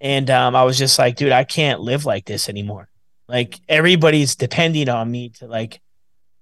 And 0.00 0.28
um, 0.30 0.54
I 0.54 0.64
was 0.64 0.76
just 0.76 0.98
like, 0.98 1.16
dude, 1.16 1.32
I 1.32 1.44
can't 1.44 1.80
live 1.80 2.04
like 2.04 2.26
this 2.26 2.48
anymore. 2.48 2.88
Like 3.28 3.60
everybody's 3.68 4.36
depending 4.36 4.88
on 4.88 5.10
me 5.10 5.30
to 5.30 5.46
like 5.46 5.80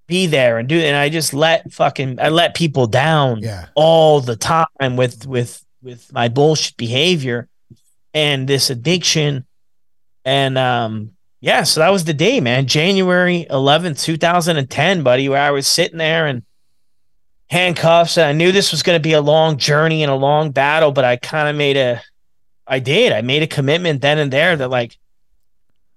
be 0.07 0.27
there 0.27 0.59
and 0.59 0.69
do 0.69 0.79
and 0.79 0.97
I 0.97 1.09
just 1.09 1.33
let 1.33 1.73
fucking 1.73 2.21
I 2.21 2.29
let 2.29 2.55
people 2.55 2.87
down 2.87 3.39
yeah. 3.39 3.67
all 3.75 4.21
the 4.21 4.37
time 4.37 4.67
with 4.97 5.27
with 5.27 5.65
with 5.83 6.13
my 6.13 6.29
bullshit 6.29 6.77
behavior 6.77 7.49
and 8.13 8.49
this 8.49 8.71
addiction. 8.71 9.47
And 10.25 10.59
um 10.59 11.13
yeah, 11.41 11.65
so 11.65 11.81
that 11.81 11.91
was 11.91 12.05
the 12.05 12.15
day, 12.15 12.41
man. 12.41 12.69
January 12.69 13.47
11th, 13.51 14.01
2010, 14.01 15.03
buddy, 15.03 15.29
where 15.29 15.43
I 15.43 15.51
was 15.51 15.67
sitting 15.67 15.99
there 15.99 16.27
and 16.27 16.45
handcuffs 17.51 18.17
and 18.17 18.27
I 18.27 18.33
knew 18.33 18.53
this 18.53 18.71
was 18.71 18.85
going 18.85 18.97
to 18.97 19.03
be 19.03 19.13
a 19.13 19.21
long 19.21 19.59
journey 19.59 20.05
and 20.05 20.11
a 20.11 20.15
long 20.17 20.53
battle, 20.53 20.93
but 20.93 21.05
I 21.05 21.17
kind 21.17 21.49
of 21.49 21.57
made 21.57 21.77
a 21.77 22.01
I 22.67 22.79
did. 22.79 23.13
I 23.13 23.23
made 23.23 23.43
a 23.43 23.49
commitment 23.49 24.01
then 24.01 24.19
and 24.19 24.33
there 24.33 24.57
that 24.57 24.71
like 24.71 24.97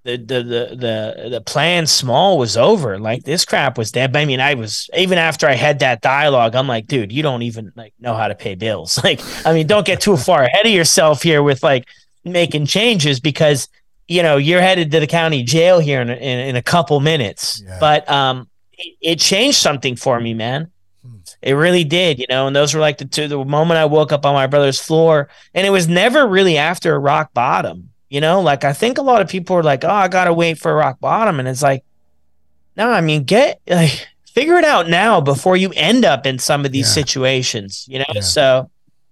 the 0.06 0.18
the 0.18 0.44
the 0.44 0.76
the 0.76 1.30
the 1.30 1.42
plan 1.42 1.88
small 1.88 2.38
was 2.38 2.56
over. 2.56 3.00
Like 3.00 3.24
this 3.24 3.44
crap 3.44 3.76
was 3.78 3.92
dead. 3.92 4.16
I 4.16 4.26
mean, 4.26 4.40
I 4.40 4.54
was 4.54 4.88
even 4.96 5.18
after 5.18 5.48
I 5.48 5.54
had 5.54 5.80
that 5.80 6.02
dialogue, 6.02 6.56
I'm 6.56 6.68
like, 6.68 6.86
dude, 6.86 7.12
you 7.12 7.24
don't 7.24 7.42
even 7.42 7.74
like 7.76 7.94
know 8.00 8.14
how 8.14 8.28
to 8.28 8.36
pay 8.36 8.56
bills. 8.56 9.00
Like, 9.06 9.22
I 9.46 9.54
mean, 9.54 9.68
don't 9.68 9.86
get 9.86 10.02
too 10.02 10.18
far 10.18 10.44
ahead 10.44 10.66
of 10.66 10.72
yourself 10.72 11.22
here 11.22 11.44
with 11.44 11.62
like 11.62 11.88
making 12.24 12.66
changes 12.66 13.20
because 13.20 13.68
you 14.08 14.24
know 14.24 14.38
you're 14.38 14.62
headed 14.62 14.90
to 14.92 15.00
the 15.00 15.06
county 15.06 15.44
jail 15.44 15.78
here 15.80 16.02
in 16.02 16.10
in, 16.10 16.40
in 16.40 16.56
a 16.56 16.62
couple 16.62 17.00
minutes. 17.00 17.62
Yeah. 17.64 17.78
But 17.80 18.10
um, 18.10 18.48
it, 18.74 18.98
it, 19.02 19.20
changed 19.20 19.58
something 19.58 19.96
for 19.96 20.20
me, 20.20 20.34
man. 20.34 20.72
Hmm. 21.04 21.18
It 21.42 21.54
really 21.54 21.84
did, 21.84 22.18
you 22.18 22.26
know. 22.30 22.48
And 22.48 22.56
those 22.56 22.74
were 22.74 22.80
like 22.80 22.98
the 22.98 23.06
two. 23.06 23.28
The 23.28 23.44
moment 23.44 23.78
I 23.78 23.86
woke 23.86 24.12
up 24.12 24.26
on 24.26 24.34
my 24.34 24.48
brother's 24.48 24.80
floor, 24.80 25.30
and 25.54 25.66
it 25.68 25.72
was 25.72 25.88
never 25.88 26.28
really 26.28 26.58
after 26.58 26.96
a 26.96 27.00
rock 27.00 27.34
bottom 27.34 27.90
You 28.10 28.22
know, 28.22 28.42
like 28.42 28.64
I 28.64 28.74
think 28.74 28.98
a 28.98 29.02
lot 29.02 29.22
of 29.22 29.28
people 29.28 29.56
are 29.56 29.64
like, 29.64 29.84
"Oh, 29.84 29.90
I 29.90 30.08
gotta 30.08 30.34
wait 30.34 30.58
for 30.60 30.74
rock 30.76 31.00
bottom," 31.00 31.40
and 31.40 31.48
it's 31.48 31.64
like, 31.64 31.84
no, 32.78 32.90
I 32.92 33.02
mean, 33.02 33.24
get 33.24 33.62
like 33.68 34.08
figure 34.34 34.56
it 34.58 34.66
out 34.66 34.88
now 34.90 35.22
before 35.22 35.58
you 35.58 35.72
end 35.76 36.06
up 36.06 36.26
in 36.26 36.38
some 36.40 36.66
of 36.66 36.72
these 36.72 36.88
Yeah. 36.90 37.04
situations. 37.04 37.86
You 37.88 38.00
know, 38.00 38.06
Yeah. 38.14 38.22
so 38.22 38.70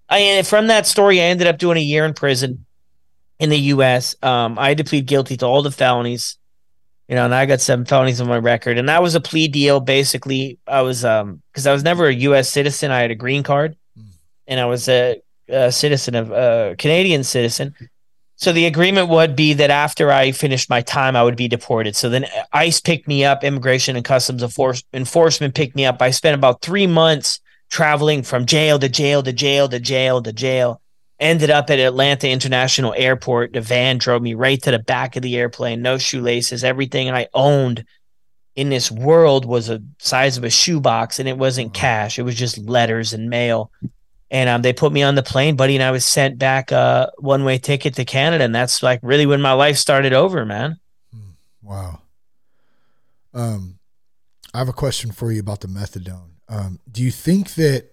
I 0.08 0.42
from 0.42 0.68
that 0.68 0.86
story, 0.86 1.20
I 1.20 1.24
ended 1.24 1.46
up 1.46 1.58
doing 1.58 1.76
a 1.78 1.80
year 1.82 2.04
in 2.04 2.14
prison 2.14 2.64
in 3.40 3.50
the 3.50 3.58
U.S. 3.74 4.14
Um, 4.22 4.58
I 4.58 4.68
had 4.68 4.78
to 4.78 4.84
plead 4.84 5.06
guilty 5.06 5.36
to 5.38 5.46
all 5.46 5.62
the 5.62 5.70
felonies. 5.72 6.36
You 7.08 7.16
know, 7.16 7.24
and 7.26 7.34
I 7.34 7.44
got 7.44 7.60
seven 7.60 7.84
felonies 7.84 8.20
on 8.22 8.28
my 8.28 8.38
record, 8.38 8.78
and 8.78 8.88
that 8.88 9.02
was 9.02 9.14
a 9.14 9.20
plea 9.20 9.48
deal. 9.48 9.78
Basically, 9.80 10.58
I 10.66 10.80
was 10.82 11.04
um 11.04 11.42
because 11.52 11.66
I 11.66 11.72
was 11.72 11.82
never 11.82 12.06
a 12.06 12.14
U.S. 12.14 12.48
citizen. 12.48 12.90
I 12.90 13.00
had 13.00 13.10
a 13.10 13.14
green 13.16 13.42
card, 13.42 13.76
Mm. 13.98 14.04
and 14.46 14.60
I 14.60 14.64
was 14.66 14.88
a, 14.88 15.20
a 15.48 15.70
citizen 15.72 16.14
of 16.14 16.30
a 16.30 16.76
Canadian 16.78 17.24
citizen. 17.24 17.74
So 18.44 18.52
the 18.52 18.66
agreement 18.66 19.08
would 19.08 19.34
be 19.36 19.54
that 19.54 19.70
after 19.70 20.12
I 20.12 20.30
finished 20.30 20.68
my 20.68 20.82
time, 20.82 21.16
I 21.16 21.22
would 21.22 21.34
be 21.34 21.48
deported. 21.48 21.96
So 21.96 22.10
then 22.10 22.26
ICE 22.52 22.78
picked 22.78 23.08
me 23.08 23.24
up, 23.24 23.42
Immigration 23.42 23.96
and 23.96 24.04
Customs 24.04 24.42
Enforce- 24.42 24.84
Enforcement 24.92 25.54
picked 25.54 25.74
me 25.74 25.86
up. 25.86 26.02
I 26.02 26.10
spent 26.10 26.34
about 26.34 26.60
three 26.60 26.86
months 26.86 27.40
traveling 27.70 28.22
from 28.22 28.44
jail 28.44 28.78
to 28.80 28.88
jail 28.90 29.22
to 29.22 29.32
jail 29.32 29.66
to 29.70 29.80
jail 29.80 30.20
to 30.20 30.30
jail. 30.30 30.82
Ended 31.18 31.48
up 31.48 31.70
at 31.70 31.78
Atlanta 31.78 32.28
International 32.28 32.92
Airport. 32.94 33.54
The 33.54 33.62
van 33.62 33.96
drove 33.96 34.20
me 34.20 34.34
right 34.34 34.60
to 34.60 34.72
the 34.72 34.78
back 34.78 35.16
of 35.16 35.22
the 35.22 35.38
airplane, 35.38 35.80
no 35.80 35.96
shoelaces. 35.96 36.64
Everything 36.64 37.08
I 37.08 37.28
owned 37.32 37.86
in 38.56 38.68
this 38.68 38.90
world 38.90 39.46
was 39.46 39.70
a 39.70 39.82
size 39.98 40.36
of 40.36 40.44
a 40.44 40.50
shoebox, 40.50 41.18
and 41.18 41.30
it 41.30 41.38
wasn't 41.38 41.72
cash. 41.72 42.18
It 42.18 42.24
was 42.24 42.34
just 42.34 42.58
letters 42.58 43.14
and 43.14 43.30
mail. 43.30 43.70
And 44.30 44.48
um, 44.48 44.62
they 44.62 44.72
put 44.72 44.92
me 44.92 45.02
on 45.02 45.14
the 45.14 45.22
plane, 45.22 45.54
buddy, 45.54 45.76
and 45.76 45.82
I 45.82 45.90
was 45.90 46.04
sent 46.04 46.38
back 46.38 46.72
a 46.72 47.12
one 47.18 47.44
way 47.44 47.58
ticket 47.58 47.94
to 47.94 48.04
Canada. 48.04 48.44
And 48.44 48.54
that's 48.54 48.82
like 48.82 49.00
really 49.02 49.26
when 49.26 49.40
my 49.40 49.52
life 49.52 49.76
started 49.76 50.12
over, 50.12 50.44
man. 50.44 50.78
Wow. 51.62 52.00
Um, 53.32 53.78
I 54.52 54.58
have 54.58 54.68
a 54.68 54.72
question 54.72 55.10
for 55.10 55.32
you 55.32 55.40
about 55.40 55.60
the 55.60 55.68
methadone. 55.68 56.30
Um, 56.48 56.78
do 56.90 57.02
you 57.02 57.10
think 57.10 57.54
that, 57.54 57.90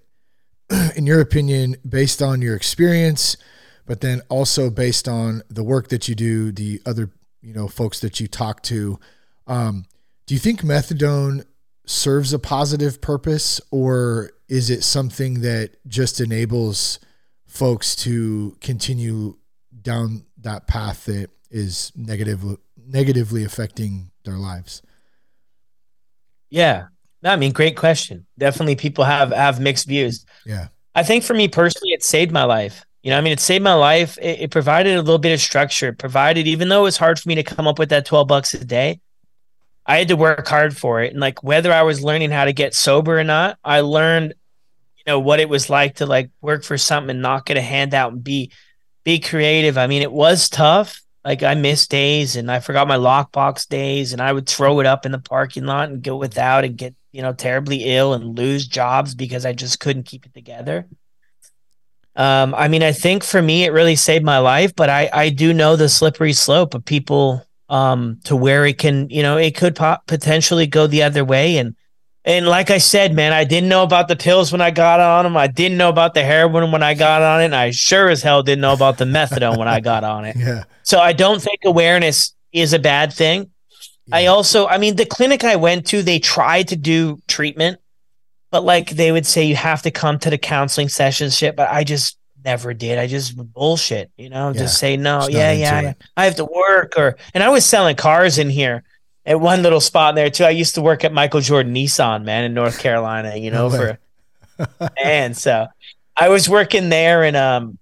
in 0.95 1.05
your 1.07 1.21
opinion, 1.21 1.77
based 1.87 2.21
on 2.21 2.41
your 2.41 2.55
experience, 2.55 3.37
but 3.85 4.01
then 4.01 4.21
also 4.29 4.69
based 4.69 5.07
on 5.07 5.41
the 5.49 5.63
work 5.63 5.87
that 5.87 6.07
you 6.07 6.15
do, 6.15 6.51
the 6.51 6.81
other 6.85 7.09
you 7.41 7.53
know 7.53 7.67
folks 7.67 7.99
that 8.01 8.19
you 8.19 8.27
talk 8.27 8.61
to, 8.63 8.99
um, 9.47 9.85
do 10.27 10.35
you 10.35 10.39
think 10.39 10.61
methadone 10.61 11.45
serves 11.85 12.33
a 12.33 12.39
positive 12.39 13.01
purpose, 13.01 13.59
or 13.71 14.31
is 14.47 14.69
it 14.69 14.83
something 14.83 15.41
that 15.41 15.77
just 15.87 16.19
enables 16.21 16.99
folks 17.47 17.95
to 17.97 18.55
continue 18.61 19.37
down 19.81 20.25
that 20.37 20.67
path 20.67 21.05
that 21.05 21.29
is 21.49 21.91
negative 21.95 22.43
negatively 22.77 23.43
affecting 23.43 24.11
their 24.23 24.37
lives? 24.37 24.81
Yeah. 26.49 26.87
No, 27.23 27.31
I 27.31 27.35
mean, 27.35 27.51
great 27.51 27.77
question. 27.77 28.25
Definitely 28.37 28.75
people 28.75 29.03
have 29.03 29.31
have 29.31 29.59
mixed 29.59 29.87
views. 29.87 30.25
Yeah. 30.45 30.67
I 30.95 31.03
think 31.03 31.23
for 31.23 31.33
me 31.33 31.47
personally, 31.47 31.93
it 31.93 32.03
saved 32.03 32.31
my 32.31 32.43
life. 32.43 32.85
You 33.03 33.11
know, 33.11 33.17
I 33.17 33.21
mean, 33.21 33.33
it 33.33 33.39
saved 33.39 33.63
my 33.63 33.73
life. 33.73 34.17
It, 34.19 34.41
it 34.41 34.51
provided 34.51 34.95
a 34.95 35.01
little 35.01 35.17
bit 35.17 35.33
of 35.33 35.39
structure. 35.39 35.89
It 35.89 35.97
provided, 35.97 36.47
even 36.47 36.69
though 36.69 36.81
it 36.81 36.83
was 36.83 36.97
hard 36.97 37.19
for 37.19 37.29
me 37.29 37.35
to 37.35 37.43
come 37.43 37.67
up 37.67 37.79
with 37.79 37.89
that 37.89 38.05
12 38.05 38.27
bucks 38.27 38.53
a 38.53 38.63
day, 38.63 38.99
I 39.85 39.97
had 39.97 40.09
to 40.09 40.15
work 40.15 40.47
hard 40.47 40.77
for 40.77 41.01
it. 41.01 41.11
And 41.11 41.19
like 41.19 41.43
whether 41.43 41.71
I 41.71 41.81
was 41.81 42.03
learning 42.03 42.31
how 42.31 42.45
to 42.45 42.53
get 42.53 42.73
sober 42.73 43.19
or 43.19 43.23
not, 43.23 43.57
I 43.63 43.81
learned, 43.81 44.33
you 44.97 45.03
know, 45.07 45.19
what 45.19 45.39
it 45.39 45.49
was 45.49 45.69
like 45.69 45.95
to 45.95 46.05
like 46.05 46.29
work 46.41 46.63
for 46.63 46.77
something 46.77 47.11
and 47.11 47.21
not 47.21 47.45
get 47.45 47.57
a 47.57 47.61
handout 47.61 48.13
and 48.13 48.23
be 48.23 48.51
be 49.03 49.19
creative. 49.19 49.77
I 49.77 49.87
mean, 49.87 50.01
it 50.01 50.11
was 50.11 50.49
tough. 50.49 51.01
Like 51.25 51.43
I 51.43 51.55
missed 51.55 51.89
days 51.89 52.35
and 52.35 52.51
I 52.51 52.59
forgot 52.59 52.87
my 52.87 52.97
lockbox 52.97 53.67
days 53.67 54.13
and 54.13 54.21
I 54.21 54.31
would 54.31 54.47
throw 54.47 54.79
it 54.79 54.85
up 54.85 55.05
in 55.05 55.11
the 55.11 55.19
parking 55.19 55.65
lot 55.65 55.89
and 55.89 56.03
go 56.03 56.15
without 56.15 56.63
and 56.63 56.77
get, 56.77 56.95
you 57.11 57.21
know, 57.21 57.33
terribly 57.33 57.83
ill 57.85 58.13
and 58.13 58.37
lose 58.37 58.67
jobs 58.67 59.13
because 59.13 59.45
I 59.45 59.53
just 59.53 59.79
couldn't 59.79 60.05
keep 60.05 60.25
it 60.25 60.33
together. 60.33 60.87
Um, 62.15 62.53
I 62.55 62.67
mean, 62.67 62.83
I 62.83 62.91
think 62.91 63.23
for 63.23 63.41
me, 63.41 63.63
it 63.63 63.71
really 63.71 63.95
saved 63.95 64.25
my 64.25 64.39
life, 64.39 64.75
but 64.75 64.89
I, 64.89 65.09
I 65.13 65.29
do 65.29 65.53
know 65.53 65.75
the 65.75 65.89
slippery 65.89 66.33
slope 66.33 66.73
of 66.73 66.83
people 66.83 67.45
um, 67.71 68.19
to 68.25 68.35
where 68.35 68.65
it 68.65 68.77
can, 68.77 69.09
you 69.09 69.23
know, 69.23 69.37
it 69.37 69.55
could 69.55 69.77
po- 69.77 69.97
potentially 70.05 70.67
go 70.67 70.87
the 70.87 71.03
other 71.03 71.23
way. 71.23 71.57
And, 71.57 71.73
and 72.25 72.45
like 72.45 72.69
I 72.69 72.79
said, 72.79 73.15
man, 73.15 73.31
I 73.31 73.45
didn't 73.45 73.69
know 73.69 73.83
about 73.83 74.09
the 74.09 74.17
pills 74.17 74.51
when 74.51 74.59
I 74.59 74.71
got 74.71 74.99
on 74.99 75.23
them. 75.23 75.37
I 75.37 75.47
didn't 75.47 75.77
know 75.77 75.87
about 75.87 76.13
the 76.13 76.21
heroin 76.21 76.71
when 76.71 76.83
I 76.83 76.93
got 76.93 77.21
on 77.21 77.41
it. 77.41 77.45
And 77.45 77.55
I 77.55 77.71
sure 77.71 78.09
as 78.09 78.21
hell 78.21 78.43
didn't 78.43 78.61
know 78.61 78.73
about 78.73 78.97
the 78.97 79.05
methadone 79.05 79.57
when 79.57 79.69
I 79.69 79.79
got 79.79 80.03
on 80.03 80.25
it. 80.25 80.35
Yeah. 80.41 80.63
So 80.83 80.99
I 80.99 81.13
don't 81.13 81.41
think 81.41 81.59
awareness 81.63 82.33
is 82.51 82.73
a 82.73 82.79
bad 82.79 83.13
thing. 83.13 83.51
I 84.11 84.25
also, 84.25 84.67
I 84.67 84.77
mean, 84.77 84.95
the 84.95 85.05
clinic 85.05 85.43
I 85.43 85.55
went 85.55 85.85
to, 85.87 86.01
they 86.01 86.19
tried 86.19 86.67
to 86.69 86.75
do 86.75 87.21
treatment, 87.27 87.79
but 88.49 88.65
like 88.65 88.89
they 88.89 89.11
would 89.11 89.25
say 89.25 89.45
you 89.45 89.55
have 89.55 89.83
to 89.83 89.91
come 89.91 90.19
to 90.19 90.29
the 90.29 90.37
counseling 90.37 90.89
sessions 90.89 91.37
shit, 91.37 91.55
but 91.55 91.69
I 91.69 91.83
just 91.83 92.17
never 92.43 92.73
did. 92.73 92.97
I 92.99 93.07
just 93.07 93.35
bullshit, 93.35 94.11
you 94.17 94.29
know, 94.29 94.47
Yeah. 94.49 94.59
just 94.59 94.79
say 94.79 94.97
no, 94.97 95.19
Just 95.21 95.31
yeah, 95.31 95.51
yeah, 95.51 95.89
it. 95.91 95.97
I 96.17 96.25
have 96.25 96.35
to 96.37 96.45
work 96.45 96.93
or 96.97 97.17
and 97.33 97.43
I 97.43 97.49
was 97.49 97.65
selling 97.65 97.95
cars 97.95 98.37
in 98.37 98.49
here 98.49 98.83
at 99.25 99.39
one 99.39 99.61
little 99.63 99.81
spot 99.81 100.15
there 100.15 100.29
too. 100.29 100.43
I 100.43 100.49
used 100.49 100.75
to 100.75 100.81
work 100.81 101.03
at 101.03 101.13
Michael 101.13 101.41
Jordan 101.41 101.73
Nissan, 101.73 102.23
man, 102.23 102.43
in 102.43 102.53
North 102.53 102.79
Carolina, 102.79 103.35
you 103.35 103.51
know, 103.51 103.69
No 103.69 103.75
for 103.77 103.99
and 105.03 105.35
so 105.37 105.67
I 106.15 106.29
was 106.29 106.47
working 106.49 106.89
there 106.89 107.23
and 107.23 107.35
um 107.35 107.77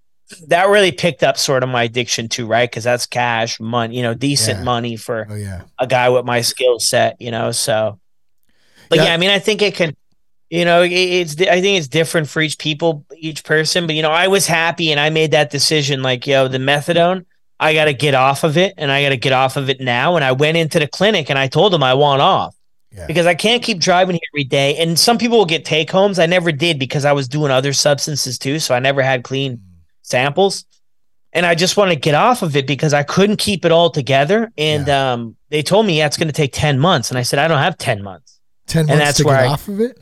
that 0.47 0.67
really 0.69 0.91
picked 0.91 1.23
up 1.23 1.37
sort 1.39 1.63
of 1.63 1.69
my 1.69 1.83
addiction 1.83 2.29
too, 2.29 2.45
right? 2.45 2.69
Because 2.69 2.83
that's 2.83 3.07
cash, 3.07 3.59
money, 3.59 3.95
you 3.97 4.03
know, 4.03 4.13
decent 4.13 4.59
Yeah. 4.59 4.63
money 4.63 4.95
for 4.95 5.27
Oh 5.29 5.33
yeah. 5.35 5.63
a 5.79 5.87
guy 5.87 6.09
with 6.09 6.23
my 6.25 6.41
skill 6.41 6.79
set, 6.79 7.19
you 7.19 7.31
know. 7.31 7.51
So, 7.51 7.99
but 8.89 8.97
Yeah. 8.99 9.05
yeah, 9.05 9.13
I 9.13 9.17
mean, 9.17 9.31
I 9.31 9.39
think 9.39 9.63
it 9.63 9.73
could, 9.75 9.95
you 10.49 10.65
know, 10.65 10.81
it's 10.83 11.33
I 11.41 11.61
think 11.61 11.77
it's 11.77 11.87
different 11.87 12.27
for 12.29 12.41
each 12.41 12.57
people, 12.57 13.05
each 13.17 13.43
person. 13.43 13.85
But 13.85 13.95
you 13.95 14.01
know, 14.01 14.11
I 14.11 14.27
was 14.27 14.47
happy 14.47 14.91
and 14.91 14.99
I 14.99 15.09
made 15.09 15.31
that 15.31 15.51
decision. 15.51 16.01
Like, 16.01 16.25
yo, 16.25 16.47
the 16.47 16.57
methadone, 16.57 17.25
I 17.59 17.73
got 17.73 17.85
to 17.85 17.93
get 17.93 18.15
off 18.15 18.43
of 18.43 18.57
it, 18.57 18.73
and 18.77 18.91
I 18.91 19.03
got 19.03 19.09
to 19.09 19.17
get 19.17 19.33
off 19.33 19.57
of 19.57 19.69
it 19.69 19.79
now. 19.79 20.15
And 20.15 20.25
I 20.25 20.31
went 20.31 20.57
into 20.57 20.79
the 20.79 20.87
clinic 20.87 21.29
and 21.29 21.37
I 21.37 21.47
told 21.47 21.73
them 21.73 21.83
I 21.83 21.93
want 21.93 22.21
off 22.21 22.55
Yeah. 22.91 23.05
because 23.05 23.25
I 23.27 23.35
can't 23.35 23.61
keep 23.61 23.79
driving 23.79 24.15
here 24.15 24.21
every 24.33 24.43
day. 24.45 24.75
And 24.77 24.97
some 24.97 25.17
people 25.17 25.37
will 25.37 25.45
get 25.45 25.65
take 25.65 25.91
homes. 25.91 26.17
I 26.19 26.25
never 26.25 26.51
did 26.51 26.79
because 26.79 27.05
I 27.05 27.11
was 27.11 27.27
doing 27.27 27.51
other 27.51 27.73
substances 27.73 28.39
too, 28.39 28.57
so 28.59 28.73
I 28.73 28.79
never 28.79 29.01
had 29.03 29.23
clean 29.23 29.61
samples. 30.01 30.65
And 31.31 31.45
I 31.45 31.53
just 31.53 31.77
want 31.77 31.91
to 31.91 31.95
get 31.95 32.15
off 32.15 32.41
of 32.41 32.55
it 32.55 32.65
because 32.65 32.91
I 32.91 33.03
couldn't 33.03 33.37
keep 33.37 33.63
it 33.65 33.71
all 33.71 33.91
together. 33.91 34.51
And 34.57 34.89
um, 34.89 35.35
they 35.49 35.61
told 35.61 35.85
me, 35.85 35.99
yeah, 35.99 36.07
it's 36.07 36.17
going 36.17 36.27
to 36.27 36.33
take 36.33 36.53
10 36.53 36.79
months. 36.79 37.11
And 37.11 37.19
I 37.19 37.21
said, 37.21 37.37
I 37.37 37.47
don't 37.47 37.59
have 37.59 37.77
10 37.77 38.01
months. 38.01 38.39
Ten 38.65 38.81
And 38.81 38.87
months 38.89 39.03
that's 39.03 39.17
to 39.19 39.23
where 39.25 39.37
get 39.37 39.45
I- 39.45 39.47
off 39.53 39.67
of 39.67 39.79
it. 39.79 40.01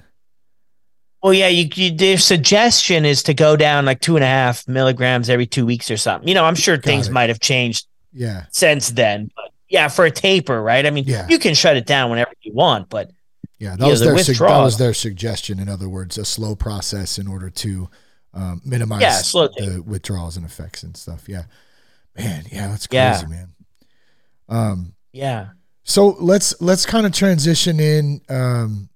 Well, 1.28 1.34
yeah, 1.34 1.50
you, 1.50 1.68
you, 1.76 1.92
their 1.94 2.18
suggestion 2.18 3.04
is 3.04 3.22
to 3.24 3.34
go 3.34 3.58
down 3.58 3.84
like 3.84 4.00
two 4.00 4.16
and 4.16 4.24
a 4.24 4.28
half 4.28 4.66
milligrams 4.66 5.30
every 5.30 5.46
two 5.46 5.66
weeks 5.66 5.92
or 5.92 5.98
something. 5.98 6.26
You 6.26 6.34
know, 6.36 6.46
I'm 6.46 6.56
sure 6.56 6.78
things 6.78 7.10
it. 7.10 7.12
might 7.12 7.28
have 7.28 7.42
changed 7.42 7.86
Yeah. 8.14 8.46
since 8.52 8.92
then. 8.92 9.30
But 9.36 9.52
yeah, 9.68 9.90
for 9.90 10.06
a 10.06 10.12
taper, 10.12 10.62
right? 10.64 10.86
I 10.86 10.90
mean, 10.90 11.04
Yeah. 11.06 11.28
you 11.30 11.38
can 11.38 11.54
shut 11.54 11.76
it 11.76 11.86
down 11.86 12.10
whenever 12.10 12.32
you 12.44 12.54
want, 12.54 12.88
but 12.88 13.12
Yeah. 13.60 13.72
That 13.76 13.82
Yeah, 13.82 13.88
was 13.90 14.00
the 14.00 14.06
their 14.06 14.24
sug- 14.24 14.36
that 14.38 14.62
was 14.64 14.78
their 14.78 14.94
suggestion. 14.94 15.60
In 15.60 15.68
other 15.68 15.90
words, 15.90 16.18
a 16.18 16.24
slow 16.24 16.56
process 16.56 17.18
in 17.18 17.28
order 17.28 17.50
to 17.50 17.90
um, 18.34 18.62
minimize 18.64 19.02
Yeah, 19.02 19.48
the 19.58 19.84
withdrawals 19.86 20.38
and 20.38 20.46
effects 20.46 20.82
and 20.84 20.96
stuff. 20.96 21.28
Yeah. 21.28 21.44
Man. 22.18 22.46
Yeah. 22.50 22.68
That's 22.70 22.88
Yeah. 22.90 23.18
crazy, 23.20 23.28
man. 23.28 23.50
Um. 24.48 24.94
yeah. 25.12 25.48
So 25.84 26.16
let's 26.22 26.56
let's 26.62 26.86
kind 26.86 27.06
of 27.06 27.12
transition 27.12 27.82
in 27.82 28.22
um, 28.30 28.88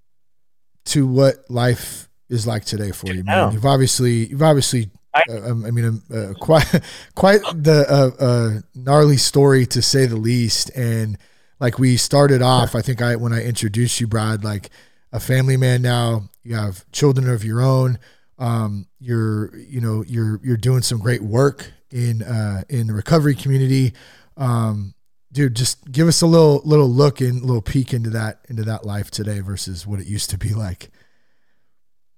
to 0.85 1.05
what 1.05 1.43
life 1.49 2.07
is 2.31 2.47
like 2.47 2.65
today 2.65 2.91
for 2.91 3.07
you, 3.13 3.23
man. 3.23 3.37
You've 3.51 3.65
obviously 3.65 4.25
you've 4.27 4.41
obviously 4.41 4.89
I- 5.13 5.23
uh, 5.29 5.51
um, 5.51 5.65
I 5.65 5.71
mean 5.71 5.85
um, 5.85 6.03
uh, 6.13 6.33
quite 6.39 6.65
quite 7.15 7.41
the 7.53 7.85
uh, 7.87 8.23
uh, 8.23 8.61
gnarly 8.73 9.17
story 9.17 9.65
to 9.67 9.81
say 9.81 10.05
the 10.07 10.15
least. 10.15 10.71
And 10.75 11.17
like 11.59 11.77
we 11.77 11.97
started 11.97 12.41
off, 12.41 12.73
I 12.75 12.81
think 12.81 13.01
I 13.01 13.15
when 13.17 13.33
I 13.33 13.43
introduced 13.43 13.99
you, 13.99 14.07
Brad, 14.07 14.43
like 14.43 14.69
a 15.11 15.19
family 15.19 15.57
man 15.57 15.81
now. 15.81 16.29
You 16.43 16.55
have 16.55 16.89
children 16.91 17.29
of 17.29 17.43
your 17.43 17.61
own. 17.61 17.99
Um, 18.39 18.87
you're 18.99 19.55
you 19.57 19.81
know 19.81 20.03
you're 20.07 20.39
you're 20.43 20.57
doing 20.57 20.81
some 20.81 20.97
great 20.99 21.21
work 21.21 21.71
in 21.91 22.23
uh, 22.23 22.63
in 22.69 22.87
the 22.87 22.93
recovery 22.93 23.35
community. 23.35 23.93
Um, 24.37 24.95
dude, 25.31 25.55
just 25.55 25.91
give 25.91 26.07
us 26.07 26.21
a 26.21 26.25
little 26.25 26.61
little 26.65 26.89
look 26.89 27.21
and 27.21 27.41
little 27.41 27.61
peek 27.61 27.93
into 27.93 28.09
that 28.11 28.39
into 28.49 28.63
that 28.63 28.85
life 28.85 29.11
today 29.11 29.41
versus 29.41 29.85
what 29.85 29.99
it 29.99 30.07
used 30.07 30.29
to 30.31 30.37
be 30.37 30.53
like. 30.53 30.89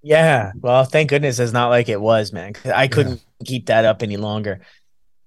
Yeah. 0.04 0.51
Well, 0.60 0.84
thank 0.84 1.10
goodness 1.10 1.39
it's 1.39 1.54
not 1.54 1.70
like 1.70 1.88
it 1.88 1.99
was, 1.99 2.34
man. 2.34 2.54
I 2.66 2.88
couldn't 2.89 3.24
keep 3.45 3.68
that 3.68 3.86
up 3.86 4.04
any 4.04 4.18
longer. 4.18 4.60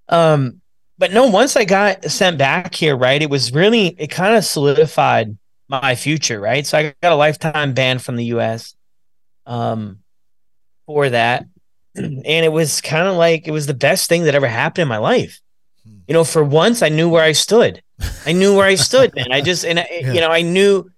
Um, 0.09 0.61
but 0.99 1.13
no, 1.13 1.27
once 1.27 1.57
I 1.57 1.65
got 1.65 2.05
sent 2.05 2.39
back 2.39 2.75
here, 2.75 2.95
right, 2.95 3.21
it 3.21 3.31
was 3.31 3.53
really 3.53 3.89
it 3.99 4.09
kind 4.09 4.37
of 4.37 4.45
solidified 4.45 5.37
my 5.69 5.95
future, 5.95 6.39
right? 6.39 6.67
So 6.67 6.79
I 6.79 6.95
got 7.03 7.13
a 7.13 7.17
lifetime 7.17 7.73
ban 7.73 7.99
from 7.99 8.17
the 8.17 8.27
US 8.27 8.75
um 9.47 9.99
for 10.87 11.09
that. 11.11 11.47
And 11.97 12.27
it 12.27 12.53
was 12.53 12.83
kind 12.83 13.09
of 13.09 13.17
like 13.17 13.49
it 13.49 13.53
was 13.53 13.67
the 13.67 13.75
best 13.75 14.11
thing 14.11 14.25
that 14.25 14.35
ever 14.35 14.47
happened 14.47 14.83
in 14.83 14.89
my 14.89 14.99
life. 14.99 15.41
You 16.07 16.13
know, 16.13 16.25
for 16.25 16.45
once 16.45 16.83
I 16.83 16.91
knew 16.91 17.09
where 17.09 17.25
I 17.25 17.33
stood. 17.33 17.83
I 18.27 18.33
knew 18.33 18.55
where 18.55 18.67
I 18.67 18.75
stood, 18.75 19.15
man. 19.17 19.33
I 19.33 19.41
just 19.41 19.65
and 19.65 19.81
I, 19.81 19.89
yeah. 20.03 20.13
you 20.13 20.21
know, 20.21 20.29
I 20.29 20.43
knew 20.43 20.91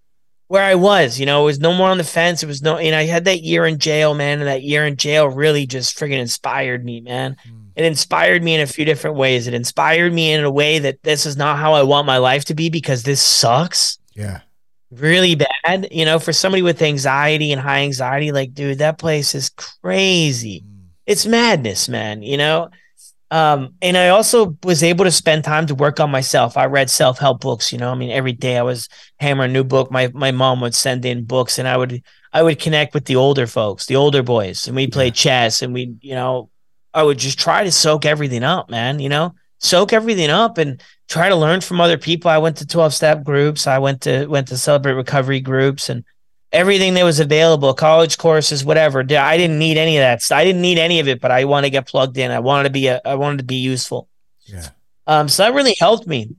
where 0.49 0.65
I 0.65 0.75
was. 0.75 1.21
You 1.21 1.27
know, 1.27 1.43
it 1.43 1.47
was 1.47 1.61
no 1.61 1.73
more 1.73 1.89
on 1.89 1.99
the 1.99 2.05
fence. 2.05 2.43
It 2.43 2.47
was 2.47 2.61
no, 2.61 2.77
and 2.77 2.95
I 2.95 3.05
had 3.05 3.25
that 3.27 3.43
year 3.43 3.65
in 3.65 3.79
jail, 3.79 4.15
man, 4.15 4.41
and 4.41 4.49
that 4.49 4.63
year 4.63 4.85
in 4.85 4.97
jail 4.97 5.29
really 5.29 5.67
just 5.67 5.97
friggin' 5.97 6.19
inspired 6.19 6.85
me, 6.85 7.01
man. 7.01 7.37
Mm. 7.47 7.69
It 7.77 7.85
inspired 7.85 8.43
me 8.43 8.57
in 8.57 8.61
a 8.61 8.67
few 8.67 8.85
different 8.85 9.17
ways. 9.17 9.47
It 9.47 9.55
inspired 9.55 10.13
me 10.13 10.33
in 10.33 10.43
a 10.43 10.51
way 10.51 10.81
that 10.81 11.03
this 11.05 11.25
is 11.25 11.37
not 11.37 11.59
how 11.59 11.75
I 11.75 11.85
want 11.85 12.07
my 12.07 12.19
life 12.19 12.45
to 12.47 12.55
be 12.55 12.71
because 12.71 13.05
this 13.05 13.23
sucks. 13.23 13.99
Yeah. 14.15 14.41
Really 14.91 15.37
bad. 15.37 15.89
You 15.93 16.05
know, 16.05 16.19
for 16.19 16.33
somebody 16.33 16.63
with 16.63 16.83
anxiety 16.83 17.53
and 17.53 17.61
high 17.61 17.83
anxiety, 17.83 18.33
like, 18.33 18.55
dude, 18.55 18.79
that 18.79 18.99
place 18.99 19.35
is 19.35 19.51
crazy. 19.51 20.65
Mm. 20.67 20.87
It's 21.07 21.27
madness, 21.27 21.89
man. 21.89 22.23
You 22.23 22.39
know, 22.39 22.71
um, 23.31 23.75
and 23.83 23.97
I 23.97 24.09
also 24.09 24.57
was 24.65 24.83
able 24.83 25.05
to 25.05 25.11
spend 25.11 25.45
time 25.45 25.67
to 25.67 25.75
work 25.75 26.01
on 26.01 26.11
myself. 26.11 26.57
I 26.57 26.67
read 26.67 26.89
self 26.89 27.19
help 27.19 27.41
books. 27.41 27.73
You 27.73 27.79
know, 27.79 27.91
I 27.91 27.95
mean, 27.95 28.11
every 28.11 28.33
day 28.33 28.57
I 28.57 28.63
was 28.63 28.89
hammering 29.21 29.51
a 29.51 29.53
new 29.53 29.65
book. 29.65 29.91
My 29.91 30.09
my 30.15 30.31
mom 30.31 30.61
would 30.63 30.75
send 30.75 31.05
in 31.05 31.25
books, 31.25 31.59
and 31.59 31.69
I 31.69 31.77
would 31.77 32.03
I 32.33 32.43
would 32.43 32.59
connect 32.59 32.95
with 32.95 33.05
the 33.05 33.17
older 33.17 33.47
folks, 33.47 33.87
the 33.87 33.97
older 33.97 34.23
boys, 34.23 34.67
and 34.67 34.75
we 34.75 34.87
played 34.87 35.15
chess, 35.15 35.61
and 35.61 35.75
we 35.75 35.95
you 36.01 36.15
know 36.15 36.51
I 36.95 37.03
would 37.03 37.19
just 37.19 37.39
try 37.39 37.65
to 37.65 37.73
soak 37.73 38.07
everything 38.07 38.45
up, 38.45 38.71
man. 38.71 38.99
You 38.99 39.11
know, 39.11 39.35
soak 39.59 39.93
everything 39.93 40.31
up 40.31 40.57
and 40.57 40.83
try 41.09 41.29
to 41.29 41.37
learn 41.37 41.61
from 41.61 41.81
other 41.81 41.99
people. 41.99 42.31
I 42.31 42.39
went 42.39 42.57
to 42.59 42.67
twelve 42.67 42.95
step 42.95 43.25
groups. 43.25 43.67
I 43.67 43.79
went 43.79 44.03
to 44.03 44.27
went 44.27 44.49
to 44.49 44.57
celebrate 44.57 44.95
recovery 44.95 45.41
groups, 45.41 45.91
and 45.91 46.03
everything 46.53 46.95
that 46.95 47.05
was 47.05 47.21
available, 47.21 47.75
college 47.75 48.19
courses, 48.19 48.65
whatever. 48.65 49.01
I 49.01 49.37
didn't 49.37 49.59
need 49.59 49.77
any 49.77 49.99
of 49.99 50.03
that. 50.03 50.33
I 50.33 50.45
didn't 50.45 50.63
need 50.63 50.79
any 50.79 51.01
of 51.01 51.09
it, 51.09 51.21
but 51.21 51.31
I 51.31 51.45
want 51.45 51.65
to 51.65 51.71
get 51.71 51.87
plugged 51.87 52.17
in. 52.17 52.31
I 52.31 52.39
wanted 52.39 52.65
to 52.65 52.71
be 52.71 52.87
a, 52.87 53.01
I 53.05 53.17
wanted 53.17 53.39
to 53.39 53.45
be 53.45 53.57
useful. 53.57 54.09
Yeah. 54.45 54.69
Um, 55.07 55.29
so 55.29 55.43
that 55.43 55.55
really 55.55 55.77
helped 55.79 56.07
me. 56.07 56.35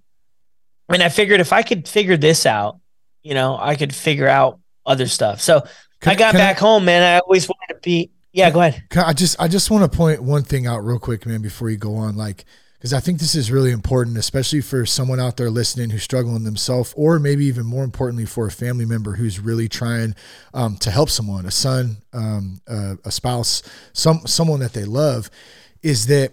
I 0.88 0.92
mean, 0.92 1.02
I 1.02 1.10
figured 1.10 1.40
if 1.40 1.54
I 1.54 1.62
could 1.62 1.88
figure 1.88 2.18
this 2.18 2.46
out, 2.46 2.80
you 3.22 3.34
know, 3.36 3.58
I 3.60 3.76
could 3.76 3.94
figure 3.94 4.28
out 4.28 4.60
other 4.86 5.08
stuff. 5.08 5.42
So 5.42 5.62
can, 6.00 6.12
I 6.12 6.16
got 6.16 6.34
back 6.34 6.58
I, 6.58 6.60
home, 6.60 6.86
man. 6.86 7.04
I 7.04 7.20
always 7.20 7.48
wanted 7.48 7.76
to 7.76 7.80
be. 7.84 8.10
Yeah, 8.32 8.50
go 8.52 8.62
ahead. 8.62 8.84
I 8.96 9.14
just, 9.14 9.40
I 9.40 9.48
just 9.48 9.72
want 9.72 9.92
to 9.92 9.98
point 9.98 10.22
one 10.22 10.44
thing 10.44 10.68
out 10.68 10.80
real 10.80 11.00
quick, 11.00 11.26
man, 11.26 11.42
before 11.42 11.70
you 11.70 11.78
go 11.78 11.96
on. 11.96 12.16
Like, 12.16 12.46
because 12.80 12.94
I 12.94 13.02
think 13.02 13.20
this 13.20 13.36
is 13.36 13.52
really 13.52 13.72
important, 13.72 14.18
especially 14.18 14.62
for 14.62 14.86
someone 14.86 15.20
out 15.20 15.36
there 15.36 15.50
listening 15.50 15.90
who's 15.90 16.04
struggling 16.04 16.46
themselves, 16.46 16.94
or 16.96 17.20
maybe 17.20 17.46
even 17.46 17.66
more 17.66 17.84
importantly 17.84 18.26
for 18.26 18.48
a 18.48 18.52
family 18.52 18.86
member 18.86 19.16
who's 19.16 19.38
really 19.38 19.68
trying 19.68 20.16
um, 20.54 20.78
to 20.78 20.90
help 20.90 21.10
someone, 21.10 21.46
a 21.46 21.52
son, 21.52 21.98
um, 22.14 22.62
a, 22.68 22.98
a 23.04 23.12
spouse, 23.12 23.64
some 23.92 24.26
someone 24.26 24.62
that 24.62 24.72
they 24.72 24.86
love. 24.86 25.30
Is 25.82 26.08
that 26.08 26.32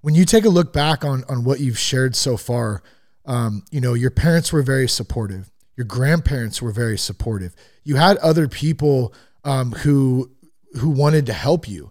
when 0.00 0.14
you 0.14 0.24
take 0.24 0.44
a 0.44 0.48
look 0.48 0.72
back 0.72 1.04
on 1.04 1.24
on 1.28 1.42
what 1.42 1.58
you've 1.58 1.78
shared 1.78 2.14
so 2.14 2.36
far, 2.36 2.80
um, 3.26 3.64
you 3.72 3.80
know 3.80 3.94
your 3.94 4.12
parents 4.12 4.52
were 4.52 4.62
very 4.62 4.88
supportive, 4.88 5.50
your 5.76 5.84
grandparents 5.84 6.62
were 6.62 6.72
very 6.72 6.96
supportive. 6.96 7.56
You 7.82 7.96
had 7.96 8.18
other 8.18 8.46
people 8.46 9.12
um, 9.42 9.72
who 9.72 10.30
who 10.74 10.90
wanted 10.90 11.26
to 11.26 11.32
help 11.32 11.66
you, 11.66 11.90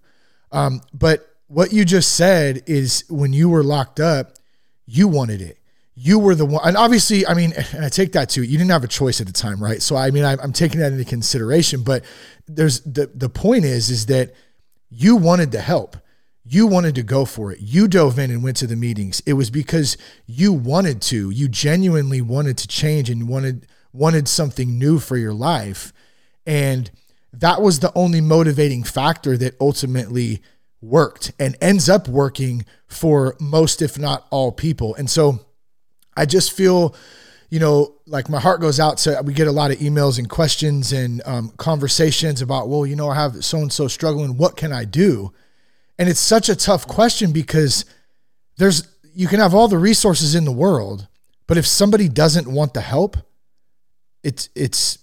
um, 0.53 0.79
but 0.93 1.27
what 1.47 1.71
you 1.71 1.85
just 1.85 2.13
said 2.13 2.63
is 2.67 3.05
when 3.09 3.33
you 3.33 3.49
were 3.49 3.63
locked 3.63 3.99
up, 3.99 4.33
you 4.85 5.07
wanted 5.07 5.41
it. 5.41 5.57
You 5.95 6.19
were 6.19 6.35
the 6.35 6.45
one, 6.45 6.61
and 6.63 6.77
obviously, 6.77 7.25
I 7.25 7.33
mean, 7.33 7.53
and 7.73 7.83
I 7.83 7.89
take 7.89 8.11
that 8.11 8.29
too. 8.29 8.43
You 8.43 8.57
didn't 8.57 8.71
have 8.71 8.83
a 8.83 8.87
choice 8.87 9.19
at 9.19 9.27
the 9.27 9.33
time, 9.33 9.61
right? 9.61 9.81
So, 9.81 9.95
I 9.95 10.11
mean, 10.11 10.25
I'm, 10.25 10.39
I'm 10.41 10.53
taking 10.53 10.79
that 10.79 10.91
into 10.91 11.05
consideration. 11.05 11.81
But 11.81 12.05
there's 12.47 12.81
the 12.81 13.07
the 13.07 13.29
point 13.29 13.65
is, 13.65 13.89
is 13.89 14.05
that 14.07 14.33
you 14.89 15.15
wanted 15.15 15.51
to 15.53 15.59
help. 15.59 15.97
You 16.43 16.67
wanted 16.67 16.95
to 16.95 17.03
go 17.03 17.25
for 17.25 17.51
it. 17.51 17.59
You 17.59 17.87
dove 17.87 18.19
in 18.19 18.31
and 18.31 18.43
went 18.43 18.57
to 18.57 18.67
the 18.67 18.75
meetings. 18.75 19.21
It 19.25 19.33
was 19.33 19.49
because 19.49 19.97
you 20.27 20.53
wanted 20.53 21.01
to. 21.03 21.29
You 21.29 21.49
genuinely 21.49 22.21
wanted 22.21 22.57
to 22.59 22.67
change 22.67 23.09
and 23.09 23.27
wanted 23.27 23.67
wanted 23.91 24.27
something 24.27 24.77
new 24.77 24.99
for 24.99 25.17
your 25.17 25.33
life, 25.33 25.93
and 26.45 26.91
that 27.33 27.61
was 27.61 27.79
the 27.79 27.91
only 27.95 28.21
motivating 28.21 28.83
factor 28.83 29.35
that 29.37 29.55
ultimately 29.59 30.43
worked 30.81 31.31
and 31.39 31.55
ends 31.61 31.89
up 31.89 32.07
working 32.07 32.65
for 32.87 33.35
most, 33.39 33.81
if 33.81 33.97
not 33.97 34.25
all 34.29 34.51
people. 34.51 34.95
And 34.95 35.09
so 35.09 35.39
I 36.15 36.25
just 36.25 36.51
feel, 36.51 36.95
you 37.49 37.59
know, 37.59 37.95
like 38.05 38.29
my 38.29 38.39
heart 38.39 38.61
goes 38.61 38.79
out 38.79 38.97
to, 38.99 39.21
we 39.23 39.33
get 39.33 39.47
a 39.47 39.51
lot 39.51 39.71
of 39.71 39.77
emails 39.77 40.17
and 40.17 40.29
questions 40.29 40.91
and 40.91 41.21
um, 41.25 41.51
conversations 41.57 42.41
about, 42.41 42.69
well, 42.69 42.85
you 42.85 42.95
know, 42.95 43.09
I 43.09 43.15
have 43.15 43.43
so 43.43 43.57
and 43.57 43.71
so 43.71 43.87
struggling. 43.87 44.37
What 44.37 44.57
can 44.57 44.71
I 44.71 44.85
do? 44.85 45.33
And 45.99 46.07
it's 46.09 46.19
such 46.19 46.49
a 46.49 46.55
tough 46.55 46.87
question 46.87 47.31
because 47.31 47.85
there's, 48.57 48.87
you 49.13 49.27
can 49.27 49.39
have 49.39 49.53
all 49.53 49.67
the 49.67 49.77
resources 49.77 50.35
in 50.35 50.45
the 50.45 50.51
world, 50.51 51.07
but 51.47 51.57
if 51.57 51.65
somebody 51.65 52.07
doesn't 52.07 52.47
want 52.47 52.73
the 52.73 52.81
help, 52.81 53.17
it's, 54.23 54.49
it's 54.55 54.99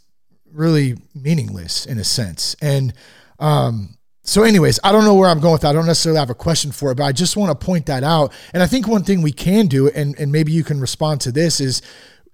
really 0.53 0.97
meaningless 1.15 1.87
in 1.87 1.99
a 1.99 2.05
sense. 2.05 2.55
And, 2.61 2.93
um, 3.41 3.94
so, 4.27 4.43
anyways, 4.43 4.81
I 4.83 4.91
don't 4.91 5.05
know 5.05 5.15
where 5.15 5.29
I'm 5.29 5.39
going 5.39 5.53
with 5.53 5.61
that. 5.63 5.69
I 5.69 5.73
don't 5.75 5.87
necessarily 5.87 6.19
have 6.19 6.31
a 6.31 6.35
question 6.35 6.73
for 6.73 6.91
it, 6.91 6.97
but 6.97 7.05
I 7.05 7.13
just 7.13 7.37
want 7.37 7.59
to 7.59 7.67
point 7.67 7.85
that 7.87 8.03
out. 8.03 8.33
And 8.55 8.63
I 8.63 8.67
think 8.67 8.89
one 8.89 9.05
thing 9.05 9.21
we 9.21 9.33
can 9.33 9.67
do, 9.67 9.89
and, 9.91 10.19
and 10.19 10.33
maybe 10.33 10.51
you 10.51 10.65
can 10.65 10.81
respond 10.81 11.21
to 11.23 11.33
this, 11.33 11.61
is 11.61 11.83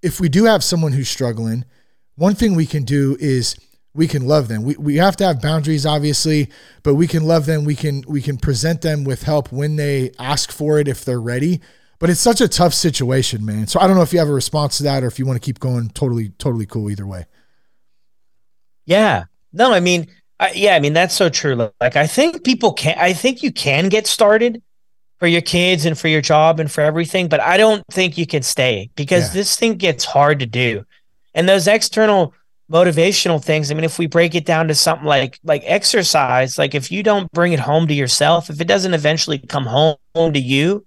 if 0.00 0.20
we 0.20 0.28
do 0.28 0.44
have 0.44 0.62
someone 0.62 0.92
who's 0.92 1.08
struggling, 1.08 1.64
one 2.14 2.36
thing 2.36 2.54
we 2.54 2.64
can 2.64 2.84
do 2.84 3.16
is 3.18 3.56
we 3.92 4.06
can 4.06 4.24
love 4.24 4.46
them. 4.46 4.62
We, 4.62 4.76
we 4.76 4.96
have 4.96 5.16
to 5.16 5.26
have 5.26 5.42
boundaries, 5.42 5.84
obviously, 5.84 6.48
but 6.84 6.94
we 6.94 7.08
can 7.08 7.24
love 7.24 7.46
them. 7.46 7.64
We 7.64 7.74
can 7.74 8.04
we 8.06 8.22
can 8.22 8.38
present 8.38 8.82
them 8.82 9.02
with 9.02 9.24
help 9.24 9.50
when 9.50 9.74
they 9.74 10.12
ask 10.16 10.52
for 10.52 10.78
it 10.78 10.86
if 10.86 11.04
they're 11.04 11.20
ready. 11.20 11.60
But 11.98 12.08
it's 12.08 12.20
such 12.20 12.40
a 12.40 12.48
tough 12.48 12.72
situation, 12.72 13.44
man. 13.44 13.66
So 13.66 13.80
I 13.80 13.86
don't 13.86 13.96
know 13.96 14.02
if 14.02 14.12
you 14.12 14.20
have 14.20 14.28
a 14.28 14.32
response 14.32 14.78
to 14.78 14.84
that 14.84 15.02
or 15.02 15.06
if 15.08 15.18
you 15.18 15.26
want 15.26 15.42
to 15.42 15.44
keep 15.44 15.58
going. 15.58 15.90
Totally, 15.90 16.30
totally 16.30 16.66
cool 16.66 16.88
either 16.88 17.06
way. 17.06 17.26
Yeah. 18.86 19.24
No, 19.52 19.72
I 19.72 19.80
mean, 19.80 20.06
I, 20.40 20.52
yeah, 20.54 20.74
I 20.74 20.80
mean 20.80 20.94
that's 20.94 21.14
so 21.14 21.28
true. 21.28 21.70
Like 21.80 21.96
I 21.96 22.06
think 22.06 22.44
people 22.44 22.72
can 22.72 22.96
I 22.98 23.12
think 23.12 23.42
you 23.42 23.52
can 23.52 23.90
get 23.90 24.06
started 24.06 24.62
for 25.18 25.26
your 25.26 25.42
kids 25.42 25.84
and 25.84 25.98
for 25.98 26.08
your 26.08 26.22
job 26.22 26.58
and 26.58 26.72
for 26.72 26.80
everything, 26.80 27.28
but 27.28 27.40
I 27.40 27.58
don't 27.58 27.84
think 27.92 28.16
you 28.16 28.26
can 28.26 28.42
stay 28.42 28.90
because 28.96 29.28
yeah. 29.28 29.34
this 29.34 29.56
thing 29.56 29.74
gets 29.74 30.06
hard 30.06 30.40
to 30.40 30.46
do. 30.46 30.86
And 31.34 31.46
those 31.46 31.68
external 31.68 32.32
motivational 32.72 33.44
things, 33.44 33.70
I 33.70 33.74
mean 33.74 33.84
if 33.84 33.98
we 33.98 34.06
break 34.06 34.34
it 34.34 34.46
down 34.46 34.68
to 34.68 34.74
something 34.74 35.06
like 35.06 35.38
like 35.44 35.62
exercise, 35.66 36.56
like 36.56 36.74
if 36.74 36.90
you 36.90 37.02
don't 37.02 37.30
bring 37.32 37.52
it 37.52 37.60
home 37.60 37.86
to 37.88 37.94
yourself, 37.94 38.48
if 38.48 38.62
it 38.62 38.66
doesn't 38.66 38.94
eventually 38.94 39.38
come 39.38 39.66
home 39.66 39.98
to 40.14 40.40
you, 40.40 40.86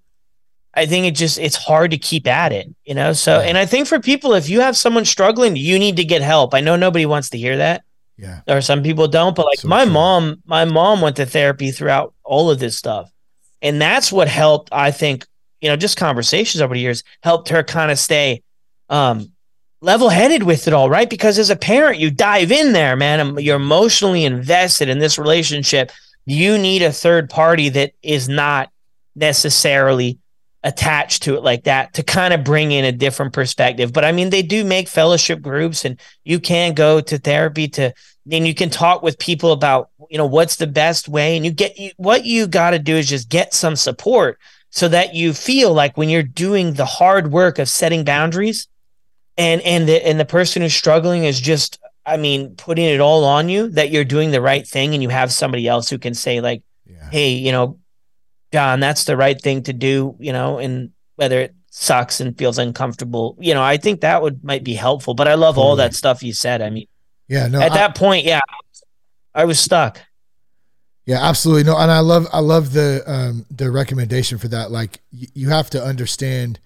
I 0.74 0.88
think 0.88 1.06
it 1.06 1.12
just 1.12 1.38
it's 1.38 1.56
hard 1.56 1.92
to 1.92 2.00
keep 2.00 2.26
at 2.26 2.52
it, 2.54 2.74
you 2.86 2.96
know? 2.96 3.14
So 3.14 3.40
and 3.40 3.56
I 3.56 3.68
think 3.68 3.88
for 3.88 4.00
people 4.00 4.34
if 4.34 4.50
you 4.50 4.62
have 4.62 4.76
someone 4.76 5.06
struggling, 5.06 5.56
you 5.56 5.78
need 5.78 5.98
to 5.98 6.04
get 6.04 6.24
help. 6.24 6.56
I 6.56 6.60
know 6.60 6.76
nobody 6.76 7.06
wants 7.06 7.30
to 7.30 7.38
hear 7.38 7.58
that 7.58 7.84
yeah. 8.18 8.42
Or 8.48 8.62
some 8.62 8.84
people 8.84 9.08
don't, 9.08 9.36
but 9.36 9.46
like 9.46 9.60
so 9.60 9.68
my 9.68 9.84
true. 9.84 9.94
mom, 9.94 10.44
my 10.46 10.66
mom 10.66 11.02
went 11.02 11.16
to 11.18 11.26
therapy 11.26 11.72
throughout 11.72 12.14
all 12.24 12.50
of 12.52 12.60
this 12.60 12.78
stuff. 12.78 13.12
And 13.62 13.82
that's 13.82 14.12
what 14.12 14.28
helped, 14.28 14.70
I 14.72 14.92
think, 14.92 15.26
you 15.62 15.70
know, 15.70 15.76
just 15.76 15.98
conversations 15.98 16.62
over 16.62 16.74
the 16.74 16.82
years 16.82 17.04
helped 17.24 17.50
her 17.50 17.64
kind 17.64 17.92
of 17.92 17.98
stay 17.98 18.44
um 18.90 19.32
level 19.82 20.10
headed 20.10 20.44
with 20.44 20.68
it 20.68 20.74
all, 20.74 20.90
right? 20.90 21.10
Because 21.10 21.38
as 21.38 21.50
a 21.50 21.56
parent, 21.56 22.00
you 22.00 22.10
dive 22.10 22.52
in 22.52 22.72
there, 22.72 22.96
man, 22.96 23.38
you're 23.38 23.58
emotionally 23.58 24.24
invested 24.24 24.88
in 24.88 25.00
this 25.00 25.18
relationship. 25.18 25.92
You 26.26 26.58
need 26.58 26.82
a 26.82 26.92
third 26.92 27.30
party 27.30 27.68
that 27.70 27.92
is 28.02 28.30
not 28.30 28.72
necessarily 29.16 30.20
attached 30.64 31.24
to 31.24 31.36
it 31.36 31.44
like 31.44 31.66
that 31.66 31.94
to 31.94 32.04
kind 32.04 32.34
of 32.34 32.44
bring 32.44 32.72
in 32.72 32.86
a 32.86 32.92
different 32.92 33.34
perspective. 33.34 33.92
But 33.92 34.06
I 34.06 34.12
mean, 34.12 34.30
they 34.30 34.42
do 34.42 34.64
make 34.64 34.88
fellowship 34.88 35.42
groups 35.42 35.84
and 35.84 36.00
you 36.24 36.40
can 36.40 36.74
go 36.74 37.02
to 37.02 37.18
therapy 37.18 37.68
to, 37.70 37.94
and 38.32 38.48
you 38.48 38.56
can 38.56 38.70
talk 38.70 39.04
with 39.04 39.20
people 39.20 39.52
about, 39.52 39.90
you 40.10 40.18
know, 40.18 40.26
what's 40.26 40.56
the 40.56 40.68
best 40.68 41.10
way. 41.10 41.36
And 41.36 41.46
you 41.46 41.52
get, 41.52 41.78
what 41.98 42.24
you 42.24 42.48
got 42.48 42.72
to 42.72 42.80
do 42.80 42.96
is 42.96 43.10
just 43.10 43.28
get 43.28 43.54
some 43.54 43.76
support 43.76 44.40
so 44.70 44.88
that 44.88 45.14
you 45.14 45.34
feel 45.34 45.74
like 45.74 45.98
when 45.98 46.08
you're 46.08 46.24
doing 46.24 46.74
the 46.74 46.86
hard 46.86 47.32
work 47.32 47.60
of 47.60 47.68
setting 47.68 48.06
boundaries 48.06 48.68
and, 49.38 49.62
and 49.62 49.88
the, 49.88 50.06
and 50.08 50.18
the 50.18 50.26
person 50.26 50.62
who's 50.62 50.74
struggling 50.74 51.26
is 51.26 51.42
just, 51.42 51.78
I 52.06 52.16
mean, 52.16 52.56
putting 52.56 52.86
it 52.86 53.02
all 53.02 53.26
on 53.26 53.50
you 53.50 53.68
that 53.72 53.92
you're 53.92 54.06
doing 54.06 54.32
the 54.32 54.42
right 54.42 54.66
thing 54.66 54.94
and 54.94 55.04
you 55.04 55.10
have 55.10 55.34
somebody 55.34 55.68
else 55.68 55.90
who 55.90 55.98
can 55.98 56.14
say 56.14 56.40
like, 56.40 56.64
yeah. 56.86 57.10
Hey, 57.10 57.32
you 57.32 57.52
know, 57.52 57.80
John, 58.54 58.80
that's 58.80 59.06
the 59.06 59.18
right 59.18 59.42
thing 59.42 59.64
to 59.64 59.74
do, 59.74 60.16
you 60.20 60.32
know, 60.32 60.60
and 60.60 60.92
whether 61.16 61.40
it 61.40 61.56
sucks 61.72 62.20
and 62.22 62.38
feels 62.38 62.60
uncomfortable, 62.60 63.36
you 63.40 63.56
know, 63.56 63.64
I 63.64 63.78
think 63.78 64.02
that 64.02 64.22
would 64.22 64.44
might 64.44 64.64
be 64.64 64.76
helpful. 64.76 65.16
But 65.16 65.28
I 65.28 65.34
love 65.34 65.58
all 65.58 65.76
that 65.78 65.96
stuff 65.96 66.22
you 66.22 66.34
said. 66.34 66.62
I 66.62 66.70
mean, 66.70 66.86
yeah, 67.28 67.48
no, 67.48 67.60
at 67.60 67.72
I, 67.72 67.76
that 67.78 67.96
point, 67.96 68.26
yeah, 68.26 68.42
I 69.34 69.46
was 69.46 69.60
stuck. 69.60 70.00
Yeah, 71.08 71.28
absolutely. 71.28 71.64
No, 71.64 71.76
and 71.76 71.90
I 71.90 72.00
love 72.00 72.28
I 72.32 72.42
love 72.42 72.74
the 72.74 73.02
um 73.08 73.48
the 73.50 73.72
recommendation 73.72 74.38
for 74.38 74.48
that. 74.50 74.70
Like 74.70 75.02
y- 75.12 75.28
you 75.34 75.50
have 75.50 75.72
to 75.72 75.84
understand 75.84 76.60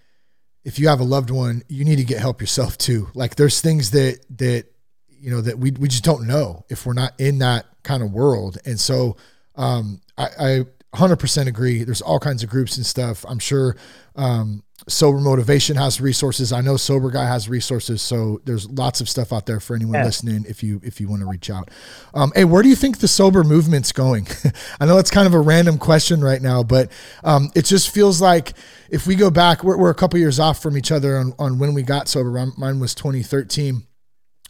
if 0.66 0.78
you 0.80 0.90
have 0.90 1.00
a 1.00 1.06
loved 1.06 1.30
one, 1.30 1.64
you 1.70 1.86
need 1.86 1.96
to 1.96 2.04
get 2.04 2.20
help 2.20 2.42
yourself 2.42 2.78
too. 2.78 3.08
Like 3.14 3.36
there's 3.36 3.62
things 3.62 3.92
that 3.92 4.20
that 4.38 4.66
you 5.08 5.32
know 5.32 5.40
that 5.40 5.58
we 5.58 5.72
we 5.72 5.88
just 5.88 6.04
don't 6.04 6.28
know 6.28 6.66
if 6.68 6.86
we're 6.86 6.92
not 6.92 7.14
in 7.18 7.40
that 7.40 7.66
kind 7.84 8.04
of 8.04 8.12
world. 8.12 8.58
And 8.66 8.78
so 8.78 9.16
um 9.56 10.02
I, 10.18 10.28
I 10.38 10.66
100% 10.96 11.48
agree. 11.48 11.84
There's 11.84 12.02
all 12.02 12.20
kinds 12.20 12.44
of 12.44 12.50
groups 12.50 12.78
and 12.78 12.86
stuff. 12.86 13.26
I'm 13.28 13.40
sure 13.40 13.76
um, 14.16 14.64
Sober 14.88 15.20
Motivation 15.20 15.76
has 15.76 16.00
resources. 16.00 16.54
I 16.54 16.62
know 16.62 16.78
Sober 16.78 17.12
Guy 17.12 17.26
has 17.26 17.50
resources. 17.50 18.02
So 18.02 18.40
there's 18.46 18.70
lots 18.70 19.02
of 19.02 19.10
stuff 19.10 19.34
out 19.34 19.46
there 19.46 19.60
for 19.60 19.76
anyone 19.76 19.96
yeah. 19.96 20.06
listening 20.06 20.46
if 20.48 20.64
you 20.64 20.80
if 20.84 21.02
you 21.02 21.10
want 21.10 21.22
to 21.22 21.28
reach 21.28 21.50
out. 21.50 21.70
Um, 22.14 22.32
hey, 22.36 22.46
where 22.46 22.64
do 22.64 22.70
you 22.70 22.76
think 22.76 23.00
the 23.00 23.08
sober 23.08 23.44
movement's 23.44 23.92
going? 23.92 24.28
I 24.80 24.86
know 24.86 24.98
it's 24.98 25.12
kind 25.12 25.28
of 25.28 25.34
a 25.34 25.40
random 25.40 25.78
question 25.78 26.22
right 26.22 26.42
now, 26.42 26.64
but 26.64 26.92
um, 27.24 27.50
it 27.54 27.66
just 27.66 27.90
feels 27.90 28.22
like 28.22 28.54
if 28.90 29.06
we 29.06 29.16
go 29.16 29.30
back, 29.30 29.64
we're, 29.64 29.78
we're 29.78 29.90
a 29.90 29.96
couple 29.96 30.20
years 30.20 30.40
off 30.40 30.62
from 30.62 30.78
each 30.78 30.92
other 30.92 31.18
on, 31.18 31.34
on 31.38 31.60
when 31.60 31.74
we 31.74 31.84
got 31.84 32.08
sober. 32.08 32.32
Mine 32.58 32.80
was 32.80 32.96
2013 32.96 33.84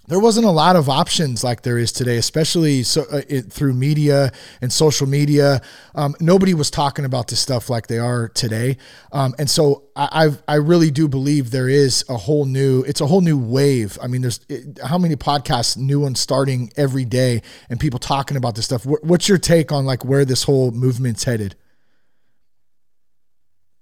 there 0.08 0.20
wasn't 0.20 0.46
a 0.46 0.52
lot 0.52 0.78
of 0.78 0.88
options 0.88 1.44
like 1.44 1.64
there 1.64 1.78
is 1.78 1.92
today, 1.92 2.16
especially 2.16 2.84
so, 2.84 3.04
uh, 3.12 3.22
it, 3.28 3.52
through 3.52 3.74
media 3.74 4.32
and 4.62 4.72
social 4.72 5.06
media. 5.06 5.62
Um, 5.96 6.16
nobody 6.22 6.54
was 6.54 6.72
talking 6.72 7.04
about 7.04 7.28
this 7.28 7.42
stuff 7.42 7.70
like 7.70 7.88
they 7.88 8.00
are 8.00 8.30
today, 8.30 8.78
um, 9.12 9.36
and 9.38 9.50
so 9.50 9.84
I, 9.96 10.10
I've, 10.12 10.44
i 10.48 10.56
really 10.56 10.92
do 10.92 11.10
believe 11.10 11.52
there 11.52 11.68
is 11.68 12.06
a 12.08 12.16
whole 12.16 12.46
new. 12.46 12.84
It's 12.84 13.02
a 13.02 13.08
whole 13.08 13.22
new 13.22 13.38
wave. 13.38 13.98
I 14.02 14.08
mean, 14.08 14.22
there's 14.22 14.40
it, 14.48 14.80
how 14.84 14.98
many 14.98 15.18
podcasts, 15.18 15.76
new 15.76 16.00
ones 16.00 16.22
starting 16.22 16.72
every 16.78 17.06
day, 17.06 17.42
and 17.70 17.78
people 17.78 18.00
talking 18.00 18.38
about 18.38 18.56
this 18.56 18.64
stuff. 18.64 18.86
What, 18.86 19.04
what's 19.04 19.28
your 19.28 19.38
take 19.38 19.74
on 19.74 19.86
like 19.86 20.06
where 20.06 20.24
this 20.24 20.44
whole 20.44 20.72
movement's 20.72 21.26
headed? 21.26 21.56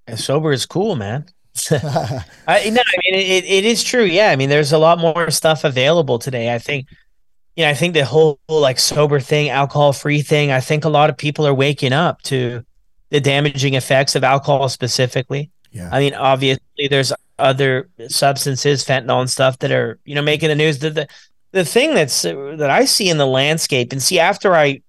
And 0.08 0.20
sober 0.20 0.52
is 0.52 0.66
cool, 0.66 0.96
man. 0.96 1.26
I, 1.72 2.70
no, 2.70 2.82
I 2.82 2.98
mean 3.04 3.14
it, 3.14 3.46
it 3.46 3.66
is 3.66 3.84
true. 3.84 4.04
Yeah, 4.04 4.30
I 4.30 4.36
mean 4.36 4.50
there's 4.50 4.74
a 4.74 4.78
lot 4.78 5.00
more 5.00 5.32
stuff 5.32 5.64
available 5.64 6.20
today. 6.20 6.54
I 6.54 6.60
think, 6.60 6.88
you 7.56 7.64
know, 7.64 7.70
I 7.70 7.74
think 7.74 7.94
the 7.94 8.06
whole 8.06 8.40
like 8.50 8.80
sober 8.80 9.20
thing, 9.20 9.50
alcohol 9.50 9.94
free 9.94 10.22
thing. 10.22 10.52
I 10.52 10.60
think 10.60 10.84
a 10.84 10.90
lot 10.90 11.10
of 11.10 11.18
people 11.18 11.48
are 11.48 11.54
waking 11.54 11.94
up 11.94 12.22
to 12.24 12.66
the 13.10 13.22
damaging 13.22 13.76
effects 13.76 14.16
of 14.16 14.24
alcohol 14.24 14.68
specifically. 14.68 15.50
Yeah. 15.72 15.90
I 15.92 16.00
mean, 16.00 16.14
obviously 16.14 16.88
there's 16.90 17.14
other 17.40 17.90
substances, 18.08 18.84
fentanyl 18.84 19.22
and 19.22 19.30
stuff 19.30 19.60
that 19.60 19.72
are 19.72 20.00
you 20.06 20.16
know 20.16 20.22
making 20.22 20.50
the 20.50 20.56
news. 20.56 20.80
The 20.80 20.90
the, 20.90 21.08
the 21.52 21.66
thing 21.66 21.94
that's 21.96 22.22
that 22.24 22.70
I 22.70 22.84
see 22.84 23.10
in 23.10 23.18
the 23.18 23.28
landscape 23.28 23.94
and 23.94 24.02
see 24.02 24.20
after 24.20 24.56
I 24.56 24.82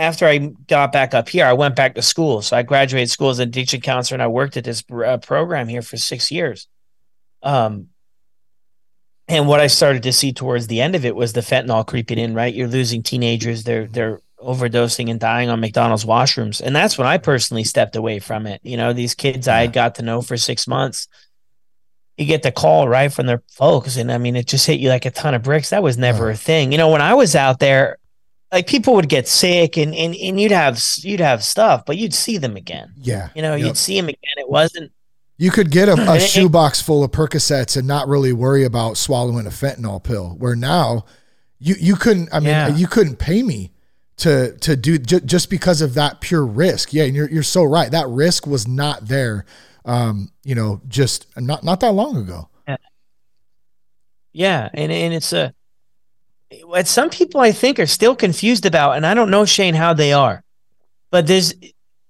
after 0.00 0.26
I 0.26 0.38
got 0.38 0.92
back 0.92 1.12
up 1.12 1.28
here, 1.28 1.44
I 1.44 1.52
went 1.52 1.76
back 1.76 1.94
to 1.94 2.02
school. 2.02 2.40
So 2.40 2.56
I 2.56 2.62
graduated 2.62 3.10
school 3.10 3.28
as 3.28 3.38
an 3.38 3.48
addiction 3.48 3.82
counselor, 3.82 4.16
and 4.16 4.22
I 4.22 4.28
worked 4.28 4.56
at 4.56 4.64
this 4.64 4.82
uh, 4.90 5.18
program 5.18 5.68
here 5.68 5.82
for 5.82 5.98
six 5.98 6.30
years. 6.30 6.68
Um, 7.42 7.88
and 9.28 9.46
what 9.46 9.60
I 9.60 9.66
started 9.66 10.02
to 10.04 10.12
see 10.12 10.32
towards 10.32 10.66
the 10.66 10.80
end 10.80 10.96
of 10.96 11.04
it 11.04 11.14
was 11.14 11.34
the 11.34 11.42
fentanyl 11.42 11.86
creeping 11.86 12.18
in. 12.18 12.34
Right, 12.34 12.54
you're 12.54 12.66
losing 12.66 13.02
teenagers; 13.02 13.62
they're 13.64 13.86
they're 13.86 14.20
overdosing 14.38 15.10
and 15.10 15.20
dying 15.20 15.50
on 15.50 15.60
McDonald's 15.60 16.06
washrooms, 16.06 16.62
and 16.62 16.74
that's 16.74 16.96
when 16.96 17.06
I 17.06 17.18
personally 17.18 17.64
stepped 17.64 17.94
away 17.94 18.20
from 18.20 18.46
it. 18.46 18.60
You 18.64 18.78
know, 18.78 18.94
these 18.94 19.14
kids 19.14 19.48
I 19.48 19.60
had 19.60 19.74
got 19.74 19.96
to 19.96 20.02
know 20.02 20.22
for 20.22 20.38
six 20.38 20.66
months. 20.66 21.08
You 22.16 22.26
get 22.26 22.42
the 22.42 22.52
call 22.52 22.88
right 22.88 23.12
from 23.12 23.26
their 23.26 23.42
folks, 23.48 23.96
and 23.96 24.10
I 24.10 24.18
mean, 24.18 24.34
it 24.34 24.46
just 24.46 24.66
hit 24.66 24.80
you 24.80 24.88
like 24.88 25.06
a 25.06 25.10
ton 25.10 25.34
of 25.34 25.42
bricks. 25.42 25.70
That 25.70 25.82
was 25.82 25.98
never 25.98 26.30
a 26.30 26.36
thing. 26.36 26.72
You 26.72 26.78
know, 26.78 26.88
when 26.88 27.02
I 27.02 27.14
was 27.14 27.36
out 27.36 27.60
there, 27.60 27.98
like 28.52 28.66
people 28.66 28.94
would 28.94 29.08
get 29.08 29.28
sick 29.28 29.76
and, 29.76 29.94
and 29.94 30.14
and 30.14 30.40
you'd 30.40 30.52
have 30.52 30.82
you'd 30.98 31.20
have 31.20 31.44
stuff, 31.44 31.84
but 31.86 31.96
you'd 31.96 32.14
see 32.14 32.36
them 32.36 32.56
again. 32.56 32.92
Yeah, 32.96 33.28
you 33.34 33.42
know, 33.42 33.54
yep. 33.54 33.66
you'd 33.66 33.76
see 33.76 33.96
them 33.96 34.08
again. 34.08 34.34
It 34.38 34.48
wasn't. 34.48 34.92
You 35.36 35.50
could 35.50 35.70
get 35.70 35.88
a, 35.88 35.94
a 36.12 36.20
shoebox 36.20 36.82
full 36.82 37.02
of 37.02 37.12
Percocets 37.12 37.76
and 37.76 37.86
not 37.86 38.08
really 38.08 38.32
worry 38.32 38.64
about 38.64 38.96
swallowing 38.96 39.46
a 39.46 39.50
fentanyl 39.50 40.02
pill. 40.02 40.34
Where 40.38 40.56
now, 40.56 41.04
you 41.58 41.76
you 41.78 41.96
couldn't. 41.96 42.28
I 42.32 42.40
mean, 42.40 42.48
yeah. 42.48 42.68
you 42.68 42.86
couldn't 42.86 43.16
pay 43.16 43.42
me 43.42 43.72
to 44.18 44.56
to 44.58 44.76
do 44.76 44.98
j- 44.98 45.20
just 45.20 45.48
because 45.48 45.80
of 45.80 45.94
that 45.94 46.20
pure 46.20 46.44
risk. 46.44 46.92
Yeah, 46.92 47.04
and 47.04 47.14
you're 47.14 47.30
you're 47.30 47.42
so 47.42 47.62
right. 47.64 47.90
That 47.90 48.08
risk 48.08 48.46
was 48.46 48.66
not 48.66 49.06
there. 49.06 49.44
Um, 49.84 50.32
you 50.44 50.54
know, 50.54 50.80
just 50.88 51.26
not 51.38 51.62
not 51.62 51.80
that 51.80 51.92
long 51.92 52.16
ago. 52.16 52.48
Yeah, 52.66 52.76
yeah, 54.32 54.68
and 54.74 54.90
and 54.90 55.14
it's 55.14 55.32
a 55.32 55.54
what 56.64 56.86
some 56.86 57.10
people 57.10 57.40
I 57.40 57.52
think 57.52 57.78
are 57.78 57.86
still 57.86 58.16
confused 58.16 58.66
about, 58.66 58.96
and 58.96 59.06
I 59.06 59.14
don't 59.14 59.30
know 59.30 59.44
Shane 59.44 59.74
how 59.74 59.94
they 59.94 60.12
are, 60.12 60.42
but 61.10 61.26
there's 61.26 61.54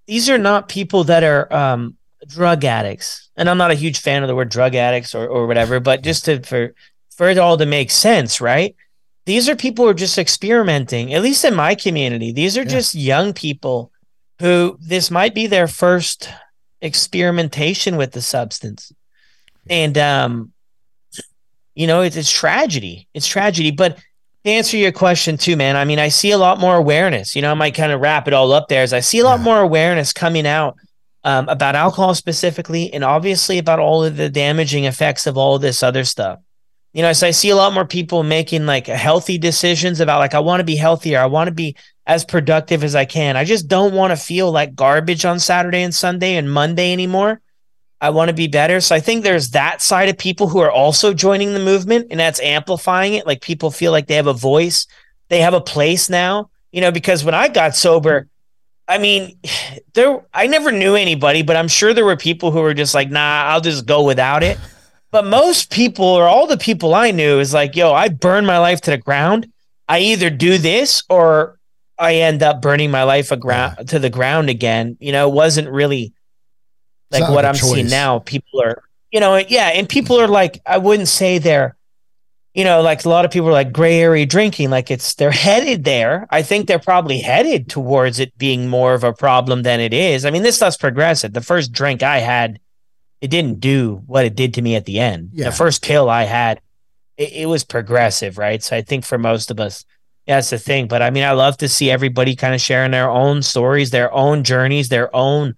these 0.06 0.30
are 0.30 0.38
not 0.38 0.68
people 0.68 1.04
that 1.04 1.22
are 1.22 1.52
um, 1.52 1.96
drug 2.26 2.64
addicts, 2.64 3.30
and 3.36 3.48
I'm 3.48 3.58
not 3.58 3.70
a 3.70 3.74
huge 3.74 4.00
fan 4.00 4.22
of 4.22 4.28
the 4.28 4.34
word 4.34 4.48
drug 4.48 4.74
addicts 4.74 5.14
or 5.14 5.26
or 5.26 5.46
whatever, 5.46 5.80
but 5.80 6.02
just 6.02 6.24
to 6.24 6.42
for 6.42 6.74
for 7.10 7.28
it 7.28 7.38
all 7.38 7.56
to 7.58 7.66
make 7.66 7.90
sense, 7.90 8.40
right? 8.40 8.74
These 9.26 9.48
are 9.48 9.56
people 9.56 9.84
who 9.84 9.90
are 9.90 9.94
just 9.94 10.18
experimenting. 10.18 11.12
At 11.12 11.22
least 11.22 11.44
in 11.44 11.54
my 11.54 11.74
community, 11.74 12.32
these 12.32 12.56
are 12.56 12.62
yeah. 12.62 12.68
just 12.68 12.94
young 12.94 13.32
people 13.34 13.92
who 14.40 14.78
this 14.80 15.10
might 15.10 15.34
be 15.34 15.46
their 15.46 15.68
first 15.68 16.30
experimentation 16.80 17.96
with 17.96 18.12
the 18.12 18.22
substance, 18.22 18.90
and 19.68 19.98
um, 19.98 20.52
you 21.74 21.86
know, 21.86 22.02
it's, 22.02 22.16
it's 22.16 22.32
tragedy. 22.32 23.08
It's 23.14 23.26
tragedy, 23.26 23.70
but 23.70 23.98
answer 24.44 24.76
your 24.76 24.92
question 24.92 25.36
too, 25.36 25.56
man, 25.56 25.76
I 25.76 25.84
mean, 25.84 25.98
I 25.98 26.08
see 26.08 26.30
a 26.30 26.38
lot 26.38 26.58
more 26.58 26.76
awareness. 26.76 27.36
You 27.36 27.42
know, 27.42 27.50
I 27.50 27.54
might 27.54 27.74
kind 27.74 27.92
of 27.92 28.00
wrap 28.00 28.26
it 28.26 28.34
all 28.34 28.52
up 28.52 28.68
there 28.68 28.82
as 28.82 28.92
I 28.92 29.00
see 29.00 29.18
a 29.18 29.24
lot 29.24 29.40
yeah. 29.40 29.44
more 29.44 29.60
awareness 29.60 30.12
coming 30.12 30.46
out 30.46 30.76
um, 31.24 31.48
about 31.48 31.76
alcohol 31.76 32.14
specifically, 32.14 32.92
and 32.92 33.04
obviously 33.04 33.58
about 33.58 33.78
all 33.78 34.02
of 34.04 34.16
the 34.16 34.30
damaging 34.30 34.84
effects 34.84 35.26
of 35.26 35.36
all 35.36 35.56
of 35.56 35.62
this 35.62 35.82
other 35.82 36.04
stuff. 36.04 36.38
You 36.92 37.02
know, 37.02 37.12
so 37.12 37.26
I 37.26 37.30
see 37.30 37.50
a 37.50 37.56
lot 37.56 37.72
more 37.72 37.84
people 37.84 38.22
making 38.22 38.66
like 38.66 38.86
healthy 38.86 39.38
decisions 39.38 40.00
about 40.00 40.18
like 40.18 40.34
I 40.34 40.40
want 40.40 40.60
to 40.60 40.64
be 40.64 40.76
healthier, 40.76 41.20
I 41.20 41.26
want 41.26 41.48
to 41.48 41.54
be 41.54 41.76
as 42.06 42.24
productive 42.24 42.82
as 42.82 42.96
I 42.96 43.04
can. 43.04 43.36
I 43.36 43.44
just 43.44 43.68
don't 43.68 43.94
want 43.94 44.10
to 44.10 44.16
feel 44.16 44.50
like 44.50 44.74
garbage 44.74 45.24
on 45.24 45.38
Saturday 45.38 45.82
and 45.82 45.94
Sunday 45.94 46.34
and 46.34 46.52
Monday 46.52 46.92
anymore. 46.92 47.40
I 48.00 48.10
want 48.10 48.28
to 48.28 48.34
be 48.34 48.48
better. 48.48 48.80
So 48.80 48.94
I 48.94 49.00
think 49.00 49.22
there's 49.22 49.50
that 49.50 49.82
side 49.82 50.08
of 50.08 50.16
people 50.16 50.48
who 50.48 50.60
are 50.60 50.70
also 50.70 51.12
joining 51.12 51.52
the 51.52 51.60
movement 51.60 52.08
and 52.10 52.18
that's 52.18 52.40
amplifying 52.40 53.14
it. 53.14 53.26
Like 53.26 53.42
people 53.42 53.70
feel 53.70 53.92
like 53.92 54.06
they 54.06 54.14
have 54.14 54.26
a 54.26 54.32
voice, 54.32 54.86
they 55.28 55.40
have 55.40 55.54
a 55.54 55.60
place 55.60 56.08
now, 56.08 56.50
you 56.72 56.80
know, 56.80 56.90
because 56.90 57.24
when 57.24 57.34
I 57.34 57.48
got 57.48 57.76
sober, 57.76 58.28
I 58.88 58.98
mean, 58.98 59.38
there 59.94 60.24
I 60.32 60.46
never 60.46 60.72
knew 60.72 60.94
anybody, 60.94 61.42
but 61.42 61.56
I'm 61.56 61.68
sure 61.68 61.92
there 61.92 62.04
were 62.04 62.16
people 62.16 62.50
who 62.50 62.60
were 62.60 62.74
just 62.74 62.94
like, 62.94 63.10
nah, 63.10 63.44
I'll 63.44 63.60
just 63.60 63.86
go 63.86 64.04
without 64.04 64.42
it. 64.42 64.58
But 65.10 65.26
most 65.26 65.70
people 65.70 66.04
or 66.04 66.28
all 66.28 66.46
the 66.46 66.56
people 66.56 66.94
I 66.94 67.10
knew 67.10 67.40
is 67.40 67.52
like, 67.52 67.74
yo, 67.74 67.92
I 67.92 68.08
burn 68.08 68.46
my 68.46 68.58
life 68.58 68.80
to 68.82 68.92
the 68.92 68.98
ground. 68.98 69.52
I 69.88 69.98
either 69.98 70.30
do 70.30 70.56
this 70.56 71.02
or 71.10 71.58
I 71.98 72.14
end 72.14 72.42
up 72.42 72.62
burning 72.62 72.90
my 72.90 73.02
life 73.02 73.32
aground 73.32 73.88
to 73.88 73.98
the 73.98 74.08
ground 74.08 74.48
again. 74.48 74.96
You 75.00 75.12
know, 75.12 75.28
it 75.28 75.34
wasn't 75.34 75.68
really 75.68 76.14
like 77.10 77.28
what 77.28 77.44
I'm 77.44 77.54
choice. 77.54 77.72
seeing 77.72 77.88
now, 77.88 78.20
people 78.20 78.62
are, 78.62 78.82
you 79.10 79.20
know, 79.20 79.36
yeah, 79.36 79.68
and 79.68 79.88
people 79.88 80.20
are 80.20 80.28
like, 80.28 80.60
I 80.64 80.78
wouldn't 80.78 81.08
say 81.08 81.38
they're, 81.38 81.76
you 82.54 82.64
know, 82.64 82.82
like 82.82 83.04
a 83.04 83.08
lot 83.08 83.24
of 83.24 83.30
people 83.30 83.48
are 83.48 83.52
like 83.52 83.72
gray 83.72 84.00
area 84.00 84.26
drinking, 84.26 84.70
like 84.70 84.90
it's 84.90 85.14
they're 85.14 85.30
headed 85.30 85.84
there. 85.84 86.26
I 86.30 86.42
think 86.42 86.66
they're 86.66 86.78
probably 86.78 87.18
headed 87.18 87.68
towards 87.68 88.18
it 88.18 88.36
being 88.38 88.68
more 88.68 88.94
of 88.94 89.04
a 89.04 89.12
problem 89.12 89.62
than 89.62 89.80
it 89.80 89.94
is. 89.94 90.24
I 90.24 90.30
mean, 90.30 90.42
this 90.42 90.56
stuff's 90.56 90.76
progressive. 90.76 91.32
The 91.32 91.40
first 91.40 91.72
drink 91.72 92.02
I 92.02 92.18
had, 92.18 92.60
it 93.20 93.28
didn't 93.28 93.60
do 93.60 94.02
what 94.06 94.24
it 94.24 94.34
did 94.34 94.54
to 94.54 94.62
me 94.62 94.74
at 94.76 94.86
the 94.86 94.98
end. 94.98 95.30
Yeah. 95.32 95.46
The 95.46 95.52
first 95.52 95.82
pill 95.82 96.08
I 96.08 96.24
had, 96.24 96.60
it, 97.16 97.32
it 97.32 97.46
was 97.46 97.64
progressive, 97.64 98.38
right? 98.38 98.62
So 98.62 98.76
I 98.76 98.82
think 98.82 99.04
for 99.04 99.18
most 99.18 99.50
of 99.50 99.60
us, 99.60 99.84
that's 100.26 100.50
the 100.50 100.58
thing. 100.58 100.88
But 100.88 101.02
I 101.02 101.10
mean, 101.10 101.24
I 101.24 101.32
love 101.32 101.56
to 101.58 101.68
see 101.68 101.90
everybody 101.90 102.34
kind 102.36 102.54
of 102.54 102.60
sharing 102.60 102.92
their 102.92 103.10
own 103.10 103.42
stories, 103.42 103.90
their 103.90 104.12
own 104.12 104.44
journeys, 104.44 104.88
their 104.88 105.14
own 105.14 105.54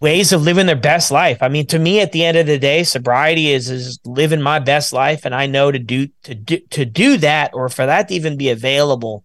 ways 0.00 0.32
of 0.32 0.42
living 0.42 0.66
their 0.66 0.76
best 0.76 1.10
life. 1.10 1.38
I 1.40 1.48
mean, 1.48 1.66
to 1.68 1.78
me, 1.78 2.00
at 2.00 2.12
the 2.12 2.24
end 2.24 2.36
of 2.36 2.46
the 2.46 2.58
day, 2.58 2.84
sobriety 2.84 3.52
is 3.52 3.70
is 3.70 3.98
living 4.04 4.42
my 4.42 4.58
best 4.58 4.92
life, 4.92 5.24
and 5.24 5.34
I 5.34 5.46
know 5.46 5.70
to 5.70 5.78
do 5.78 6.08
to 6.24 6.34
do 6.34 6.58
to 6.70 6.84
do 6.84 7.16
that, 7.18 7.52
or 7.54 7.68
for 7.68 7.86
that 7.86 8.08
to 8.08 8.14
even 8.14 8.36
be 8.36 8.50
available, 8.50 9.24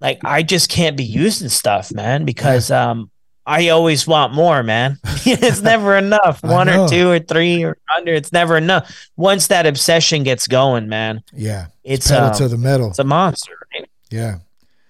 like 0.00 0.20
I 0.24 0.42
just 0.42 0.68
can't 0.68 0.96
be 0.96 1.04
using 1.04 1.48
stuff, 1.48 1.92
man, 1.92 2.24
because 2.24 2.70
um 2.70 3.10
I 3.46 3.68
always 3.68 4.08
want 4.08 4.34
more, 4.34 4.64
man. 4.64 4.98
it's 5.04 5.62
never 5.62 5.96
enough. 5.96 6.42
One 6.42 6.68
or 6.68 6.88
two 6.88 7.08
or 7.08 7.20
three 7.20 7.62
or 7.64 7.78
under, 7.96 8.12
it's 8.12 8.32
never 8.32 8.56
enough. 8.56 9.08
Once 9.16 9.46
that 9.46 9.66
obsession 9.66 10.24
gets 10.24 10.48
going, 10.48 10.88
man. 10.88 11.22
Yeah, 11.32 11.66
it's, 11.84 12.06
it's 12.06 12.10
pedal 12.10 12.28
um, 12.30 12.34
to 12.34 12.48
the 12.48 12.58
metal. 12.58 12.88
It's 12.88 12.98
a 12.98 13.04
monster. 13.04 13.56
Right? 13.72 13.88
Yeah, 14.10 14.38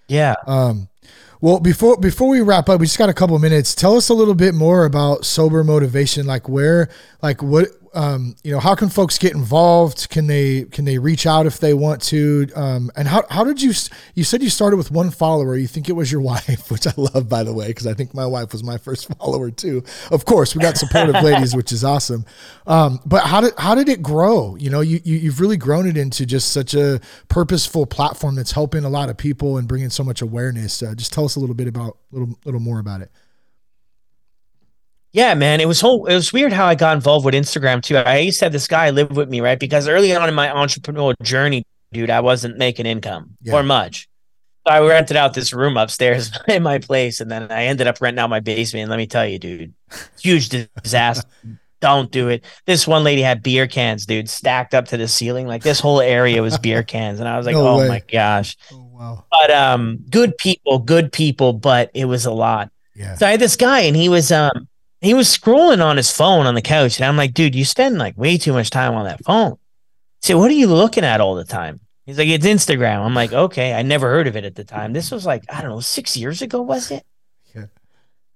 yeah. 0.08 0.36
Um, 0.46 0.88
well, 1.40 1.60
before 1.60 1.96
before 1.98 2.28
we 2.28 2.40
wrap 2.40 2.68
up, 2.68 2.80
we 2.80 2.86
just 2.86 2.98
got 2.98 3.08
a 3.08 3.14
couple 3.14 3.38
minutes. 3.38 3.74
Tell 3.74 3.96
us 3.96 4.08
a 4.08 4.14
little 4.14 4.34
bit 4.34 4.54
more 4.54 4.84
about 4.84 5.24
sober 5.24 5.62
motivation. 5.62 6.26
Like 6.26 6.48
where, 6.48 6.88
like 7.22 7.42
what, 7.42 7.68
um, 7.96 8.36
you 8.44 8.52
know, 8.52 8.60
how 8.60 8.74
can 8.74 8.90
folks 8.90 9.16
get 9.16 9.32
involved? 9.32 10.10
Can 10.10 10.26
they 10.26 10.64
can 10.64 10.84
they 10.84 10.98
reach 10.98 11.26
out 11.26 11.46
if 11.46 11.58
they 11.58 11.72
want 11.72 12.02
to? 12.02 12.46
Um, 12.54 12.90
and 12.94 13.08
how 13.08 13.24
how 13.30 13.42
did 13.42 13.62
you? 13.62 13.72
You 14.14 14.22
said 14.22 14.42
you 14.42 14.50
started 14.50 14.76
with 14.76 14.90
one 14.90 15.10
follower. 15.10 15.56
You 15.56 15.66
think 15.66 15.88
it 15.88 15.94
was 15.94 16.12
your 16.12 16.20
wife, 16.32 16.70
which 16.70 16.86
I 16.86 16.92
love, 16.98 17.26
by 17.30 17.42
the 17.42 17.54
way, 17.54 17.68
because 17.68 17.86
I 17.86 17.94
think 17.94 18.12
my 18.12 18.26
wife 18.26 18.52
was 18.52 18.62
my 18.62 18.76
first 18.86 19.08
follower 19.14 19.50
too. 19.50 19.82
Of 20.10 20.26
course, 20.26 20.54
we 20.54 20.60
got 20.60 20.76
supportive 20.76 21.22
ladies, 21.22 21.56
which 21.56 21.72
is 21.72 21.84
awesome. 21.84 22.26
Um, 22.66 23.00
but 23.06 23.24
how 23.24 23.40
did 23.40 23.54
how 23.56 23.74
did 23.74 23.88
it 23.88 24.02
grow? 24.02 24.56
You 24.56 24.68
know, 24.68 24.82
you, 24.82 25.00
you 25.02 25.16
you've 25.16 25.40
really 25.40 25.56
grown 25.56 25.88
it 25.88 25.96
into 25.96 26.26
just 26.26 26.52
such 26.52 26.74
a 26.74 27.00
purposeful 27.28 27.86
platform 27.86 28.34
that's 28.34 28.52
helping 28.52 28.84
a 28.84 28.90
lot 28.90 29.08
of 29.08 29.16
people 29.16 29.56
and 29.56 29.66
bringing 29.66 29.88
so 29.88 30.04
much 30.04 30.20
awareness. 30.20 30.82
Uh, 30.82 30.94
just 30.94 31.14
tell 31.14 31.24
us 31.24 31.36
a 31.36 31.40
little 31.40 31.54
bit 31.56 31.66
about 31.66 31.96
little 32.12 32.38
little 32.44 32.60
more 32.60 32.78
about 32.78 33.00
it. 33.00 33.10
Yeah, 35.16 35.32
man, 35.32 35.62
it 35.62 35.66
was 35.66 35.80
whole. 35.80 36.04
It 36.04 36.14
was 36.14 36.30
weird 36.30 36.52
how 36.52 36.66
I 36.66 36.74
got 36.74 36.94
involved 36.94 37.24
with 37.24 37.34
Instagram 37.34 37.82
too. 37.82 37.96
I 37.96 38.18
used 38.18 38.38
to 38.40 38.44
have 38.44 38.52
this 38.52 38.68
guy 38.68 38.90
live 38.90 39.16
with 39.16 39.30
me, 39.30 39.40
right? 39.40 39.58
Because 39.58 39.88
early 39.88 40.14
on 40.14 40.28
in 40.28 40.34
my 40.34 40.48
entrepreneurial 40.48 41.14
journey, 41.22 41.64
dude, 41.90 42.10
I 42.10 42.20
wasn't 42.20 42.58
making 42.58 42.84
income 42.84 43.34
Yeah. 43.40 43.54
or 43.54 43.62
much. 43.62 44.08
So 44.66 44.74
I 44.74 44.86
rented 44.86 45.16
out 45.16 45.32
this 45.32 45.54
room 45.54 45.78
upstairs 45.78 46.30
in 46.48 46.62
my 46.62 46.78
place, 46.80 47.22
and 47.22 47.30
then 47.30 47.50
I 47.50 47.64
ended 47.64 47.86
up 47.86 47.98
renting 48.02 48.18
out 48.18 48.28
my 48.28 48.40
basement. 48.40 48.82
And 48.82 48.90
let 48.90 48.98
me 48.98 49.06
tell 49.06 49.26
you, 49.26 49.38
dude, 49.38 49.72
huge 50.20 50.50
disaster. 50.50 51.26
Don't 51.80 52.10
do 52.12 52.28
it. 52.28 52.44
This 52.66 52.86
one 52.86 53.02
lady 53.02 53.22
had 53.22 53.42
beer 53.42 53.66
cans, 53.66 54.04
dude, 54.04 54.28
stacked 54.28 54.74
up 54.74 54.84
to 54.88 54.98
the 54.98 55.08
ceiling. 55.08 55.46
Like 55.46 55.62
this 55.62 55.80
whole 55.80 56.02
area 56.02 56.42
was 56.42 56.58
beer 56.58 56.82
cans, 56.94 57.20
and 57.20 57.28
I 57.28 57.38
was 57.38 57.46
like, 57.46 57.54
No 57.54 57.66
oh 57.66 57.78
way. 57.78 57.88
my 57.88 58.02
gosh. 58.12 58.54
Oh 58.70 58.86
wow. 58.92 59.24
But 59.30 59.50
um, 59.50 59.98
good 60.10 60.36
people, 60.36 60.78
good 60.78 61.10
people, 61.10 61.54
but 61.54 61.90
it 61.94 62.04
was 62.04 62.26
a 62.26 62.32
lot. 62.32 62.70
Yeah. 62.94 63.14
So 63.14 63.26
I 63.26 63.30
had 63.30 63.40
this 63.40 63.56
guy, 63.56 63.80
and 63.80 63.96
he 63.96 64.10
was 64.10 64.30
um 64.30 64.68
he 65.06 65.14
was 65.14 65.28
scrolling 65.28 65.84
on 65.84 65.96
his 65.96 66.10
phone 66.10 66.46
on 66.46 66.54
the 66.54 66.62
couch, 66.62 66.98
and 66.98 67.06
I'm 67.06 67.16
like, 67.16 67.32
dude, 67.34 67.54
you 67.54 67.64
spend 67.64 67.98
like 67.98 68.16
way 68.16 68.36
too 68.38 68.52
much 68.52 68.70
time 68.70 68.94
on 68.94 69.04
that 69.04 69.24
phone. 69.24 69.56
So 70.22 70.38
what 70.38 70.50
are 70.50 70.54
you 70.54 70.66
looking 70.66 71.04
at 71.04 71.20
all 71.20 71.34
the 71.34 71.44
time? 71.44 71.80
He's 72.04 72.18
like, 72.18 72.28
it's 72.28 72.46
Instagram. 72.46 73.00
I'm 73.00 73.14
like, 73.14 73.32
okay, 73.32 73.74
I 73.74 73.82
never 73.82 74.08
heard 74.08 74.26
of 74.26 74.36
it 74.36 74.44
at 74.44 74.54
the 74.54 74.64
time. 74.64 74.92
This 74.92 75.10
was 75.10 75.26
like, 75.26 75.44
I 75.52 75.60
don't 75.60 75.70
know, 75.70 75.80
six 75.80 76.16
years 76.16 76.40
ago, 76.42 76.62
was 76.62 76.90
it? 76.90 77.04
Yeah. 77.54 77.66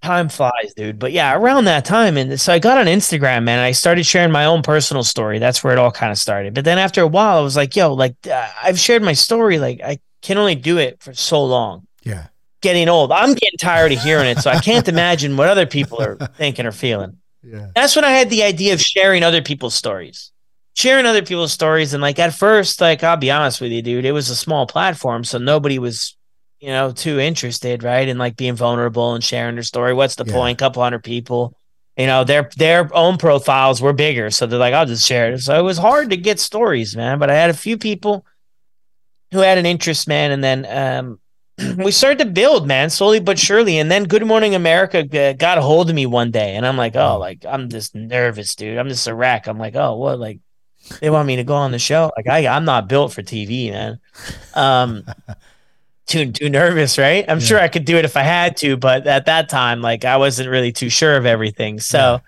Time 0.03 0.29
flies, 0.29 0.73
dude. 0.77 0.99
But 0.99 1.13
yeah, 1.13 1.37
around 1.37 1.67
that 1.67 1.85
time, 1.85 2.17
and 2.17 2.41
so 2.41 2.53
I 2.53 2.59
got 2.59 2.79
on 2.79 2.87
Instagram, 2.87 3.45
man. 3.45 3.59
And 3.59 3.61
I 3.61 3.73
started 3.73 4.05
sharing 4.07 4.33
my 4.33 4.47
own 4.47 4.63
personal 4.63 5.05
story. 5.05 5.39
That's 5.39 5.63
where 5.63 5.73
it 5.73 5.79
all 5.79 5.93
kind 5.93 6.11
of 6.11 6.19
started. 6.19 6.55
But 6.55 6.65
then 6.65 6.79
after 6.79 7.03
a 7.03 7.07
while, 7.07 7.39
I 7.39 7.43
was 7.43 7.57
like, 7.57 7.77
yo, 7.77 7.93
like 7.95 8.17
uh, 8.27 8.49
I've 8.63 8.79
shared 8.79 9.03
my 9.03 9.13
story. 9.13 9.59
Like 9.59 9.81
I 9.83 9.99
can 10.23 10.39
only 10.39 10.55
do 10.55 10.79
it 10.79 11.03
for 11.03 11.15
so 11.15 11.45
long 11.45 11.87
Yeah. 12.03 12.27
Getting 12.61 12.89
old. 12.89 13.13
I'm 13.13 13.35
getting 13.35 13.59
tired 13.59 13.93
of 13.93 14.01
hearing 14.01 14.27
it, 14.27 14.39
so 14.39 14.51
I 14.51 14.59
can't 14.61 14.87
imagine 14.89 15.37
what 15.37 15.49
other 15.49 15.67
people 15.67 16.01
are 16.03 16.17
thinking 16.37 16.67
or 16.67 16.73
feeling. 16.73 17.19
Yeah. 17.43 17.69
That's 17.75 17.97
when 17.97 18.05
I 18.05 18.11
had 18.11 18.29
the 18.31 18.43
idea 18.43 18.75
of 18.75 18.81
sharing 18.81 19.23
other 19.23 19.41
people's 19.43 19.75
stories. 19.75 20.31
Sharing 20.75 21.07
other 21.07 21.23
people's 21.23 21.53
stories. 21.53 21.95
And 21.95 22.03
like 22.03 22.19
at 22.19 22.35
first, 22.35 22.81
like 22.81 23.03
I'll 23.03 23.17
be 23.17 23.31
honest 23.31 23.61
with 23.61 23.73
you, 23.73 23.83
dude, 23.83 24.05
it 24.05 24.13
was 24.13 24.29
a 24.31 24.37
small 24.37 24.67
platform, 24.67 25.25
so 25.25 25.39
nobody 25.39 25.79
was, 25.79 26.17
you 26.61 26.69
know, 26.69 26.93
too 26.93 27.19
interested, 27.19 27.83
right? 27.83 28.07
In 28.07 28.19
like 28.19 28.37
being 28.37 28.55
vulnerable 28.57 29.15
and 29.15 29.25
sharing 29.25 29.57
their 29.57 29.63
story. 29.63 29.95
What's 29.95 30.15
the 30.17 30.25
Yeah. 30.27 30.33
point? 30.35 30.59
Couple 30.59 30.83
hundred 30.83 31.03
people. 31.03 31.57
You 31.97 32.07
know, 32.07 32.25
their 32.25 32.49
their 32.57 32.89
own 32.95 33.17
profiles 33.19 33.83
were 33.83 33.93
bigger. 33.93 34.31
So 34.31 34.47
they're 34.47 34.59
like, 34.59 34.73
I'll 34.75 34.87
just 34.87 35.07
share 35.07 35.33
it. 35.33 35.41
So 35.41 35.59
it 35.59 35.63
was 35.63 35.77
hard 35.77 36.11
to 36.11 36.17
get 36.17 36.39
stories, 36.39 36.97
man. 36.97 37.19
But 37.19 37.31
I 37.31 37.35
had 37.35 37.51
a 37.51 37.55
few 37.55 37.77
people 37.77 38.25
who 39.33 39.39
had 39.41 39.59
an 39.59 39.67
interest, 39.67 40.09
man, 40.09 40.31
and 40.31 40.43
then 40.45 40.67
um 40.69 41.21
we 41.77 41.91
started 41.93 42.19
to 42.21 42.27
build, 42.27 42.67
man, 42.67 42.91
slowly 42.91 43.21
but 43.21 43.39
surely. 43.39 43.79
And 43.79 43.91
then 43.91 44.05
Good 44.05 44.25
Morning 44.27 44.55
America 44.55 45.03
got 45.35 45.59
a 45.59 45.63
hold 45.63 45.89
of 45.91 45.97
me 45.97 46.07
one 46.07 46.31
day, 46.31 46.57
and 46.57 46.67
I'm 46.67 46.77
like, 46.77 46.97
oh, 46.97 47.19
like 47.19 47.45
I'm 47.49 47.69
just 47.69 47.95
nervous, 47.95 48.55
dude. 48.55 48.79
I'm 48.79 48.89
just 48.89 49.07
a 49.07 49.15
wreck. 49.15 49.47
I'm 49.47 49.59
like, 49.59 49.75
oh, 49.77 49.97
what? 49.97 50.19
Like 50.19 50.41
they 51.01 51.11
want 51.11 51.27
me 51.27 51.37
to 51.37 51.45
go 51.45 51.55
on 51.55 51.73
the 51.73 51.79
show? 51.79 52.11
Like 52.17 52.27
I, 52.29 52.47
I'm 52.47 52.65
not 52.65 52.89
built 52.89 53.13
for 53.13 53.23
TV, 53.23 53.71
man. 53.71 54.01
Um, 54.55 55.05
too 56.07 56.33
too 56.33 56.49
nervous, 56.51 56.99
right? 56.99 57.25
I'm 57.29 57.39
Yeah. 57.39 57.45
sure 57.45 57.61
I 57.61 57.69
could 57.69 57.85
do 57.85 57.97
it 57.97 58.05
if 58.05 58.17
I 58.17 58.23
had 58.23 58.57
to, 58.59 58.77
but 58.77 59.07
at 59.07 59.27
that 59.27 59.49
time, 59.49 59.81
like 59.83 60.05
I 60.05 60.17
wasn't 60.17 60.49
really 60.51 60.73
too 60.73 60.89
sure 60.89 61.17
of 61.17 61.27
everything. 61.27 61.81
So. 61.81 62.21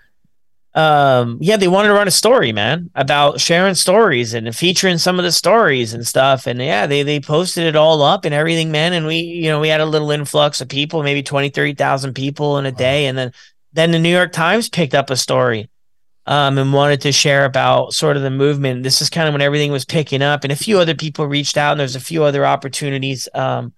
Um, 0.75 1.37
yeah, 1.39 1.57
they 1.57 1.67
wanted 1.67 1.89
to 1.89 1.93
run 1.93 2.07
a 2.07 2.11
story, 2.11 2.51
man, 2.51 2.89
about 2.95 3.39
sharing 3.39 3.75
stories 3.75 4.33
and 4.33 4.55
featuring 4.55 4.97
some 4.97 5.19
of 5.19 5.23
the 5.23 5.31
stories 5.31 5.93
and 5.93 6.05
stuff. 6.05 6.47
And 6.47 6.59
yeah, 6.59 6.87
they 6.87 7.03
they 7.03 7.19
posted 7.19 7.65
it 7.65 7.75
all 7.75 8.01
up 8.01 8.25
and 8.25 8.33
everything, 8.33 8.71
man. 8.71 8.93
And 8.93 9.05
we, 9.05 9.17
you 9.17 9.49
know, 9.49 9.59
we 9.59 9.67
had 9.67 9.81
a 9.81 9.85
little 9.85 10.09
influx 10.09 10.61
of 10.61 10.69
people, 10.69 11.03
maybe 11.03 11.21
20, 11.21 11.49
30,000 11.49 12.13
people 12.13 12.57
in 12.57 12.65
a 12.65 12.71
day. 12.71 13.05
And 13.05 13.17
then 13.17 13.31
then 13.73 13.91
the 13.91 13.99
New 13.99 14.09
York 14.09 14.31
Times 14.31 14.69
picked 14.69 14.95
up 14.95 15.09
a 15.09 15.15
story 15.15 15.69
um, 16.25 16.57
and 16.57 16.73
wanted 16.73 17.01
to 17.01 17.11
share 17.11 17.45
about 17.45 17.93
sort 17.93 18.17
of 18.17 18.23
the 18.23 18.29
movement. 18.29 18.83
This 18.83 19.01
is 19.01 19.09
kind 19.09 19.27
of 19.27 19.33
when 19.33 19.41
everything 19.41 19.71
was 19.71 19.85
picking 19.85 20.21
up, 20.21 20.43
and 20.43 20.53
a 20.53 20.55
few 20.55 20.79
other 20.79 20.95
people 20.95 21.27
reached 21.27 21.57
out, 21.57 21.71
and 21.71 21.79
there's 21.79 21.95
a 21.95 21.99
few 21.99 22.23
other 22.23 22.45
opportunities. 22.45 23.27
Um, 23.33 23.73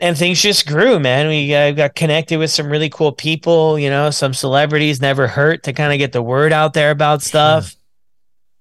and 0.00 0.16
things 0.18 0.40
just 0.42 0.66
grew, 0.66 0.98
man. 0.98 1.28
We 1.28 1.54
uh, 1.54 1.70
got 1.72 1.94
connected 1.94 2.38
with 2.38 2.50
some 2.50 2.68
really 2.68 2.90
cool 2.90 3.12
people, 3.12 3.78
you 3.78 3.88
know, 3.88 4.10
some 4.10 4.34
celebrities 4.34 5.00
never 5.00 5.26
hurt 5.28 5.62
to 5.64 5.72
kind 5.72 5.92
of 5.92 5.98
get 5.98 6.12
the 6.12 6.22
word 6.22 6.52
out 6.52 6.74
there 6.74 6.90
about 6.90 7.22
stuff. 7.22 7.74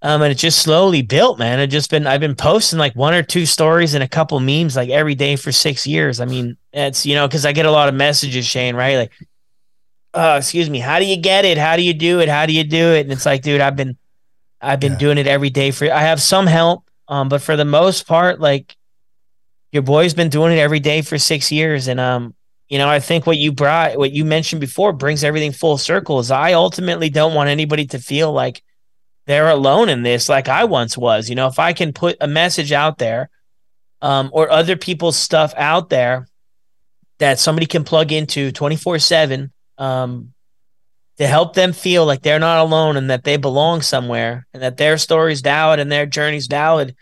Um, 0.01 0.22
and 0.22 0.31
it 0.31 0.35
just 0.35 0.60
slowly 0.60 1.01
built, 1.01 1.39
man. 1.39 1.60
It 1.61 1.68
just 1.68 1.89
been 1.89 2.05
I've 2.05 2.19
been 2.19 2.35
posting 2.35 2.77
like 2.77 2.93
one 2.93 3.14
or 3.14 3.23
two 3.23 3.45
stories 3.45 3.93
and 3.93 4.03
a 4.03 4.07
couple 4.07 4.39
memes 4.41 4.76
like 4.76 4.89
every 4.89 5.15
day 5.15 5.38
for 5.38 5.51
six 5.53 5.88
years. 5.88 6.19
I 6.19 6.26
mean, 6.26 6.57
it's 6.73 7.05
you 7.05 7.15
know, 7.15 7.26
because 7.27 7.45
I 7.45 7.53
get 7.53 7.65
a 7.65 7.72
lot 7.72 7.88
of 7.88 7.95
messages, 7.95 8.45
Shane, 8.45 8.76
right? 8.76 8.97
Like, 8.97 9.11
oh, 10.14 10.35
excuse 10.35 10.69
me, 10.69 10.80
how 10.80 10.99
do 10.99 11.05
you 11.05 11.15
get 11.18 11.45
it? 11.45 11.57
How 11.57 11.77
do 11.77 11.81
you 11.84 11.93
do 11.93 12.19
it? 12.19 12.27
How 12.27 12.45
do 12.45 12.53
you 12.53 12.65
do 12.65 12.93
it? 12.93 13.01
And 13.01 13.11
it's 13.14 13.26
like, 13.26 13.41
dude, 13.43 13.61
I've 13.61 13.77
been 13.77 13.97
I've 14.61 14.80
been 14.81 14.93
Yeah. 14.93 14.97
doing 14.99 15.18
it 15.18 15.27
every 15.27 15.49
day 15.49 15.72
for 15.72 15.91
I 15.91 16.01
have 16.01 16.22
some 16.22 16.47
help, 16.47 16.84
um, 17.07 17.30
but 17.30 17.41
for 17.41 17.55
the 17.55 17.65
most 17.65 18.05
part, 18.05 18.41
like 18.41 18.76
your 19.73 19.83
boy's 19.83 20.13
been 20.13 20.29
doing 20.29 20.53
it 20.53 20.59
every 20.59 20.79
day 20.79 21.01
for 21.01 21.17
six 21.17 21.51
years. 21.51 21.87
And 21.87 21.99
um, 21.99 22.35
you 22.69 22.77
know, 22.77 22.87
I 22.87 22.99
think 22.99 23.25
what 23.25 23.37
you 23.37 23.51
brought 23.51 23.97
what 23.97 24.11
you 24.11 24.23
mentioned 24.23 24.61
before 24.61 24.93
brings 24.93 25.23
everything 25.23 25.51
full 25.51 25.77
circle 25.77 26.19
is 26.19 26.31
I 26.31 26.53
ultimately 26.53 27.09
don't 27.09 27.33
want 27.33 27.49
anybody 27.49 27.87
to 27.87 27.99
feel 27.99 28.31
like 28.31 28.63
they're 29.25 29.49
alone 29.49 29.89
in 29.89 30.03
this 30.03 30.29
like 30.29 30.47
I 30.47 30.63
once 30.65 30.97
was. 30.97 31.27
You 31.27 31.35
know, 31.35 31.47
if 31.47 31.59
I 31.59 31.73
can 31.73 31.91
put 31.91 32.17
a 32.21 32.27
message 32.27 32.71
out 32.71 32.99
there, 32.99 33.29
um, 34.03 34.29
or 34.33 34.51
other 34.51 34.75
people's 34.75 35.15
stuff 35.15 35.53
out 35.55 35.89
there 35.89 36.27
that 37.19 37.39
somebody 37.39 37.65
can 37.65 37.85
plug 37.85 38.11
into 38.11 38.51
24 38.51 38.99
7 38.99 39.51
um, 39.77 40.33
to 41.17 41.25
help 41.25 41.53
them 41.53 41.71
feel 41.71 42.05
like 42.05 42.21
they're 42.21 42.37
not 42.37 42.59
alone 42.59 42.97
and 42.97 43.09
that 43.09 43.23
they 43.23 43.37
belong 43.37 43.81
somewhere 43.81 44.45
and 44.53 44.61
that 44.61 44.75
their 44.77 44.97
story's 44.97 45.39
valid 45.39 45.79
and 45.79 45.89
their 45.91 46.05
journey's 46.05 46.47
valid, 46.47 46.95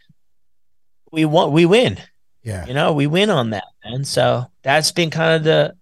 we 1.11 1.26
want 1.26 1.52
we 1.52 1.65
win. 1.65 1.98
Yeah. 2.44 2.66
You 2.66 2.74
know, 2.74 2.94
we 2.94 3.08
win 3.08 3.30
on 3.30 3.52
that. 3.52 3.66
And 3.84 4.08
so 4.08 4.46
that's 4.64 4.92
been 4.92 5.10
kind 5.10 5.36
of 5.36 5.44
the 5.44 5.76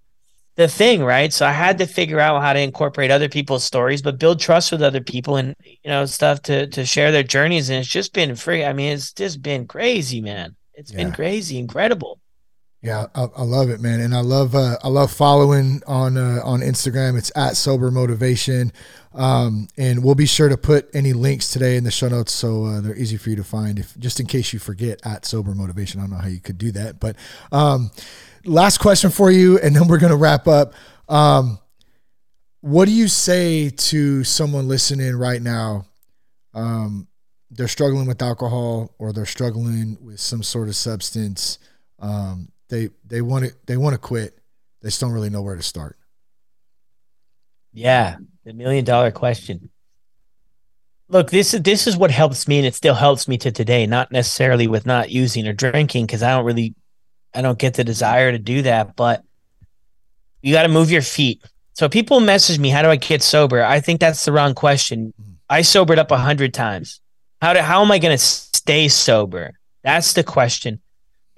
the 0.55 0.67
thing, 0.67 1.01
right? 1.01 1.31
So 1.31 1.45
I 1.45 1.53
had 1.53 1.77
to 1.77 1.87
figure 1.87 2.19
out 2.19 2.41
how 2.41 2.51
to 2.51 2.59
incorporate 2.59 3.11
other 3.11 3.29
people's 3.29 3.63
stories, 3.63 4.01
but 4.01 4.19
build 4.19 4.41
trust 4.41 4.73
with 4.73 4.81
other 4.81 4.99
people 4.99 5.37
and 5.37 5.55
you 5.63 5.89
know 5.89 6.05
stuff 6.05 6.41
to 6.43 6.67
to 6.67 6.85
share 6.85 7.11
their 7.11 7.23
journeys. 7.23 7.69
And 7.69 7.79
it's 7.79 7.87
just 7.87 8.13
been 8.13 8.35
free. 8.35 8.65
I 8.65 8.73
mean, 8.73 8.91
it's 8.91 9.13
just 9.13 9.41
been 9.41 9.67
crazy, 9.67 10.19
man. 10.19 10.55
It's 10.73 10.91
been 10.91 11.11
crazy, 11.11 11.57
incredible. 11.57 12.19
Yeah, 12.81 13.07
I, 13.13 13.27
I 13.35 13.43
love 13.43 13.69
it, 13.69 13.81
man, 13.81 13.99
and 13.99 14.15
I 14.15 14.21
love 14.21 14.55
uh, 14.55 14.77
I 14.81 14.87
love 14.87 15.11
following 15.11 15.81
on 15.85 16.15
uh, 16.15 16.39
on 16.45 16.61
Instagram. 16.61 17.17
It's 17.17 17.29
at 17.35 17.57
Sober 17.57 17.91
Motivation, 17.91 18.71
um, 19.13 19.67
and 19.77 20.01
we'll 20.01 20.15
be 20.15 20.25
sure 20.25 20.47
to 20.47 20.55
put 20.55 20.89
any 20.93 21.11
links 21.11 21.51
today 21.51 21.75
in 21.75 21.83
the 21.83 21.91
show 21.91 22.07
notes 22.07 22.31
so 22.31 22.63
uh, 22.63 22.79
they're 22.79 22.95
easy 22.95 23.17
for 23.17 23.31
you 23.31 23.35
to 23.35 23.43
find. 23.43 23.79
If 23.79 23.97
just 23.97 24.21
in 24.21 24.27
case 24.27 24.53
you 24.53 24.59
forget 24.59 25.05
at 25.05 25.25
Sober 25.25 25.53
Motivation, 25.53 25.99
I 25.99 26.03
don't 26.03 26.11
know 26.11 26.19
how 26.19 26.29
you 26.29 26.39
could 26.39 26.57
do 26.57 26.71
that, 26.71 27.01
but 27.01 27.17
um, 27.51 27.91
last 28.45 28.77
question 28.77 29.09
for 29.09 29.29
you, 29.29 29.59
and 29.59 29.75
then 29.75 29.89
we're 29.89 29.99
gonna 29.99 30.15
wrap 30.15 30.47
up. 30.47 30.73
Um, 31.09 31.59
what 32.61 32.85
do 32.85 32.91
you 32.91 33.09
say 33.09 33.71
to 33.71 34.23
someone 34.23 34.69
listening 34.69 35.17
right 35.17 35.41
now? 35.41 35.85
Um, 36.53 37.09
they're 37.51 37.67
struggling 37.67 38.07
with 38.07 38.21
alcohol 38.21 38.95
or 38.99 39.11
they're 39.11 39.25
struggling 39.25 39.97
with 40.01 40.19
some 40.21 40.43
sort 40.43 40.69
of 40.69 40.75
substance. 40.77 41.57
Um, 41.99 42.49
they 42.69 42.89
they 43.05 43.21
want 43.21 43.45
to 43.45 43.53
they 43.65 43.77
want 43.77 43.93
to 43.93 43.99
quit. 43.99 44.37
They 44.81 44.87
just 44.87 45.01
don't 45.01 45.11
really 45.11 45.29
know 45.29 45.41
where 45.41 45.55
to 45.55 45.61
start. 45.61 45.97
Yeah, 47.73 48.17
the 48.45 48.53
million 48.53 48.85
dollar 48.85 49.11
question. 49.11 49.69
Look, 51.07 51.31
this 51.31 51.53
is 51.53 51.61
this 51.63 51.87
is 51.87 51.97
what 51.97 52.11
helps 52.11 52.47
me, 52.47 52.57
and 52.57 52.67
it 52.67 52.75
still 52.75 52.93
helps 52.93 53.27
me 53.27 53.37
to 53.39 53.51
today. 53.51 53.85
Not 53.85 54.11
necessarily 54.11 54.67
with 54.67 54.85
not 54.85 55.09
using 55.09 55.47
or 55.47 55.53
drinking, 55.53 56.05
because 56.05 56.23
I 56.23 56.35
don't 56.35 56.45
really, 56.45 56.75
I 57.33 57.41
don't 57.41 57.59
get 57.59 57.73
the 57.73 57.83
desire 57.83 58.31
to 58.31 58.39
do 58.39 58.61
that. 58.61 58.95
But 58.95 59.23
you 60.41 60.53
got 60.53 60.63
to 60.63 60.69
move 60.69 60.91
your 60.91 61.01
feet. 61.01 61.43
So 61.73 61.89
people 61.89 62.19
message 62.19 62.59
me, 62.59 62.69
"How 62.69 62.83
do 62.83 62.89
I 62.89 62.95
get 62.95 63.23
sober?" 63.23 63.63
I 63.63 63.79
think 63.79 63.99
that's 63.99 64.23
the 64.25 64.31
wrong 64.31 64.53
question. 64.53 65.13
Mm-hmm. 65.19 65.33
I 65.49 65.63
sobered 65.63 65.97
up 65.97 66.11
a 66.11 66.17
hundred 66.17 66.53
times. 66.53 67.01
How 67.41 67.53
do 67.53 67.59
how 67.59 67.81
am 67.81 67.91
I 67.91 67.99
going 67.99 68.15
to 68.15 68.23
stay 68.23 68.87
sober? 68.87 69.53
That's 69.83 70.13
the 70.13 70.23
question, 70.23 70.81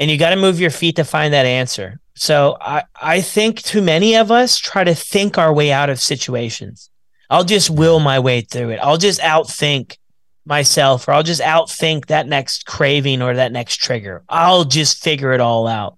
and 0.01 0.09
you 0.09 0.17
got 0.17 0.31
to 0.31 0.35
move 0.35 0.59
your 0.59 0.71
feet 0.71 0.95
to 0.95 1.03
find 1.03 1.31
that 1.31 1.45
answer. 1.45 1.99
So 2.15 2.57
I 2.59 2.83
I 2.99 3.21
think 3.21 3.61
too 3.61 3.83
many 3.83 4.15
of 4.15 4.31
us 4.31 4.57
try 4.57 4.83
to 4.83 4.95
think 4.95 5.37
our 5.37 5.53
way 5.53 5.71
out 5.71 5.91
of 5.91 6.01
situations. 6.01 6.89
I'll 7.29 7.43
just 7.43 7.69
will 7.69 7.99
my 7.99 8.19
way 8.19 8.41
through 8.41 8.71
it. 8.71 8.79
I'll 8.81 8.97
just 8.97 9.21
outthink 9.21 9.97
myself, 10.43 11.07
or 11.07 11.11
I'll 11.11 11.23
just 11.23 11.39
outthink 11.39 12.07
that 12.07 12.27
next 12.27 12.65
craving 12.65 13.21
or 13.21 13.35
that 13.35 13.51
next 13.51 13.77
trigger. 13.77 14.23
I'll 14.27 14.65
just 14.65 15.03
figure 15.03 15.33
it 15.33 15.39
all 15.39 15.67
out. 15.67 15.97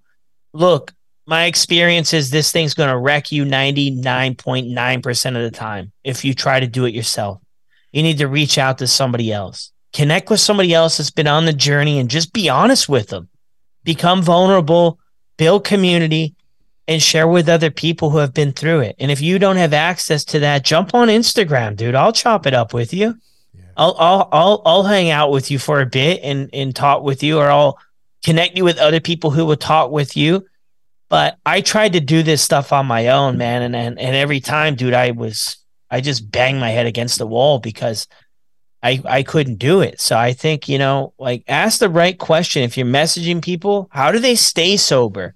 Look, 0.52 0.92
my 1.26 1.46
experience 1.46 2.12
is 2.12 2.28
this 2.28 2.52
thing's 2.52 2.74
going 2.74 2.90
to 2.90 2.98
wreck 2.98 3.32
you 3.32 3.46
99.9% 3.46 5.26
of 5.28 5.42
the 5.42 5.50
time 5.50 5.92
if 6.04 6.26
you 6.26 6.34
try 6.34 6.60
to 6.60 6.66
do 6.66 6.84
it 6.84 6.92
yourself. 6.92 7.40
You 7.90 8.02
need 8.02 8.18
to 8.18 8.28
reach 8.28 8.58
out 8.58 8.76
to 8.78 8.86
somebody 8.86 9.32
else. 9.32 9.72
Connect 9.94 10.28
with 10.28 10.40
somebody 10.40 10.74
else 10.74 10.98
that's 10.98 11.10
been 11.10 11.26
on 11.26 11.46
the 11.46 11.54
journey 11.54 11.98
and 11.98 12.10
just 12.10 12.34
be 12.34 12.50
honest 12.50 12.86
with 12.86 13.08
them. 13.08 13.30
Become 13.84 14.22
vulnerable, 14.22 14.98
build 15.36 15.64
community, 15.64 16.34
and 16.86 17.02
share 17.02 17.28
with 17.28 17.48
other 17.48 17.70
people 17.70 18.10
who 18.10 18.18
have 18.18 18.34
been 18.34 18.52
through 18.52 18.80
it. 18.80 18.96
And 18.98 19.10
if 19.10 19.20
you 19.20 19.38
don't 19.38 19.56
have 19.56 19.72
access 19.72 20.24
to 20.26 20.38
that, 20.40 20.64
jump 20.64 20.94
on 20.94 21.08
Instagram, 21.08 21.76
dude. 21.76 21.94
I'll 21.94 22.12
chop 22.12 22.46
it 22.46 22.54
up 22.54 22.74
with 22.74 22.92
you. 22.92 23.18
Yeah. 23.54 23.62
I'll 23.76 23.96
I'll 23.98 24.28
I'll 24.32 24.62
I'll 24.64 24.82
hang 24.82 25.10
out 25.10 25.30
with 25.30 25.50
you 25.50 25.58
for 25.58 25.80
a 25.80 25.86
bit 25.86 26.20
and 26.22 26.50
and 26.52 26.74
talk 26.74 27.02
with 27.02 27.22
you, 27.22 27.38
or 27.38 27.50
I'll 27.50 27.78
connect 28.22 28.56
you 28.56 28.64
with 28.64 28.78
other 28.78 29.00
people 29.00 29.30
who 29.30 29.46
will 29.46 29.56
talk 29.56 29.90
with 29.90 30.16
you. 30.16 30.46
But 31.08 31.38
I 31.46 31.60
tried 31.60 31.92
to 31.92 32.00
do 32.00 32.22
this 32.22 32.42
stuff 32.42 32.72
on 32.72 32.86
my 32.86 33.08
own, 33.08 33.38
man, 33.38 33.62
and 33.62 33.76
and, 33.76 33.98
and 33.98 34.16
every 34.16 34.40
time, 34.40 34.74
dude, 34.74 34.94
I 34.94 35.12
was 35.12 35.56
I 35.90 36.00
just 36.00 36.30
banged 36.30 36.60
my 36.60 36.70
head 36.70 36.86
against 36.86 37.18
the 37.18 37.26
wall 37.26 37.58
because 37.58 38.08
I 38.84 39.00
I 39.06 39.22
couldn't 39.22 39.56
do 39.56 39.80
it. 39.80 39.98
So 40.00 40.16
I 40.16 40.34
think, 40.34 40.68
you 40.68 40.78
know, 40.78 41.14
like 41.18 41.42
ask 41.48 41.80
the 41.80 41.88
right 41.88 42.16
question. 42.18 42.62
If 42.62 42.76
you're 42.76 42.86
messaging 42.86 43.42
people, 43.42 43.88
how 43.90 44.12
do 44.12 44.18
they 44.18 44.34
stay 44.34 44.76
sober? 44.76 45.34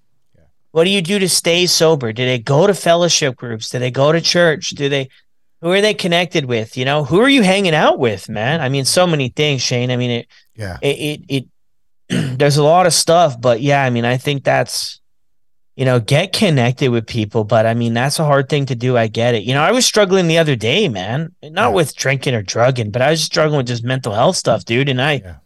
What 0.73 0.85
do 0.85 0.91
you 0.91 1.01
do 1.01 1.19
to 1.19 1.29
stay 1.29 1.65
sober? 1.67 2.13
Do 2.13 2.27
they 2.27 2.39
go 2.39 2.67
to 2.67 2.75
fellowship 2.75 3.37
groups? 3.37 3.71
Do 3.71 3.79
they 3.79 3.91
go 3.91 4.13
to 4.13 4.21
church? 4.21 4.71
Do 4.71 4.91
they 4.91 5.09
who 5.63 5.73
are 5.73 5.81
they 5.81 5.95
connected 5.95 6.45
with? 6.45 6.77
You 6.77 6.85
know, 6.85 7.05
who 7.05 7.21
are 7.21 7.29
you 7.29 7.43
hanging 7.43 7.75
out 7.75 7.99
with, 7.99 8.29
man? 8.29 8.61
I 8.61 8.69
mean, 8.69 8.85
so 8.85 9.07
many 9.07 9.31
things, 9.31 9.63
Shane. 9.63 9.91
I 9.91 9.97
mean, 9.97 10.11
it 10.11 10.27
yeah, 10.55 10.77
it 10.83 11.23
it, 11.31 11.47
it 12.09 12.39
there's 12.39 12.59
a 12.59 12.63
lot 12.63 12.87
of 12.87 12.93
stuff, 12.93 13.41
but 13.41 13.63
yeah, 13.63 13.83
I 13.83 13.89
mean, 13.89 14.05
I 14.05 14.19
think 14.19 14.45
that's 14.45 15.01
you 15.79 15.85
know, 15.85 16.01
get 16.01 16.33
connected 16.33 16.91
with 16.91 17.07
people, 17.07 17.45
but 17.45 17.65
I 17.65 17.73
mean, 17.73 17.95
that's 17.95 18.19
a 18.19 18.25
hard 18.25 18.49
thing 18.49 18.67
to 18.67 18.75
do. 18.75 18.97
I 18.97 19.07
get 19.07 19.37
it. 19.37 19.45
You 19.45 19.55
know, 19.55 19.63
I 19.63 19.71
was 19.71 19.87
struggling 19.87 20.27
the 20.27 20.39
other 20.39 20.57
day, 20.57 20.89
man, 20.89 21.33
not 21.41 21.69
yeah. 21.69 21.69
with 21.69 21.95
drinking 21.95 22.35
or 22.35 22.43
drugging, 22.43 22.91
but 22.91 23.01
I 23.01 23.11
was 23.11 23.23
struggling 23.23 23.59
with 23.59 23.69
just 23.69 23.85
mental 23.85 24.13
health 24.13 24.35
stuff, 24.35 24.65
dude. 24.65 24.89
And 24.89 25.01
I, 25.01 25.13
yeah. 25.13 25.37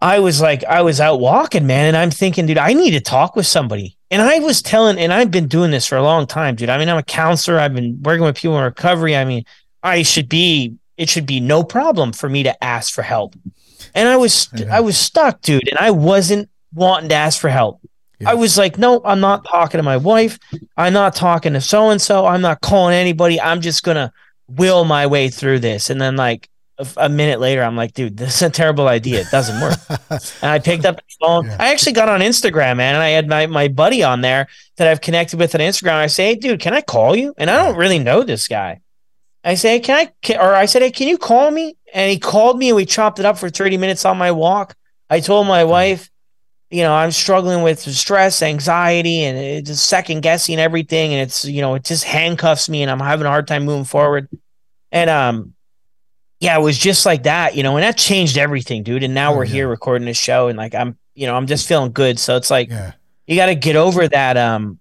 I 0.00 0.20
was 0.20 0.40
like, 0.40 0.62
I 0.62 0.82
was 0.82 1.00
out 1.00 1.18
walking, 1.18 1.66
man, 1.66 1.86
and 1.86 1.96
I'm 1.96 2.12
thinking, 2.12 2.46
dude, 2.46 2.56
I 2.56 2.72
need 2.72 2.92
to 2.92 3.00
talk 3.00 3.34
with 3.34 3.48
somebody. 3.48 3.98
And 4.12 4.22
I 4.22 4.38
was 4.38 4.62
telling, 4.62 4.96
and 4.96 5.12
I've 5.12 5.32
been 5.32 5.48
doing 5.48 5.72
this 5.72 5.86
for 5.86 5.96
a 5.96 6.04
long 6.04 6.28
time, 6.28 6.54
dude. 6.54 6.68
I 6.68 6.78
mean, 6.78 6.88
I'm 6.88 6.96
a 6.96 7.02
counselor. 7.02 7.58
I've 7.58 7.74
been 7.74 8.00
working 8.04 8.22
with 8.22 8.36
people 8.36 8.56
in 8.58 8.62
recovery. 8.62 9.16
I 9.16 9.24
mean, 9.24 9.42
I 9.82 10.04
should 10.04 10.28
be, 10.28 10.76
it 10.96 11.08
should 11.08 11.26
be 11.26 11.40
no 11.40 11.64
problem 11.64 12.12
for 12.12 12.28
me 12.28 12.44
to 12.44 12.64
ask 12.64 12.94
for 12.94 13.02
help. 13.02 13.34
And 13.92 14.08
I 14.08 14.18
was, 14.18 14.48
yeah. 14.54 14.66
I 14.70 14.78
was 14.78 14.96
stuck, 14.96 15.40
dude, 15.40 15.66
and 15.68 15.80
I 15.80 15.90
wasn't 15.90 16.48
wanting 16.72 17.08
to 17.08 17.16
ask 17.16 17.40
for 17.40 17.50
help. 17.50 17.80
Yeah. 18.20 18.30
I 18.30 18.34
was 18.34 18.58
like, 18.58 18.78
no, 18.78 19.00
I'm 19.04 19.20
not 19.20 19.44
talking 19.44 19.78
to 19.78 19.82
my 19.82 19.96
wife. 19.96 20.38
I'm 20.76 20.92
not 20.92 21.14
talking 21.14 21.52
to 21.52 21.60
so 21.60 21.90
and 21.90 22.02
so. 22.02 22.26
I'm 22.26 22.40
not 22.40 22.60
calling 22.60 22.94
anybody. 22.94 23.40
I'm 23.40 23.60
just 23.60 23.82
gonna 23.82 24.12
will 24.48 24.84
my 24.84 25.06
way 25.06 25.28
through 25.28 25.60
this. 25.60 25.90
And 25.90 26.00
then 26.00 26.16
like 26.16 26.48
a 26.96 27.08
minute 27.08 27.40
later, 27.40 27.62
I'm 27.62 27.76
like, 27.76 27.92
dude, 27.94 28.16
this 28.16 28.36
is 28.36 28.42
a 28.42 28.50
terrible 28.50 28.88
idea. 28.88 29.20
It 29.20 29.30
doesn't 29.30 29.60
work. 29.60 29.78
and 30.10 30.50
I 30.50 30.58
picked 30.58 30.84
up 30.84 30.96
the 30.96 31.02
phone. 31.20 31.46
Yeah. 31.46 31.56
I 31.60 31.72
actually 31.72 31.92
got 31.92 32.08
on 32.08 32.20
Instagram, 32.20 32.76
man, 32.76 32.94
and 32.94 33.02
I 33.02 33.10
had 33.10 33.28
my, 33.28 33.46
my 33.46 33.68
buddy 33.68 34.02
on 34.02 34.20
there 34.20 34.48
that 34.76 34.88
I've 34.88 35.00
connected 35.00 35.38
with 35.38 35.54
on 35.54 35.60
Instagram. 35.60 35.94
I 35.94 36.06
say, 36.06 36.26
hey, 36.26 36.34
dude, 36.36 36.60
can 36.60 36.74
I 36.74 36.80
call 36.80 37.16
you? 37.16 37.34
And 37.38 37.50
I 37.50 37.64
don't 37.64 37.76
really 37.76 37.98
know 37.98 38.22
this 38.22 38.48
guy. 38.48 38.80
I 39.44 39.54
say, 39.54 39.80
can 39.80 39.96
I, 39.96 40.12
can, 40.22 40.40
or 40.40 40.54
I 40.54 40.66
said, 40.66 40.82
hey, 40.82 40.90
can 40.90 41.08
you 41.08 41.18
call 41.18 41.50
me? 41.50 41.76
And 41.94 42.10
he 42.10 42.18
called 42.18 42.58
me 42.58 42.68
and 42.68 42.76
we 42.76 42.84
chopped 42.84 43.18
it 43.18 43.24
up 43.24 43.38
for 43.38 43.48
30 43.48 43.76
minutes 43.76 44.04
on 44.04 44.18
my 44.18 44.32
walk. 44.32 44.74
I 45.08 45.20
told 45.20 45.46
my 45.46 45.64
wife, 45.64 46.10
you 46.70 46.82
know, 46.82 46.94
I'm 46.94 47.12
struggling 47.12 47.62
with 47.62 47.80
stress, 47.80 48.42
anxiety, 48.42 49.24
and 49.24 49.64
just 49.64 49.88
second 49.88 50.20
guessing 50.20 50.58
everything. 50.58 51.14
And 51.14 51.22
it's, 51.22 51.44
you 51.44 51.62
know, 51.62 51.74
it 51.74 51.84
just 51.84 52.04
handcuffs 52.04 52.68
me 52.68 52.82
and 52.82 52.90
I'm 52.90 53.00
having 53.00 53.26
a 53.26 53.30
hard 53.30 53.48
time 53.48 53.64
moving 53.64 53.84
forward. 53.84 54.28
And, 54.92 55.08
um, 55.08 55.54
yeah, 56.40 56.56
it 56.58 56.62
was 56.62 56.78
just 56.78 57.04
like 57.04 57.24
that, 57.24 57.56
you 57.56 57.62
know, 57.62 57.76
and 57.76 57.82
that 57.82 57.96
changed 57.96 58.38
everything, 58.38 58.82
dude. 58.82 59.02
And 59.02 59.14
now 59.14 59.32
oh, 59.32 59.38
we're 59.38 59.44
yeah. 59.44 59.52
here 59.52 59.68
recording 59.68 60.06
this 60.06 60.16
show, 60.16 60.48
and 60.48 60.56
like 60.56 60.74
I'm, 60.74 60.96
you 61.14 61.26
know, 61.26 61.34
I'm 61.34 61.46
just 61.46 61.66
feeling 61.66 61.90
good. 61.90 62.18
So 62.18 62.36
it's 62.36 62.50
like 62.50 62.70
yeah. 62.70 62.92
you 63.26 63.34
got 63.34 63.46
to 63.46 63.56
get 63.56 63.74
over 63.74 64.06
that, 64.06 64.36
um, 64.36 64.78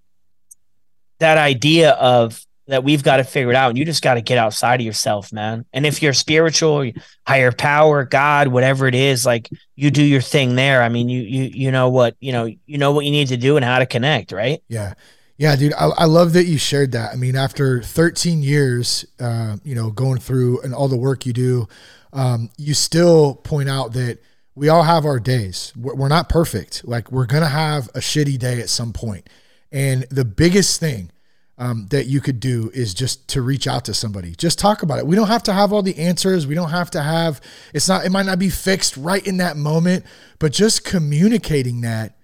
that 1.20 1.40
idea 1.40 1.92
of 1.94 2.46
that 2.68 2.84
we've 2.84 3.04
got 3.04 3.18
to 3.18 3.24
figure 3.24 3.50
it 3.50 3.56
out, 3.56 3.70
and 3.70 3.78
you 3.78 3.86
just 3.86 4.04
got 4.04 4.16
to 4.16 4.22
get 4.22 4.38
outside 4.38 4.80
of 4.80 4.86
yourself, 4.86 5.32
man. 5.32 5.66
And 5.74 5.86
if 5.86 6.02
you're 6.02 6.14
spiritual, 6.14 6.92
higher 7.26 7.52
power, 7.52 8.06
God, 8.06 8.50
whatever 8.50 8.88
it 8.88 8.96
is, 8.96 9.26
like 9.26 9.50
you 9.76 9.90
do 9.90 10.04
your 10.04 10.22
thing 10.22 10.56
there. 10.56 10.84
I 10.84 10.90
mean, 10.90 11.10
you 11.10 11.22
you 11.22 11.44
you 11.54 11.72
know 11.72 11.90
what 11.90 12.16
you 12.20 12.32
know 12.32 12.46
you 12.46 12.78
know 12.78 12.92
what 12.92 13.06
you 13.06 13.12
need 13.12 13.30
to 13.30 13.38
do 13.38 13.56
and 13.56 13.66
how 13.66 13.80
to 13.80 13.86
connect, 13.86 14.32
right? 14.32 14.62
Yeah. 14.68 14.94
Yeah, 15.40 15.56
dude, 15.56 15.74
I, 15.74 15.90
I, 15.90 16.06
love 16.06 16.34
that 16.34 16.46
you 16.46 16.58
shared 16.58 16.94
that. 16.94 17.14
I 17.14 17.16
mean, 17.16 17.36
after 17.36 17.84
13 17.84 18.42
years, 18.42 19.06
uh, 19.20 19.58
you 19.64 19.76
know, 19.76 19.92
going 19.92 20.18
through 20.18 20.62
and 20.62 20.74
all 20.74 20.88
the 20.88 20.98
work 20.98 21.28
you 21.28 21.34
do, 21.34 21.68
um, 22.12 22.50
you 22.58 22.74
still 22.74 23.36
point 23.36 23.70
out 23.70 23.94
that 23.94 24.18
we 24.56 24.68
all 24.68 24.82
have 24.82 25.06
our 25.06 25.20
days. 25.20 25.72
We're, 25.78 25.94
we're 25.94 26.08
not 26.08 26.28
perfect. 26.28 26.88
Like 26.88 27.12
we're 27.12 27.28
gonna 27.28 27.50
have 27.50 27.88
a 27.90 28.00
shitty 28.00 28.40
day 28.40 28.60
at 28.60 28.70
some 28.70 28.94
point, 28.94 29.30
and 29.72 30.04
the 30.10 30.26
biggest 30.26 30.80
thing 30.80 31.12
um, 31.58 31.88
that 31.90 32.06
you 32.06 32.22
could 32.22 32.40
do 32.40 32.70
is 32.74 32.94
just 32.94 33.28
to 33.30 33.42
reach 33.42 33.68
out 33.68 33.86
to 33.86 33.94
somebody. 33.94 34.36
Just 34.36 34.60
talk 34.60 34.84
about 34.84 35.00
it. 35.00 35.08
We 35.08 35.16
don't 35.16 35.28
have 35.28 35.44
to 35.44 35.54
have 35.54 35.74
all 35.74 35.82
the 35.82 35.98
answers. 35.98 36.46
We 36.46 36.56
don't 36.56 36.70
have 36.70 36.92
to 36.92 37.02
have. 37.02 37.42
It's 37.74 37.88
not. 37.88 38.06
It 38.06 38.12
might 38.12 38.26
not 38.26 38.40
be 38.40 38.50
fixed 38.50 38.96
right 38.98 39.26
in 39.26 39.38
that 39.38 39.58
moment, 39.58 40.06
but 40.40 40.52
just 40.52 40.84
communicating 40.84 41.82
that 41.82 42.18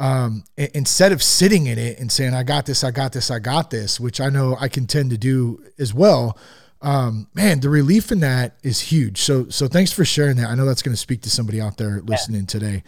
um, 0.00 0.44
instead 0.56 1.12
of 1.12 1.22
sitting 1.22 1.66
in 1.66 1.78
it 1.78 1.98
and 1.98 2.10
saying, 2.10 2.32
I 2.32 2.42
got 2.42 2.64
this, 2.64 2.82
I 2.82 2.90
got 2.90 3.12
this, 3.12 3.30
I 3.30 3.38
got 3.38 3.70
this, 3.70 4.00
which 4.00 4.18
I 4.18 4.30
know 4.30 4.56
I 4.58 4.68
can 4.68 4.86
tend 4.86 5.10
to 5.10 5.18
do 5.18 5.62
as 5.78 5.92
well. 5.92 6.38
Um, 6.82 7.28
man, 7.34 7.60
the 7.60 7.68
relief 7.68 8.10
in 8.10 8.20
that 8.20 8.54
is 8.62 8.80
huge. 8.80 9.20
So, 9.20 9.48
so 9.48 9.68
thanks 9.68 9.92
for 9.92 10.04
sharing 10.04 10.36
that. 10.36 10.48
I 10.48 10.54
know 10.54 10.64
that's 10.64 10.82
going 10.82 10.94
to 10.94 11.00
speak 11.00 11.20
to 11.22 11.30
somebody 11.30 11.60
out 11.60 11.76
there 11.76 12.00
listening 12.00 12.42
yeah. 12.42 12.46
today. 12.46 12.82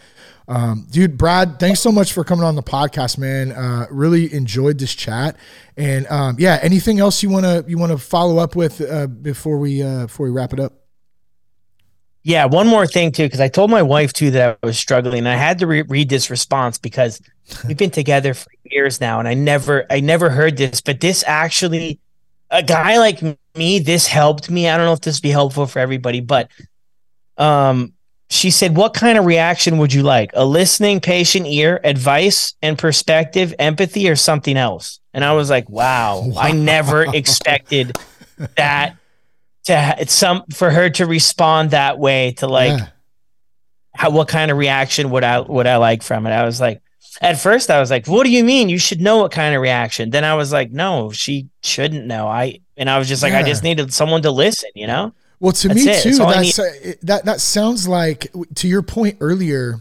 Um, 0.47 0.87
dude, 0.89 1.17
Brad, 1.17 1.59
thanks 1.59 1.79
so 1.79 1.91
much 1.91 2.11
for 2.11 2.23
coming 2.23 2.43
on 2.43 2.55
the 2.55 2.63
podcast, 2.63 3.17
man. 3.17 3.51
Uh, 3.51 3.85
really 3.91 4.33
enjoyed 4.33 4.79
this 4.79 4.95
chat. 4.95 5.37
And, 5.77 6.07
um, 6.07 6.37
yeah, 6.39 6.59
anything 6.61 6.99
else 6.99 7.21
you 7.21 7.29
want 7.29 7.45
to, 7.45 7.63
you 7.67 7.77
want 7.77 7.91
to 7.91 7.99
follow 7.99 8.39
up 8.39 8.55
with, 8.55 8.81
uh, 8.81 9.07
before 9.07 9.57
we, 9.57 9.83
uh, 9.83 10.07
before 10.07 10.25
we 10.25 10.31
wrap 10.31 10.53
it 10.53 10.59
up? 10.59 10.73
Yeah, 12.23 12.45
one 12.45 12.67
more 12.67 12.87
thing 12.87 13.11
too, 13.11 13.23
because 13.23 13.41
I 13.41 13.49
told 13.49 13.69
my 13.69 13.81
wife 13.81 14.13
too 14.13 14.31
that 14.31 14.57
I 14.63 14.65
was 14.65 14.77
struggling. 14.77 15.27
I 15.27 15.35
had 15.35 15.59
to 15.59 15.67
re- 15.67 15.81
read 15.83 16.07
this 16.07 16.29
response 16.29 16.77
because 16.77 17.21
we've 17.67 17.77
been 17.77 17.91
together 17.91 18.33
for 18.33 18.49
years 18.63 19.01
now, 19.01 19.19
and 19.19 19.27
I 19.27 19.33
never, 19.33 19.85
I 19.89 19.99
never 19.99 20.29
heard 20.29 20.57
this. 20.57 20.79
But 20.79 21.01
this 21.01 21.23
actually, 21.27 21.99
a 22.53 22.63
guy 22.63 22.97
like 22.99 23.21
me, 23.55 23.79
this 23.79 24.07
helped 24.07 24.49
me. 24.49 24.69
I 24.69 24.77
don't 24.77 24.85
know 24.85 24.93
if 24.93 25.01
this 25.01 25.17
would 25.17 25.23
be 25.23 25.29
helpful 25.29 25.67
for 25.67 25.79
everybody, 25.79 26.21
but 26.21 26.49
um, 27.37 27.93
she 28.29 28.51
said, 28.51 28.77
"What 28.77 28.93
kind 28.93 29.17
of 29.17 29.25
reaction 29.25 29.79
would 29.79 29.91
you 29.91 30.03
like? 30.03 30.31
A 30.33 30.45
listening, 30.45 31.01
patient 31.01 31.47
ear, 31.47 31.81
advice 31.83 32.53
and 32.61 32.77
perspective, 32.77 33.53
empathy, 33.59 34.09
or 34.09 34.15
something 34.15 34.55
else?" 34.55 34.99
And 35.13 35.25
I 35.25 35.33
was 35.33 35.49
like, 35.49 35.69
"Wow, 35.69 36.21
wow. 36.27 36.41
I 36.41 36.51
never 36.51 37.03
expected 37.13 37.97
that." 38.55 38.95
to 39.65 39.95
it's 39.99 40.13
some 40.13 40.43
for 40.53 40.69
her 40.69 40.89
to 40.89 41.05
respond 41.05 41.71
that 41.71 41.97
way 41.97 42.31
to 42.33 42.47
like 42.47 42.77
yeah. 42.77 42.87
how 43.95 44.09
what 44.09 44.27
kind 44.27 44.51
of 44.51 44.57
reaction 44.57 45.09
would 45.11 45.23
I 45.23 45.39
would 45.39 45.67
I 45.67 45.77
like 45.77 46.03
from 46.03 46.27
it? 46.27 46.31
I 46.31 46.43
was 46.45 46.59
like 46.59 46.81
at 47.21 47.39
first 47.39 47.69
I 47.69 47.79
was 47.79 47.89
like, 47.91 48.07
what 48.07 48.23
do 48.23 48.31
you 48.31 48.43
mean? 48.43 48.69
You 48.69 48.77
should 48.77 49.01
know 49.01 49.17
what 49.17 49.31
kind 49.31 49.55
of 49.55 49.61
reaction. 49.61 50.09
Then 50.09 50.23
I 50.23 50.35
was 50.35 50.51
like, 50.51 50.71
no, 50.71 51.11
she 51.11 51.49
shouldn't 51.61 52.05
know. 52.05 52.27
I 52.27 52.59
and 52.77 52.89
I 52.89 52.97
was 52.97 53.07
just 53.07 53.23
like, 53.23 53.33
yeah. 53.33 53.39
I 53.39 53.43
just 53.43 53.63
needed 53.63 53.93
someone 53.93 54.21
to 54.23 54.31
listen, 54.31 54.69
you 54.75 54.87
know? 54.87 55.13
Well, 55.39 55.51
to 55.51 55.67
that's 55.67 55.85
me 55.85 55.91
it. 55.91 56.03
too, 56.03 56.17
that's, 56.17 56.59
uh, 56.59 56.93
that 57.03 57.25
that 57.25 57.41
sounds 57.41 57.87
like 57.87 58.31
to 58.55 58.67
your 58.67 58.81
point 58.81 59.17
earlier 59.19 59.75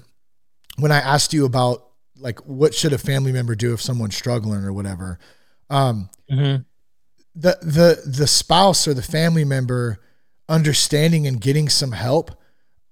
when 0.79 0.91
I 0.91 0.99
asked 0.99 1.33
you 1.33 1.45
about 1.45 1.87
like 2.19 2.41
what 2.41 2.75
should 2.75 2.93
a 2.93 2.99
family 2.99 3.33
member 3.33 3.55
do 3.55 3.73
if 3.73 3.81
someone's 3.81 4.17
struggling 4.17 4.65
or 4.65 4.73
whatever. 4.73 5.19
Um, 5.71 6.11
mm-hmm 6.31 6.63
the 7.35 7.59
the 7.63 8.11
the 8.11 8.27
spouse 8.27 8.87
or 8.87 8.95
the 8.95 9.03
family 9.03 9.45
member 9.45 9.99
understanding 10.49 11.27
and 11.27 11.41
getting 11.41 11.69
some 11.69 11.93
help 11.93 12.31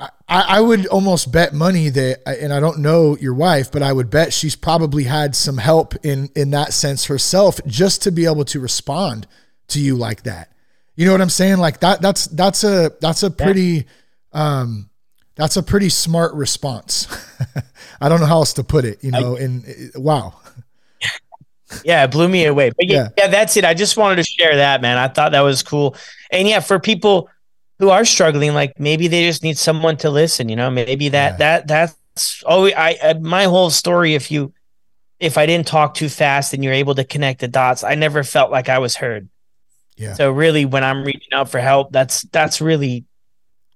I, 0.01 0.11
I 0.29 0.61
would 0.61 0.87
almost 0.87 1.31
bet 1.31 1.53
money 1.53 1.91
that 1.91 2.21
and 2.27 2.53
i 2.53 2.61
don't 2.61 2.79
know 2.79 3.17
your 3.19 3.35
wife 3.35 3.71
but 3.71 3.83
i 3.83 3.93
would 3.93 4.09
bet 4.09 4.33
she's 4.33 4.57
probably 4.57 5.05
had 5.05 5.37
some 5.37 5.59
help 5.59 5.95
in 6.05 6.31
in 6.35 6.51
that 6.51 6.73
sense 6.73 7.05
herself 7.07 7.61
just 7.67 8.03
to 8.03 8.13
be 8.13 8.25
able 8.25 8.45
to 8.47 8.61
respond 8.61 9.27
to 9.69 9.81
you 9.81 9.97
like 9.97 10.23
that 10.23 10.53
you 10.97 11.05
know 11.05 11.13
what 11.13 11.21
i'm 11.21 11.29
saying 11.29 11.59
like 11.59 11.81
that 11.81 12.01
that's 12.01 12.27
that's 12.29 12.65
a 12.65 12.93
that's 13.01 13.23
a 13.23 13.31
pretty 13.31 13.87
yeah. 14.35 14.61
um 14.61 14.89
that's 15.37 15.57
a 15.57 15.63
pretty 15.63 15.89
smart 15.89 16.33
response 16.35 17.07
i 18.01 18.09
don't 18.09 18.21
know 18.21 18.27
how 18.27 18.39
else 18.39 18.55
to 18.55 18.65
put 18.65 18.85
it 18.85 19.05
you 19.05 19.11
know 19.11 19.37
I, 19.37 19.41
and 19.41 19.93
wow 19.97 20.35
yeah, 21.85 22.05
it 22.05 22.11
blew 22.11 22.29
me 22.29 22.47
away. 22.47 22.71
But 22.77 22.89
yeah, 22.89 22.97
yeah, 22.97 23.09
yeah, 23.17 23.29
that's 23.29 23.57
it. 23.57 23.65
I 23.65 23.75
just 23.75 23.97
wanted 23.97 24.17
to 24.17 24.25
share 24.25 24.57
that, 24.57 24.83
man. 24.83 24.99
I 24.99 25.09
thought 25.09 25.33
that 25.33 25.41
was 25.41 25.63
cool. 25.63 25.97
And 26.31 26.49
yeah, 26.49 26.61
for 26.61 26.79
people 26.79 27.29
who 27.81 27.89
are 27.89 28.05
struggling, 28.05 28.52
like 28.52 28.78
maybe 28.78 29.09
they 29.09 29.27
just 29.27 29.43
need 29.43 29.57
someone 29.57 29.97
to 29.97 30.11
listen, 30.11 30.51
you 30.51 30.55
know, 30.55 30.70
maybe 30.70 31.09
that, 31.09 31.32
yeah. 31.32 31.36
that, 31.39 31.66
that's, 31.66 32.44
oh, 32.47 32.66
I, 32.66 32.98
I, 33.02 33.15
my 33.15 33.44
whole 33.44 33.70
story, 33.70 34.15
if 34.15 34.31
you, 34.31 34.52
if 35.19 35.39
I 35.39 35.47
didn't 35.47 35.66
talk 35.66 35.94
too 35.94 36.11
fast 36.11 36.52
and 36.52 36.62
you're 36.62 36.74
able 36.74 36.94
to 36.94 37.05
connect 37.05 37.40
the 37.40 37.48
dots, 37.48 37.82
I 37.82 37.94
never 37.94 38.23
felt 38.23 38.51
like 38.51 38.69
I 38.69 38.78
was 38.78 38.97
heard. 38.97 39.31
Yeah. 39.97 40.12
So 40.12 40.31
really, 40.31 40.66
when 40.66 40.85
I'm 40.85 41.02
reaching 41.02 41.32
out 41.32 41.51
for 41.51 41.59
help, 41.59 41.90
that's, 41.90 42.20
that's 42.24 42.61
really 42.61 43.07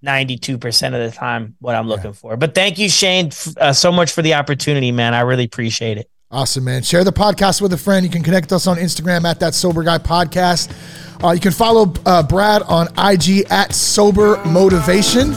92% 0.04 0.86
of 0.88 1.10
the 1.10 1.16
time 1.16 1.56
what 1.60 1.74
I'm 1.74 1.88
looking 1.88 2.06
yeah. 2.06 2.12
for. 2.12 2.36
But 2.36 2.54
thank 2.54 2.78
you, 2.78 2.90
Shane, 2.90 3.30
uh, 3.58 3.72
so 3.72 3.90
much 3.90 4.12
for 4.12 4.20
the 4.20 4.34
opportunity, 4.34 4.92
man. 4.92 5.14
I 5.14 5.20
really 5.20 5.44
appreciate 5.44 5.96
it. 5.96 6.10
Awesome, 6.30 6.64
man. 6.64 6.82
Share 6.82 7.04
the 7.04 7.12
podcast 7.12 7.62
with 7.62 7.72
a 7.72 7.78
friend. 7.78 8.04
You 8.04 8.10
can 8.10 8.22
connect 8.22 8.52
us 8.52 8.66
on 8.66 8.76
Instagram 8.76 9.24
at 9.24 9.40
that 9.40 9.54
sober 9.54 9.82
guy 9.82 9.98
podcast. 9.98 10.72
Uh, 11.24 11.32
you 11.32 11.40
can 11.40 11.52
follow 11.52 11.90
uh, 12.04 12.22
Brad 12.22 12.60
on 12.64 12.86
IG 12.98 13.46
at 13.50 13.74
sober 13.74 14.36
motivation. 14.44 15.30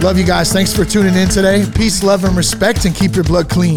Love 0.00 0.16
you 0.16 0.24
guys. 0.24 0.52
Thanks 0.52 0.72
for 0.72 0.84
tuning 0.84 1.16
in 1.16 1.28
today. 1.28 1.66
Peace, 1.74 2.04
love, 2.04 2.24
and 2.24 2.36
respect, 2.36 2.84
and 2.84 2.94
keep 2.94 3.16
your 3.16 3.24
blood 3.24 3.50
clean. 3.50 3.76